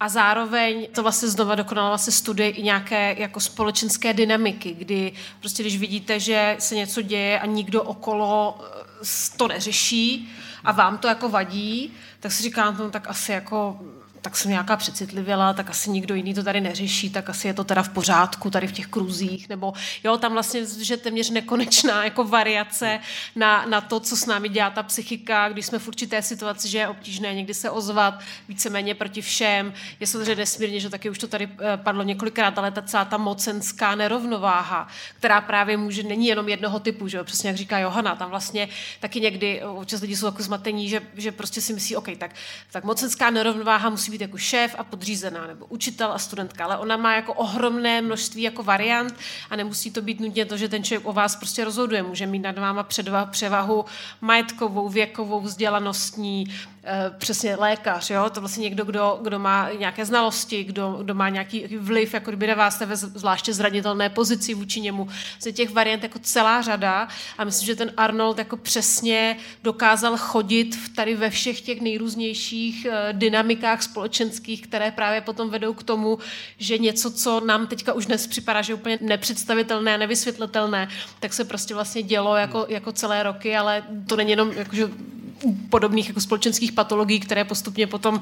A 0.00 0.08
zároveň 0.08 0.88
to 0.92 1.02
vlastně 1.02 1.28
znova 1.28 1.54
dokonala 1.54 1.88
vlastně 1.88 2.12
studie 2.12 2.50
i 2.50 2.62
nějaké 2.62 3.14
jako 3.18 3.40
společenské 3.40 4.12
dynamiky, 4.12 4.74
kdy 4.74 5.12
prostě 5.40 5.62
když 5.62 5.78
vidíte, 5.78 6.20
že 6.20 6.56
se 6.58 6.74
něco 6.74 7.02
děje 7.02 7.40
a 7.40 7.46
nikdo 7.46 7.82
okolo 7.82 8.60
eh, 8.60 9.36
to 9.36 9.48
neřeší 9.48 10.32
a 10.64 10.72
vám 10.72 10.98
to 10.98 11.08
jako 11.08 11.28
vadí, 11.28 11.92
tak 12.20 12.32
si 12.32 12.42
říkám, 12.42 12.76
no 12.78 12.90
tak 12.90 13.08
asi 13.08 13.32
jako 13.32 13.80
tak 14.22 14.36
jsem 14.36 14.50
nějaká 14.50 14.76
přecitlivěla, 14.76 15.52
tak 15.52 15.70
asi 15.70 15.90
nikdo 15.90 16.14
jiný 16.14 16.34
to 16.34 16.42
tady 16.42 16.60
neřeší, 16.60 17.10
tak 17.10 17.30
asi 17.30 17.48
je 17.48 17.54
to 17.54 17.64
teda 17.64 17.82
v 17.82 17.88
pořádku 17.88 18.50
tady 18.50 18.66
v 18.66 18.72
těch 18.72 18.86
kruzích, 18.86 19.48
nebo 19.48 19.72
jo, 20.04 20.16
tam 20.16 20.32
vlastně, 20.32 20.66
že 20.80 20.96
téměř 20.96 21.30
nekonečná 21.30 22.04
jako 22.04 22.24
variace 22.24 23.00
na, 23.36 23.66
na 23.66 23.80
to, 23.80 24.00
co 24.00 24.16
s 24.16 24.26
námi 24.26 24.48
dělá 24.48 24.70
ta 24.70 24.82
psychika, 24.82 25.48
když 25.48 25.66
jsme 25.66 25.78
v 25.78 25.88
určité 25.88 26.22
situaci, 26.22 26.68
že 26.68 26.78
je 26.78 26.88
obtížné 26.88 27.34
někdy 27.34 27.54
se 27.54 27.70
ozvat 27.70 28.20
víceméně 28.48 28.94
proti 28.94 29.22
všem. 29.22 29.72
Je 30.00 30.06
samozřejmě 30.06 30.34
nesmírně, 30.34 30.80
že 30.80 30.90
taky 30.90 31.10
už 31.10 31.18
to 31.18 31.28
tady 31.28 31.48
eh, 31.58 31.76
padlo 31.76 32.02
několikrát, 32.02 32.58
ale 32.58 32.70
ta 32.70 32.82
celá 32.82 33.04
ta 33.04 33.16
mocenská 33.16 33.94
nerovnováha, 33.94 34.88
která 35.18 35.40
právě 35.40 35.76
může, 35.76 36.02
není 36.02 36.26
jenom 36.26 36.48
jednoho 36.48 36.80
typu, 36.80 37.08
že 37.08 37.16
jo, 37.16 37.24
přesně 37.24 37.48
jak 37.48 37.56
říká 37.56 37.78
Johana, 37.78 38.16
tam 38.16 38.30
vlastně 38.30 38.68
taky 39.00 39.20
někdy 39.20 39.62
občas 39.62 40.00
lidi 40.00 40.16
jsou 40.16 40.26
jako 40.26 40.42
zmatení, 40.42 40.88
že, 40.88 41.02
že 41.14 41.32
prostě 41.32 41.60
si 41.60 41.72
myslí, 41.72 41.96
OK, 41.96 42.08
tak, 42.18 42.34
tak 42.70 42.84
mocenská 42.84 43.30
nerovnováha 43.30 43.90
musí 43.90 44.09
být 44.10 44.20
jako 44.20 44.38
šéf 44.38 44.74
a 44.78 44.84
podřízená, 44.84 45.46
nebo 45.46 45.66
učitel 45.66 46.12
a 46.12 46.18
studentka, 46.18 46.64
ale 46.64 46.78
ona 46.78 46.96
má 46.96 47.14
jako 47.14 47.34
ohromné 47.34 48.02
množství 48.02 48.42
jako 48.42 48.62
variant 48.62 49.14
a 49.50 49.56
nemusí 49.56 49.90
to 49.90 50.02
být 50.02 50.20
nutně 50.20 50.44
to, 50.44 50.56
že 50.56 50.68
ten 50.68 50.84
člověk 50.84 51.08
o 51.08 51.12
vás 51.12 51.36
prostě 51.36 51.64
rozhoduje. 51.64 52.02
Může 52.02 52.26
mít 52.26 52.38
nad 52.38 52.58
váma 52.58 52.86
převahu 53.30 53.84
majetkovou, 54.20 54.88
věkovou, 54.88 55.40
vzdělanostní, 55.40 56.46
Eh, 56.84 57.10
přesně 57.18 57.56
lékař, 57.56 58.10
jo? 58.10 58.30
to 58.30 58.40
vlastně 58.40 58.62
někdo, 58.62 58.84
kdo, 58.84 59.18
kdo 59.22 59.38
má 59.38 59.70
nějaké 59.78 60.06
znalosti, 60.06 60.64
kdo, 60.64 60.98
kdo 61.02 61.14
má 61.14 61.28
nějaký 61.28 61.76
vliv, 61.76 62.14
jako 62.14 62.30
kdyby 62.30 62.46
na 62.46 62.54
vás 62.54 62.80
ve 62.80 62.96
zvláště 62.96 63.54
zranitelné 63.54 64.08
pozici 64.08 64.54
vůči 64.54 64.80
němu. 64.80 65.08
Z 65.38 65.52
těch 65.52 65.70
variant 65.70 66.02
jako 66.02 66.18
celá 66.18 66.62
řada 66.62 67.08
a 67.38 67.44
myslím, 67.44 67.66
že 67.66 67.76
ten 67.76 67.92
Arnold 67.96 68.38
jako 68.38 68.56
přesně 68.56 69.36
dokázal 69.62 70.16
chodit 70.16 70.76
v 70.76 70.88
tady 70.88 71.14
ve 71.14 71.30
všech 71.30 71.60
těch 71.60 71.80
nejrůznějších 71.80 72.86
uh, 72.86 72.92
dynamikách 73.12 73.82
společenských, 74.00 74.62
které 74.62 74.90
právě 74.90 75.20
potom 75.20 75.50
vedou 75.50 75.74
k 75.74 75.82
tomu, 75.82 76.18
že 76.58 76.78
něco, 76.78 77.10
co 77.10 77.40
nám 77.40 77.66
teďka 77.66 77.92
už 77.92 78.06
dnes 78.06 78.26
připadá, 78.26 78.62
že 78.62 78.72
je 78.72 78.74
úplně 78.74 78.98
nepředstavitelné, 79.00 79.98
nevysvětlitelné, 79.98 80.88
tak 81.20 81.32
se 81.32 81.44
prostě 81.44 81.74
vlastně 81.74 82.02
dělo 82.02 82.36
jako, 82.36 82.66
jako 82.68 82.92
celé 82.92 83.22
roky, 83.22 83.56
ale 83.56 83.82
to 84.06 84.16
není 84.16 84.30
jenom 84.30 84.52
jako, 84.52 84.76
že 84.76 84.88
podobných 85.70 86.08
jako 86.08 86.20
společenských 86.20 86.72
patologií, 86.72 87.20
které 87.20 87.44
postupně 87.44 87.86
potom 87.86 88.20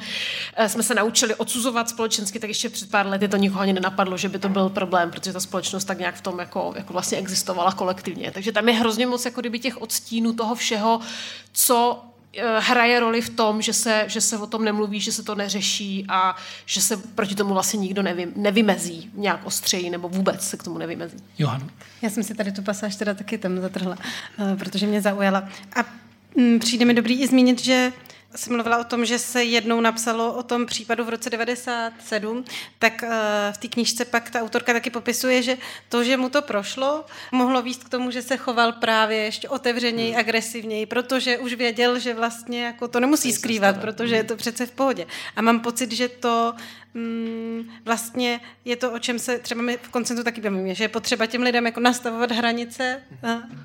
eh, 0.56 0.68
jsme 0.68 0.82
se 0.82 0.94
naučili 0.94 1.34
odsuzovat 1.34 1.88
společensky, 1.88 2.38
tak 2.38 2.50
ještě 2.50 2.68
před 2.68 2.90
pár 2.90 3.06
lety 3.06 3.28
to 3.28 3.36
nikoho 3.36 3.60
ani 3.60 3.72
nenapadlo, 3.72 4.16
že 4.16 4.28
by 4.28 4.38
to 4.38 4.48
byl 4.48 4.68
problém, 4.68 5.10
protože 5.10 5.32
ta 5.32 5.40
společnost 5.40 5.84
tak 5.84 5.98
nějak 5.98 6.14
v 6.14 6.20
tom 6.20 6.38
jako, 6.38 6.72
jako 6.76 6.92
vlastně 6.92 7.18
existovala 7.18 7.72
kolektivně. 7.72 8.30
Takže 8.30 8.52
tam 8.52 8.68
je 8.68 8.74
hrozně 8.74 9.06
moc 9.06 9.24
jako 9.24 9.40
kdyby 9.40 9.58
těch 9.58 9.82
odstínů 9.82 10.32
toho 10.32 10.54
všeho, 10.54 11.00
co 11.52 12.07
hraje 12.58 13.00
roli 13.00 13.20
v 13.20 13.30
tom, 13.30 13.62
že 13.62 13.72
se, 13.72 14.04
že 14.06 14.20
se 14.20 14.38
o 14.38 14.46
tom 14.46 14.64
nemluví, 14.64 15.00
že 15.00 15.12
se 15.12 15.22
to 15.22 15.34
neřeší 15.34 16.06
a 16.08 16.36
že 16.66 16.80
se 16.80 16.96
proti 16.96 17.34
tomu 17.34 17.54
vlastně 17.54 17.80
nikdo 17.80 18.02
nevy, 18.02 18.32
nevymezí 18.36 19.10
nějak 19.14 19.46
ostřeji 19.46 19.90
nebo 19.90 20.08
vůbec 20.08 20.48
se 20.48 20.56
k 20.56 20.62
tomu 20.62 20.78
nevymezí. 20.78 21.16
Johan. 21.38 21.70
Já 22.02 22.10
jsem 22.10 22.22
si 22.22 22.34
tady 22.34 22.52
tu 22.52 22.62
pasáž 22.62 22.96
teda 22.96 23.14
taky 23.14 23.38
tam 23.38 23.60
zatrhla, 23.60 23.98
eh, 24.52 24.56
protože 24.56 24.86
mě 24.86 25.00
zaujala. 25.02 25.48
A 25.76 25.84
Mm, 26.36 26.58
přijde 26.58 26.84
mi 26.84 26.94
dobrý 26.94 27.20
i 27.22 27.26
zmínit, 27.26 27.64
že 27.64 27.92
jsem 28.36 28.52
mluvila 28.52 28.78
o 28.78 28.84
tom, 28.84 29.04
že 29.04 29.18
se 29.18 29.44
jednou 29.44 29.80
napsalo 29.80 30.34
o 30.34 30.42
tom 30.42 30.66
případu 30.66 31.04
v 31.04 31.08
roce 31.08 31.30
97, 31.30 32.44
tak 32.78 33.02
uh, 33.02 33.08
v 33.52 33.58
té 33.58 33.68
knížce 33.68 34.04
pak 34.04 34.30
ta 34.30 34.40
autorka 34.40 34.72
taky 34.72 34.90
popisuje, 34.90 35.42
že 35.42 35.56
to, 35.88 36.04
že 36.04 36.16
mu 36.16 36.28
to 36.28 36.42
prošlo, 36.42 37.04
mohlo 37.32 37.62
víc 37.62 37.84
k 37.84 37.88
tomu, 37.88 38.10
že 38.10 38.22
se 38.22 38.36
choval 38.36 38.72
právě 38.72 39.18
ještě 39.18 39.48
otevřeněji, 39.48 40.10
hmm. 40.10 40.20
agresivněji, 40.20 40.86
protože 40.86 41.38
už 41.38 41.54
věděl, 41.54 41.98
že 41.98 42.14
vlastně 42.14 42.64
jako 42.64 42.88
to 42.88 43.00
nemusí 43.00 43.32
skrývat, 43.32 43.80
protože 43.80 44.16
je 44.16 44.24
to 44.24 44.36
přece 44.36 44.66
v 44.66 44.70
pohodě. 44.70 45.06
A 45.36 45.42
mám 45.42 45.60
pocit, 45.60 45.92
že 45.92 46.08
to 46.08 46.54
mm, 46.94 47.62
vlastně 47.84 48.40
je 48.64 48.76
to, 48.76 48.92
o 48.92 48.98
čem 48.98 49.18
se 49.18 49.38
třeba 49.38 49.62
my 49.62 49.78
v 49.82 49.88
koncentu 49.88 50.24
taky 50.24 50.40
bavíme, 50.40 50.74
že 50.74 50.84
je 50.84 50.88
potřeba 50.88 51.26
těm 51.26 51.42
lidem 51.42 51.66
jako 51.66 51.80
nastavovat 51.80 52.32
hranice 52.32 53.02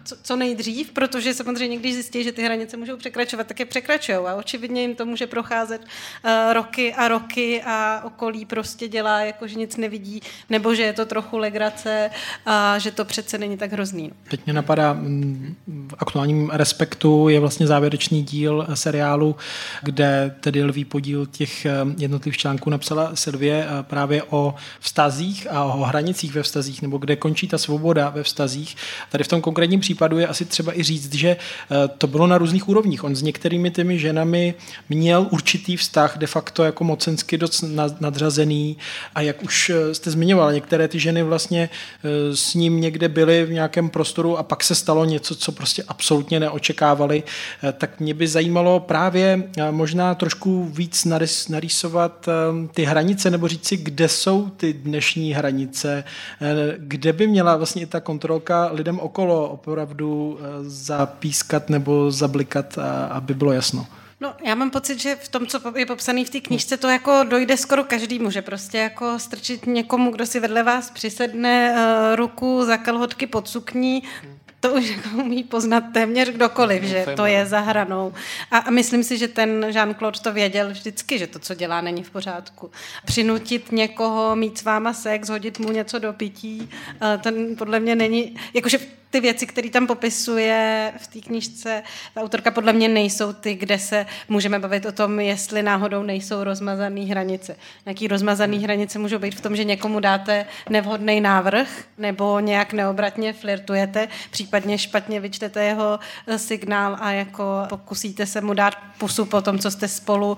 co, 0.03 0.15
co 0.24 0.36
nejdřív, 0.36 0.91
protože 0.91 1.34
samozřejmě, 1.34 1.78
když 1.78 1.93
zjistí, 1.93 2.24
že 2.24 2.32
ty 2.32 2.43
hranice 2.43 2.78
můžou 2.78 2.97
překračovat, 2.97 3.47
tak 3.47 3.59
je 3.59 3.65
překračují 3.65 4.17
a 4.17 4.36
očividně 4.36 4.82
jim 4.82 4.95
to 4.95 5.05
může 5.05 5.28
procházet 5.28 5.82
uh, 5.82 6.53
roky 6.53 6.93
a 6.93 7.07
roky 7.07 7.63
a 7.65 8.01
okolí 8.03 8.45
prostě 8.45 8.88
dělá, 8.88 9.21
jako 9.21 9.47
že 9.47 9.55
nic 9.55 9.78
nevidí, 9.78 10.21
nebo 10.49 10.76
že 10.76 10.84
je 10.84 10.93
to 10.93 11.05
trochu 11.05 11.38
legrace 11.38 12.09
a 12.45 12.80
že 12.80 12.91
to 12.91 13.05
přece 13.05 13.38
není 13.38 13.57
tak 13.57 13.71
hrozný. 13.71 14.11
Teď 14.30 14.45
mě 14.45 14.53
napadá, 14.53 14.93
mm, 14.93 15.55
v 15.67 15.95
aktuálním 15.99 16.49
Respektu 16.49 17.30
je 17.30 17.39
vlastně 17.39 17.67
závěrečný 17.67 18.24
díl 18.24 18.67
seriálu, 18.74 19.36
kde 19.82 20.36
tedy 20.39 20.63
lví 20.63 20.86
podíl 20.86 21.26
těch 21.26 21.65
eh, 21.65 21.71
jednotlivých 21.97 22.38
článků 22.38 22.69
napsala 22.69 23.12
Silvie 23.16 23.66
eh, 23.66 23.84
právě 23.84 24.24
o 24.24 24.55
vztazích 24.80 25.47
a 25.51 25.64
o 25.64 25.84
hranicích 25.84 26.34
ve 26.34 26.43
vztazích, 26.43 26.82
nebo 26.82 26.97
kde 26.97 27.16
končí 27.16 27.47
ta 27.47 27.57
svoboda 27.57 28.09
ve 28.09 28.24
vztazích. 28.24 28.76
Tady 29.11 29.24
v 29.24 29.28
tom 29.28 29.41
konkrétním 29.41 29.80
případu 29.80 30.20
je 30.20 30.28
asi 30.28 30.45
třeba 30.45 30.80
i 30.80 30.84
říct, 30.84 31.14
že 31.14 31.30
eh, 31.30 31.88
to 31.97 32.07
bylo 32.07 32.28
na 32.28 32.38
různých 32.38 32.70
úrovních. 32.70 33.03
On 33.03 33.16
s 33.16 33.22
některými 33.22 33.72
těmi 33.72 33.99
ženami 33.99 34.53
měl 34.89 35.28
určitý 35.32 35.78
vztah, 35.78 36.18
de 36.18 36.28
facto 36.28 36.64
jako 36.64 36.84
mocensky 36.84 37.38
dost 37.38 37.64
nadřazený 37.99 38.78
a 39.16 39.22
jak 39.22 39.43
už 39.43 39.70
eh, 39.70 39.95
jste 39.95 40.11
zmiňoval, 40.11 40.53
některé 40.53 40.88
ty 40.88 40.99
ženy 40.99 41.24
vlastně 41.24 41.70
s 42.34 42.53
ním 42.53 42.82
někde 42.82 43.09
byly 43.09 43.45
v 43.45 43.51
nějakém 43.51 43.89
prostoru 43.89 44.38
a 44.38 44.43
pak 44.43 44.64
se 44.64 44.76
stalo 44.76 45.05
něco, 45.05 45.36
co 45.36 45.51
prostě 45.51 45.84
absolutně 45.88 46.39
neočekávali, 46.39 47.24
tak 47.78 47.99
mě 47.99 48.14
by 48.14 48.28
zajímalo 48.28 48.80
právě 48.80 49.43
možná 49.72 50.16
trošku 50.16 50.64
víc 50.64 51.05
narýsovat 51.49 52.30
ty 52.74 52.84
hranice 52.84 53.03
hranice, 53.04 53.32
nebo 53.32 53.47
říct 53.47 53.66
si, 53.66 53.78
kde 53.78 54.10
jsou 54.10 54.49
ty 54.49 54.74
dnešní 54.74 55.34
hranice, 55.34 56.04
eh, 56.41 56.76
kde 56.78 57.14
by 57.14 57.28
měla 57.28 57.58
vlastně 57.58 57.82
i 57.82 57.86
ta 57.86 57.99
kontrolka 57.99 58.70
lidem 58.72 58.99
okolo 58.99 59.49
opravdu 59.49 60.39
eh, 60.39 60.43
zapískat 60.64 61.70
nebo 61.70 62.12
zablikat, 62.12 62.78
aby 63.10 63.34
bylo 63.34 63.51
jasno. 63.51 63.88
No, 64.22 64.34
já 64.45 64.56
mám 64.56 64.70
pocit, 64.70 64.99
že 64.99 65.16
v 65.16 65.28
tom, 65.28 65.47
co 65.47 65.78
je 65.78 65.86
popsané 65.86 66.26
v 66.26 66.30
té 66.30 66.39
knížce, 66.39 66.78
to 66.78 66.88
jako 66.88 67.24
dojde 67.24 67.58
skoro 67.58 67.84
každý 67.84 68.20
že 68.30 68.41
prostě 68.41 68.78
jako 68.78 69.20
strčit 69.20 69.66
někomu, 69.66 70.12
kdo 70.12 70.26
si 70.26 70.39
vedle 70.39 70.64
vás 70.64 70.91
přisedne 70.91 71.76
ruku 72.16 72.66
za 72.66 72.78
kalhotky 72.78 73.28
pod 73.28 73.49
sukní, 73.49 74.04
to 74.64 74.74
už 74.74 74.89
jako 74.89 75.09
umí 75.09 75.43
poznat 75.43 75.84
téměř 75.93 76.30
kdokoliv, 76.30 76.84
že 76.84 77.05
to 77.16 77.26
je 77.26 77.45
za 77.45 77.59
hranou. 77.59 78.14
A, 78.51 78.57
a 78.57 78.70
myslím 78.72 79.03
si, 79.03 79.18
že 79.18 79.28
ten 79.28 79.66
Jean-Claude 79.66 80.22
to 80.22 80.34
věděl 80.34 80.70
vždycky, 80.70 81.20
že 81.20 81.28
to, 81.28 81.39
co 81.39 81.53
dělá, 81.53 81.82
není 81.82 82.03
v 82.03 82.09
pořádku. 82.09 82.72
Přinutit 83.05 83.72
někoho 83.72 84.36
mít 84.36 84.57
s 84.57 84.64
váma 84.64 84.93
sex, 84.93 85.30
hodit 85.30 85.59
mu 85.59 85.72
něco 85.72 85.99
do 85.99 86.14
pití, 86.14 86.70
eh, 87.01 87.18
ten 87.18 87.55
podle 87.55 87.80
mě 87.80 87.95
není, 87.95 88.36
jakože 88.53 88.78
ty 89.14 89.20
věci, 89.20 89.47
které 89.47 89.70
tam 89.70 89.88
popisuje 89.88 90.93
v 90.97 91.07
té 91.07 91.20
knižce, 91.20 91.84
ta 92.14 92.22
autorka 92.22 92.51
podle 92.51 92.74
mě 92.74 92.88
nejsou 92.88 93.34
ty, 93.34 93.55
kde 93.55 93.80
se 93.80 94.05
můžeme 94.30 94.59
bavit 94.59 94.86
o 94.86 94.91
tom, 94.91 95.20
jestli 95.20 95.64
náhodou 95.64 96.03
nejsou 96.03 96.43
rozmazané 96.43 97.01
hranice. 97.01 97.55
Jaký 97.86 98.07
rozmazané 98.07 98.57
hranice 98.57 98.99
můžou 98.99 99.20
být 99.20 99.36
v 99.36 99.41
tom, 99.41 99.55
že 99.55 99.64
někomu 99.64 99.99
dáte 99.99 100.45
nevhodný 100.70 101.22
návrh 101.22 101.68
nebo 101.97 102.39
nějak 102.39 102.74
neobratně 102.74 103.34
flirtujete, 103.34 104.07
případně 104.32 104.78
špatně 104.78 105.20
vyčtete 105.20 105.64
jeho 105.64 105.99
eh, 106.28 106.39
signál 106.39 106.97
a 106.99 107.11
jako 107.11 107.43
pokusíte 107.70 108.26
se 108.26 108.41
mu 108.41 108.53
dát 108.53 108.74
pusu 108.97 109.26
po 109.26 109.41
tom, 109.41 109.59
co 109.59 109.72
jste 109.72 109.88
spolu 109.88 110.38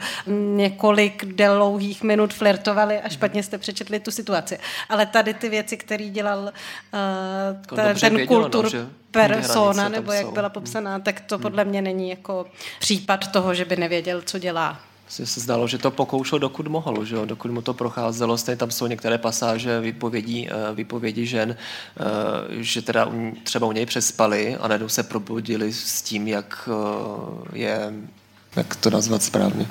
několik 0.55 1.25
dlouhých 1.25 2.03
minut 2.03 2.33
flirtovali 2.33 2.99
a 2.99 3.09
špatně 3.09 3.43
jste 3.43 3.57
přečetli 3.57 3.99
tu 3.99 4.11
situaci. 4.11 4.59
Ale 4.89 5.05
tady 5.05 5.33
ty 5.33 5.49
věci, 5.49 5.77
které 5.77 6.05
dělal 6.05 6.39
uh, 6.39 7.75
ten, 7.75 7.95
ten 7.99 8.27
kultur, 8.27 8.64
že 8.69 8.89
persona, 9.11 9.89
nebo 9.89 10.11
jak 10.11 10.31
byla 10.31 10.49
popsaná, 10.49 10.99
tak 10.99 11.21
to 11.21 11.39
podle 11.39 11.65
mě 11.65 11.81
není 11.81 12.09
jako 12.09 12.45
případ 12.79 13.31
toho, 13.31 13.53
že 13.53 13.65
by 13.65 13.75
nevěděl, 13.75 14.21
co 14.21 14.39
dělá. 14.39 14.79
Se 15.07 15.39
zdálo, 15.39 15.67
že 15.67 15.77
to 15.77 15.91
pokoušel, 15.91 16.39
dokud 16.39 16.67
mohl, 16.67 17.05
že? 17.05 17.15
dokud 17.25 17.51
mu 17.51 17.61
to 17.61 17.73
procházelo. 17.73 18.37
Stejně 18.37 18.57
tam 18.57 18.71
jsou 18.71 18.87
některé 18.87 19.17
pasáže 19.17 19.79
vypovědí, 19.79 20.49
eh, 20.49 20.73
vypovědí 20.73 21.25
žen, 21.25 21.55
eh, 21.55 22.03
že 22.49 22.81
teda 22.81 23.11
třeba 23.43 23.67
u 23.67 23.71
něj 23.71 23.85
přespali 23.85 24.55
a 24.55 24.67
najednou 24.67 24.89
se 24.89 25.03
probudili 25.03 25.73
s 25.73 26.01
tím, 26.01 26.27
jak 26.27 26.69
eh, 26.71 27.57
je, 27.57 27.93
jak 28.55 28.75
to 28.75 28.89
nazvat 28.89 29.23
správně, 29.23 29.67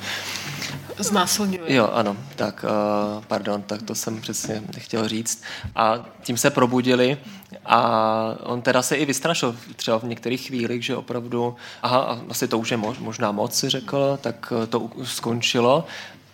Znásilňuje. 0.98 1.74
Jo, 1.74 1.90
ano, 1.92 2.16
tak, 2.36 2.64
uh, 2.64 3.24
pardon, 3.24 3.62
tak 3.62 3.82
to 3.82 3.94
jsem 3.94 4.20
přesně 4.20 4.62
nechtěl 4.74 5.08
říct. 5.08 5.42
A 5.76 6.04
tím 6.22 6.36
se 6.36 6.50
probudili 6.50 7.18
a 7.66 8.36
on 8.42 8.62
teda 8.62 8.82
se 8.82 8.96
i 8.96 9.04
vystrašil 9.04 9.56
třeba 9.76 9.98
v 9.98 10.04
některých 10.04 10.46
chvílích, 10.46 10.84
že 10.84 10.96
opravdu, 10.96 11.56
aha, 11.82 12.20
asi 12.28 12.48
to 12.48 12.58
už 12.58 12.70
je 12.70 12.76
mož, 12.76 12.98
možná 12.98 13.32
moc, 13.32 13.64
řekl, 13.64 14.18
tak 14.22 14.52
eh, 14.62 14.66
to 14.66 14.90
skončilo, 15.02 15.84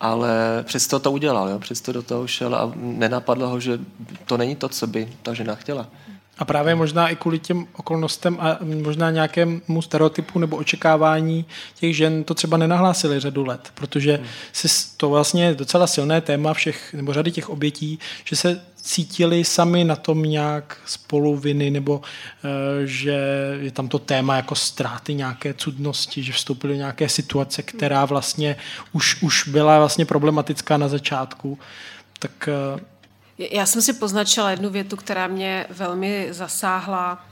ale 0.01 0.31
přesto 0.63 0.99
to 0.99 1.13
udělal, 1.13 1.49
jo? 1.49 1.59
přesto 1.59 1.93
do 1.93 2.03
toho 2.03 2.27
šel 2.27 2.55
a 2.55 2.73
nenapadlo 2.77 3.49
ho, 3.49 3.61
že 3.61 3.79
to 4.27 4.37
není 4.37 4.57
to, 4.57 4.69
co 4.69 4.87
by 4.87 5.13
ta 5.23 5.35
žena 5.35 5.55
chtěla. 5.55 5.87
A 6.41 6.45
právě 6.45 6.75
možná 6.75 7.09
i 7.09 7.17
kvůli 7.17 7.39
těm 7.39 7.67
okolnostem 7.77 8.37
a 8.41 8.59
možná 8.83 9.11
nějakému 9.11 9.83
stereotypu 9.83 10.39
nebo 10.39 10.57
očekávání 10.57 11.45
těch 11.75 11.97
žen 11.97 12.25
to 12.25 12.35
třeba 12.35 12.57
nenahlásili 12.57 13.21
řadu 13.21 13.45
let, 13.45 13.71
protože 13.75 14.17
hmm. 14.17 14.27
si 14.53 14.69
to 14.97 15.09
vlastně 15.09 15.45
je 15.45 15.55
docela 15.55 15.87
silné 15.87 16.21
téma 16.21 16.55
všech, 16.55 16.95
nebo 16.95 17.13
řady 17.13 17.31
těch 17.31 17.49
obětí, 17.49 17.99
že 18.25 18.37
se 18.37 18.61
cítili 18.83 19.45
sami 19.45 19.85
na 19.85 19.97
tom 19.97 20.23
nějak 20.23 20.77
spolu 20.87 21.37
viny, 21.37 21.71
nebo 21.71 22.01
e, 22.45 22.87
že 22.87 23.21
je 23.61 23.71
tam 23.71 23.89
to 23.89 23.99
téma 23.99 24.37
jako 24.37 24.55
ztráty 24.55 25.15
nějaké 25.15 25.55
cudnosti, 25.55 26.23
že 26.23 26.33
vstoupili 26.33 26.73
do 26.73 26.77
nějaké 26.77 27.09
situace, 27.09 27.63
která 27.63 28.05
vlastně 28.05 28.57
už, 28.93 29.23
už 29.23 29.49
byla 29.49 29.79
vlastně 29.79 30.05
problematická 30.05 30.77
na 30.77 30.89
začátku. 30.89 31.59
Tak 32.19 32.49
e, 32.49 32.81
já 33.41 33.67
jsem 33.67 33.83
si 33.83 33.93
poznačila 33.93 34.51
jednu 34.51 34.71
větu, 34.71 34.97
která 34.97 35.27
mě 35.27 35.67
velmi 35.71 36.29
zasáhla 36.31 37.27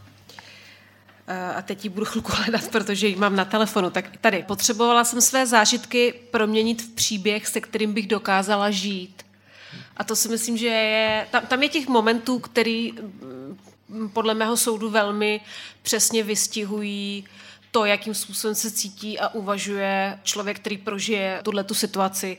eh, 1.27 1.55
a 1.55 1.63
teď 1.63 1.85
ji 1.85 1.91
budu 1.91 2.07
chvilku 2.07 2.33
hledat, 2.35 2.69
protože 2.69 3.09
ji 3.09 3.17
mám 3.17 3.37
na 3.37 3.45
telefonu. 3.45 3.91
Tak 3.91 4.17
tady, 4.17 4.45
potřebovala 4.49 5.05
jsem 5.05 5.21
své 5.21 5.47
zážitky 5.47 6.15
proměnit 6.31 6.83
v 6.83 6.89
příběh, 6.89 7.47
se 7.47 7.61
kterým 7.61 7.93
bych 7.95 8.07
dokázala 8.07 8.71
žít. 8.71 9.23
A 9.97 10.05
to 10.05 10.17
si 10.17 10.29
myslím, 10.29 10.57
že 10.57 10.67
je... 10.67 11.27
Tam, 11.31 11.47
tam 11.47 11.63
je 11.63 11.69
těch 11.69 11.89
momentů, 11.89 12.39
který 12.39 12.93
mm, 12.93 14.09
podle 14.13 14.35
mého 14.35 14.57
soudu 14.57 14.91
velmi 14.91 15.41
přesně 15.83 16.23
vystihují 16.23 17.25
to, 17.71 17.85
jakým 17.85 18.15
způsobem 18.15 18.55
se 18.55 18.71
cítí 18.71 19.19
a 19.19 19.29
uvažuje 19.29 20.19
člověk, 20.23 20.61
který 20.61 20.79
prožije 20.79 21.41
tuhle 21.45 21.65
tu 21.65 21.75
situaci 21.75 22.37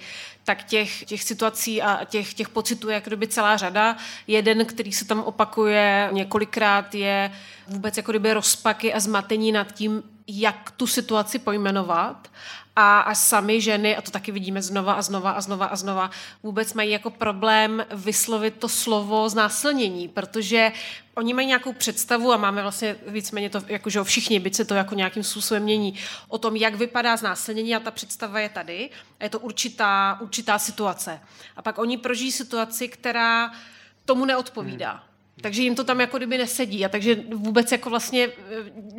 tak 0.49 0.63
těch, 0.63 1.05
těch 1.05 1.23
situací 1.23 1.81
a 1.81 2.05
těch, 2.05 2.33
těch 2.33 2.49
pocitů 2.49 2.89
je 2.89 3.01
kdyby 3.01 3.27
celá 3.27 3.57
řada. 3.57 3.97
Jeden, 4.27 4.65
který 4.65 4.91
se 4.91 5.05
tam 5.05 5.19
opakuje 5.19 6.09
několikrát, 6.11 6.95
je 6.95 7.31
vůbec 7.67 7.97
jako 7.97 8.11
kdyby 8.11 8.33
rozpaky 8.33 8.93
a 8.93 8.99
zmatení 8.99 9.51
nad 9.51 9.71
tím, 9.71 10.03
jak 10.27 10.71
tu 10.71 10.87
situaci 10.87 11.39
pojmenovat 11.39 12.27
a, 12.75 12.99
a 12.99 13.15
sami 13.15 13.61
ženy, 13.61 13.97
a 13.97 14.01
to 14.01 14.11
taky 14.11 14.31
vidíme 14.31 14.61
znova 14.61 14.93
a 14.93 15.01
znova 15.01 15.31
a 15.31 15.41
znova 15.41 15.65
a 15.65 15.75
znova, 15.75 16.11
vůbec 16.43 16.73
mají 16.73 16.91
jako 16.91 17.09
problém 17.09 17.85
vyslovit 17.91 18.55
to 18.59 18.69
slovo 18.69 19.29
znásilnění, 19.29 20.07
protože 20.07 20.71
oni 21.15 21.33
mají 21.33 21.47
nějakou 21.47 21.73
představu 21.73 22.33
a 22.33 22.37
máme 22.37 22.61
vlastně 22.61 22.95
víceméně 23.07 23.49
to, 23.49 23.61
jakože 23.67 24.03
všichni, 24.03 24.39
byť 24.39 24.55
se 24.55 24.65
to 24.65 24.73
jako 24.73 24.95
nějakým 24.95 25.23
způsobem 25.23 25.63
mění, 25.63 25.93
o 26.27 26.37
tom, 26.37 26.55
jak 26.55 26.75
vypadá 26.75 27.17
znásilnění 27.17 27.75
a 27.75 27.79
ta 27.79 27.91
představa 27.91 28.39
je 28.39 28.49
tady 28.49 28.89
a 29.19 29.23
je 29.23 29.29
to 29.29 29.39
určitá, 29.39 30.17
určitá 30.21 30.59
situace. 30.59 31.19
A 31.55 31.61
pak 31.61 31.77
oni 31.77 31.97
prožijí 31.97 32.31
situaci, 32.31 32.87
která 32.87 33.51
tomu 34.05 34.25
neodpovídá. 34.25 34.91
Hmm 34.91 35.08
Takže 35.41 35.61
jim 35.61 35.75
to 35.75 35.83
tam 35.83 35.99
jako 36.01 36.17
kdyby 36.17 36.37
nesedí. 36.37 36.85
A 36.85 36.89
takže 36.89 37.23
vůbec 37.35 37.71
jako 37.71 37.89
vlastně 37.89 38.25
e, 38.25 38.31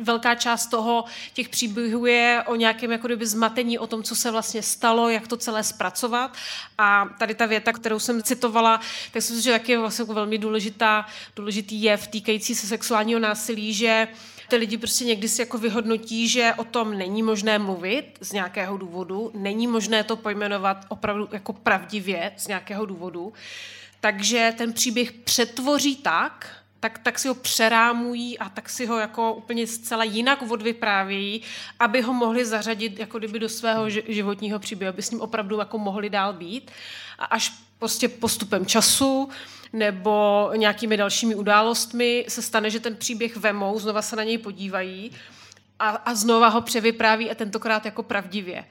velká 0.03 0.35
část 0.35 0.67
toho 0.67 1.05
těch 1.33 1.49
příběhů 1.49 2.05
je 2.05 2.43
o 2.47 2.55
nějakém 2.55 2.91
jako 2.91 3.07
kdyby 3.07 3.27
zmatení 3.27 3.79
o 3.79 3.87
tom, 3.87 4.03
co 4.03 4.15
se 4.15 4.31
vlastně 4.31 4.61
stalo, 4.61 5.09
jak 5.09 5.27
to 5.27 5.37
celé 5.37 5.63
zpracovat. 5.63 6.37
A 6.77 7.09
tady 7.19 7.35
ta 7.35 7.45
věta, 7.45 7.73
kterou 7.73 7.99
jsem 7.99 8.23
citovala, 8.23 8.77
tak 9.11 9.23
si 9.23 9.33
myslím, 9.33 9.41
že 9.41 9.59
taky 9.59 9.71
je 9.71 9.77
vlastně 9.77 10.03
jako 10.03 10.13
velmi 10.13 10.37
důležitá, 10.37 11.05
důležitý 11.35 11.83
jev 11.83 12.07
týkající 12.07 12.55
se 12.55 12.67
sexuálního 12.67 13.19
násilí, 13.19 13.73
že 13.73 14.07
ty 14.51 14.57
lidi 14.57 14.77
prostě 14.77 15.05
někdy 15.05 15.27
si 15.27 15.41
jako 15.41 15.57
vyhodnotí, 15.57 16.27
že 16.27 16.53
o 16.57 16.63
tom 16.63 16.97
není 16.97 17.23
možné 17.23 17.59
mluvit 17.59 18.17
z 18.21 18.31
nějakého 18.31 18.77
důvodu, 18.77 19.31
není 19.33 19.67
možné 19.67 20.03
to 20.03 20.15
pojmenovat 20.15 20.85
opravdu 20.89 21.29
jako 21.31 21.53
pravdivě 21.53 22.31
z 22.37 22.47
nějakého 22.47 22.85
důvodu, 22.85 23.33
takže 24.01 24.53
ten 24.57 24.73
příběh 24.73 25.11
přetvoří 25.11 25.95
tak, 25.95 26.55
tak, 26.79 26.99
tak 26.99 27.19
si 27.19 27.27
ho 27.27 27.35
přerámují 27.35 28.39
a 28.39 28.49
tak 28.49 28.69
si 28.69 28.85
ho 28.85 28.97
jako 28.97 29.33
úplně 29.33 29.67
zcela 29.67 30.03
jinak 30.03 30.51
odvyprávějí, 30.51 31.41
aby 31.79 32.01
ho 32.01 32.13
mohli 32.13 32.45
zařadit 32.45 32.99
jako 32.99 33.19
kdyby 33.19 33.39
do 33.39 33.49
svého 33.49 33.89
životního 33.89 34.59
příběhu, 34.59 34.93
aby 34.93 35.01
s 35.01 35.11
ním 35.11 35.21
opravdu 35.21 35.59
jako 35.59 35.77
mohli 35.77 36.09
dál 36.09 36.33
být. 36.33 36.71
A 37.19 37.25
až 37.25 37.53
prostě 37.79 38.09
postupem 38.09 38.65
času 38.65 39.29
nebo 39.73 40.49
nějakými 40.55 40.97
dalšími 40.97 41.35
událostmi 41.35 42.25
se 42.27 42.41
stane, 42.41 42.69
že 42.69 42.79
ten 42.79 42.95
příběh 42.95 43.37
vemou, 43.37 43.79
znova 43.79 44.01
se 44.01 44.15
na 44.15 44.23
něj 44.23 44.37
podívají 44.37 45.11
a, 45.79 45.89
a 45.89 46.15
znova 46.15 46.47
ho 46.47 46.61
převypráví 46.61 47.31
a 47.31 47.35
tentokrát 47.35 47.85
jako 47.85 48.03
pravdivě. 48.03 48.65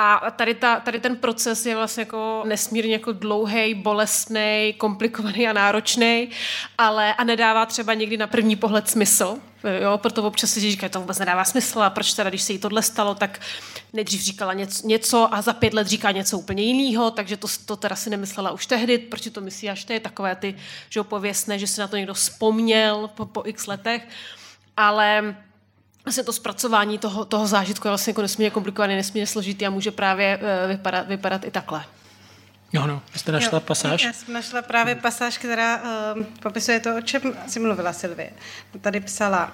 A 0.00 0.30
tady, 0.30 0.54
ta, 0.54 0.80
tady 0.80 1.00
ten 1.00 1.16
proces 1.16 1.66
je 1.66 1.76
vlastně 1.76 2.00
jako 2.00 2.42
nesmírně 2.46 2.92
jako 2.92 3.12
dlouhý, 3.12 3.74
bolestný, 3.74 4.74
komplikovaný 4.76 5.48
a 5.48 5.52
náročný, 5.52 6.30
ale 6.78 7.14
a 7.14 7.24
nedává 7.24 7.66
třeba 7.66 7.94
někdy 7.94 8.16
na 8.16 8.26
první 8.26 8.56
pohled 8.56 8.88
smysl. 8.88 9.38
Jo, 9.82 9.98
proto 9.98 10.22
občas 10.22 10.50
si 10.50 10.60
říká, 10.60 10.88
to 10.88 11.00
vůbec 11.00 11.18
nedává 11.18 11.44
smysl 11.44 11.82
a 11.82 11.90
proč 11.90 12.14
teda, 12.14 12.30
když 12.30 12.42
se 12.42 12.52
jí 12.52 12.58
tohle 12.58 12.82
stalo, 12.82 13.14
tak 13.14 13.40
nejdřív 13.92 14.22
říkala 14.22 14.52
něco, 14.52 14.86
něco 14.86 15.34
a 15.34 15.42
za 15.42 15.52
pět 15.52 15.74
let 15.74 15.86
říká 15.86 16.10
něco 16.10 16.38
úplně 16.38 16.62
jiného, 16.62 17.10
takže 17.10 17.36
to, 17.36 17.48
to 17.66 17.76
teda 17.76 17.96
si 17.96 18.10
nemyslela 18.10 18.50
už 18.50 18.66
tehdy, 18.66 18.98
proč 18.98 19.28
to 19.32 19.40
myslí 19.40 19.70
až 19.70 19.84
teď, 19.84 20.02
takové 20.02 20.36
ty, 20.36 20.54
že 20.88 21.02
pověstné, 21.02 21.58
že 21.58 21.66
si 21.66 21.80
na 21.80 21.88
to 21.88 21.96
někdo 21.96 22.14
vzpomněl 22.14 23.10
po, 23.14 23.26
po 23.26 23.42
x 23.46 23.66
letech, 23.66 24.08
ale 24.76 25.36
vlastně 26.08 26.24
to 26.24 26.32
zpracování 26.32 26.98
toho, 26.98 27.24
toho 27.24 27.46
zážitku 27.46 27.88
je 27.88 27.90
vlastně 27.90 28.10
jako 28.10 28.22
nesmírně 28.22 28.50
komplikované, 28.50 28.96
nesmírně 28.96 29.26
složitý 29.26 29.66
a 29.66 29.70
může 29.70 29.90
právě 29.90 30.38
uh, 30.38 30.68
vypadat, 30.68 31.08
vypadat 31.08 31.44
i 31.44 31.50
takhle. 31.50 31.84
Jo, 32.72 32.86
no, 32.86 33.02
jste 33.16 33.32
našla 33.32 33.56
jo, 33.56 33.60
pasáž? 33.60 34.04
Já 34.04 34.12
jsem 34.12 34.34
našla 34.34 34.62
právě 34.62 34.94
pasáž, 34.94 35.38
která 35.38 35.82
uh, 36.16 36.24
popisuje 36.42 36.80
to, 36.80 36.96
o 36.96 37.00
čem 37.00 37.22
si 37.46 37.60
mluvila 37.60 37.92
Silvie. 37.92 38.30
Tady 38.80 39.00
psala, 39.00 39.52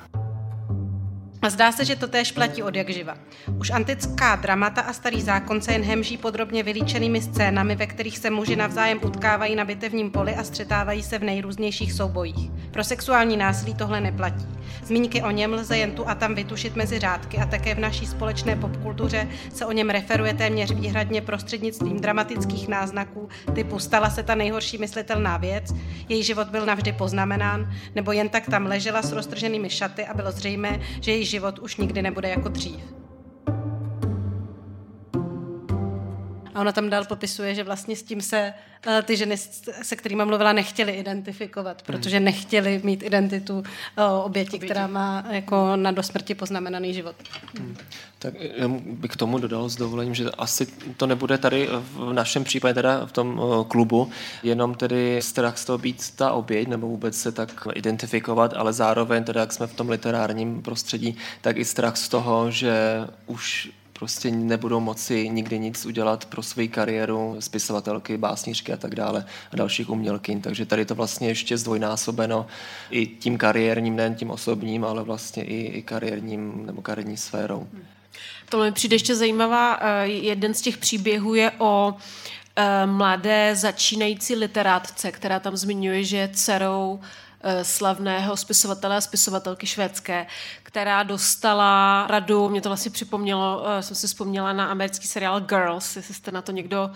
a 1.45 1.51
zdá 1.51 1.73
se, 1.73 1.85
že 1.85 1.97
to 1.97 2.09
též 2.09 2.33
platí 2.33 2.63
od 2.63 2.75
jak 2.75 2.91
živa. 2.91 3.17
Už 3.59 3.71
antická 3.71 4.37
dramata 4.37 4.81
a 4.81 4.93
starý 4.93 5.23
zákon 5.23 5.61
se 5.61 5.73
jen 5.73 5.83
hemží 5.83 6.17
podrobně 6.17 6.63
vylíčenými 6.63 7.23
scénami, 7.23 7.77
ve 7.77 7.87
kterých 7.87 8.19
se 8.19 8.31
muži 8.31 8.57
navzájem 8.57 9.01
utkávají 9.05 9.57
na 9.57 9.65
bitevním 9.65 10.11
poli 10.11 10.35
a 10.35 10.45
střetávají 10.45 11.03
se 11.03 11.19
v 11.19 11.25
nejrůznějších 11.25 11.93
soubojích. 11.93 12.51
Pro 12.71 12.85
sexuální 12.85 13.37
násilí 13.37 13.75
tohle 13.75 14.01
neplatí. 14.01 14.47
Zmínky 14.85 15.22
o 15.22 15.31
něm 15.31 15.53
lze 15.53 15.79
jen 15.79 15.93
tu 15.93 16.09
a 16.09 16.14
tam 16.14 16.35
vytušit 16.35 16.77
mezi 16.77 16.99
řádky 16.99 17.39
a 17.39 17.47
také 17.47 17.75
v 17.75 17.79
naší 17.79 18.07
společné 18.07 18.57
popkultuře 18.57 19.29
se 19.55 19.66
o 19.66 19.72
něm 19.72 19.91
referuje 19.91 20.35
téměř 20.35 20.72
výhradně 20.72 21.22
prostřednictvím 21.22 22.01
dramatických 22.01 22.68
náznaků 22.68 23.29
typu 23.55 23.79
stala 23.79 24.11
se 24.11 24.22
ta 24.22 24.35
nejhorší 24.35 24.79
myslitelná 24.79 25.37
věc, 25.37 25.75
její 26.09 26.22
život 26.22 26.49
byl 26.49 26.66
navždy 26.66 26.93
poznamenán, 26.93 27.72
nebo 27.95 28.12
jen 28.12 28.29
tak 28.29 28.47
tam 28.47 28.66
ležela 28.66 29.03
s 29.03 29.12
roztrženými 29.12 29.70
šaty 29.70 30.07
a 30.07 30.14
bylo 30.14 30.33
zřejmé, 30.33 30.81
že 31.01 31.12
její 31.12 31.25
život 31.25 31.59
už 31.59 31.77
nikdy 31.77 32.03
nebude 32.03 32.29
jako 32.29 32.49
dřív. 32.49 33.04
A 36.55 36.61
ona 36.61 36.73
tam 36.73 36.91
dál 36.91 37.05
popisuje, 37.05 37.55
že 37.55 37.65
vlastně 37.65 37.97
s 37.97 38.03
tím 38.03 38.21
se 38.21 38.55
uh, 38.87 39.03
ty 39.03 39.17
ženy, 39.17 39.37
se 39.83 39.97
kterými 39.97 40.25
mluvila, 40.25 40.53
nechtěly 40.53 40.93
identifikovat, 40.93 41.77
hmm. 41.77 41.87
protože 41.87 42.21
nechtěly 42.21 42.81
mít 42.85 43.03
identitu 43.03 43.55
uh, 43.55 43.63
oběti, 44.25 44.49
oběti, 44.49 44.59
která 44.59 44.87
má 44.87 45.25
jako 45.31 45.77
na 45.77 45.91
dosmrti 45.91 46.35
poznamenaný 46.35 46.95
život. 46.95 47.17
Hmm. 47.59 47.77
Tak 48.19 48.35
já 48.57 48.69
bych 48.69 49.11
k 49.11 49.17
tomu 49.17 49.39
dodal 49.39 49.69
s 49.69 49.77
dovolením, 49.77 50.15
že 50.15 50.31
asi 50.31 50.67
to 50.97 51.07
nebude 51.07 51.39
tady 51.39 51.69
v 51.73 52.13
našem 52.13 52.45
případě 52.45 52.75
teda 52.75 53.07
v 53.07 53.13
tom 53.13 53.41
klubu, 53.69 54.11
jenom 54.43 54.75
tedy 54.75 55.23
strach 55.23 55.59
z 55.59 55.65
toho 55.65 55.79
být 55.79 56.11
ta 56.17 56.33
oběť, 56.33 56.69
nebo 56.69 56.89
vůbec 56.89 57.21
se 57.21 57.33
tak 57.33 57.69
identifikovat, 57.75 58.55
ale 58.57 58.73
zároveň 58.73 59.25
teda, 59.25 59.41
jak 59.41 59.53
jsme 59.53 59.67
v 59.67 59.75
tom 59.75 59.89
literárním 59.89 60.63
prostředí, 60.63 61.17
tak 61.41 61.57
i 61.57 61.65
strach 61.65 61.97
z 61.97 62.09
toho, 62.09 62.51
že 62.51 62.75
už 63.27 63.71
prostě 64.05 64.31
nebudou 64.31 64.81
moci 64.81 65.29
nikdy 65.29 65.59
nic 65.59 65.87
udělat 65.87 66.25
pro 66.25 66.43
svou 66.43 66.69
kariéru, 66.69 67.37
spisovatelky, 67.39 68.17
básnířky 68.17 68.73
a 68.73 68.77
tak 68.77 68.95
dále 68.95 69.25
a 69.53 69.57
dalších 69.57 69.91
umělkyň. 69.91 70.41
Takže 70.41 70.67
tady 70.67 70.85
to 70.85 70.95
vlastně 70.95 71.29
ještě 71.29 71.59
zdvojnásobeno 71.59 72.47
i 72.91 73.07
tím 73.07 73.39
kariérním, 73.39 73.97
nejen 73.97 74.15
tím 74.15 74.31
osobním, 74.31 74.85
ale 74.85 75.03
vlastně 75.03 75.45
i, 75.45 75.79
i 75.79 75.83
kariérním 75.83 76.67
nebo 76.67 76.83
kariérní 76.83 77.17
sférou. 77.17 77.69
To 78.49 78.59
mi 78.59 78.73
přijde 78.73 78.95
ještě 78.95 79.15
zajímavá. 79.15 79.79
Eh, 79.81 80.07
jeden 80.07 80.55
z 80.55 80.61
těch 80.61 80.77
příběhů 80.77 81.35
je 81.35 81.53
o 81.59 81.95
eh, 82.57 82.87
mladé 82.87 83.57
začínající 83.57 84.35
literátce, 84.35 85.13
která 85.13 85.41
tam 85.41 85.57
zmiňuje, 85.57 86.05
že 86.05 86.17
je 86.17 86.29
dcerou 86.29 87.01
slavného 87.62 88.36
spisovatele 88.36 88.97
a 88.97 89.01
spisovatelky 89.01 89.66
švédské, 89.66 90.26
která 90.62 91.03
dostala 91.03 92.07
radu, 92.11 92.49
mě 92.49 92.61
to 92.61 92.68
vlastně 92.68 92.90
připomnělo, 92.90 93.64
eh, 93.66 93.82
jsem 93.82 93.97
si 93.97 94.07
vzpomněla 94.07 94.53
na 94.53 94.66
americký 94.66 95.07
seriál 95.07 95.40
Girls, 95.40 95.97
jestli 95.97 96.14
jste 96.14 96.30
na 96.30 96.42
to 96.42 96.53
někdo 96.53 96.90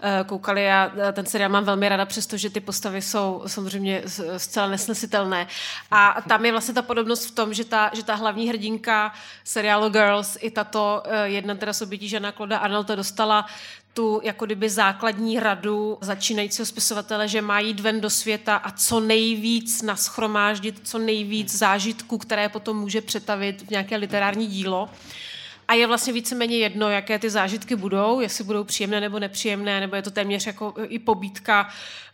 eh, 0.00 0.24
koukali, 0.26 0.64
já 0.64 0.92
ten 1.12 1.26
seriál 1.26 1.50
mám 1.50 1.64
velmi 1.64 1.88
ráda, 1.88 2.06
přestože 2.06 2.50
ty 2.50 2.60
postavy 2.60 3.02
jsou 3.02 3.42
samozřejmě 3.46 4.02
zcela 4.36 4.68
nesnesitelné. 4.68 5.46
A 5.90 6.22
tam 6.28 6.44
je 6.44 6.52
vlastně 6.52 6.74
ta 6.74 6.82
podobnost 6.82 7.26
v 7.26 7.30
tom, 7.30 7.54
že 7.54 7.64
ta, 7.64 7.90
že 7.94 8.04
ta 8.04 8.14
hlavní 8.14 8.48
hrdinka 8.48 9.12
seriálu 9.44 9.88
Girls, 9.88 10.36
i 10.40 10.50
tato 10.50 11.02
jedna 11.24 11.54
teda 11.54 11.72
z 11.72 11.82
obětí 11.82 12.08
žena 12.08 12.32
Kloda 12.32 12.58
Arnolda 12.58 12.94
dostala 12.94 13.46
tu 13.94 14.20
jako 14.24 14.46
kdyby 14.46 14.70
základní 14.70 15.40
radu 15.40 15.98
začínajícího 16.00 16.66
spisovatele, 16.66 17.28
že 17.28 17.42
má 17.42 17.60
jít 17.60 17.80
ven 17.80 18.00
do 18.00 18.10
světa 18.10 18.56
a 18.56 18.70
co 18.70 19.00
nejvíc 19.00 19.82
naschromáždit, 19.82 20.80
co 20.84 20.98
nejvíc 20.98 21.54
zážitků, 21.54 22.18
které 22.18 22.48
potom 22.48 22.80
může 22.80 23.00
přetavit 23.00 23.62
v 23.62 23.70
nějaké 23.70 23.96
literární 23.96 24.46
dílo. 24.46 24.88
A 25.68 25.74
je 25.74 25.86
vlastně 25.86 26.12
víceméně 26.12 26.56
jedno, 26.58 26.88
jaké 26.88 27.18
ty 27.18 27.30
zážitky 27.30 27.76
budou, 27.76 28.20
jestli 28.20 28.44
budou 28.44 28.64
příjemné 28.64 29.00
nebo 29.00 29.18
nepříjemné, 29.18 29.80
nebo 29.80 29.96
je 29.96 30.02
to 30.02 30.10
téměř 30.10 30.46
jako 30.46 30.74
i 30.88 30.98
pobítka 30.98 31.68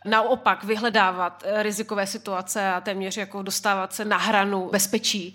naopak 0.05 0.63
vyhledávat 0.63 1.43
eh, 1.45 1.63
rizikové 1.63 2.07
situace 2.07 2.73
a 2.73 2.81
téměř 2.81 3.17
jako 3.17 3.41
dostávat 3.41 3.93
se 3.93 4.05
na 4.05 4.17
hranu 4.17 4.69
bezpečí. 4.71 5.33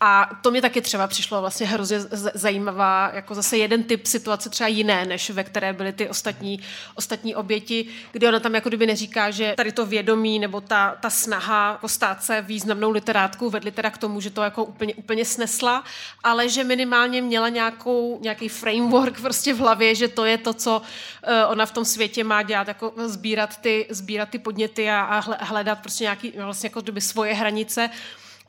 A 0.00 0.30
to 0.42 0.50
mě 0.50 0.62
taky 0.62 0.80
třeba 0.80 1.06
přišlo 1.06 1.40
vlastně 1.40 1.66
hrozně 1.66 2.00
zajímavá, 2.34 3.10
jako 3.14 3.34
zase 3.34 3.56
jeden 3.56 3.82
typ 3.82 4.06
situace 4.06 4.50
třeba 4.50 4.68
jiné, 4.68 5.04
než 5.04 5.30
ve 5.30 5.44
které 5.44 5.72
byly 5.72 5.92
ty 5.92 6.08
ostatní, 6.08 6.60
ostatní 6.94 7.34
oběti, 7.34 7.86
kdy 8.12 8.28
ona 8.28 8.40
tam 8.40 8.54
jako 8.54 8.68
kdyby 8.68 8.86
neříká, 8.86 9.30
že 9.30 9.54
tady 9.56 9.72
to 9.72 9.86
vědomí 9.86 10.38
nebo 10.38 10.60
ta, 10.60 10.96
ta 11.00 11.10
snaha 11.10 11.70
jako 11.72 11.88
stát 11.88 12.24
se 12.24 12.42
významnou 12.42 12.90
literátkou 12.90 13.50
vedli 13.50 13.70
teda 13.70 13.90
k 13.90 13.98
tomu, 13.98 14.20
že 14.20 14.30
to 14.30 14.42
jako 14.42 14.64
úplně, 14.64 14.94
úplně 14.94 15.24
snesla, 15.24 15.84
ale 16.24 16.48
že 16.48 16.64
minimálně 16.64 17.22
měla 17.22 17.48
nějakou, 17.48 18.18
nějaký 18.22 18.48
framework 18.48 19.20
prostě 19.20 19.54
v 19.54 19.58
hlavě, 19.58 19.94
že 19.94 20.08
to 20.08 20.24
je 20.24 20.38
to, 20.38 20.54
co 20.54 20.78
uh, 20.78 21.32
ona 21.48 21.66
v 21.66 21.72
tom 21.72 21.84
světě 21.84 22.24
má 22.24 22.42
dělat, 22.42 22.68
jako 22.68 22.92
sbírat 22.96 23.56
ty, 23.56 23.86
ty 24.30 24.38
podněty 24.38 24.90
a, 24.90 25.00
a 25.00 25.44
hledat 25.44 25.80
prostě 25.80 26.04
nějaký 26.04 26.32
vlastně 26.36 26.66
jako 26.66 26.80
kdyby 26.80 27.00
svoje 27.00 27.34
hranice 27.34 27.90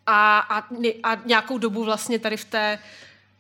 a, 0.08 0.40
a, 0.40 0.68
a 1.04 1.18
nějakou 1.26 1.58
dobu 1.58 1.84
vlastně 1.84 2.20
tady 2.20 2.38
v 2.38 2.46
té 2.46 2.80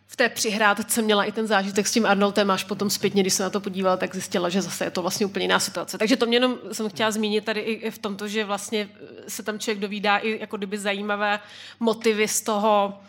v 0.07 0.15
té 0.15 0.30
přihrádce 0.30 1.01
měla 1.01 1.24
i 1.24 1.32
ten 1.32 1.47
zážitek 1.47 1.88
s 1.88 1.91
tím 1.91 2.05
Arnoldem, 2.05 2.51
až 2.51 2.63
potom 2.63 2.89
zpětně, 2.89 3.22
když 3.24 3.34
se 3.34 3.43
na 3.43 3.49
to 3.49 3.59
podívala, 3.59 3.97
tak 3.97 4.13
zjistila, 4.13 4.49
že 4.49 4.61
zase 4.61 4.84
je 4.86 4.91
to 4.91 5.01
vlastně 5.01 5.26
úplně 5.26 5.43
jiná 5.43 5.59
situace. 5.59 5.97
Takže 5.97 6.15
to 6.15 6.26
mě 6.26 6.36
jenom 6.36 6.57
jsem 6.72 6.89
chtěla 6.89 7.11
zmínit 7.11 7.45
tady 7.45 7.59
i 7.59 7.91
v 7.91 7.97
tomto, 7.97 8.28
že 8.28 8.45
vlastně 8.45 8.89
se 9.28 9.43
tam 9.43 9.59
člověk 9.59 9.80
dovídá 9.80 10.18
i 10.18 10.39
jako 10.39 10.57
kdyby 10.57 10.78
zajímavé 10.78 11.39
motivy 11.80 12.28
z 12.28 12.41
toho 12.41 12.99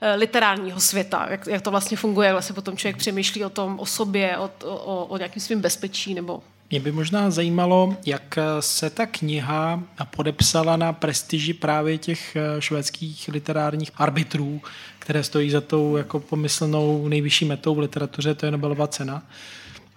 eh, 0.00 0.14
literárního 0.14 0.80
světa, 0.80 1.26
jak, 1.30 1.46
jak 1.46 1.62
to 1.62 1.70
vlastně 1.70 1.96
funguje, 1.96 2.26
jak 2.26 2.34
vlastně 2.34 2.54
potom 2.54 2.76
člověk 2.76 2.96
přemýšlí 2.96 3.44
o 3.44 3.50
tom, 3.50 3.80
o 3.80 3.86
sobě, 3.86 4.38
o, 4.38 4.50
o, 4.64 5.06
o 5.06 5.16
nějakým 5.16 5.42
svým 5.42 5.60
bezpečí 5.60 6.14
nebo 6.14 6.42
mě 6.70 6.80
by 6.80 6.92
možná 6.92 7.30
zajímalo, 7.30 7.96
jak 8.06 8.38
se 8.60 8.90
ta 8.90 9.06
kniha 9.06 9.82
podepsala 10.16 10.76
na 10.76 10.92
prestiži 10.92 11.54
právě 11.54 11.98
těch 11.98 12.36
eh, 12.36 12.60
švédských 12.60 13.28
literárních 13.28 13.90
arbitrů, 13.96 14.62
které 14.98 15.24
stojí 15.24 15.50
za 15.50 15.60
tou 15.60 15.96
jako 15.96 16.20
pomyslnou 16.20 17.08
nejvyšší 17.08 17.44
metou 17.44 17.74
v 17.74 17.78
literatuře, 17.78 18.34
to 18.34 18.46
je 18.46 18.52
Nobelová 18.52 18.86
cena. 18.86 19.22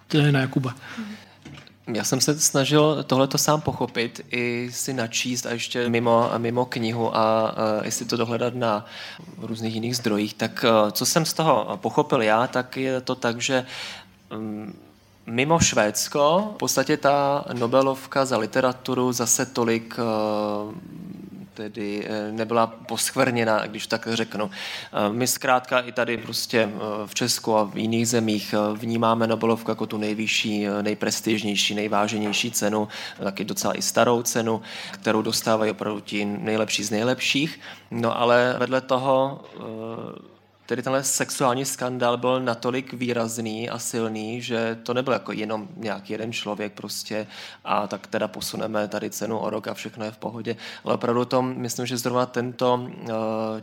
To 0.08 0.16
je 0.16 0.32
na 0.32 0.40
Jakuba. 0.40 0.74
Já 1.94 2.04
jsem 2.04 2.20
se 2.20 2.40
snažil 2.40 3.04
tohleto 3.04 3.38
sám 3.38 3.60
pochopit, 3.60 4.20
i 4.30 4.68
si 4.72 4.92
načíst 4.92 5.46
a 5.46 5.50
ještě 5.50 5.88
mimo, 5.88 6.30
mimo 6.38 6.64
knihu 6.64 7.16
a, 7.16 7.48
a 7.48 7.84
jestli 7.84 8.06
to 8.06 8.16
dohledat 8.16 8.54
na 8.54 8.86
různých 9.38 9.74
jiných 9.74 9.96
zdrojích. 9.96 10.34
Tak 10.34 10.64
co 10.92 11.06
jsem 11.06 11.24
z 11.24 11.32
toho 11.32 11.78
pochopil 11.82 12.22
já, 12.22 12.46
tak 12.46 12.76
je 12.76 13.00
to 13.00 13.14
tak, 13.14 13.40
že 13.40 13.66
um, 14.36 14.74
mimo 15.28 15.60
Švédsko 15.60 16.50
v 16.54 16.58
podstatě 16.58 16.96
ta 16.96 17.44
Nobelovka 17.52 18.24
za 18.24 18.38
literaturu 18.38 19.12
zase 19.12 19.46
tolik 19.46 19.98
uh, 19.98 20.74
tedy 21.58 22.06
eh, 22.06 22.32
nebyla 22.32 22.66
poschvrněna, 22.66 23.66
když 23.66 23.86
tak 23.86 24.08
řeknu. 24.12 24.50
Eh, 24.50 25.12
my 25.12 25.26
zkrátka 25.26 25.80
i 25.80 25.92
tady 25.92 26.16
prostě 26.16 26.58
eh, 26.60 26.78
v 27.06 27.14
Česku 27.14 27.56
a 27.56 27.64
v 27.64 27.76
jiných 27.76 28.08
zemích 28.08 28.54
vnímáme 28.74 29.26
Nobelovku 29.26 29.70
jako 29.70 29.86
tu 29.86 29.98
nejvyšší, 29.98 30.66
nejprestižnější, 30.82 31.74
nejváženější 31.74 32.50
cenu, 32.50 32.88
taky 33.22 33.44
docela 33.44 33.74
i 33.78 33.82
starou 33.82 34.22
cenu, 34.22 34.62
kterou 34.90 35.22
dostávají 35.22 35.70
opravdu 35.70 36.00
ti 36.00 36.24
nejlepší 36.24 36.84
z 36.84 36.90
nejlepších. 36.90 37.60
No 37.90 38.20
ale 38.20 38.56
vedle 38.58 38.80
toho 38.80 39.40
tedy 40.68 40.82
tenhle 40.82 41.04
sexuální 41.04 41.64
skandál 41.64 42.16
byl 42.16 42.40
natolik 42.40 42.92
výrazný 42.92 43.70
a 43.70 43.78
silný, 43.78 44.42
že 44.42 44.78
to 44.82 44.94
nebyl 44.94 45.12
jako 45.12 45.32
jenom 45.32 45.68
nějaký 45.76 46.12
jeden 46.12 46.32
člověk 46.32 46.72
prostě 46.72 47.26
a 47.64 47.86
tak 47.86 48.06
teda 48.06 48.28
posuneme 48.28 48.88
tady 48.88 49.10
cenu 49.10 49.38
o 49.38 49.50
rok 49.50 49.68
a 49.68 49.74
všechno 49.74 50.04
je 50.04 50.10
v 50.10 50.16
pohodě. 50.16 50.56
Ale 50.84 50.94
opravdu 50.94 51.24
to, 51.24 51.42
myslím, 51.42 51.86
že 51.86 51.96
zrovna 51.96 52.26
tento 52.26 52.88
eh, 52.90 53.08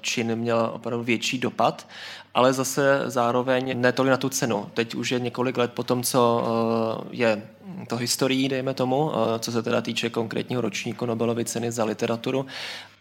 čin 0.01 0.35
měl 0.35 0.71
opravdu 0.73 1.03
větší 1.03 1.37
dopad, 1.37 1.87
ale 2.33 2.53
zase 2.53 3.01
zároveň 3.05 3.81
ne 3.81 3.91
tolik 3.91 4.11
na 4.11 4.17
tu 4.17 4.29
cenu. 4.29 4.69
Teď 4.73 4.95
už 4.95 5.11
je 5.11 5.19
několik 5.19 5.57
let 5.57 5.73
po 5.73 5.83
tom, 5.83 6.03
co 6.03 6.43
eh, 6.43 7.07
je 7.11 7.47
to 7.87 7.97
historií, 7.97 8.49
dejme 8.49 8.73
tomu, 8.73 9.11
eh, 9.13 9.39
co 9.39 9.51
se 9.51 9.63
teda 9.63 9.81
týče 9.81 10.09
konkrétního 10.09 10.61
ročníku 10.61 11.05
Nobelovy 11.05 11.45
ceny 11.45 11.71
za 11.71 11.85
literaturu 11.85 12.45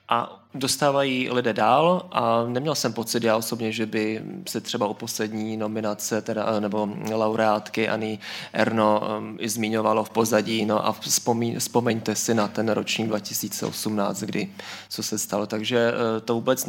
a 0.08 0.40
dostávají 0.54 1.30
lidé 1.30 1.52
dál 1.52 2.06
a 2.12 2.44
neměl 2.48 2.74
jsem 2.74 2.92
pocit 2.92 3.24
já 3.24 3.36
osobně, 3.36 3.72
že 3.72 3.86
by 3.86 4.22
se 4.48 4.60
třeba 4.60 4.86
u 4.86 4.94
poslední 4.94 5.56
nominace 5.56 6.22
teda, 6.22 6.60
nebo 6.60 6.88
laureátky 7.12 7.88
Ani 7.88 8.18
Erno 8.52 9.02
um, 9.18 9.36
i 9.40 9.48
zmiňovalo 9.48 10.04
v 10.04 10.10
pozadí, 10.10 10.64
no 10.64 10.86
a 10.86 10.92
vzpomí, 10.92 11.56
vzpomeňte 11.56 12.14
si 12.14 12.34
na 12.34 12.48
ten 12.48 12.68
ročník 12.68 13.08
2018, 13.08 14.20
kdy 14.20 14.48
co 14.88 15.02
se 15.02 15.18
stalo, 15.18 15.46
takže 15.46 15.92
uh, 15.92 16.20
to 16.24 16.34
vůbec 16.34 16.68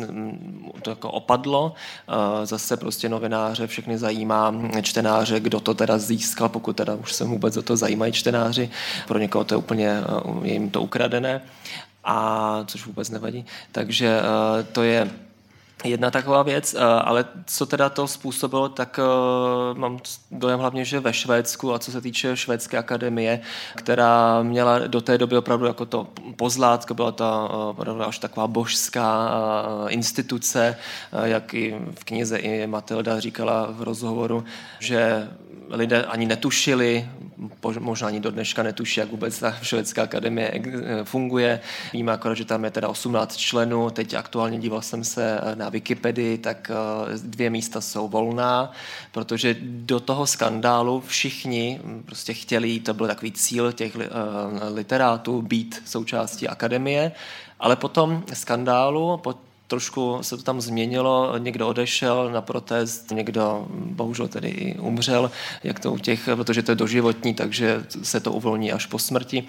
to 0.82 0.90
jako 0.90 1.12
opadlo, 1.12 1.74
uh, 2.10 2.46
zase 2.46 2.78
prostě 2.78 3.10
novináře 3.10 3.68
všechny 3.68 3.98
zajímá, 3.98 4.56
čtenáře, 4.82 5.40
kdo 5.40 5.60
to 5.60 5.74
teda 5.74 5.98
získal, 5.98 6.50
pokud 6.50 6.76
teda 6.76 6.96
už 6.96 7.14
se 7.14 7.24
vůbec 7.24 7.58
o 7.58 7.62
to 7.62 7.78
zajímají 7.78 8.14
čtenáři, 8.14 8.70
pro 9.08 9.20
někoho 9.20 9.44
to 9.44 9.54
je 9.54 9.58
úplně, 9.58 10.04
uh, 10.26 10.46
je 10.46 10.54
jim 10.54 10.70
to 10.70 10.82
ukradené 10.82 11.42
a 12.06 12.64
což 12.68 12.86
vůbec 12.86 13.10
nevadí. 13.10 13.46
Takže 13.72 14.20
uh, 14.22 14.64
to 14.72 14.84
je 14.84 15.12
jedna 15.84 16.12
taková 16.12 16.44
věc, 16.44 16.74
uh, 16.74 16.82
ale 16.82 17.26
co 17.46 17.66
teda 17.66 17.90
to 17.90 18.08
způsobilo, 18.08 18.70
tak 18.70 19.00
uh, 19.00 19.78
mám 19.78 20.00
dojem 20.32 20.60
hlavně, 20.60 20.86
že 20.86 21.00
ve 21.00 21.14
Švédsku 21.14 21.74
a 21.74 21.80
co 21.80 21.92
se 21.92 22.02
týče 22.02 22.38
švédské 22.38 22.78
akademie, 22.78 23.40
která 23.76 24.44
měla 24.44 24.80
do 24.80 25.02
té 25.02 25.18
doby 25.18 25.38
opravdu 25.38 25.66
jako 25.66 25.86
to 25.86 26.08
pozlátko, 26.36 26.94
byla 26.94 27.12
ta 27.12 27.50
opravdu 27.50 28.04
až 28.04 28.20
taková 28.20 28.48
božská 28.48 29.30
instituce, 29.88 30.78
jak 31.24 31.54
i 31.54 31.80
v 31.96 32.04
knize 32.04 32.38
i 32.38 32.68
Matilda 32.68 33.20
říkala 33.20 33.68
v 33.72 33.82
rozhovoru, 33.82 34.44
že 34.80 35.30
lidé 35.70 36.04
ani 36.04 36.26
netušili, 36.26 37.10
možná 37.80 38.08
ani 38.08 38.20
do 38.20 38.32
dneška 38.32 38.64
netuší, 38.64 39.00
jak 39.00 39.10
vůbec 39.10 39.40
ta 39.40 39.52
švédská 39.62 40.04
akademie 40.04 40.52
eh, 40.54 41.04
funguje. 41.04 41.60
Víme 41.94 42.12
akorát, 42.12 42.34
že 42.34 42.46
tam 42.46 42.64
je 42.64 42.72
teda 42.72 42.88
18 42.88 43.38
členů, 43.38 43.90
teď 43.90 44.14
aktuálně 44.14 44.60
díval 44.60 44.82
jsem 44.82 45.04
se 45.04 45.40
eh, 45.44 45.56
na 45.56 45.70
Wikipedii, 45.70 46.38
tak 46.38 46.72
eh, 46.72 47.18
dvě 47.18 47.50
místa 47.50 47.82
jsou 47.82 48.08
volná, 48.08 48.72
protože 49.12 49.56
do 49.62 50.00
toho 50.00 50.28
skandálu 50.28 51.04
všichni 51.08 51.80
hm, 51.84 52.04
prostě 52.06 52.34
chtěli, 52.34 52.80
to 52.80 52.94
byl 52.94 53.08
takový 53.08 53.32
cíl 53.32 53.72
těch 53.72 53.98
literátů, 54.74 55.42
být 55.42 55.82
součástí 55.86 56.48
akademie, 56.48 57.12
ale 57.60 57.76
po 57.76 57.88
tom 57.88 58.24
skandálu, 58.34 59.18
po 59.18 59.45
trošku 59.68 60.18
se 60.22 60.38
to 60.38 60.44
tam 60.44 60.62
změnilo, 60.62 61.38
někdo 61.38 61.68
odešel 61.68 62.32
na 62.32 62.42
protest, 62.42 63.12
někdo 63.12 63.68
bohužel 63.70 64.28
tedy 64.28 64.50
i 64.50 64.80
umřel, 64.80 65.32
jak 65.64 65.80
to 65.80 65.92
u 65.92 65.98
těch, 65.98 66.30
protože 66.36 66.64
to 66.64 66.72
je 66.72 66.76
doživotní, 66.76 67.34
takže 67.34 67.86
se 68.04 68.20
to 68.20 68.32
uvolní 68.32 68.72
až 68.72 68.86
po 68.86 69.00
smrti. 69.00 69.44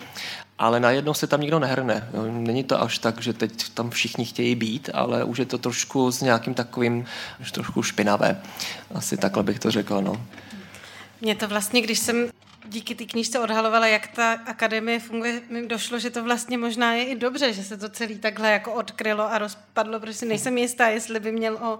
Ale 0.58 0.80
najednou 0.80 1.14
se 1.14 1.26
tam 1.26 1.40
nikdo 1.40 1.58
nehrne. 1.58 2.08
Není 2.30 2.64
to 2.64 2.82
až 2.82 2.98
tak, 2.98 3.20
že 3.20 3.32
teď 3.32 3.68
tam 3.68 3.90
všichni 3.90 4.24
chtějí 4.24 4.54
být, 4.54 4.90
ale 4.94 5.24
už 5.24 5.38
je 5.38 5.46
to 5.46 5.58
trošku 5.58 6.12
s 6.12 6.20
nějakým 6.20 6.54
takovým, 6.54 7.04
trošku 7.52 7.82
špinavé. 7.82 8.40
Asi 8.94 9.16
takhle 9.16 9.42
bych 9.42 9.58
to 9.58 9.70
řekl. 9.70 10.02
No. 10.02 10.26
Mně 11.20 11.34
to 11.34 11.48
vlastně, 11.48 11.80
když 11.80 11.98
jsem 11.98 12.28
díky 12.68 12.94
té 12.94 13.04
knížce 13.04 13.40
odhalovala, 13.40 13.86
jak 13.86 14.06
ta 14.06 14.32
akademie 14.32 15.00
funguje, 15.00 15.40
mi 15.50 15.66
došlo, 15.66 15.98
že 15.98 16.10
to 16.10 16.24
vlastně 16.24 16.58
možná 16.58 16.94
je 16.94 17.04
i 17.04 17.14
dobře, 17.14 17.52
že 17.52 17.64
se 17.64 17.76
to 17.76 17.88
celý 17.88 18.18
takhle 18.18 18.50
jako 18.50 18.72
odkrylo 18.72 19.32
a 19.32 19.38
rozpadlo, 19.38 20.00
protože 20.00 20.26
nejsem 20.26 20.58
jistá, 20.58 20.88
jestli 20.88 21.20
by 21.20 21.32
měl 21.32 21.54
o 21.54 21.78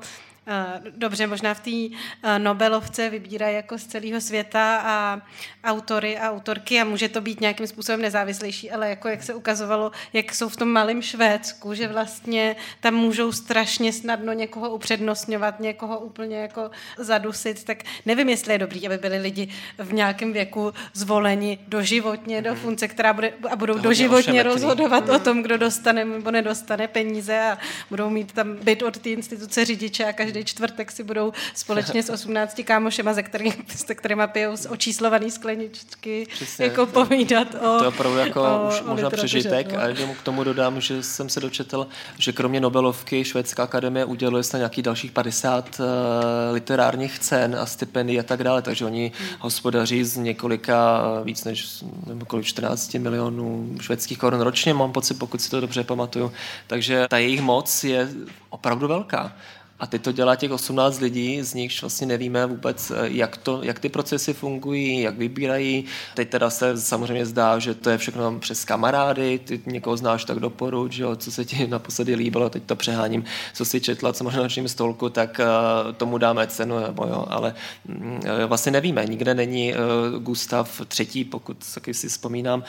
dobře, 0.90 1.26
možná 1.26 1.55
v 1.55 1.61
té 1.61 1.97
eh, 2.22 2.38
Nobelovce 2.38 3.11
vybírají 3.11 3.57
jako 3.57 3.78
z 3.78 3.86
celého 3.86 4.20
světa 4.20 4.82
a 4.84 5.20
autory 5.64 6.18
a 6.18 6.30
autorky 6.30 6.80
a 6.80 6.84
může 6.84 7.09
to 7.09 7.20
být 7.20 7.40
nějakým 7.40 7.66
způsobem 7.66 8.03
nezávislejší, 8.03 8.70
ale 8.70 8.90
jako 8.90 9.09
jak 9.09 9.22
se 9.22 9.34
ukazovalo, 9.34 9.92
jak 10.12 10.34
jsou 10.34 10.49
v 10.49 10.57
tom 10.57 10.68
malém 10.68 11.03
Švédsku, 11.03 11.74
že 11.74 11.88
vlastně 11.88 12.57
tam 12.80 12.94
můžou 12.94 13.32
strašně 13.32 13.92
snadno 13.92 14.32
někoho 14.32 14.70
upřednostňovat, 14.70 15.61
někoho 15.61 15.99
úplně 15.99 16.36
jako 16.36 16.70
zadusit, 16.99 17.64
tak 17.64 17.78
nevím, 18.07 18.28
jestli 18.28 18.53
je 18.53 18.59
dobrý, 18.59 18.86
aby 18.86 18.99
byli 18.99 19.18
lidi 19.18 19.49
v 19.78 19.92
nějakém 19.92 20.32
věku 20.32 20.74
zvoleni 20.92 21.59
doživotně 21.68 22.42
do 22.42 22.51
mhm. 22.51 22.61
funkce, 22.61 22.88
která 22.88 23.12
bude 23.12 23.32
a 23.51 23.57
budou 23.57 23.78
doživotně 23.78 24.42
rozhodovat 24.42 25.09
o 25.09 25.12
mhm. 25.12 25.20
tom, 25.20 25.42
kdo 25.42 25.59
dostane 25.59 26.05
nebo 26.05 26.30
nedostane 26.30 26.88
peníze 26.88 27.40
a 27.40 27.59
budou 27.90 28.11
mít 28.11 28.32
tam 28.32 28.57
byt 28.57 28.82
od 28.82 28.99
té 28.99 29.11
instituce 29.11 29.64
řidiče 29.64 30.05
a 30.05 30.12
každý 30.12 30.36
každý 30.37 30.51
čtvrtek 30.51 30.93
si 30.93 31.05
budou 31.05 31.32
společně 31.55 32.03
s 32.03 32.11
18 32.11 32.61
kámošema, 32.64 33.12
ze 33.12 33.22
kterým, 33.22 33.53
se 33.76 33.95
kterými 33.95 34.22
pijou 34.26 34.57
z 34.57 34.66
očíslovaný 34.66 35.30
skleničky, 35.30 36.26
Přesně, 36.30 36.64
jako 36.64 36.87
to, 36.87 36.93
povídat 36.93 37.55
o 37.55 37.78
To 37.78 37.84
je 37.84 37.89
opravdu 37.89 38.18
jako 38.18 38.43
o, 38.43 38.68
už 38.68 38.80
o 38.80 38.84
možná 38.87 39.11
přežitek 39.11 39.72
no. 39.72 39.78
a 39.78 39.87
jenom 39.87 40.14
k 40.14 40.22
tomu 40.22 40.45
dodám, 40.45 40.80
že 40.80 41.03
jsem 41.03 41.28
se 41.28 41.41
dočetl, 41.41 41.87
že 42.18 42.32
kromě 42.32 42.61
Nobelovky 42.61 43.24
Švédská 43.24 43.62
akademie 43.62 44.05
uděluje 44.05 44.43
se 44.43 44.57
nějakých 44.57 44.84
dalších 44.84 45.11
50 45.11 45.80
uh, 45.80 45.87
eh, 45.87 46.53
literárních 46.53 47.18
cen 47.18 47.57
a 47.61 47.66
stipendií 47.66 48.20
a 48.20 48.22
tak 48.22 48.45
dále, 48.45 48.62
takže 48.62 48.84
oni 48.84 49.12
hmm. 49.18 49.28
hospodaří 49.41 50.05
z 50.05 50.16
několika 50.16 51.03
uh, 51.18 51.26
víc 51.26 51.45
než 51.45 51.84
kolik 52.26 52.47
14 52.47 52.95
milionů 52.95 53.76
švédských 53.80 54.18
korun 54.18 54.41
ročně, 54.41 54.74
mám 54.74 54.93
pocit, 54.93 55.18
pokud 55.18 55.41
si 55.41 55.51
to 55.51 55.61
dobře 55.61 55.84
pamatuju. 55.84 56.32
Takže 56.66 57.07
ta 57.09 57.18
jejich 57.18 57.41
moc 57.41 57.84
je 57.84 58.09
opravdu 58.51 58.89
velká. 58.89 59.32
A 59.79 59.87
teď 59.87 60.03
to 60.03 60.12
dělá 60.12 60.37
těch 60.37 60.51
18 60.51 61.01
lidí, 61.01 61.43
z 61.43 61.55
nichž 61.55 61.81
vlastně 61.81 62.07
nevíme 62.07 62.47
vůbec, 62.47 62.91
eh, 62.91 62.95
jak, 63.03 63.37
to, 63.37 63.62
jak 63.62 63.79
ty 63.79 63.89
procesy 63.89 64.33
fungují, 64.33 65.01
jak 65.01 65.18
vybírají. 65.18 65.85
Teď 66.14 66.29
teda 66.29 66.51
se 66.51 66.81
samozřejmě 66.81 67.27
zdá, 67.27 67.59
že 67.59 67.74
to 67.74 67.91
je 67.91 67.99
všechno 67.99 68.39
přes 68.39 68.64
kamarády, 68.64 69.39
ty 69.39 69.61
někoho 69.66 69.97
znáš, 69.97 70.24
tak 70.24 70.39
doporuč, 70.39 70.97
jo, 70.97 71.16
co 71.16 71.33
se 71.33 71.45
ti 71.45 71.66
naposledy 71.68 72.14
líbilo, 72.14 72.51
teď 72.51 72.62
to 72.62 72.77
přeháním, 72.77 73.24
co 73.55 73.64
si 73.64 73.81
četla, 73.81 74.12
co 74.12 74.24
možná 74.24 74.43
na 74.43 74.68
stolku, 74.68 75.09
tak 75.09 75.41
uh, 75.41 75.93
tomu 75.93 76.18
dáme 76.18 76.47
cenu, 76.47 76.81
nebo 76.81 77.07
jo, 77.07 77.27
ale 77.29 77.55
uh, 77.89 78.05
vlastně 78.47 78.72
nevíme, 78.72 79.07
nikde 79.07 79.35
není 79.35 79.74
uh, 79.74 80.22
Gustav 80.22 80.81
III., 81.01 81.24
pokud 81.24 81.57
si 81.93 82.09
vzpomínám, 82.09 82.62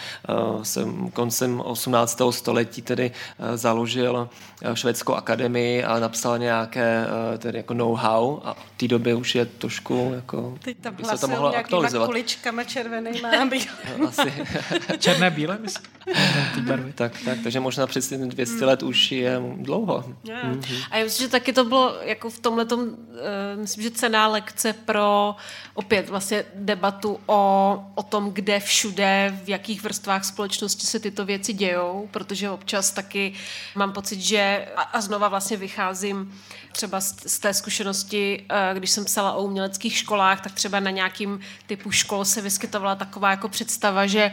jsem 0.64 1.12
koncem 1.12 1.62
18. 1.62 2.22
století 2.32 2.82
tedy 2.82 3.12
založil 3.56 4.30
Švédskou 4.74 5.14
akademii 5.14 5.84
a 5.84 6.00
napsal 6.00 6.38
nějaké 6.38 6.97
uh, 7.06 7.38
tedy 7.38 7.58
jako 7.58 7.74
know-how 7.74 8.40
a 8.44 8.54
v 8.54 8.78
té 8.78 8.88
době 8.88 9.16
už 9.16 9.36
je 9.36 9.46
trošku 9.46 10.12
jako... 10.16 10.58
Teď 10.64 10.78
tam 10.78 10.96
by 10.96 11.04
se 11.04 11.18
to 11.18 11.28
mohlo 11.28 11.56
aktualizovat. 11.56 12.08
kuličkama 12.08 12.64
červenýma 12.64 13.30
a 13.30 13.46
no, 13.98 14.08
Asi. 14.08 14.34
Černé, 15.00 15.30
bílé, 15.30 15.58
myslím. 15.62 15.86
tak, 16.96 17.14
tak, 17.26 17.38
takže 17.44 17.60
možná 17.60 17.88
přes 17.88 18.10
200 18.10 18.56
hmm. 18.56 18.68
let 18.68 18.84
už 18.84 19.12
je 19.12 19.42
dlouho. 19.56 20.04
Yeah. 20.24 20.46
Mm-hmm. 20.46 20.86
A 20.92 20.98
já 20.98 21.04
myslím, 21.04 21.28
že 21.28 21.32
taky 21.32 21.54
to 21.54 21.66
bylo 21.66 21.96
jako 22.02 22.30
v 22.30 22.40
tomhle 22.40 22.66
uh, 22.66 22.82
myslím, 23.56 23.84
že 23.84 23.92
cená 23.92 24.28
lekce 24.28 24.74
pro 24.74 25.36
opět 25.74 26.10
vlastně 26.10 26.46
debatu 26.56 27.20
o, 27.26 27.84
o 27.96 28.04
tom, 28.04 28.32
kde 28.32 28.60
všude, 28.60 29.40
v 29.44 29.50
jakých 29.50 29.84
vrstvách 29.84 30.26
společnosti 30.26 30.88
se 30.88 31.00
tyto 31.00 31.26
věci 31.26 31.54
dějou, 31.54 32.10
protože 32.12 32.50
občas 32.50 32.92
taky 32.92 33.34
mám 33.76 33.94
pocit, 33.94 34.20
že 34.20 34.68
a, 34.76 34.82
a 34.82 35.02
znova 35.02 35.28
vlastně 35.28 35.58
vycházím 35.58 36.34
třeba 36.72 36.87
třeba 36.88 37.02
z, 37.02 37.40
té 37.40 37.54
zkušenosti, 37.54 38.46
eh, 38.50 38.74
když 38.74 38.90
jsem 38.90 39.06
psala 39.06 39.34
o 39.34 39.44
uměleckých 39.44 39.98
školách, 39.98 40.42
tak 40.42 40.54
třeba 40.54 40.80
na 40.80 40.92
nějakým 40.92 41.40
typu 41.68 41.92
škol 41.92 42.26
se 42.26 42.42
vyskytovala 42.42 42.96
taková 42.96 43.32
jako 43.32 43.50
představa, 43.50 44.08
že 44.08 44.32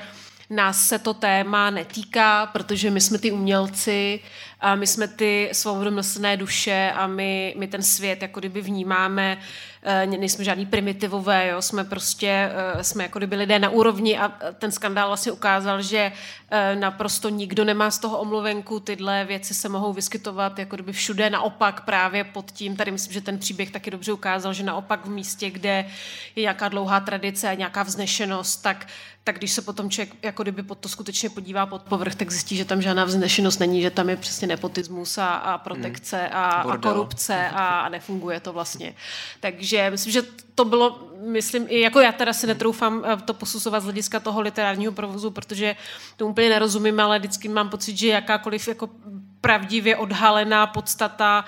nás 0.51 0.89
se 0.89 0.99
to 0.99 1.15
téma 1.15 1.71
netýká, 1.71 2.47
protože 2.47 2.91
my 2.91 3.01
jsme 3.01 3.19
ty 3.19 3.33
umělci 3.33 4.21
a 4.65 4.75
my 4.75 4.87
jsme 4.87 5.09
ty 5.09 5.51
svobodomyslné 5.53 6.37
duše 6.37 6.93
a 6.95 7.07
my, 7.07 7.55
my 7.59 7.67
ten 7.67 7.83
svět 7.83 8.23
jako 8.23 8.41
kdyby 8.41 8.61
vnímáme, 8.61 9.39
eh, 9.83 10.07
nejsme 10.07 10.45
žádný 10.45 10.67
primitivové, 10.67 11.49
jo, 11.49 11.63
jsme 11.63 11.85
prostě, 11.85 12.51
eh, 12.77 12.85
jsme 12.85 13.03
jako 13.03 13.19
kdyby 13.19 13.37
lidé 13.37 13.59
na 13.59 13.69
úrovni 13.69 14.19
a 14.19 14.33
ten 14.59 14.73
skandál 14.73 15.09
vlastně 15.09 15.33
ukázal, 15.33 15.83
že 15.83 16.13
eh, 16.51 16.77
naprosto 16.77 17.29
nikdo 17.29 17.65
nemá 17.65 17.91
z 17.91 17.99
toho 17.99 18.19
omluvenku, 18.19 18.81
tyhle 18.81 19.25
věci 19.25 19.55
se 19.55 19.69
mohou 19.69 19.93
vyskytovat 19.93 20.59
jako 20.59 20.77
kdyby 20.77 20.93
všude, 20.93 21.31
naopak 21.31 21.85
právě 21.85 22.25
pod 22.25 22.51
tím, 22.51 22.77
tady 22.77 22.91
myslím, 22.91 23.13
že 23.13 23.21
ten 23.21 23.39
příběh 23.39 23.71
taky 23.71 23.91
dobře 23.91 24.13
ukázal, 24.13 24.53
že 24.53 24.63
naopak 24.63 25.07
v 25.07 25.11
místě, 25.11 25.51
kde 25.51 25.85
je 26.37 26.41
nějaká 26.41 26.69
dlouhá 26.69 27.01
tradice 27.01 27.49
a 27.49 27.55
nějaká 27.55 27.83
vznešenost, 27.83 28.63
tak 28.63 28.87
tak 29.25 29.39
když 29.39 29.53
se 29.53 29.63
potom 29.63 29.91
člověk 29.91 30.15
jako 30.23 30.43
kdyby 30.43 30.63
pod 30.63 30.79
to 30.79 30.89
skutečně 30.89 31.31
podívá 31.31 31.67
pod 31.67 31.83
povrch, 31.83 32.15
tak 32.15 32.31
zjistí, 32.31 32.57
že 32.57 32.65
tam 32.65 32.83
žádná 32.83 33.05
vznešenost 33.05 33.61
není, 33.61 33.83
že 33.83 33.91
tam 33.91 34.09
je 34.09 34.17
přesně 34.17 34.47
nepotismus 34.55 35.19
a, 35.19 35.35
a 35.35 35.59
protekce 35.59 36.17
hmm. 36.17 36.37
a, 36.37 36.51
a 36.51 36.79
korupce 36.79 37.49
a, 37.49 37.81
a 37.81 37.89
nefunguje 37.89 38.41
to 38.41 38.53
vlastně. 38.53 38.95
Takže 39.41 39.91
myslím, 39.91 40.13
že 40.13 40.23
to 40.55 40.65
bylo, 40.65 41.11
myslím, 41.27 41.67
i 41.69 41.81
jako 41.81 42.01
já 42.01 42.13
teda 42.13 42.33
si 42.33 42.47
netroufám 42.47 43.05
eh, 43.05 43.17
to 43.25 43.35
posuzovat 43.35 43.81
z 43.81 43.85
hlediska 43.85 44.21
toho 44.21 44.41
literárního 44.41 44.93
provozu, 44.93 45.31
protože 45.31 45.77
to 46.17 46.27
úplně 46.27 46.49
nerozumím, 46.49 47.01
ale 47.01 47.19
vždycky 47.19 47.49
mám 47.49 47.69
pocit, 47.69 47.99
že 47.99 48.09
jakákoliv 48.09 48.69
jako 48.69 48.89
pravdivě 49.41 49.97
odhalená 49.97 50.67
podstata 50.67 51.45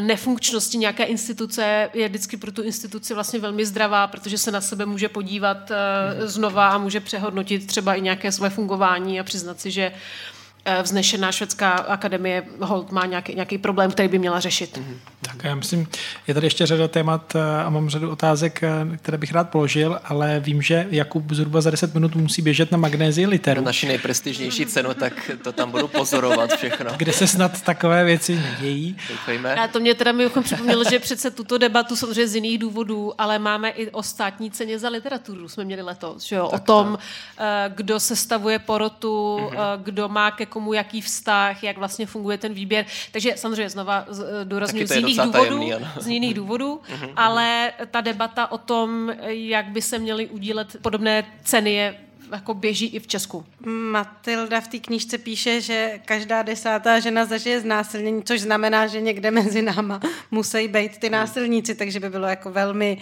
nefunkčnosti 0.00 0.78
nějaké 0.78 1.04
instituce 1.04 1.90
je 1.94 2.08
vždycky 2.08 2.36
pro 2.36 2.52
tu 2.52 2.62
instituci 2.62 3.14
vlastně 3.14 3.38
velmi 3.40 3.66
zdravá, 3.66 4.06
protože 4.06 4.38
se 4.38 4.50
na 4.50 4.60
sebe 4.60 4.86
může 4.86 5.08
podívat 5.08 5.70
uh, 5.70 6.26
znova 6.26 6.68
a 6.68 6.78
může 6.78 7.00
přehodnotit 7.00 7.66
třeba 7.66 7.94
i 7.94 8.00
nějaké 8.00 8.32
své 8.32 8.50
fungování 8.50 9.20
a 9.20 9.24
přiznat 9.24 9.60
si, 9.60 9.70
že 9.70 9.92
Eh, 9.92 10.43
vznešená 10.82 11.32
švédská 11.32 11.70
akademie 11.70 12.42
hold 12.60 12.92
má 12.92 13.06
nějaký, 13.06 13.34
nějaký 13.34 13.58
problém, 13.58 13.90
který 13.90 14.08
by 14.08 14.18
měla 14.18 14.40
řešit. 14.40 14.76
Mm-hmm. 14.76 15.14
Tak 15.20 15.44
já 15.44 15.54
myslím, 15.54 15.88
je 16.26 16.34
tady 16.34 16.46
ještě 16.46 16.66
řada 16.66 16.88
témat 16.88 17.34
eh, 17.36 17.64
a 17.64 17.70
mám 17.70 17.88
řadu 17.90 18.10
otázek, 18.10 18.62
eh, 18.62 18.96
které 18.96 19.18
bych 19.18 19.32
rád 19.32 19.50
položil, 19.50 19.98
ale 20.04 20.40
vím, 20.40 20.62
že 20.62 20.86
Jakub 20.90 21.32
zhruba 21.32 21.60
za 21.60 21.70
10 21.70 21.94
minut 21.94 22.14
musí 22.14 22.42
běžet 22.42 22.72
na 22.72 22.78
magnézii 22.78 23.26
literu. 23.26 23.60
Na 23.60 23.64
naši 23.64 23.86
nejprestižnější 23.86 24.66
cenu, 24.66 24.94
tak 24.94 25.30
to 25.42 25.52
tam 25.52 25.70
budu 25.70 25.88
pozorovat 25.88 26.52
všechno. 26.56 26.90
Kde 26.96 27.12
se 27.12 27.26
snad 27.26 27.62
takové 27.62 28.04
věci 28.04 28.36
nedějí. 28.36 28.96
Doufejme. 29.10 29.54
A 29.54 29.68
to 29.68 29.80
mě 29.80 29.94
teda 29.94 30.12
mi 30.12 30.28
připomnělo, 30.42 30.84
že 30.90 30.98
přece 30.98 31.30
tuto 31.30 31.58
debatu 31.58 31.96
samozřejmě 31.96 32.28
z 32.28 32.34
jiných 32.34 32.58
důvodů, 32.58 33.12
ale 33.18 33.38
máme 33.38 33.70
i 33.70 33.90
o 33.90 34.02
státní 34.02 34.50
ceně 34.50 34.78
za 34.78 34.88
literaturu, 34.88 35.48
jsme 35.48 35.64
měli 35.64 35.82
letos, 35.82 36.24
že 36.24 36.36
jo? 36.36 36.48
o 36.48 36.58
tom, 36.58 36.98
to. 37.36 37.44
kdo 37.74 38.00
sestavuje 38.00 38.58
porotu, 38.58 39.38
mm-hmm. 39.40 39.82
kdo 39.82 40.08
má 40.08 40.30
ke 40.30 40.46
komu 40.54 40.72
jaký 40.72 41.00
vztah, 41.00 41.64
jak 41.64 41.78
vlastně 41.78 42.06
funguje 42.06 42.38
ten 42.38 42.54
výběr. 42.54 42.86
Takže 43.12 43.32
samozřejmě 43.36 43.70
znova 43.70 44.06
eh, 44.06 44.44
důrazně 44.44 44.86
z 44.86 44.96
jiných 44.96 45.20
důvodů, 45.20 45.70
z 45.98 46.08
jiných 46.08 46.34
důvodů, 46.34 46.80
ale 47.16 47.72
ta 47.90 48.00
debata 48.00 48.52
o 48.52 48.58
tom, 48.58 49.12
jak 49.26 49.66
by 49.66 49.82
se 49.82 49.98
měly 49.98 50.26
udílet 50.26 50.76
podobné 50.82 51.24
ceny 51.44 51.72
je 51.72 51.94
jako 52.32 52.54
běží 52.54 52.86
i 52.86 52.98
v 52.98 53.06
Česku. 53.06 53.44
Matilda 53.66 54.60
v 54.60 54.68
té 54.68 54.78
knížce 54.78 55.18
píše, 55.18 55.60
že 55.60 56.00
každá 56.04 56.42
desátá 56.42 57.00
žena 57.00 57.24
zažije 57.24 57.60
znásilnění, 57.60 58.22
což 58.22 58.40
znamená, 58.40 58.86
že 58.86 59.00
někde 59.00 59.30
mezi 59.30 59.62
náma 59.62 60.00
musí 60.30 60.68
být 60.68 60.98
ty 60.98 61.10
násilníci, 61.10 61.74
takže 61.74 62.00
by 62.00 62.10
bylo 62.10 62.26
jako 62.26 62.50
velmi 62.50 62.98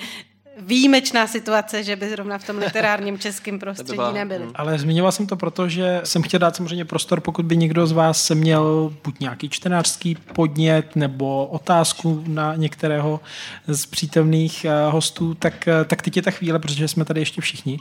výjimečná 0.58 1.26
situace, 1.26 1.82
že 1.82 1.96
by 1.96 2.10
zrovna 2.10 2.38
v 2.38 2.46
tom 2.46 2.58
literárním 2.58 3.18
českém 3.18 3.58
prostředí 3.58 4.12
nebyly. 4.14 4.44
Ale 4.54 4.78
zmiňoval 4.78 5.12
jsem 5.12 5.26
to 5.26 5.36
proto, 5.36 5.68
že 5.68 6.00
jsem 6.04 6.22
chtěl 6.22 6.40
dát 6.40 6.56
samozřejmě 6.56 6.84
prostor, 6.84 7.20
pokud 7.20 7.46
by 7.46 7.56
někdo 7.56 7.86
z 7.86 7.92
vás 7.92 8.24
se 8.24 8.34
měl 8.34 8.92
buď 9.04 9.20
nějaký 9.20 9.48
čtenářský 9.48 10.16
podnět 10.32 10.96
nebo 10.96 11.46
otázku 11.46 12.24
na 12.26 12.54
některého 12.56 13.20
z 13.66 13.86
přítomných 13.86 14.64
eh, 14.64 14.70
hostů, 14.90 15.34
tak, 15.34 15.68
eh, 15.68 15.84
tak 15.84 16.02
teď 16.02 16.16
je 16.16 16.22
ta 16.22 16.30
chvíle, 16.30 16.58
protože 16.58 16.88
jsme 16.88 17.04
tady 17.04 17.20
ještě 17.20 17.40
všichni. 17.40 17.78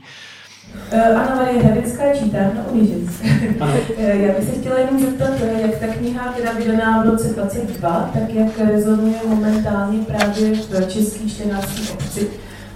Uh, 0.94 1.00
Anna 1.08 1.36
Marie 1.36 1.64
Hradecká, 1.64 2.04
čítárna 2.14 2.68
Unižic. 2.72 3.22
Já 3.98 4.34
bych 4.34 4.50
se 4.50 4.60
chtěla 4.60 4.80
jenom 4.80 5.00
zeptat, 5.00 5.30
jak 5.62 5.80
ta 5.80 5.88
kniha, 5.88 6.34
teda 6.34 6.52
vydaná 6.52 7.04
v 7.04 7.06
roce 7.06 7.28
22, 7.28 8.12
tak 8.14 8.34
jak 8.34 8.60
rezonuje 8.60 9.16
momentálně 9.28 10.00
právě 10.06 10.56
v 10.56 10.88
český 10.88 11.30
čtenářský 11.30 11.90
obci 11.90 12.30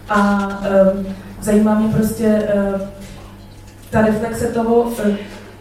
a 0.10 0.48
um, 0.96 1.06
zajímá 1.42 1.80
mě 1.80 1.94
prostě 1.94 2.50
uh, 2.56 2.82
ta 3.90 4.02
reflexe 4.02 4.48
toho 4.48 4.82
uh, 4.82 4.92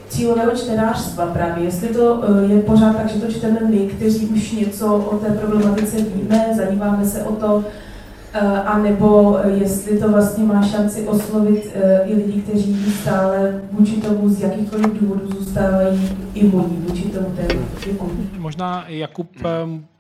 cílového 0.09 0.51
čtenářstva 0.51 1.27
právě. 1.27 1.65
Jestli 1.65 1.89
to 1.89 2.15
uh, 2.15 2.51
je 2.51 2.63
pořád 2.63 2.97
tak, 2.97 3.09
že 3.09 3.21
to 3.21 3.33
čteme 3.33 3.61
my, 3.69 3.79
kteří 3.79 4.27
už 4.27 4.53
něco 4.53 4.97
o 4.97 5.19
té 5.19 5.31
problematice 5.31 5.97
víme, 5.97 6.47
zajímáme 6.57 7.05
se 7.05 7.23
o 7.23 7.33
to, 7.33 7.65
a 8.65 8.79
nebo 8.79 9.39
jestli 9.47 9.99
to 9.99 10.09
vlastně 10.09 10.45
má 10.45 10.67
šanci 10.67 11.09
oslovit 11.09 11.77
i 12.05 12.15
lidi, 12.15 12.43
kteří 12.43 12.93
stále 12.93 13.63
vůči 13.73 14.01
tomu 14.01 14.29
z 14.29 14.41
jakýchkoliv 14.41 14.87
důvodů 14.87 15.31
zůstávají 15.39 16.19
imunní 16.35 16.77
vůči 16.77 17.03
tomu 17.03 17.37
tématu. 17.37 18.19
Možná 18.39 18.85
Jakub 18.89 19.29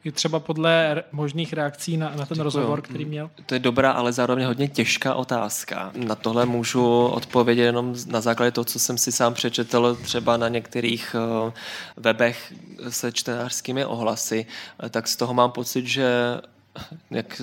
i 0.05 0.12
třeba 0.12 0.41
podle 0.41 1.03
možných 1.12 1.53
reakcí 1.53 1.97
na, 1.97 2.07
na 2.07 2.16
ten 2.16 2.24
Děkuju. 2.24 2.43
rozhovor, 2.43 2.82
který 2.82 3.05
měl? 3.05 3.30
To 3.47 3.55
je 3.55 3.59
dobrá, 3.59 3.91
ale 3.91 4.12
zároveň 4.12 4.45
hodně 4.45 4.68
těžká 4.68 5.14
otázka. 5.14 5.93
Na 6.07 6.14
tohle 6.14 6.47
můžu 6.47 7.07
odpovědět 7.07 7.62
jenom 7.62 7.95
na 8.07 8.20
základě 8.20 8.51
toho, 8.51 8.64
co 8.64 8.78
jsem 8.78 8.99
si 8.99 9.12
sám 9.12 9.35
přečetl 9.35 9.99
třeba 10.03 10.37
na 10.37 10.49
některých 10.49 11.16
uh, 11.47 11.53
webech 11.97 12.53
se 12.89 13.12
čtenářskými 13.12 13.85
ohlasy, 13.85 14.47
tak 14.91 15.09
z 15.09 15.16
toho 15.16 15.35
mám 15.35 15.51
pocit, 15.51 15.87
že 15.87 16.09
jak 17.10 17.42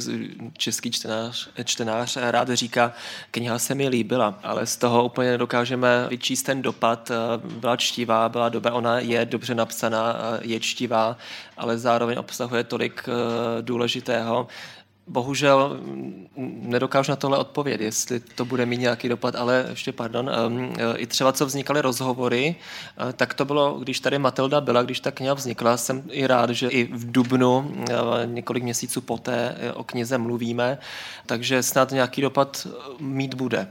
český 0.57 0.91
čtenář, 0.91 1.49
čtenář 1.63 2.17
rád 2.17 2.49
říká, 2.49 2.93
kniha 3.31 3.59
se 3.59 3.75
mi 3.75 3.87
líbila, 3.87 4.39
ale 4.43 4.65
z 4.65 4.77
toho 4.77 5.05
úplně 5.05 5.31
nedokážeme 5.31 6.07
vyčíst 6.09 6.45
ten 6.45 6.61
dopad. 6.61 7.11
Byla 7.43 7.77
čtivá, 7.77 8.29
byla 8.29 8.49
dobrá, 8.49 8.73
ona 8.73 8.99
je 8.99 9.25
dobře 9.25 9.55
napsaná, 9.55 10.15
je 10.41 10.59
čtivá, 10.59 11.17
ale 11.57 11.77
zároveň 11.77 12.17
obsahuje 12.17 12.63
tolik 12.63 13.03
eh, 13.07 13.61
důležitého, 13.61 14.47
bohužel 15.07 15.79
nedokážu 16.61 17.11
na 17.11 17.15
tohle 17.15 17.37
odpovědět, 17.37 17.83
jestli 17.85 18.19
to 18.19 18.45
bude 18.45 18.65
mít 18.65 18.77
nějaký 18.77 19.09
dopad, 19.09 19.35
ale 19.35 19.65
ještě 19.69 19.91
pardon, 19.91 20.31
i 20.95 21.07
třeba 21.07 21.31
co 21.31 21.45
vznikaly 21.45 21.81
rozhovory, 21.81 22.55
eh, 23.09 23.13
tak 23.13 23.33
to 23.33 23.45
bylo, 23.45 23.79
když 23.79 23.99
tady 23.99 24.19
Matilda 24.19 24.61
byla, 24.61 24.83
když 24.83 24.99
ta 24.99 25.11
kniha 25.11 25.33
vznikla, 25.33 25.77
jsem 25.77 26.03
i 26.11 26.27
rád, 26.27 26.49
že 26.49 26.67
i 26.67 26.83
v 26.83 27.11
Dubnu, 27.11 27.71
eh, 27.89 27.93
několik 28.25 28.63
měsíců 28.63 29.01
poté 29.01 29.55
eh, 29.57 29.73
o 29.73 29.83
knize 29.83 30.17
mluvíme, 30.17 30.77
takže 31.25 31.63
snad 31.63 31.91
nějaký 31.91 32.21
dopad 32.21 32.67
mít 32.99 33.33
bude. 33.33 33.67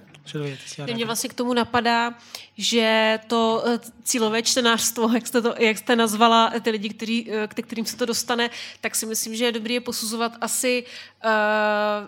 Mě 0.94 1.04
vlastně 1.06 1.30
k 1.30 1.34
tomu 1.34 1.52
napadá, 1.52 2.14
že 2.58 3.18
to 3.26 3.62
eh, 3.66 3.78
cílové 4.02 4.42
čtenářstvo, 4.42 5.10
jak 5.14 5.26
jste, 5.26 5.42
to, 5.42 5.54
jak 5.58 5.78
jste 5.78 5.96
nazvala 5.96 6.52
ty 6.62 6.70
lidi, 6.70 6.88
kteří, 6.88 7.32
eh, 7.32 7.46
k 7.46 7.54
kterým 7.66 7.86
se 7.86 7.96
to 7.96 8.06
dostane, 8.06 8.50
tak 8.80 8.94
si 8.94 9.06
myslím, 9.06 9.36
že 9.36 9.44
je 9.44 9.52
dobré 9.52 9.74
je 9.74 9.80
posuzovat 9.80 10.36
asi 10.40 10.84
uh, 11.24 11.30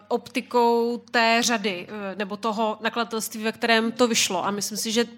optikou 0.09 0.99
té 1.11 1.39
řady 1.41 1.87
nebo 2.15 2.37
toho 2.37 2.79
nakladatelství, 2.81 3.43
ve 3.43 3.53
kterém 3.53 3.93
to 3.93 4.09
vyšlo. 4.09 4.45
A 4.45 4.51
myslím 4.51 4.79
si, 4.79 4.93
že 4.93 5.05
uh, 5.05 5.11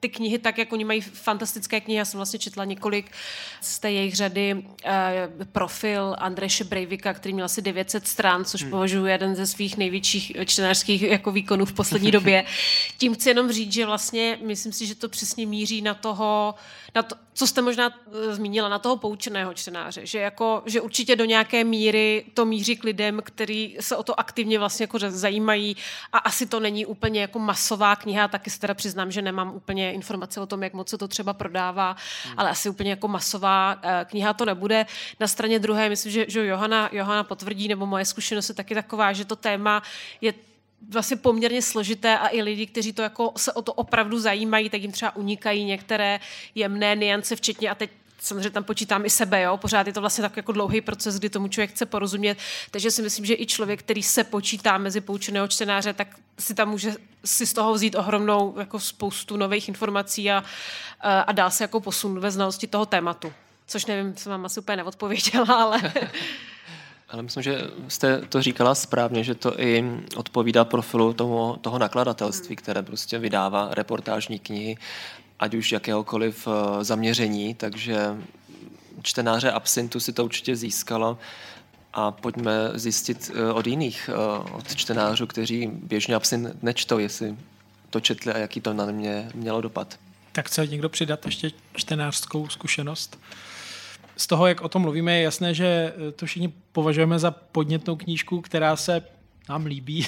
ty 0.00 0.08
knihy, 0.08 0.38
tak 0.38 0.58
jak 0.58 0.72
oni 0.72 0.84
mají 0.84 1.00
fantastické 1.00 1.80
knihy, 1.80 1.98
já 1.98 2.04
jsem 2.04 2.18
vlastně 2.18 2.38
četla 2.38 2.64
několik 2.64 3.10
z 3.60 3.78
té 3.78 3.92
jejich 3.92 4.16
řady 4.16 4.64
eh, 4.84 5.28
profil 5.52 6.16
Andreše 6.18 6.64
Breivika, 6.64 7.14
který 7.14 7.34
měl 7.34 7.44
asi 7.44 7.62
900 7.62 8.06
stran, 8.06 8.44
což 8.44 8.62
hmm. 8.62 8.70
považuji 8.70 9.06
jeden 9.06 9.34
ze 9.34 9.46
svých 9.46 9.76
největších 9.76 10.32
čtenářských 10.44 11.02
jako 11.02 11.32
výkonů 11.32 11.64
v 11.64 11.72
poslední 11.72 12.10
době. 12.18 12.44
Tím 12.98 13.14
chci 13.14 13.28
jenom 13.28 13.52
říct, 13.52 13.72
že 13.72 13.86
vlastně 13.86 14.38
myslím 14.42 14.72
si, 14.72 14.86
že 14.86 14.94
to 14.94 15.08
přesně 15.08 15.46
míří 15.46 15.82
na 15.82 15.94
toho, 15.94 16.54
na 16.94 17.02
to, 17.02 17.16
co 17.32 17.46
jste 17.46 17.62
možná 17.62 17.90
eh, 17.90 18.34
zmínila, 18.34 18.68
na 18.68 18.78
toho 18.78 18.96
poučeného 18.96 19.54
čtenáře, 19.54 20.06
že, 20.06 20.18
jako, 20.18 20.62
že 20.66 20.80
určitě 20.80 21.16
do 21.16 21.24
nějaké 21.24 21.64
míry 21.64 22.24
to 22.34 22.44
míří 22.44 22.76
k 22.76 22.84
lidem, 22.84 23.20
kteří 23.24 23.76
se 23.80 23.96
o 23.96 24.02
to 24.02 24.20
aktivně 24.20 24.58
vlastně 24.58 24.84
jako 24.84 24.98
zajímají 24.98 25.76
a 26.12 26.18
asi 26.18 26.46
to 26.46 26.60
není 26.60 26.86
úplně 26.86 27.20
jako 27.20 27.38
masová 27.38 27.96
kniha, 27.96 28.28
taky 28.28 28.50
se 28.50 28.60
teda 28.60 28.74
přiznám, 28.74 29.10
že 29.10 29.22
nemám 29.22 29.54
úplně 29.54 29.92
informace 29.92 30.40
o 30.40 30.46
tom, 30.46 30.62
jak 30.62 30.72
moc 30.72 30.88
se 30.88 30.98
to 30.98 31.08
třeba 31.08 31.32
prodává, 31.32 31.96
hmm. 32.24 32.34
ale 32.36 32.50
asi 32.50 32.68
úplně 32.68 32.90
jako 32.90 33.08
masová 33.08 33.76
eh, 33.82 34.06
kniha 34.10 34.32
to 34.32 34.44
nebude. 34.44 34.86
Na 35.20 35.28
straně 35.28 35.58
druhé, 35.58 35.88
myslím, 35.88 36.12
že, 36.12 36.24
že 36.28 36.46
Johana, 36.46 36.88
Johana 36.92 37.24
potvrdí, 37.24 37.68
nebo 37.68 37.86
moje 37.86 38.04
zkušenost 38.04 38.48
je 38.48 38.54
taky 38.54 38.74
taková, 38.74 39.12
že 39.12 39.24
to 39.24 39.36
téma 39.36 39.82
je 40.20 40.32
vlastně 40.88 41.16
poměrně 41.16 41.62
složité 41.62 42.18
a 42.18 42.28
i 42.28 42.42
lidi, 42.42 42.66
kteří 42.66 42.92
to 42.92 43.02
jako 43.02 43.32
se 43.36 43.52
o 43.52 43.62
to 43.62 43.72
opravdu 43.72 44.18
zajímají, 44.18 44.70
tak 44.70 44.82
jim 44.82 44.92
třeba 44.92 45.16
unikají 45.16 45.64
některé 45.64 46.20
jemné 46.54 46.96
niance, 46.96 47.36
včetně 47.36 47.70
a 47.70 47.74
teď 47.74 47.90
samozřejmě 48.20 48.50
tam 48.50 48.64
počítám 48.64 49.06
i 49.06 49.10
sebe, 49.10 49.42
jo? 49.42 49.56
pořád 49.56 49.86
je 49.86 49.92
to 49.92 50.00
vlastně 50.00 50.22
tak 50.22 50.36
jako 50.36 50.52
dlouhý 50.52 50.80
proces, 50.80 51.18
kdy 51.18 51.30
tomu 51.30 51.48
člověk 51.48 51.70
chce 51.70 51.86
porozumět, 51.86 52.38
takže 52.70 52.90
si 52.90 53.02
myslím, 53.02 53.24
že 53.24 53.34
i 53.34 53.46
člověk, 53.46 53.80
který 53.80 54.02
se 54.02 54.24
počítá 54.24 54.78
mezi 54.78 55.00
poučeného 55.00 55.48
čtenáře, 55.48 55.92
tak 55.92 56.08
si 56.38 56.54
tam 56.54 56.70
může 56.70 56.94
si 57.24 57.46
z 57.46 57.52
toho 57.52 57.74
vzít 57.74 57.94
ohromnou 57.94 58.54
jako 58.58 58.80
spoustu 58.80 59.36
nových 59.36 59.68
informací 59.68 60.30
a, 60.30 60.44
a 61.00 61.32
dá 61.32 61.50
se 61.50 61.64
jako 61.64 61.80
posun 61.80 62.20
ve 62.20 62.30
znalosti 62.30 62.66
toho 62.66 62.86
tématu. 62.86 63.32
Což 63.66 63.86
nevím, 63.86 64.16
jsem 64.16 64.30
vám 64.30 64.44
asi 64.44 64.60
úplně 64.60 64.76
neodpověděla, 64.76 65.54
ale... 65.54 65.92
Ale 67.10 67.22
myslím, 67.22 67.42
že 67.42 67.70
jste 67.88 68.18
to 68.28 68.42
říkala 68.42 68.74
správně, 68.74 69.24
že 69.24 69.34
to 69.34 69.60
i 69.60 69.84
odpovídá 70.16 70.64
profilu 70.64 71.12
toho, 71.12 71.58
toho 71.60 71.78
nakladatelství, 71.78 72.56
které 72.56 72.82
prostě 72.82 73.18
vydává 73.18 73.68
reportážní 73.72 74.38
knihy, 74.38 74.76
ať 75.38 75.54
už 75.54 75.72
jakéhokoliv 75.72 76.48
eh, 76.48 76.84
zaměření, 76.84 77.54
takže 77.54 78.16
čtenáře 79.02 79.50
Absintu 79.52 80.00
si 80.00 80.12
to 80.12 80.24
určitě 80.24 80.56
získalo 80.56 81.18
a 81.92 82.10
pojďme 82.10 82.52
zjistit 82.74 83.30
eh, 83.34 83.52
od 83.52 83.66
jiných, 83.66 84.10
eh, 84.12 84.52
od 84.52 84.74
čtenářů, 84.76 85.26
kteří 85.26 85.66
běžně 85.66 86.14
Absint 86.14 86.62
nečtou, 86.62 86.98
jestli 86.98 87.36
to 87.90 88.00
četli 88.00 88.32
a 88.32 88.38
jaký 88.38 88.60
to 88.60 88.74
na 88.74 88.86
mě 88.86 89.30
mělo 89.34 89.60
dopad. 89.60 89.98
Tak 90.32 90.46
chce 90.46 90.66
někdo 90.66 90.88
přidat 90.88 91.26
ještě 91.26 91.50
čtenářskou 91.76 92.48
zkušenost? 92.48 93.18
Z 94.18 94.26
toho, 94.26 94.46
jak 94.46 94.60
o 94.60 94.68
tom 94.68 94.82
mluvíme, 94.82 95.16
je 95.16 95.22
jasné, 95.22 95.54
že 95.54 95.94
to 96.16 96.26
všichni 96.26 96.52
považujeme 96.72 97.18
za 97.18 97.30
podnětnou 97.30 97.96
knížku, 97.96 98.40
která 98.40 98.76
se 98.76 99.02
nám 99.48 99.66
líbí. 99.66 100.06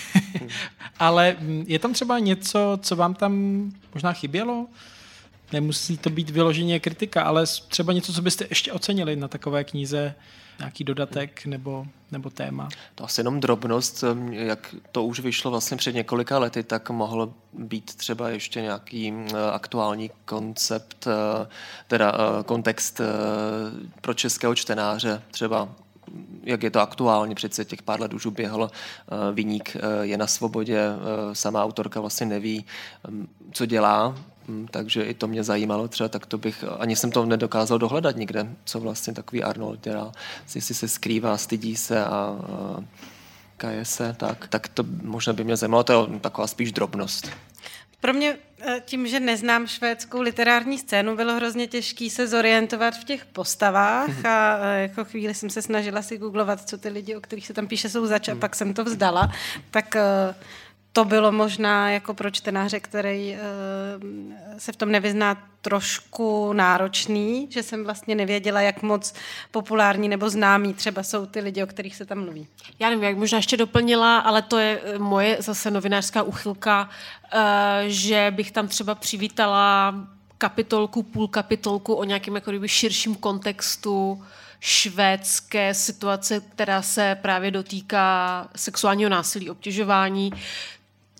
Ale 0.99 1.37
je 1.67 1.79
tam 1.79 1.93
třeba 1.93 2.19
něco, 2.19 2.79
co 2.83 2.97
vám 2.97 3.15
tam 3.15 3.65
možná 3.95 4.13
chybělo? 4.13 4.67
Nemusí 5.53 5.99
to 5.99 6.11
být 6.11 6.31
vyloženě 6.31 6.81
kritika, 6.81 7.23
ale 7.23 7.45
třeba 7.69 7.93
něco, 7.93 8.13
co 8.13 8.23
byste 8.23 8.47
ještě 8.51 8.73
ocenili 8.73 9.17
na 9.17 9.29
takové 9.29 9.65
knize, 9.65 10.15
nějaký 10.61 10.85
dodatek 10.85 11.47
nebo, 11.47 11.87
nebo 12.11 12.31
téma? 12.31 12.69
To 12.95 13.05
asi 13.05 13.21
jenom 13.21 13.41
drobnost, 13.41 14.05
jak 14.31 14.75
to 14.93 15.05
už 15.05 15.21
vyšlo 15.21 15.51
vlastně 15.51 15.77
před 15.77 15.95
několika 15.95 16.39
lety, 16.39 16.63
tak 16.63 16.91
mohlo 16.91 17.35
být 17.53 17.95
třeba 17.95 18.29
ještě 18.29 18.61
nějaký 18.61 19.13
aktuální 19.53 20.11
koncept, 20.25 21.07
e, 21.07 21.47
teda 21.89 22.13
e, 22.13 22.43
kontext 22.45 23.01
e, 23.01 23.05
pro 24.01 24.15
českého 24.15 24.55
čtenáře, 24.55 25.23
třeba 25.31 25.69
jak 26.45 26.63
je 26.63 26.71
to 26.71 26.81
aktuálně, 26.81 27.35
přece 27.35 27.65
těch 27.65 27.83
pár 27.83 28.01
let 28.01 28.15
už 28.15 28.27
uběhlo, 28.27 28.71
Viník 29.33 29.77
je 30.03 30.17
na 30.17 30.27
svobodě, 30.27 30.89
sama 31.33 31.65
autorka 31.65 32.01
vlastně 32.01 32.27
neví, 32.27 32.65
co 33.53 33.67
dělá, 33.67 34.15
takže 34.71 35.03
i 35.03 35.15
to 35.15 35.29
mě 35.29 35.45
zajímalo 35.45 35.89
třeba, 35.89 36.09
tak 36.09 36.27
to 36.27 36.39
bych, 36.39 36.65
ani 36.79 36.97
jsem 36.97 37.11
to 37.11 37.27
nedokázal 37.27 37.79
dohledat 37.79 38.17
nikde, 38.17 38.47
co 38.65 38.81
vlastně 38.81 39.15
takový 39.15 39.43
Arnold 39.43 39.81
dělá, 39.81 40.13
jestli 40.55 40.75
se 40.75 40.89
skrývá, 40.89 41.37
stydí 41.37 41.77
se 41.77 42.05
a, 42.05 42.09
a 42.09 42.37
kaje 43.57 43.85
se, 43.85 44.15
tak, 44.19 44.49
tak 44.49 44.69
to 44.69 44.85
možná 45.03 45.33
by 45.33 45.45
mě 45.45 45.57
zajímalo, 45.57 45.85
to 45.85 45.93
je 45.93 46.21
taková 46.21 46.47
spíš 46.47 46.73
drobnost. 46.73 47.31
Pro 48.01 48.13
mě 48.13 48.37
eh, 48.61 48.83
tím, 48.85 49.07
že 49.07 49.21
neznám 49.21 49.67
švédskou 49.67 50.21
literární 50.21 50.79
scénu, 50.79 51.17
bylo 51.17 51.35
hrozně 51.35 51.67
těžké 51.67 52.11
se 52.11 52.27
zorientovat 52.27 52.95
v 52.95 53.05
těch 53.05 53.25
postavách 53.25 54.25
a 54.25 54.59
eh, 54.63 54.83
jako 54.83 55.05
chvíli 55.05 55.35
jsem 55.35 55.51
se 55.51 55.63
snažila 55.63 56.03
si 56.03 56.19
googlovat, 56.19 56.69
co 56.69 56.79
ty 56.79 56.89
lidi, 56.89 57.17
o 57.17 57.21
kterých 57.21 57.47
se 57.47 57.53
tam 57.53 57.67
píše, 57.67 57.89
jsou 57.89 58.07
zač 58.07 58.29
a 58.29 58.33
hmm. 58.33 58.41
pak 58.41 58.57
jsem 58.57 58.75
to 58.75 58.85
vzdala. 58.85 59.33
Tak 59.71 59.97
eh, 59.97 60.35
to 60.93 61.05
bylo 61.05 61.32
možná 61.32 61.91
jako 61.91 62.14
pro 62.14 62.30
čtenáře, 62.30 62.80
který 62.80 63.34
uh, 63.34 63.38
se 64.59 64.72
v 64.72 64.76
tom 64.76 64.93
nevyzná 64.93 65.36
trošku 65.62 66.53
náročný, 66.53 67.47
že 67.51 67.62
jsem 67.62 67.84
vlastně 67.84 68.14
nevěděla, 68.14 68.61
jak 68.61 68.82
moc 68.82 69.14
populární 69.51 70.09
nebo 70.09 70.30
známí 70.30 70.74
třeba 70.74 71.03
jsou 71.03 71.26
ty 71.26 71.41
lidi, 71.41 71.62
o 71.62 71.66
kterých 71.66 71.97
se 71.97 72.07
tam 72.07 72.24
mluví. 72.24 72.47
Já 72.78 72.91
nevím, 72.91 73.05
jak 73.05 73.16
možná 73.16 73.38
ještě 73.38 73.57
doplnila, 73.57 74.18
ale 74.18 74.43
to 74.43 74.59
je 74.59 74.80
eh, 74.84 74.99
moje 74.99 75.36
zase 75.41 75.70
novinářská 75.70 76.22
uchylka, 76.22 76.88
uh, 77.34 77.41
že 77.86 78.32
bych 78.36 78.51
tam 78.51 78.68
třeba 78.68 78.95
přivítala 78.95 79.95
kapitolku, 80.38 81.03
půl 81.03 81.28
kapitolku 81.28 81.95
o 81.95 82.05
nějakém 82.05 82.34
jako 82.34 82.53
širším 82.66 83.14
kontextu 83.14 84.24
švédské 84.61 85.74
situace, 85.74 86.41
která 86.41 86.82
se 86.82 87.18
právě 87.22 87.51
dotýká 87.51 88.49
sexuálního 88.57 89.11
násilí, 89.11 89.51
obtěžování, 89.51 90.32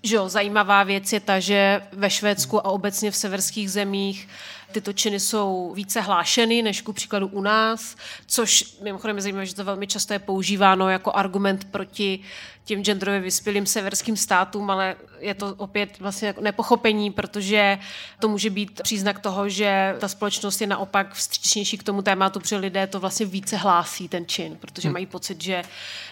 že 0.03 0.17
jo, 0.17 0.29
zajímavá 0.29 0.83
věc 0.83 1.13
je 1.13 1.21
ta, 1.21 1.41
že 1.41 1.83
ve 1.93 2.11
Švédsku 2.11 2.67
a 2.67 2.71
obecně 2.71 3.11
v 3.11 3.17
severských 3.17 3.71
zemích 3.71 4.29
tyto 4.73 4.93
činy 4.93 5.21
jsou 5.21 5.73
více 5.75 6.01
hlášeny 6.01 6.63
než 6.63 6.83
ku 6.83 6.93
příkladu 6.93 7.27
u 7.27 7.41
nás, 7.41 7.97
což 8.27 8.77
mimochodem 8.83 9.17
je 9.17 9.23
zajímavé, 9.23 9.47
že 9.47 9.55
to 9.55 9.65
velmi 9.65 9.87
často 9.87 10.13
je 10.13 10.19
používáno 10.19 10.89
jako 10.89 11.13
argument 11.13 11.65
proti 11.65 12.21
těm 12.65 12.85
genderově 12.85 13.21
vyspělým 13.21 13.67
severským 13.67 14.17
státům, 14.17 14.71
ale 14.71 14.97
je 15.19 15.35
to 15.35 15.55
opět 15.57 16.01
vlastně 16.01 16.29
jako 16.29 16.41
nepochopení, 16.41 17.11
protože 17.11 17.79
to 18.21 18.29
může 18.29 18.51
být 18.51 18.81
příznak 18.83 19.19
toho, 19.19 19.49
že 19.49 19.97
ta 20.01 20.09
společnost 20.09 20.61
je 20.61 20.67
naopak 20.67 21.15
vstřícnější 21.15 21.79
k 21.79 21.83
tomu 21.83 22.03
tématu, 22.03 22.41
protože 22.41 22.57
lidé 22.57 22.87
to 22.87 23.01
vlastně 23.01 23.27
více 23.27 23.57
hlásí 23.57 24.09
ten 24.09 24.27
čin, 24.27 24.57
protože 24.61 24.89
hmm. 24.89 24.93
mají 24.93 25.07
pocit, 25.07 25.43
že, 25.43 25.63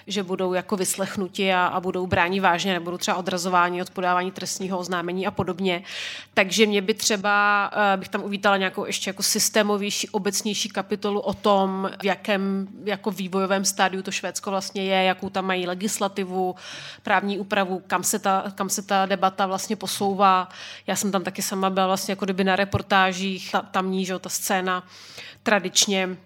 že 0.06 0.22
budou 0.22 0.52
jako 0.52 0.76
vyslechnuti 0.76 1.52
a, 1.52 1.66
a 1.66 1.80
budou 1.80 2.06
brání 2.06 2.40
vážně, 2.40 2.72
nebudou 2.72 2.98
třeba 2.98 3.16
odrazováni 3.16 3.82
od 3.82 3.90
podávání 3.90 4.30
trestního 4.30 4.78
oznámení 4.78 5.26
a 5.26 5.30
podobně. 5.30 5.82
Takže 6.34 6.66
mě 6.66 6.82
by 6.82 6.94
třeba, 6.94 7.70
uh, 7.94 8.00
bych 8.00 8.08
tam 8.08 8.24
uvítala 8.24 8.47
nějakou 8.56 8.86
ještě 8.86 9.10
jako 9.10 9.22
systémovější, 9.22 10.08
obecnější 10.08 10.68
kapitolu 10.68 11.20
o 11.20 11.34
tom, 11.34 11.90
v 12.00 12.04
jakém 12.04 12.68
jako 12.84 13.10
vývojovém 13.10 13.64
stádiu 13.64 14.02
to 14.02 14.10
Švédsko 14.10 14.50
vlastně 14.50 14.84
je, 14.84 15.04
jakou 15.04 15.30
tam 15.30 15.46
mají 15.46 15.66
legislativu, 15.66 16.54
právní 17.02 17.38
úpravu, 17.38 17.82
kam 17.86 18.02
se 18.02 18.18
ta, 18.18 18.52
kam 18.54 18.68
se 18.68 18.82
ta 18.82 19.06
debata 19.06 19.46
vlastně 19.46 19.76
posouvá. 19.76 20.48
Já 20.86 20.96
jsem 20.96 21.12
tam 21.12 21.24
taky 21.24 21.42
sama 21.42 21.70
byla 21.70 21.86
vlastně 21.86 22.12
jako 22.12 22.24
kdyby 22.24 22.44
na 22.44 22.56
reportážích, 22.56 23.52
ta, 23.52 23.60
tamní, 23.60 24.04
že 24.04 24.18
ta 24.18 24.28
scéna 24.28 24.86
tradičně 25.42 26.16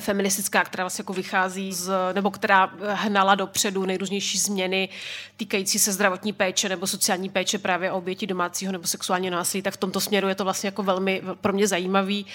feministická, 0.00 0.64
která 0.64 0.84
vlastně 0.84 1.02
jako 1.02 1.12
vychází 1.12 1.72
z, 1.72 1.92
nebo 2.12 2.30
která 2.30 2.72
hnala 2.92 3.34
dopředu 3.34 3.86
nejrůznější 3.86 4.38
změny 4.38 4.88
týkající 5.36 5.78
se 5.78 5.92
zdravotní 5.92 6.32
péče 6.32 6.68
nebo 6.68 6.86
sociální 6.86 7.28
péče 7.28 7.58
právě 7.58 7.92
o 7.92 8.04
oběti 8.04 8.26
domácího 8.26 8.72
nebo 8.72 8.86
sexuálního 8.86 9.34
násilí, 9.34 9.62
tak 9.62 9.74
v 9.74 9.76
tomto 9.76 10.00
směru 10.00 10.28
je 10.28 10.34
to 10.34 10.44
vlastně 10.44 10.68
jako 10.68 10.82
velmi 10.82 11.22
pro 11.40 11.52
mě 11.52 11.66
zajímavý, 11.66 12.26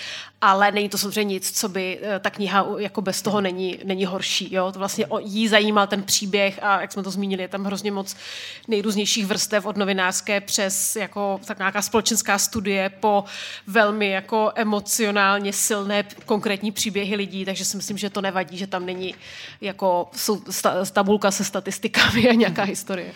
ale 0.41 0.72
není 0.72 0.89
to 0.89 0.97
samozřejmě 0.97 1.24
nic, 1.24 1.60
co 1.60 1.70
by 1.70 2.00
eh, 2.02 2.20
ta 2.20 2.30
kniha 2.30 2.66
jako 2.78 3.02
bez 3.02 3.22
toho 3.22 3.41
není, 3.41 3.80
není 3.84 4.06
horší. 4.06 4.54
Jo? 4.54 4.72
To 4.72 4.80
vlastně 4.80 5.06
jí 5.20 5.47
zajímal 5.47 5.88
ten 5.88 6.04
příběh 6.04 6.60
a 6.64 6.82
jak 6.82 6.91
jsme 6.91 7.04
to 7.04 7.12
zmínili, 7.12 7.41
je 7.41 7.47
tam 7.47 7.64
hrozně 7.64 7.91
moc 7.91 8.16
nejrůznějších 8.68 9.26
vrstev 9.26 9.66
od 9.66 9.78
novinářské 9.78 10.41
přes 10.41 10.95
jako 10.95 11.39
tak 11.45 11.58
nějaká 11.58 11.82
společenská 11.82 12.38
studie 12.38 12.89
po 12.89 13.24
velmi 13.68 14.10
jako 14.10 14.52
emocionálně 14.56 15.54
silné 15.54 16.04
konkrétní 16.26 16.72
příběhy 16.72 17.16
lidí, 17.16 17.39
lidí, 17.40 17.46
takže 17.46 17.66
si 17.66 17.78
myslím, 17.78 17.98
že 17.98 18.10
to 18.10 18.22
nevadí, 18.22 18.58
že 18.58 18.68
tam 18.68 18.86
není 18.86 19.16
jako 19.62 20.10
tabulka 20.94 21.32
se 21.32 21.44
statistikami 21.44 22.30
a 22.30 22.34
nějaká 22.34 22.64
historie. 22.64 23.14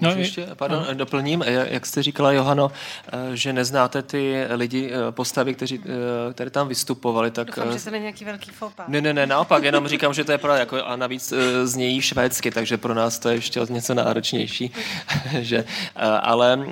No, 0.00 0.10
ještě, 0.10 0.48
pardon, 0.54 0.84
no. 0.88 0.94
doplním, 0.94 1.44
jak 1.46 1.86
jste 1.86 2.02
říkala, 2.02 2.32
Johano, 2.32 2.72
eh, 3.12 3.36
že 3.36 3.52
neznáte 3.52 4.02
ty 4.02 4.46
lidi, 4.50 4.90
eh, 4.92 5.12
postavy, 5.12 5.54
kteří, 5.54 5.80
eh, 5.84 6.32
které 6.32 6.50
tam 6.50 6.68
vystupovali. 6.68 7.30
Tak... 7.30 7.46
Doufám, 7.46 7.78
že 7.78 7.84
to 7.84 7.90
není 7.90 8.02
nějaký 8.02 8.24
velký 8.24 8.50
fopa. 8.50 8.84
Ne, 8.88 9.00
ne, 9.00 9.14
ne, 9.14 9.26
naopak, 9.26 9.64
jenom 9.64 9.88
říkám, 9.88 10.14
že 10.14 10.24
to 10.24 10.32
je 10.32 10.38
pravda, 10.38 10.58
jako, 10.58 10.84
a 10.84 10.96
navíc 10.96 11.34
znějí 11.64 12.02
švédsky, 12.02 12.50
takže 12.50 12.76
pro 12.76 12.94
nás 12.94 13.18
to 13.18 13.28
je 13.28 13.34
ještě 13.34 13.60
něco 13.70 13.94
náročnější. 13.94 14.72
že, 15.40 15.64
ale 16.20 16.66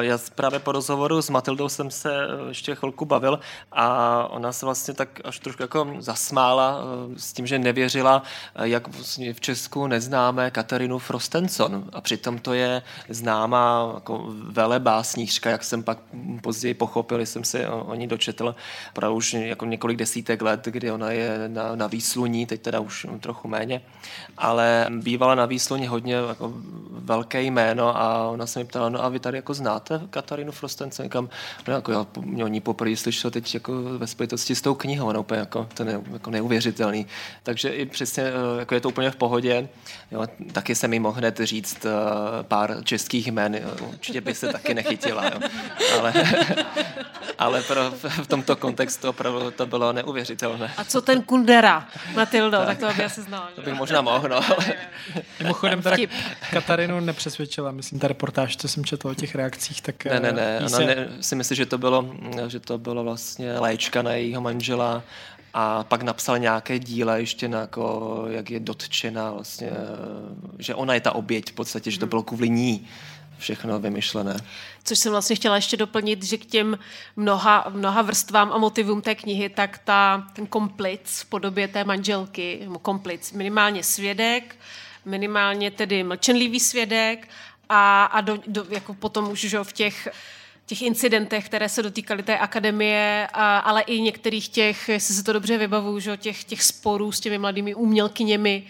já 0.00 0.18
právě 0.34 0.58
po 0.58 0.72
rozhovoru 0.72 1.22
s 1.22 1.30
Matildou 1.30 1.68
jsem 1.68 1.90
se 1.90 2.14
ještě 2.48 2.74
chvilku 2.74 3.04
bavil 3.04 3.40
a 3.72 4.08
ona 4.30 4.52
se 4.52 4.66
vlastně 4.66 4.94
tak 4.94 5.20
až 5.24 5.38
trošku 5.38 5.62
jako 5.62 5.94
zasmála 5.98 6.80
s 7.16 7.32
tím, 7.32 7.46
že 7.46 7.58
nevěřila, 7.58 8.22
jak 8.62 8.88
vlastně 8.88 9.34
v 9.34 9.40
Česku 9.40 9.86
neznáme 9.86 10.50
Katarinu 10.50 10.98
Frostenson 10.98 11.84
a 11.92 12.00
přitom 12.00 12.38
to 12.38 12.53
je 12.54 12.82
známá 13.08 13.90
jako 13.94 14.24
velebásnířka, 14.48 15.50
jak 15.50 15.64
jsem 15.64 15.82
pak 15.82 15.98
později 16.42 16.74
pochopil, 16.74 17.20
jsem 17.20 17.44
se 17.44 17.68
o, 17.68 17.84
o 17.84 17.94
ní 17.94 18.06
dočetl 18.06 18.54
opravdu 18.90 19.16
už 19.16 19.32
jako 19.32 19.66
několik 19.66 19.98
desítek 19.98 20.42
let, 20.42 20.60
kdy 20.64 20.90
ona 20.90 21.10
je 21.10 21.48
na, 21.48 21.76
na 21.76 21.86
výsluní, 21.86 22.46
teď 22.46 22.62
teda 22.62 22.80
už 22.80 23.06
trochu 23.20 23.48
méně, 23.48 23.82
ale 24.38 24.86
bývala 24.90 25.34
na 25.34 25.46
výsluní 25.46 25.86
hodně 25.86 26.14
jako 26.14 26.52
velké 26.90 27.42
jméno 27.42 27.96
a 27.96 28.28
ona 28.28 28.46
se 28.46 28.58
mi 28.58 28.64
ptala, 28.64 28.88
no 28.88 29.04
a 29.04 29.08
vy 29.08 29.20
tady 29.20 29.38
jako 29.38 29.54
znáte 29.54 30.00
Katarínu 30.10 30.52
Frostence? 30.52 31.02
Říkám, 31.02 31.28
no 31.68 31.74
jako 31.74 31.92
já 31.92 32.06
o 32.44 32.48
ní 32.48 32.60
poprvé 32.60 32.96
slyšel 32.96 33.30
teď 33.30 33.54
jako 33.54 33.82
ve 33.82 34.06
spojitosti 34.06 34.54
s 34.54 34.62
tou 34.62 34.74
knihou, 34.74 35.12
no 35.12 35.20
úplně 35.20 35.40
jako, 35.40 35.68
to 35.74 35.84
ne, 35.84 36.00
jako 36.12 36.30
neuvěřitelný. 36.30 37.06
Takže 37.42 37.68
i 37.68 37.86
přesně, 37.86 38.22
eh, 38.22 38.32
jako 38.58 38.74
je 38.74 38.80
to 38.80 38.88
úplně 38.88 39.10
v 39.10 39.16
pohodě. 39.16 39.68
Jo, 40.10 40.26
taky 40.52 40.74
se 40.74 40.88
mi 40.88 40.98
mohl 40.98 41.18
hned 41.18 41.40
říct 41.42 41.84
uh, 41.84 41.90
pár 42.44 42.76
českých 42.84 43.26
jmén, 43.26 43.60
určitě 43.80 44.20
by 44.20 44.34
se 44.34 44.48
taky 44.48 44.74
nechytila, 44.74 45.24
jo. 45.24 45.40
Ale, 45.98 46.12
ale 47.38 47.62
pro, 47.62 47.90
v 48.22 48.26
tomto 48.26 48.56
kontextu 48.56 49.08
opravdu 49.08 49.50
to 49.50 49.66
bylo 49.66 49.92
neuvěřitelné. 49.92 50.72
A 50.76 50.84
co 50.84 51.02
ten 51.02 51.22
Kundera, 51.22 51.88
Matildo, 52.14 52.58
tak, 52.58 52.66
tak 52.66 52.78
to 52.78 52.96
by 52.96 53.04
asi 53.04 53.22
znal. 53.22 53.48
To 53.54 53.62
bych 53.62 53.74
možná 53.74 54.00
mohl, 54.00 54.28
no. 54.28 54.36
Ale... 54.36 54.74
Mimochodem 55.40 55.82
teda 55.82 55.96
Katarinu 56.50 57.00
nepřesvědčila, 57.00 57.72
myslím, 57.72 57.98
ta 57.98 58.08
reportáž, 58.08 58.56
co 58.56 58.68
jsem 58.68 58.84
četl 58.84 59.08
o 59.08 59.14
těch 59.14 59.34
reakcích, 59.34 59.82
tak... 59.82 60.04
Ne, 60.04 60.20
ne, 60.20 60.32
ne, 60.32 60.56
ona 60.58 60.68
se... 60.68 60.84
ne, 60.84 61.08
si 61.20 61.36
myslí, 61.36 61.56
že 61.56 61.66
to 61.66 61.78
bylo, 61.78 62.14
že 62.46 62.60
to 62.60 62.78
bylo 62.78 63.04
vlastně 63.04 63.58
léčka 63.58 64.02
na 64.02 64.12
jejího 64.12 64.40
manžela 64.40 65.02
a 65.54 65.84
pak 65.84 66.02
napsal 66.02 66.38
nějaké 66.38 66.78
díle 66.78 67.20
ještě 67.20 67.48
na 67.48 67.60
jako, 67.60 68.24
jak 68.28 68.50
je 68.50 68.60
dotčena 68.60 69.30
vlastně, 69.30 69.70
že 70.58 70.74
ona 70.74 70.94
je 70.94 71.00
ta 71.00 71.14
oběť 71.14 71.50
v 71.50 71.54
podstatě, 71.54 71.90
že 71.90 71.98
to 71.98 72.06
bylo 72.06 72.22
kvůli 72.22 72.48
ní 72.50 72.86
všechno 73.38 73.78
vymyšlené. 73.78 74.36
Což 74.84 74.98
jsem 74.98 75.12
vlastně 75.12 75.36
chtěla 75.36 75.56
ještě 75.56 75.76
doplnit, 75.76 76.22
že 76.22 76.38
k 76.38 76.46
těm 76.46 76.78
mnoha, 77.16 77.66
mnoha 77.70 78.02
vrstvám 78.02 78.52
a 78.52 78.58
motivům 78.58 79.02
té 79.02 79.14
knihy, 79.14 79.48
tak 79.48 79.78
ta, 79.84 80.26
ten 80.32 80.46
komplic 80.46 81.20
v 81.20 81.24
podobě 81.24 81.68
té 81.68 81.84
manželky, 81.84 82.68
komplic, 82.82 83.32
minimálně 83.32 83.82
svědek, 83.82 84.56
minimálně 85.04 85.70
tedy 85.70 86.04
mlčenlivý 86.04 86.60
svědek 86.60 87.28
a, 87.68 88.04
a 88.04 88.20
do, 88.20 88.38
do, 88.46 88.66
jako 88.68 88.94
potom 88.94 89.30
už 89.30 89.40
že 89.40 89.64
v 89.64 89.72
těch 89.72 90.08
těch 90.66 90.82
incidentech, 90.82 91.46
které 91.46 91.68
se 91.68 91.82
dotýkaly 91.82 92.22
té 92.22 92.38
akademie, 92.38 93.28
a, 93.32 93.58
ale 93.58 93.82
i 93.82 94.00
některých 94.00 94.48
těch, 94.48 94.88
jestli 94.88 95.14
se 95.14 95.24
to 95.24 95.32
dobře 95.32 95.58
vybavuju, 95.58 96.00
že, 96.00 96.16
těch, 96.16 96.44
těch 96.44 96.62
sporů 96.62 97.12
s 97.12 97.20
těmi 97.20 97.38
mladými 97.38 97.74
umělkyněmi, 97.74 98.62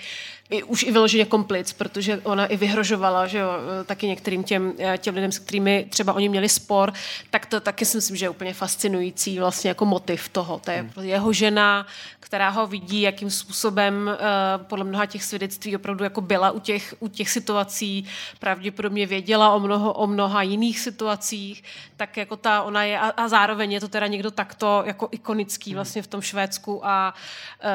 i, 0.50 0.62
už 0.62 0.82
i 0.82 0.92
vyloženě 0.92 1.24
komplic, 1.24 1.72
protože 1.72 2.20
ona 2.22 2.46
i 2.46 2.56
vyhrožovala, 2.56 3.26
že 3.26 3.38
jo, 3.38 3.50
taky 3.84 4.06
některým 4.06 4.44
těm, 4.44 4.72
těm 4.98 5.14
lidem, 5.14 5.32
s 5.32 5.38
kterými 5.38 5.86
třeba 5.90 6.12
oni 6.12 6.28
měli 6.28 6.48
spor, 6.48 6.92
tak 7.30 7.46
to 7.46 7.60
taky 7.60 7.84
si 7.84 7.96
myslím, 7.96 8.16
že 8.16 8.24
je 8.24 8.30
úplně 8.30 8.54
fascinující 8.54 9.38
vlastně 9.38 9.68
jako 9.68 9.84
motiv 9.84 10.28
toho. 10.28 10.60
To 10.64 10.70
je 10.70 10.76
hmm. 10.96 11.04
jeho 11.04 11.32
žena, 11.32 11.86
která 12.20 12.48
ho 12.48 12.66
vidí, 12.66 13.00
jakým 13.00 13.30
způsobem 13.30 14.10
uh, 14.12 14.64
podle 14.66 14.84
mnoha 14.84 15.06
těch 15.06 15.24
svědectví 15.24 15.76
opravdu 15.76 16.04
jako 16.04 16.20
byla 16.20 16.50
u 16.50 16.60
těch, 16.60 16.94
u 16.98 17.08
těch 17.08 17.30
situací, 17.30 18.04
pravděpodobně 18.38 19.06
věděla 19.06 19.54
o, 19.54 19.60
mnoho, 19.60 19.92
o 19.92 20.06
mnoha 20.06 20.42
jiných 20.42 20.80
situacích, 20.80 21.64
tak 21.96 22.16
jako 22.16 22.36
ta 22.36 22.62
ona 22.62 22.84
je 22.84 22.98
a, 22.98 23.08
a 23.08 23.28
zároveň 23.28 23.72
je 23.72 23.80
to 23.80 23.88
teda 23.88 24.06
někdo 24.06 24.30
takto 24.30 24.82
jako 24.86 25.08
ikonický 25.10 25.70
hmm. 25.70 25.76
vlastně 25.76 26.02
v 26.02 26.06
tom 26.06 26.20
Švédsku 26.20 26.86
a 26.86 27.14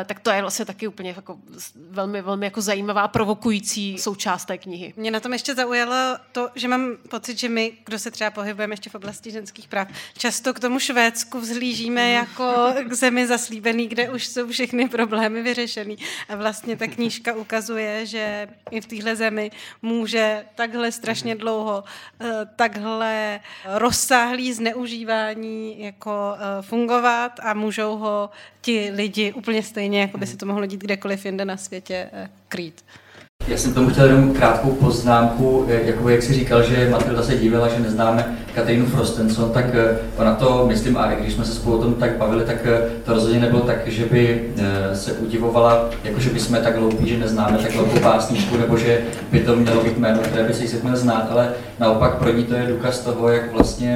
tak 0.05 0.19
to 0.19 0.29
je 0.29 0.41
vlastně 0.41 0.65
taky 0.65 0.87
úplně 0.87 1.09
jako 1.09 1.37
velmi, 1.89 2.21
velmi 2.21 2.45
jako 2.45 2.61
zajímavá 2.69 3.07
provokující 3.07 3.97
součást 3.97 4.45
té 4.45 4.57
knihy. 4.57 4.93
Mě 4.97 5.11
na 5.11 5.19
tom 5.19 5.33
ještě 5.33 5.55
zaujalo 5.55 6.17
to, 6.31 6.49
že 6.55 6.67
mám 6.67 6.97
pocit, 7.09 7.39
že 7.39 7.49
my, 7.49 7.73
kdo 7.85 7.99
se 7.99 8.11
třeba 8.11 8.31
pohybujeme 8.31 8.73
ještě 8.73 8.89
v 8.89 8.95
oblasti 8.95 9.31
ženských 9.31 9.67
práv, 9.67 9.87
často 10.17 10.53
k 10.53 10.59
tomu 10.59 10.79
Švédsku 10.79 11.39
vzhlížíme 11.39 12.05
mm. 12.05 12.13
jako 12.13 12.73
k 12.89 12.93
zemi 12.93 13.27
zaslíbený, 13.27 13.87
kde 13.87 14.09
už 14.09 14.27
jsou 14.27 14.47
všechny 14.47 14.89
problémy 14.89 15.41
vyřešený. 15.41 15.97
A 16.29 16.35
vlastně 16.35 16.77
ta 16.77 16.87
knížka 16.87 17.33
ukazuje, 17.33 18.05
že 18.05 18.47
i 18.71 18.81
v 18.81 18.85
téhle 18.85 19.15
zemi 19.15 19.51
může 19.81 20.45
takhle 20.55 20.91
strašně 20.91 21.33
mm. 21.33 21.39
dlouho, 21.39 21.83
eh, 22.21 22.45
takhle 22.55 23.39
rozsáhlý 23.65 24.53
zneužívání 24.53 25.81
jako 25.81 26.35
eh, 26.35 26.61
fungovat 26.61 27.39
a 27.43 27.53
můžou 27.53 27.97
ho 27.97 28.29
ti 28.61 28.91
lidi 28.93 29.33
úplně 29.33 29.63
stejně, 29.63 30.01
jako 30.01 30.17
by 30.17 30.27
se 30.27 30.37
to 30.37 30.45
mohlo 30.45 30.65
dít 30.65 30.81
kdekoliv 30.81 31.25
jinde 31.25 31.45
na 31.45 31.57
světě 31.57 32.09
eh, 32.13 32.29
krýt. 32.49 32.81
Já 33.47 33.57
jsem 33.57 33.73
tomu 33.73 33.89
chtěl 33.89 34.05
jenom 34.05 34.33
krátkou 34.33 34.71
poznámku, 34.71 35.65
jako 35.67 36.09
jak 36.09 36.23
si 36.23 36.33
říkal, 36.33 36.63
že 36.63 36.89
Matilda 36.89 37.23
se 37.23 37.35
divila, 37.35 37.67
že 37.67 37.79
neznáme 37.79 38.37
Katerínu 38.55 38.85
Frostenson, 38.85 39.51
tak 39.51 39.65
eh, 39.73 39.97
ona 40.17 40.35
to, 40.35 40.65
myslím, 40.67 40.97
a 40.97 41.13
když 41.13 41.33
jsme 41.33 41.45
se 41.45 41.53
spolu 41.53 41.77
o 41.77 41.81
tom 41.81 41.93
tak 41.93 42.17
bavili, 42.17 42.45
tak 42.45 42.57
eh, 42.63 42.81
to 43.05 43.13
rozhodně 43.13 43.39
nebylo 43.39 43.61
tak, 43.61 43.87
že 43.87 44.05
by 44.05 44.51
se 44.93 45.13
udivovala, 45.13 45.89
jako 46.03 46.19
že 46.19 46.29
by 46.29 46.39
jsme 46.39 46.61
tak 46.61 46.75
hloupí, 46.75 47.09
že 47.09 47.17
neznáme 47.17 47.57
tak 47.57 47.75
velkou 47.75 47.99
básničku, 47.99 48.57
nebo 48.57 48.77
že 48.77 49.01
by 49.31 49.39
to 49.39 49.55
mělo 49.55 49.83
být 49.83 49.97
jméno, 49.97 50.19
které 50.19 50.43
by 50.43 50.53
si 50.53 50.79
měl 50.83 50.95
znát, 50.95 51.27
ale 51.31 51.53
naopak 51.79 52.15
pro 52.15 52.33
ní 52.33 52.43
to 52.43 52.53
je 52.53 52.67
důkaz 52.67 52.99
toho, 52.99 53.29
jak 53.29 53.51
vlastně 53.51 53.95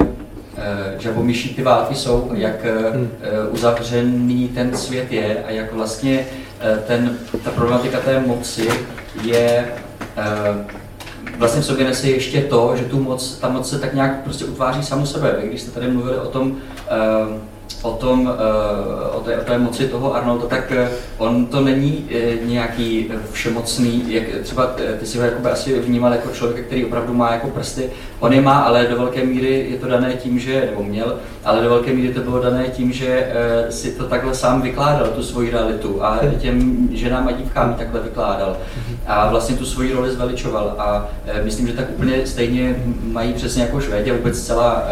Eh, 0.56 0.94
žabomyší 0.98 1.54
ty 1.54 1.62
války 1.62 1.94
jsou, 1.94 2.30
jak 2.34 2.64
eh, 2.64 2.90
hmm. 2.90 3.10
eh, 3.20 3.48
uzavřený 3.48 4.48
ten 4.48 4.76
svět 4.76 5.12
je 5.12 5.44
a 5.46 5.50
jak 5.50 5.72
vlastně 5.72 6.26
ten, 6.86 7.18
ta 7.44 7.50
problematika 7.50 8.00
té 8.00 8.20
moci 8.20 8.68
je 9.22 9.72
vlastně 11.38 11.62
v 11.62 11.64
sobě 11.64 11.84
nese 11.84 12.08
ještě 12.08 12.42
to, 12.42 12.74
že 12.76 12.84
tu 12.84 13.00
moc, 13.00 13.36
ta 13.36 13.48
moc 13.48 13.70
se 13.70 13.78
tak 13.78 13.94
nějak 13.94 14.22
prostě 14.22 14.44
utváří 14.44 14.82
samu 14.82 15.06
sebe. 15.06 15.36
Vy, 15.40 15.48
když 15.48 15.60
jste 15.60 15.70
tady 15.70 15.88
mluvili 15.88 16.16
o 16.16 16.26
tom, 16.28 16.56
o 17.84 17.92
tom, 17.92 18.32
eh, 18.38 19.08
o 19.08 19.20
té, 19.20 19.38
o 19.38 19.44
té 19.44 19.58
moci 19.58 19.88
toho 19.88 20.14
Arnolda, 20.14 20.46
tak 20.46 20.72
eh, 20.72 20.88
on 21.18 21.46
to 21.46 21.60
není 21.60 22.08
eh, 22.10 22.44
nějaký 22.44 23.10
všemocný, 23.32 24.04
jak 24.06 24.24
třeba 24.42 24.66
ty 24.98 25.06
si 25.06 25.18
ho 25.18 25.24
jakoby 25.24 25.48
asi 25.48 25.78
vnímal 25.78 26.12
jako 26.12 26.28
člověk, 26.28 26.66
který 26.66 26.84
opravdu 26.84 27.14
má 27.14 27.32
jako 27.32 27.48
prsty. 27.48 27.90
On 28.24 28.32
je 28.32 28.40
má, 28.40 28.58
ale 28.58 28.86
do 28.86 28.96
velké 28.96 29.24
míry 29.24 29.66
je 29.70 29.78
to 29.78 29.86
dané 29.88 30.14
tím, 30.14 30.38
že, 30.38 30.68
nebo 30.70 30.82
měl, 30.82 31.16
ale 31.44 31.62
do 31.62 31.68
velké 31.68 31.92
míry 31.92 32.14
to 32.14 32.20
bylo 32.20 32.42
dané 32.42 32.68
tím, 32.68 32.92
že 32.92 33.32
si 33.70 33.92
to 33.92 34.04
takhle 34.04 34.34
sám 34.34 34.62
vykládal, 34.62 35.06
tu 35.06 35.22
svoji 35.22 35.50
realitu 35.50 36.04
a 36.04 36.20
těm 36.38 36.88
ženám 36.92 37.28
a 37.28 37.32
dívkám 37.32 37.74
takhle 37.74 38.00
vykládal. 38.00 38.56
A 39.06 39.28
vlastně 39.30 39.56
tu 39.56 39.64
svoji 39.64 39.92
roli 39.92 40.10
zveličoval. 40.10 40.74
A 40.78 41.08
myslím, 41.42 41.66
že 41.66 41.72
tak 41.72 41.90
úplně 41.90 42.26
stejně 42.26 42.76
mají 43.02 43.32
přesně 43.32 43.62
jako 43.62 43.80
Švédě 43.80 44.12
vůbec 44.12 44.42
celá, 44.42 44.82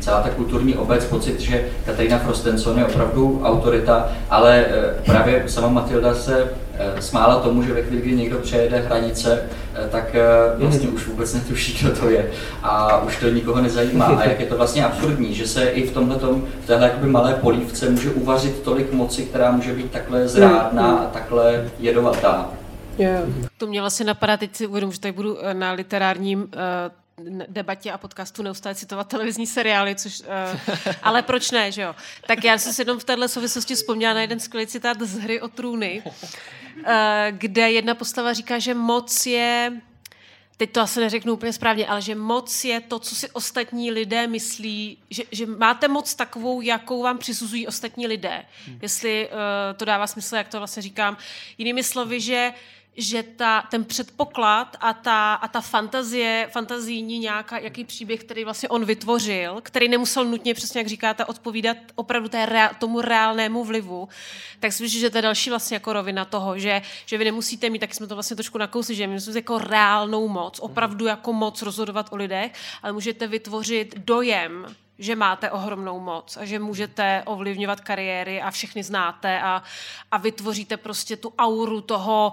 celá 0.00 0.22
ta 0.22 0.28
kulturní 0.28 0.74
obec 0.74 1.04
pocit, 1.04 1.40
že 1.40 1.64
Katarina 1.86 2.18
Frostenson 2.18 2.78
je 2.78 2.84
opravdu 2.84 3.40
autorita, 3.44 4.08
ale 4.30 4.64
eh, 4.68 4.94
právě 5.04 5.44
sama 5.46 5.68
Matilda 5.68 6.14
se 6.14 6.38
eh, 6.42 6.63
smála 7.00 7.40
tomu, 7.40 7.62
že 7.62 7.72
ve 7.72 7.82
chvíli, 7.82 8.02
kdy 8.02 8.16
někdo 8.16 8.38
přejede 8.38 8.80
hranice, 8.80 9.42
eh, 9.74 9.88
tak 9.88 10.16
vlastně 10.56 10.88
už 10.88 11.06
vůbec 11.06 11.34
netuší, 11.34 11.78
kdo 11.80 11.96
to 11.96 12.10
je 12.10 12.30
a 12.62 13.02
už 13.02 13.16
to 13.16 13.28
nikoho 13.28 13.60
nezajímá. 13.60 14.06
A 14.06 14.24
jak 14.24 14.40
je 14.40 14.46
to 14.46 14.56
vlastně 14.56 14.84
absurdní, 14.84 15.34
že 15.34 15.46
se 15.46 15.64
i 15.64 15.86
v 15.86 15.92
tomhletom, 15.92 16.46
v 16.60 16.66
téhle 16.66 16.86
jakoby 16.86 17.06
malé 17.06 17.34
polívce 17.34 17.90
může 17.90 18.10
uvařit 18.10 18.62
tolik 18.62 18.92
moci, 18.92 19.24
která 19.24 19.50
může 19.50 19.72
být 19.72 19.90
takhle 19.90 20.28
zrádná 20.28 20.96
a 20.96 21.06
takhle 21.06 21.70
jedovatá. 21.78 22.50
Yeah. 22.98 23.24
To 23.58 23.66
mě 23.66 23.80
vlastně 23.80 24.06
napadá, 24.06 24.36
teď 24.36 24.56
si 24.56 24.66
uvědomím, 24.66 24.92
že 24.92 25.00
tady 25.00 25.12
budu 25.12 25.38
na 25.52 25.72
literárním 25.72 26.40
uh, 26.40 26.48
debatě 27.48 27.92
a 27.92 27.98
podcastu 27.98 28.42
neustále 28.42 28.74
citovat 28.74 29.08
televizní 29.08 29.46
seriály, 29.46 29.94
což, 29.94 30.20
uh, 30.20 30.26
ale 31.02 31.22
proč 31.22 31.50
ne, 31.50 31.72
že 31.72 31.82
jo? 31.82 31.94
Tak 32.26 32.44
já 32.44 32.58
jsem 32.58 32.72
si 32.72 32.82
jenom 32.82 32.98
v 32.98 33.04
této 33.04 33.28
souvislosti 33.28 33.74
vzpomněla 33.74 34.14
na 34.14 34.20
jeden 34.20 34.40
skvělý 34.40 34.66
citát 34.66 35.00
z 35.00 35.18
hry 35.18 35.40
o 35.40 35.48
trůny, 35.48 36.02
uh, 36.04 36.12
kde 37.30 37.70
jedna 37.70 37.94
postava 37.94 38.32
říká, 38.32 38.58
že 38.58 38.74
moc 38.74 39.26
je 39.26 39.80
teď 40.56 40.72
to 40.72 40.80
asi 40.80 41.00
neřeknu 41.00 41.32
úplně 41.32 41.52
správně, 41.52 41.86
ale 41.86 42.02
že 42.02 42.14
moc 42.14 42.64
je 42.64 42.80
to, 42.80 42.98
co 42.98 43.14
si 43.14 43.30
ostatní 43.30 43.90
lidé 43.90 44.26
myslí, 44.26 44.98
že, 45.10 45.22
že 45.30 45.46
máte 45.46 45.88
moc 45.88 46.14
takovou, 46.14 46.60
jakou 46.60 47.02
vám 47.02 47.18
přisuzují 47.18 47.66
ostatní 47.66 48.06
lidé. 48.06 48.44
Hmm. 48.66 48.78
Jestli 48.82 49.28
uh, 49.28 49.32
to 49.76 49.84
dává 49.84 50.06
smysl, 50.06 50.36
jak 50.36 50.48
to 50.48 50.58
vlastně 50.58 50.82
říkám. 50.82 51.16
Jinými 51.58 51.82
slovy, 51.82 52.20
že 52.20 52.52
že 52.96 53.22
ta, 53.22 53.62
ten 53.70 53.84
předpoklad 53.84 54.76
a 54.80 54.92
ta, 54.92 55.34
a 55.34 55.48
ta 55.48 55.60
fantazie, 55.60 56.48
fantazijní 56.52 57.18
nějaká, 57.18 57.58
jaký 57.58 57.84
příběh, 57.84 58.20
který 58.20 58.44
vlastně 58.44 58.68
on 58.68 58.84
vytvořil, 58.84 59.60
který 59.62 59.88
nemusel 59.88 60.24
nutně, 60.24 60.54
přesně 60.54 60.80
jak 60.80 60.86
říkáte, 60.86 61.24
odpovídat 61.24 61.76
opravdu 61.94 62.28
té 62.28 62.46
rea, 62.46 62.74
tomu 62.74 63.00
reálnému 63.00 63.64
vlivu, 63.64 64.08
tak 64.60 64.72
si 64.72 64.82
myslím, 64.82 65.00
že 65.00 65.10
to 65.10 65.18
je 65.18 65.22
další 65.22 65.50
vlastně 65.50 65.74
jako 65.76 65.92
rovina 65.92 66.24
toho, 66.24 66.58
že, 66.58 66.82
že 67.06 67.18
vy 67.18 67.24
nemusíte 67.24 67.70
mít, 67.70 67.78
tak 67.78 67.94
jsme 67.94 68.06
to 68.06 68.14
vlastně 68.14 68.36
trošku 68.36 68.58
nakousli, 68.58 68.94
že 68.94 69.06
musíte 69.06 69.38
jako 69.38 69.58
reálnou 69.58 70.28
moc, 70.28 70.58
opravdu 70.58 71.06
jako 71.06 71.32
moc 71.32 71.62
rozhodovat 71.62 72.08
o 72.10 72.16
lidech, 72.16 72.52
ale 72.82 72.92
můžete 72.92 73.26
vytvořit 73.26 73.94
dojem, 73.98 74.66
že 74.98 75.16
máte 75.16 75.50
ohromnou 75.50 76.00
moc 76.00 76.36
a 76.36 76.44
že 76.44 76.58
můžete 76.58 77.22
ovlivňovat 77.26 77.80
kariéry 77.80 78.42
a 78.42 78.50
všechny 78.50 78.82
znáte 78.82 79.40
a, 79.40 79.62
a 80.10 80.18
vytvoříte 80.18 80.76
prostě 80.76 81.16
tu 81.16 81.32
auru 81.38 81.80
toho, 81.80 82.32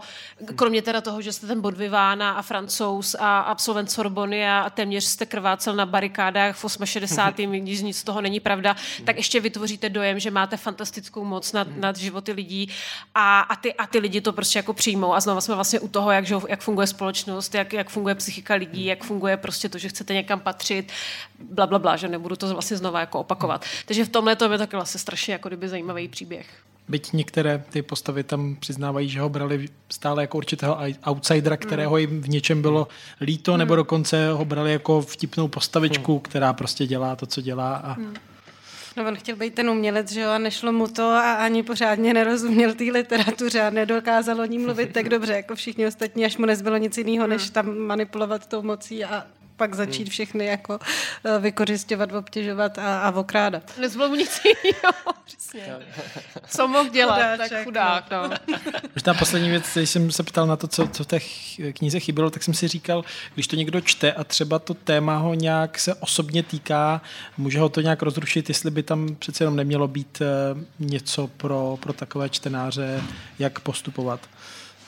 kromě 0.55 0.81
teda 0.81 1.01
toho, 1.01 1.21
že 1.21 1.33
jste 1.33 1.47
ten 1.47 1.61
Bodvivána 1.61 2.31
a 2.31 2.41
francouz 2.41 3.15
a 3.19 3.39
absolvent 3.39 3.91
Sorbony 3.91 4.49
a 4.49 4.69
téměř 4.69 5.03
jste 5.03 5.25
krvácel 5.25 5.75
na 5.75 5.85
barikádách 5.85 6.55
v 6.55 6.65
68. 6.85 7.51
když 7.61 7.81
nic 7.81 7.97
z 7.97 8.03
toho 8.03 8.21
není 8.21 8.39
pravda, 8.39 8.75
tak 9.05 9.17
ještě 9.17 9.39
vytvoříte 9.39 9.89
dojem, 9.89 10.19
že 10.19 10.31
máte 10.31 10.57
fantastickou 10.57 11.23
moc 11.23 11.53
nad, 11.53 11.67
nad 11.75 11.97
životy 11.97 12.31
lidí 12.31 12.69
a, 13.15 13.39
a, 13.39 13.55
ty, 13.55 13.73
a 13.73 13.87
ty 13.87 13.99
lidi 13.99 14.21
to 14.21 14.33
prostě 14.33 14.59
jako 14.59 14.73
přijmou 14.73 15.13
a 15.13 15.19
znovu 15.19 15.41
jsme 15.41 15.55
vlastně 15.55 15.79
u 15.79 15.87
toho, 15.87 16.11
jak, 16.11 16.25
jak 16.49 16.61
funguje 16.61 16.87
společnost, 16.87 17.55
jak, 17.55 17.73
jak 17.73 17.89
funguje 17.89 18.15
psychika 18.15 18.53
lidí, 18.53 18.85
jak 18.85 19.03
funguje 19.03 19.37
prostě 19.37 19.69
to, 19.69 19.77
že 19.77 19.89
chcete 19.89 20.13
někam 20.13 20.39
patřit, 20.39 20.91
bla, 21.39 21.67
bla, 21.67 21.79
bla, 21.79 21.95
že 21.95 22.07
nebudu 22.07 22.35
to 22.35 22.50
vlastně 22.55 22.77
znova 22.77 22.99
jako 22.99 23.19
opakovat. 23.19 23.65
Takže 23.85 24.05
v 24.05 24.09
tomhle 24.09 24.35
to 24.35 24.51
je 24.51 24.57
taky 24.57 24.75
vlastně 24.75 24.99
strašně 24.99 25.33
jako 25.33 25.47
kdyby 25.47 25.69
zajímavý 25.69 26.07
příběh. 26.07 26.47
Byť 26.87 27.13
některé 27.13 27.63
ty 27.69 27.81
postavy 27.81 28.23
tam 28.23 28.55
přiznávají, 28.59 29.09
že 29.09 29.21
ho 29.21 29.29
brali 29.29 29.69
stále 29.89 30.23
jako 30.23 30.37
určitého 30.37 30.77
outsidera, 31.09 31.57
kterého 31.57 31.97
jim 31.97 32.21
v 32.21 32.29
něčem 32.29 32.61
bylo 32.61 32.87
líto, 33.21 33.57
nebo 33.57 33.75
dokonce 33.75 34.31
ho 34.31 34.45
brali 34.45 34.71
jako 34.71 35.01
vtipnou 35.01 35.47
postavičku, 35.47 36.19
která 36.19 36.53
prostě 36.53 36.87
dělá 36.87 37.15
to, 37.15 37.25
co 37.25 37.41
dělá. 37.41 37.75
A... 37.75 37.95
No 38.97 39.07
on 39.07 39.15
chtěl 39.15 39.35
být 39.35 39.55
ten 39.55 39.69
umělec, 39.69 40.11
že 40.11 40.21
jo, 40.21 40.29
a 40.29 40.37
nešlo 40.37 40.71
mu 40.71 40.87
to 40.87 41.03
a 41.03 41.33
ani 41.33 41.63
pořádně 41.63 42.13
nerozuměl 42.13 42.73
té 42.73 42.83
literatuře 42.83 43.61
a 43.61 43.69
nedokázal 43.69 44.41
o 44.41 44.45
ní 44.45 44.57
mluvit 44.57 44.93
tak 44.93 45.09
dobře, 45.09 45.33
jako 45.33 45.55
všichni 45.55 45.87
ostatní, 45.87 46.25
až 46.25 46.37
mu 46.37 46.45
nezbylo 46.45 46.77
nic 46.77 46.97
jiného, 46.97 47.27
než 47.27 47.49
tam 47.49 47.77
manipulovat 47.77 48.47
tou 48.47 48.61
mocí 48.61 49.05
a 49.05 49.23
pak 49.61 49.75
začít 49.75 50.09
všechny 50.09 50.45
jako 50.45 50.79
eh, 51.25 51.39
vykořišťovat, 51.39 52.11
obtěžovat 52.11 52.77
a, 52.77 53.01
a 53.01 53.11
okrádat. 53.11 53.77
Nezbylo 53.77 54.09
mu 54.09 54.15
nic 54.23 54.41
jiného, 54.45 55.13
přesně. 55.25 55.75
Co 56.47 56.67
mohl 56.67 56.89
dělat, 56.89 57.15
Chudáček, 57.15 57.49
tak 57.49 57.63
chudák, 57.63 58.11
no. 58.11 58.29
Možná 58.95 59.13
poslední 59.13 59.49
věc, 59.49 59.65
když 59.73 59.89
jsem 59.89 60.11
se 60.11 60.23
ptal 60.23 60.47
na 60.47 60.55
to, 60.55 60.67
co, 60.67 60.87
co 60.87 61.03
v 61.03 61.07
té 61.07 61.19
knize 61.73 61.99
chybělo, 61.99 62.29
tak 62.29 62.43
jsem 62.43 62.53
si 62.53 62.67
říkal, 62.67 63.03
když 63.33 63.47
to 63.47 63.55
někdo 63.55 63.81
čte 63.81 64.13
a 64.13 64.23
třeba 64.23 64.59
to 64.59 64.73
téma 64.73 65.17
ho 65.17 65.33
nějak 65.33 65.79
se 65.79 65.93
osobně 65.93 66.43
týká, 66.43 67.01
může 67.37 67.59
ho 67.59 67.69
to 67.69 67.81
nějak 67.81 68.01
rozrušit, 68.01 68.49
jestli 68.49 68.71
by 68.71 68.83
tam 68.83 69.15
přece 69.19 69.43
jenom 69.43 69.55
nemělo 69.55 69.87
být 69.87 70.21
eh, 70.21 70.25
něco 70.79 71.27
pro, 71.27 71.77
pro 71.79 71.93
takové 71.93 72.29
čtenáře, 72.29 73.03
jak 73.39 73.59
postupovat. 73.59 74.19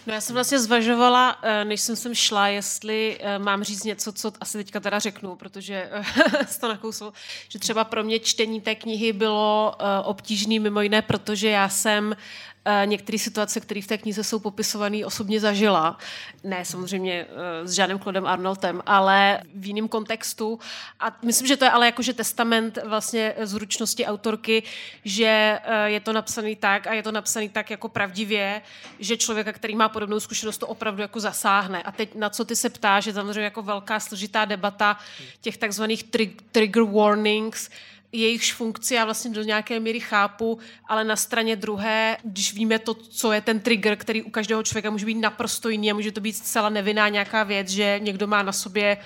No 0.07 0.13
já 0.13 0.21
jsem 0.21 0.33
vlastně 0.33 0.59
zvažovala, 0.59 1.39
eh, 1.41 1.65
než 1.65 1.81
jsem 1.81 1.95
sem 1.95 2.15
šla, 2.15 2.47
jestli 2.47 3.17
eh, 3.19 3.39
mám 3.39 3.63
říct 3.63 3.83
něco, 3.83 4.13
co 4.13 4.31
asi 4.39 4.57
teďka 4.57 4.79
teda 4.79 4.99
řeknu, 4.99 5.35
protože 5.35 5.89
jsi 6.47 6.59
to 6.59 6.67
nakousl, 6.67 7.13
že 7.49 7.59
třeba 7.59 7.83
pro 7.83 8.03
mě 8.03 8.19
čtení 8.19 8.61
té 8.61 8.75
knihy 8.75 9.13
bylo 9.13 9.75
obtížný 10.03 10.59
mimo 10.59 10.81
jiné, 10.81 11.01
protože 11.01 11.49
já 11.49 11.69
jsem 11.69 12.15
Eh, 12.15 12.52
některé 12.85 13.19
situace, 13.19 13.59
které 13.59 13.81
v 13.81 13.87
té 13.87 13.97
knize 13.97 14.23
jsou 14.23 14.39
popisované, 14.39 15.05
osobně 15.05 15.39
zažila. 15.39 15.97
Ne 16.43 16.65
samozřejmě 16.65 17.25
eh, 17.29 17.67
s 17.67 17.71
žádným 17.71 17.99
Klodem 17.99 18.25
Arnoldem, 18.25 18.81
ale 18.85 19.39
v 19.55 19.65
jiném 19.65 19.87
kontextu. 19.87 20.59
A 20.99 21.17
myslím, 21.25 21.47
že 21.47 21.57
to 21.57 21.65
je 21.65 21.71
ale 21.71 21.85
jakože 21.85 22.13
testament 22.13 22.79
vlastně 22.85 23.35
zručnosti 23.41 24.05
autorky, 24.05 24.63
že 25.05 25.59
eh, 25.63 25.89
je 25.89 25.99
to 25.99 26.13
napsaný 26.13 26.55
tak 26.55 26.87
a 26.87 26.93
je 26.93 27.03
to 27.03 27.11
napsaný 27.11 27.49
tak 27.49 27.69
jako 27.69 27.89
pravdivě, 27.89 28.61
že 28.99 29.17
člověka, 29.17 29.53
který 29.53 29.75
má 29.75 29.89
podobnou 29.89 30.19
zkušenost, 30.19 30.57
to 30.57 30.67
opravdu 30.67 31.01
jako 31.01 31.19
zasáhne. 31.19 31.83
A 31.83 31.91
teď 31.91 32.15
na 32.15 32.29
co 32.29 32.45
ty 32.45 32.55
se 32.55 32.69
ptáš, 32.69 33.05
je 33.05 33.13
samozřejmě 33.13 33.43
jako 33.43 33.61
velká 33.61 33.99
složitá 33.99 34.45
debata 34.45 34.97
těch 35.41 35.57
takzvaných 35.57 36.03
trigger 36.51 36.83
warnings, 36.83 37.69
jejichž 38.13 38.53
funkci 38.53 38.93
já 38.93 39.05
vlastně 39.05 39.31
do 39.31 39.43
nějaké 39.43 39.79
míry 39.79 39.99
chápu, 39.99 40.59
ale 40.85 41.03
na 41.03 41.15
straně 41.15 41.55
druhé, 41.55 42.17
když 42.23 42.53
víme 42.53 42.79
to, 42.79 42.93
co 42.93 43.31
je 43.31 43.41
ten 43.41 43.59
trigger, 43.59 43.95
který 43.95 44.21
u 44.21 44.29
každého 44.29 44.63
člověka 44.63 44.89
může 44.89 45.05
být 45.05 45.21
naprosto 45.21 45.69
jiný 45.69 45.91
a 45.91 45.93
může 45.93 46.11
to 46.11 46.21
být 46.21 46.33
zcela 46.33 46.69
nevinná 46.69 47.09
nějaká 47.09 47.43
věc, 47.43 47.69
že 47.69 47.99
někdo 48.03 48.27
má 48.27 48.43
na 48.43 48.51
sobě 48.51 48.97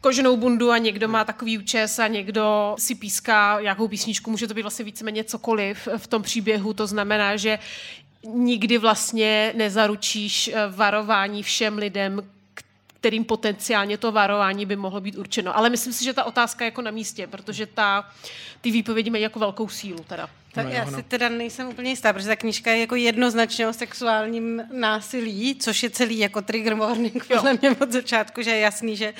koženou 0.00 0.36
bundu 0.36 0.70
a 0.70 0.78
někdo 0.78 1.08
má 1.08 1.24
takový 1.24 1.58
účes 1.58 1.98
a 1.98 2.06
někdo 2.06 2.76
si 2.78 2.94
píská 2.94 3.58
nějakou 3.62 3.88
písničku, 3.88 4.30
může 4.30 4.46
to 4.46 4.54
být 4.54 4.62
vlastně 4.62 4.84
víceméně 4.84 5.24
cokoliv 5.24 5.88
v 5.96 6.06
tom 6.06 6.22
příběhu, 6.22 6.72
to 6.72 6.86
znamená, 6.86 7.36
že 7.36 7.58
nikdy 8.24 8.78
vlastně 8.78 9.52
nezaručíš 9.56 10.50
varování 10.70 11.42
všem 11.42 11.78
lidem, 11.78 12.22
kterým 13.06 13.24
potenciálně 13.24 13.98
to 13.98 14.12
varování 14.12 14.66
by 14.66 14.76
mohlo 14.76 15.00
být 15.00 15.16
určeno. 15.16 15.56
Ale 15.56 15.70
myslím 15.70 15.92
si, 15.92 16.04
že 16.04 16.12
ta 16.12 16.24
otázka 16.24 16.64
je 16.64 16.66
jako 16.66 16.82
na 16.82 16.90
místě, 16.90 17.26
protože 17.26 17.66
ta, 17.66 18.10
ty 18.60 18.70
výpovědi 18.70 19.10
mají 19.10 19.22
jako 19.22 19.38
velkou 19.38 19.68
sílu. 19.68 20.04
Teda. 20.08 20.28
Tak 20.52 20.72
já 20.72 20.86
si 20.86 21.02
teda 21.02 21.28
nejsem 21.28 21.68
úplně 21.68 21.90
jistá, 21.90 22.12
protože 22.12 22.26
ta 22.26 22.36
knížka 22.36 22.70
je 22.70 22.80
jako 22.80 22.94
jednoznačně 22.94 23.68
o 23.68 23.72
sexuálním 23.72 24.62
násilí, 24.72 25.54
což 25.54 25.82
je 25.82 25.90
celý 25.90 26.18
jako 26.18 26.42
trigger 26.42 26.74
warning 26.74 27.26
podle 27.26 27.54
mě 27.60 27.70
od 27.70 27.92
začátku, 27.92 28.42
že 28.42 28.50
je 28.50 28.58
jasný, 28.58 28.96
že 28.96 29.14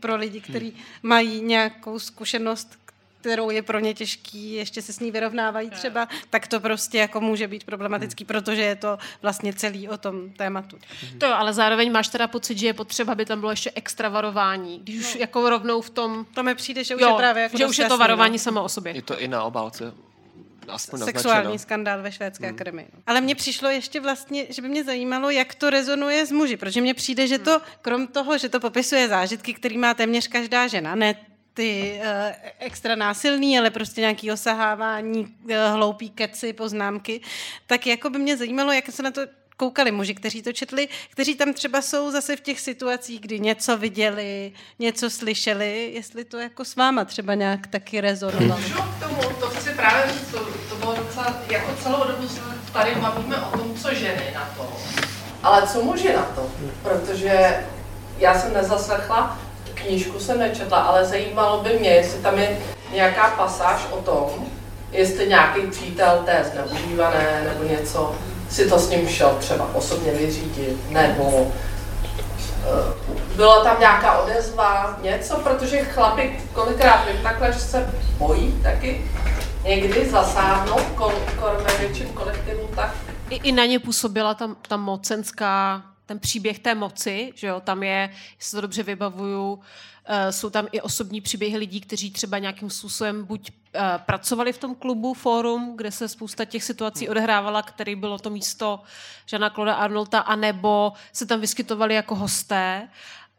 pro 0.00 0.16
lidi, 0.16 0.40
kteří 0.40 0.72
mají 1.02 1.40
nějakou 1.40 1.98
zkušenost, 1.98 2.78
kterou 3.20 3.50
je 3.50 3.62
pro 3.62 3.78
ně 3.78 3.94
těžký, 3.94 4.52
ještě 4.52 4.82
se 4.82 4.92
s 4.92 5.00
ní 5.00 5.10
vyrovnávají 5.10 5.70
třeba, 5.70 6.08
tak 6.30 6.46
to 6.46 6.60
prostě 6.60 6.98
jako 6.98 7.20
může 7.20 7.48
být 7.48 7.64
problematický, 7.64 8.24
hmm. 8.24 8.26
protože 8.26 8.62
je 8.62 8.76
to 8.76 8.98
vlastně 9.22 9.52
celý 9.52 9.88
o 9.88 9.98
tom 9.98 10.30
tématu. 10.30 10.78
To 11.18 11.26
jo, 11.26 11.32
ale 11.34 11.52
zároveň 11.52 11.92
máš 11.92 12.08
teda 12.08 12.28
pocit, 12.28 12.58
že 12.58 12.66
je 12.66 12.74
potřeba, 12.74 13.12
aby 13.12 13.24
tam 13.24 13.40
bylo 13.40 13.52
ještě 13.52 13.72
extra 13.74 14.08
varování, 14.08 14.78
když 14.78 14.98
už 14.98 15.14
no. 15.14 15.20
jako 15.20 15.50
rovnou 15.50 15.80
v 15.80 15.90
tom... 15.90 16.26
To 16.34 16.42
mi 16.42 16.54
přijde, 16.54 16.84
že 16.84 16.96
už 16.96 17.02
jo, 17.02 17.08
je 17.08 17.14
právě 17.14 17.42
jako 17.42 17.58
že 17.58 17.66
už 17.66 17.78
je 17.78 17.88
to 17.88 17.98
varování 17.98 18.32
no. 18.32 18.38
samo 18.38 18.64
o 18.64 18.68
sobě. 18.68 18.92
Je 18.94 19.02
to 19.02 19.20
i 19.20 19.28
na 19.28 19.42
obálce 19.42 19.92
aspoň 20.68 21.00
sexuální 21.00 21.38
naznačeno. 21.38 21.58
skandál 21.58 22.02
ve 22.02 22.12
švédské 22.12 22.46
hmm. 22.46 22.54
akademii. 22.54 22.86
Ale 23.06 23.20
mně 23.20 23.34
přišlo 23.34 23.68
ještě 23.68 24.00
vlastně, 24.00 24.46
že 24.48 24.62
by 24.62 24.68
mě 24.68 24.84
zajímalo, 24.84 25.30
jak 25.30 25.54
to 25.54 25.70
rezonuje 25.70 26.26
s 26.26 26.32
muži, 26.32 26.56
protože 26.56 26.80
mně 26.80 26.94
přijde, 26.94 27.26
že 27.26 27.38
to, 27.38 27.60
krom 27.82 28.06
toho, 28.06 28.38
že 28.38 28.48
to 28.48 28.60
popisuje 28.60 29.08
zážitky, 29.08 29.54
který 29.54 29.78
má 29.78 29.94
téměř 29.94 30.28
každá 30.28 30.66
žena, 30.66 30.94
ne 30.94 31.14
ty 31.58 32.00
uh, 32.00 32.32
extra 32.58 32.94
násilný, 32.94 33.58
ale 33.58 33.70
prostě 33.70 34.00
nějaký 34.00 34.32
osahávání, 34.32 35.20
uh, 35.20 35.50
hloupý 35.72 36.10
keci, 36.10 36.52
poznámky, 36.52 37.20
tak 37.66 37.86
jako 37.86 38.10
by 38.10 38.18
mě 38.18 38.36
zajímalo, 38.36 38.72
jak 38.72 38.86
se 38.90 39.02
na 39.02 39.10
to 39.10 39.20
koukali 39.56 39.90
muži, 39.90 40.14
kteří 40.14 40.42
to 40.42 40.52
četli, 40.52 40.88
kteří 41.10 41.34
tam 41.34 41.52
třeba 41.52 41.82
jsou 41.82 42.10
zase 42.10 42.36
v 42.36 42.40
těch 42.40 42.60
situacích, 42.60 43.20
kdy 43.20 43.40
něco 43.40 43.76
viděli, 43.76 44.52
něco 44.78 45.10
slyšeli, 45.10 45.90
jestli 45.94 46.24
to 46.24 46.38
jako 46.38 46.64
s 46.64 46.76
váma 46.76 47.04
třeba 47.04 47.34
nějak 47.34 47.66
taky 47.66 48.00
rezonovalo. 48.00 48.60
Můžu 48.60 48.74
k 48.74 49.02
tomu, 49.02 49.22
to 49.40 49.46
chci 49.46 49.70
právě 49.70 50.12
říct, 50.12 50.30
to, 50.30 50.38
to 50.68 50.74
bylo 50.74 50.96
docela, 50.96 51.42
jako 51.50 51.76
celou 51.82 52.04
dobu 52.06 52.28
tady 52.72 52.94
bavíme 52.94 53.36
o 53.36 53.58
tom, 53.58 53.74
co 53.82 53.94
ženy 53.94 54.32
na 54.34 54.54
to, 54.56 54.76
ale 55.42 55.66
co 55.66 55.82
muži 55.82 56.12
na 56.12 56.22
to, 56.22 56.50
protože 56.82 57.64
já 58.18 58.38
jsem 58.38 58.54
nezaslechla 58.54 59.47
knížku 59.82 60.20
jsem 60.20 60.38
nečetla, 60.38 60.78
ale 60.78 61.04
zajímalo 61.04 61.62
by 61.62 61.78
mě, 61.78 61.90
jestli 61.90 62.22
tam 62.22 62.38
je 62.38 62.58
nějaká 62.92 63.30
pasáž 63.30 63.80
o 63.90 63.96
tom, 63.96 64.46
jestli 64.92 65.28
nějaký 65.28 65.60
přítel 65.60 66.22
té 66.24 66.44
zneužívané 66.52 67.44
nebo 67.44 67.64
něco 67.64 68.14
si 68.50 68.68
to 68.68 68.78
s 68.78 68.90
ním 68.90 69.08
šel 69.08 69.36
třeba 69.40 69.74
osobně 69.74 70.12
vyřídit, 70.12 70.90
nebo 70.90 71.52
eh, 72.62 73.14
byla 73.36 73.64
tam 73.64 73.80
nějaká 73.80 74.18
odezva, 74.18 74.98
něco, 75.02 75.36
protože 75.36 75.84
chlapi 75.84 76.40
kolikrát 76.52 77.06
vím 77.06 77.22
takhle, 77.22 77.52
že 77.52 77.60
se 77.60 77.94
bojí 78.18 78.60
taky 78.62 79.10
někdy 79.64 80.10
zasáhnout 80.10 80.82
kol, 80.94 81.12
kol, 81.40 81.50
ve 81.58 81.78
větším 81.78 82.08
kolektivu, 82.08 82.68
tak 82.76 82.94
i, 83.30 83.36
I 83.36 83.52
na 83.52 83.64
ně 83.64 83.78
působila 83.78 84.34
tam 84.34 84.56
ta 84.68 84.76
mocenská 84.76 85.82
ten 86.08 86.18
příběh 86.18 86.58
té 86.58 86.74
moci, 86.74 87.32
že 87.34 87.46
jo, 87.46 87.60
tam 87.60 87.82
je, 87.82 88.10
jestli 88.36 88.56
to 88.56 88.60
dobře 88.60 88.82
vybavuju, 88.82 89.52
uh, 89.52 89.60
jsou 90.30 90.50
tam 90.50 90.66
i 90.72 90.80
osobní 90.80 91.20
příběhy 91.20 91.58
lidí, 91.58 91.80
kteří 91.80 92.10
třeba 92.10 92.38
nějakým 92.38 92.70
způsobem 92.70 93.24
buď 93.24 93.50
uh, 93.50 93.80
pracovali 93.98 94.52
v 94.52 94.58
tom 94.58 94.74
klubu, 94.74 95.14
fórum, 95.14 95.76
kde 95.76 95.90
se 95.92 96.08
spousta 96.08 96.44
těch 96.44 96.64
situací 96.64 97.04
hmm. 97.04 97.10
odehrávala, 97.10 97.62
který 97.62 97.96
bylo 97.96 98.18
to 98.18 98.30
místo 98.30 98.80
Žana 99.26 99.50
Kloda 99.50 99.74
Arnolta, 99.74 100.20
anebo 100.20 100.92
se 101.12 101.26
tam 101.26 101.40
vyskytovali 101.40 101.94
jako 101.94 102.14
hosté. 102.14 102.88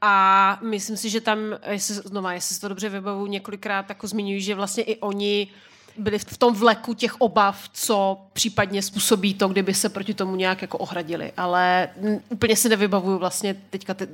A 0.01 0.59
myslím 0.61 0.97
si, 0.97 1.09
že 1.09 1.21
tam, 1.21 1.39
jestli, 1.69 1.95
znova, 1.95 2.33
jestli 2.33 2.55
se 2.55 2.61
to 2.61 2.67
dobře 2.67 2.89
vybavuju, 2.89 3.27
několikrát 3.27 3.89
jako 3.89 4.07
zmiňují, 4.07 4.41
že 4.41 4.55
vlastně 4.55 4.83
i 4.83 4.97
oni 4.97 5.47
uh, 5.51 5.57
byli 5.99 6.19
v 6.19 6.37
tom 6.37 6.55
vleku 6.55 6.93
těch 6.93 7.21
obav, 7.21 7.69
co 7.73 8.17
případně 8.33 8.81
způsobí 8.81 9.33
to, 9.33 9.47
kdyby 9.47 9.73
se 9.73 9.89
proti 9.89 10.13
tomu 10.13 10.35
nějak 10.35 10.61
jako 10.61 10.77
ohradili. 10.77 11.31
Ale 11.37 11.89
úplně 12.29 12.55
si 12.55 12.69
nevybavuju 12.69 13.17
vlastně 13.17 13.55
teďka 13.69 13.93
ty, 13.93 14.07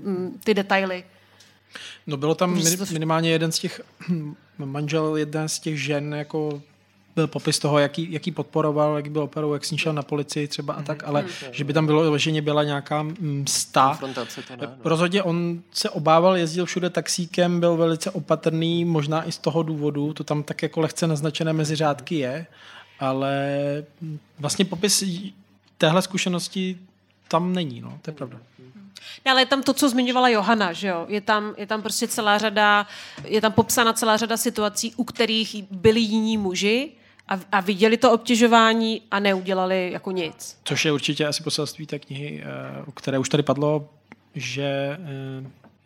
ty 0.44 0.54
detaily. 0.54 1.04
No 2.08 2.18
bylo 2.18 2.36
tam 2.36 2.62
minimálně 2.92 3.30
jeden 3.30 3.52
z 3.52 3.60
těch 3.60 3.82
manžel, 4.58 5.18
jedna 5.18 5.48
z 5.48 5.60
těch 5.60 5.84
žen 5.84 6.14
jako 6.14 6.62
byl 7.16 7.28
popis 7.28 7.60
toho, 7.60 7.80
jaký, 7.80 8.12
jaký 8.12 8.32
podporoval, 8.32 8.96
jak 8.96 9.12
byl 9.12 9.22
operou, 9.22 9.54
jak 9.54 9.66
s 9.66 9.72
ní 9.72 9.78
šel 9.78 9.94
na 9.94 10.02
policii 10.02 10.48
třeba 10.48 10.74
a 10.74 10.82
tak, 10.82 11.04
ale 11.04 11.26
že 11.52 11.64
by 11.64 11.74
tam 11.74 11.86
bylo, 11.86 12.18
že 12.18 12.42
byla 12.42 12.64
nějaká 12.64 13.06
msta. 13.20 14.00
Ne, 14.02 14.14
no. 14.62 14.68
Rozhodně 14.84 15.24
on 15.24 15.62
se 15.72 15.90
obával, 15.90 16.38
jezdil 16.38 16.66
všude 16.66 16.90
taxíkem, 16.90 17.60
byl 17.60 17.78
velice 17.78 18.12
opatrný, 18.12 18.86
možná 18.86 19.28
i 19.28 19.32
z 19.32 19.38
toho 19.38 19.64
důvodu, 19.64 20.14
to 20.14 20.24
tam 20.24 20.44
tak 20.44 20.64
jako 20.64 20.82
lehce 20.82 21.08
naznačené 21.08 21.54
mezi 21.54 21.76
řádky 21.76 22.16
je, 22.16 22.46
ale 23.00 23.58
vlastně 24.40 24.66
popis 24.66 25.04
téhle 25.78 26.02
zkušenosti 26.02 26.78
tam 27.28 27.54
není, 27.54 27.82
no, 27.82 28.00
to 28.02 28.10
je 28.12 28.16
pravda. 28.16 28.38
Ale 29.26 29.42
je 29.42 29.46
tam 29.46 29.64
to, 29.64 29.74
co 29.74 29.90
zmiňovala 29.90 30.30
Johana, 30.30 30.74
že 30.74 30.88
jo? 30.88 31.06
Je 31.10 31.22
tam, 31.22 31.54
je 31.58 31.68
tam 31.68 31.82
prostě 31.82 32.08
celá 32.08 32.38
řada, 32.38 32.88
je 33.24 33.42
tam 33.42 33.52
popsána 33.52 33.94
celá 33.94 34.18
řada 34.18 34.38
situací, 34.38 34.94
u 34.96 35.04
kterých 35.04 35.64
byli 35.72 36.00
jiní 36.00 36.38
muži 36.38 36.92
a, 37.28 37.40
a 37.52 37.60
viděli 37.60 37.98
to 37.98 38.12
obtěžování 38.12 39.02
a 39.12 39.20
neudělali 39.20 39.92
jako 39.92 40.12
nic. 40.12 40.58
Což 40.64 40.86
je 40.86 40.92
určitě 40.92 41.28
asi 41.28 41.44
poselství 41.44 41.86
té 41.86 42.00
knihy, 42.00 42.44
o 42.86 42.92
které 42.92 43.20
už 43.20 43.30
tady 43.30 43.44
padlo, 43.44 43.90
že 44.36 44.98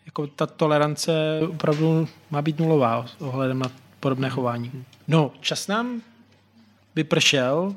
jako 0.06 0.28
ta 0.28 0.46
tolerance 0.46 1.12
opravdu 1.50 2.08
má 2.32 2.42
být 2.42 2.60
nulová 2.60 3.06
ohledem 3.20 3.60
na 3.60 3.72
podobné 4.00 4.30
chování. 4.30 4.72
No, 5.08 5.32
čas 5.42 5.68
nám 5.68 6.02
vypršel 6.96 7.76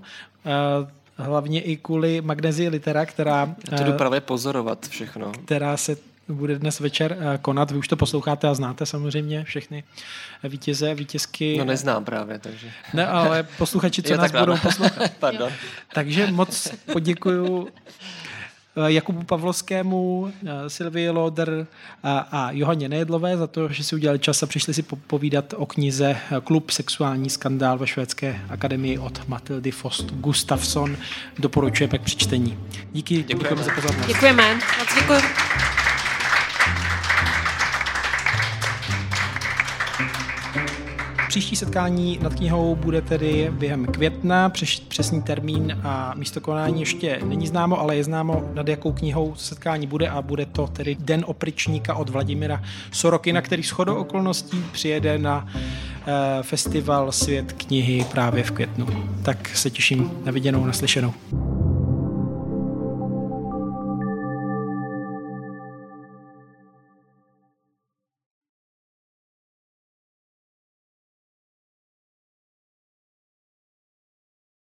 hlavně 1.17 1.63
i 1.63 1.77
kvůli 1.77 2.21
Magnezii 2.21 2.69
Litera, 2.69 3.07
která... 3.07 3.55
Já 3.71 3.79
to 3.79 3.85
jdu 3.85 3.93
právě 3.93 4.21
pozorovat 4.21 4.89
všechno. 4.89 5.33
Která 5.45 5.77
se 5.77 5.97
bude 6.29 6.59
dnes 6.59 6.81
večer 6.81 7.17
konat. 7.43 7.71
Vy 7.71 7.79
už 7.79 7.89
to 7.89 7.97
posloucháte 7.97 8.49
a 8.49 8.55
znáte 8.55 8.87
samozřejmě 8.87 9.45
všechny 9.45 9.85
vítěze, 10.45 10.95
vítězky. 10.95 11.57
No 11.59 11.65
neznám 11.65 12.05
právě, 12.05 12.39
takže... 12.39 12.67
Ne, 12.95 13.07
ale 13.07 13.43
posluchači, 13.43 14.03
co 14.03 14.17
nás 14.17 14.33
budou 14.33 14.57
poslouchat. 14.57 15.13
Pardon. 15.19 15.53
Takže 15.95 16.27
moc 16.27 16.69
poděkuju 16.93 17.69
eh, 18.77 18.93
Jakubu 18.93 19.23
Pavlovskému, 19.23 20.33
eh, 20.47 20.71
Silvii 20.71 21.11
Loder 21.11 21.67
a, 22.03 22.19
a 22.19 22.51
Johaně 22.51 22.89
Nejedlové 22.89 23.37
za 23.37 23.47
to, 23.47 23.69
že 23.69 23.85
si 23.85 23.95
udělali 23.95 24.19
čas 24.19 24.43
a 24.43 24.47
přišli 24.47 24.75
si 24.75 24.83
po- 24.83 24.97
povídat 24.97 25.55
o 25.57 25.67
knize 25.67 26.17
eh, 26.17 26.41
Klub 26.41 26.71
sexuální 26.71 27.31
skandál 27.31 27.79
ve 27.79 27.87
švédské 27.87 28.41
akademii 28.49 28.99
od 28.99 29.29
Matildy 29.29 29.71
Fost 29.71 30.11
Gustafsson. 30.11 30.97
Doporučujeme 31.39 31.99
k 31.99 32.03
přečtení. 32.03 32.59
Díky, 32.93 33.23
děkujeme 33.23 33.63
za 33.63 33.75
pozornost. 33.75 34.07
Děkujeme. 34.07 34.55
Moc 34.55 34.95
děkuji. 34.95 35.82
Příští 41.33 41.57
setkání 41.57 42.19
nad 42.23 42.35
knihou 42.35 42.77
bude 42.77 43.03
tedy 43.03 43.51
během 43.53 43.87
května. 43.87 44.49
Přes, 44.49 44.81
přesný 44.81 45.23
termín 45.23 45.81
a 45.83 46.15
místo 46.17 46.41
konání 46.41 46.81
ještě 46.81 47.21
není 47.25 47.47
známo, 47.47 47.81
ale 47.81 47.97
je 47.97 48.05
známo, 48.05 48.51
nad 48.55 48.69
jakou 48.69 48.93
knihou 48.93 49.35
setkání 49.35 49.87
bude 49.87 50.09
a 50.09 50.23
bude 50.23 50.47
to 50.47 50.67
tedy 50.67 50.97
Den 51.01 51.25
opričníka 51.27 51.95
od 51.95 52.09
Vladimira 52.09 52.63
Sorokina, 52.91 53.43
který 53.43 53.63
shodou 53.63 53.95
okolností 53.95 54.65
přijede 54.73 55.19
na 55.19 55.47
eh, 55.53 56.43
festival 56.43 57.13
Svět 57.13 57.53
knihy 57.53 58.07
právě 58.13 58.45
v 58.45 58.51
květnu. 58.51 58.87
Tak 59.23 59.57
se 59.57 59.71
těším 59.71 60.11
na 60.25 60.33
viděnou, 60.33 60.65
naslyšenou. 60.65 61.15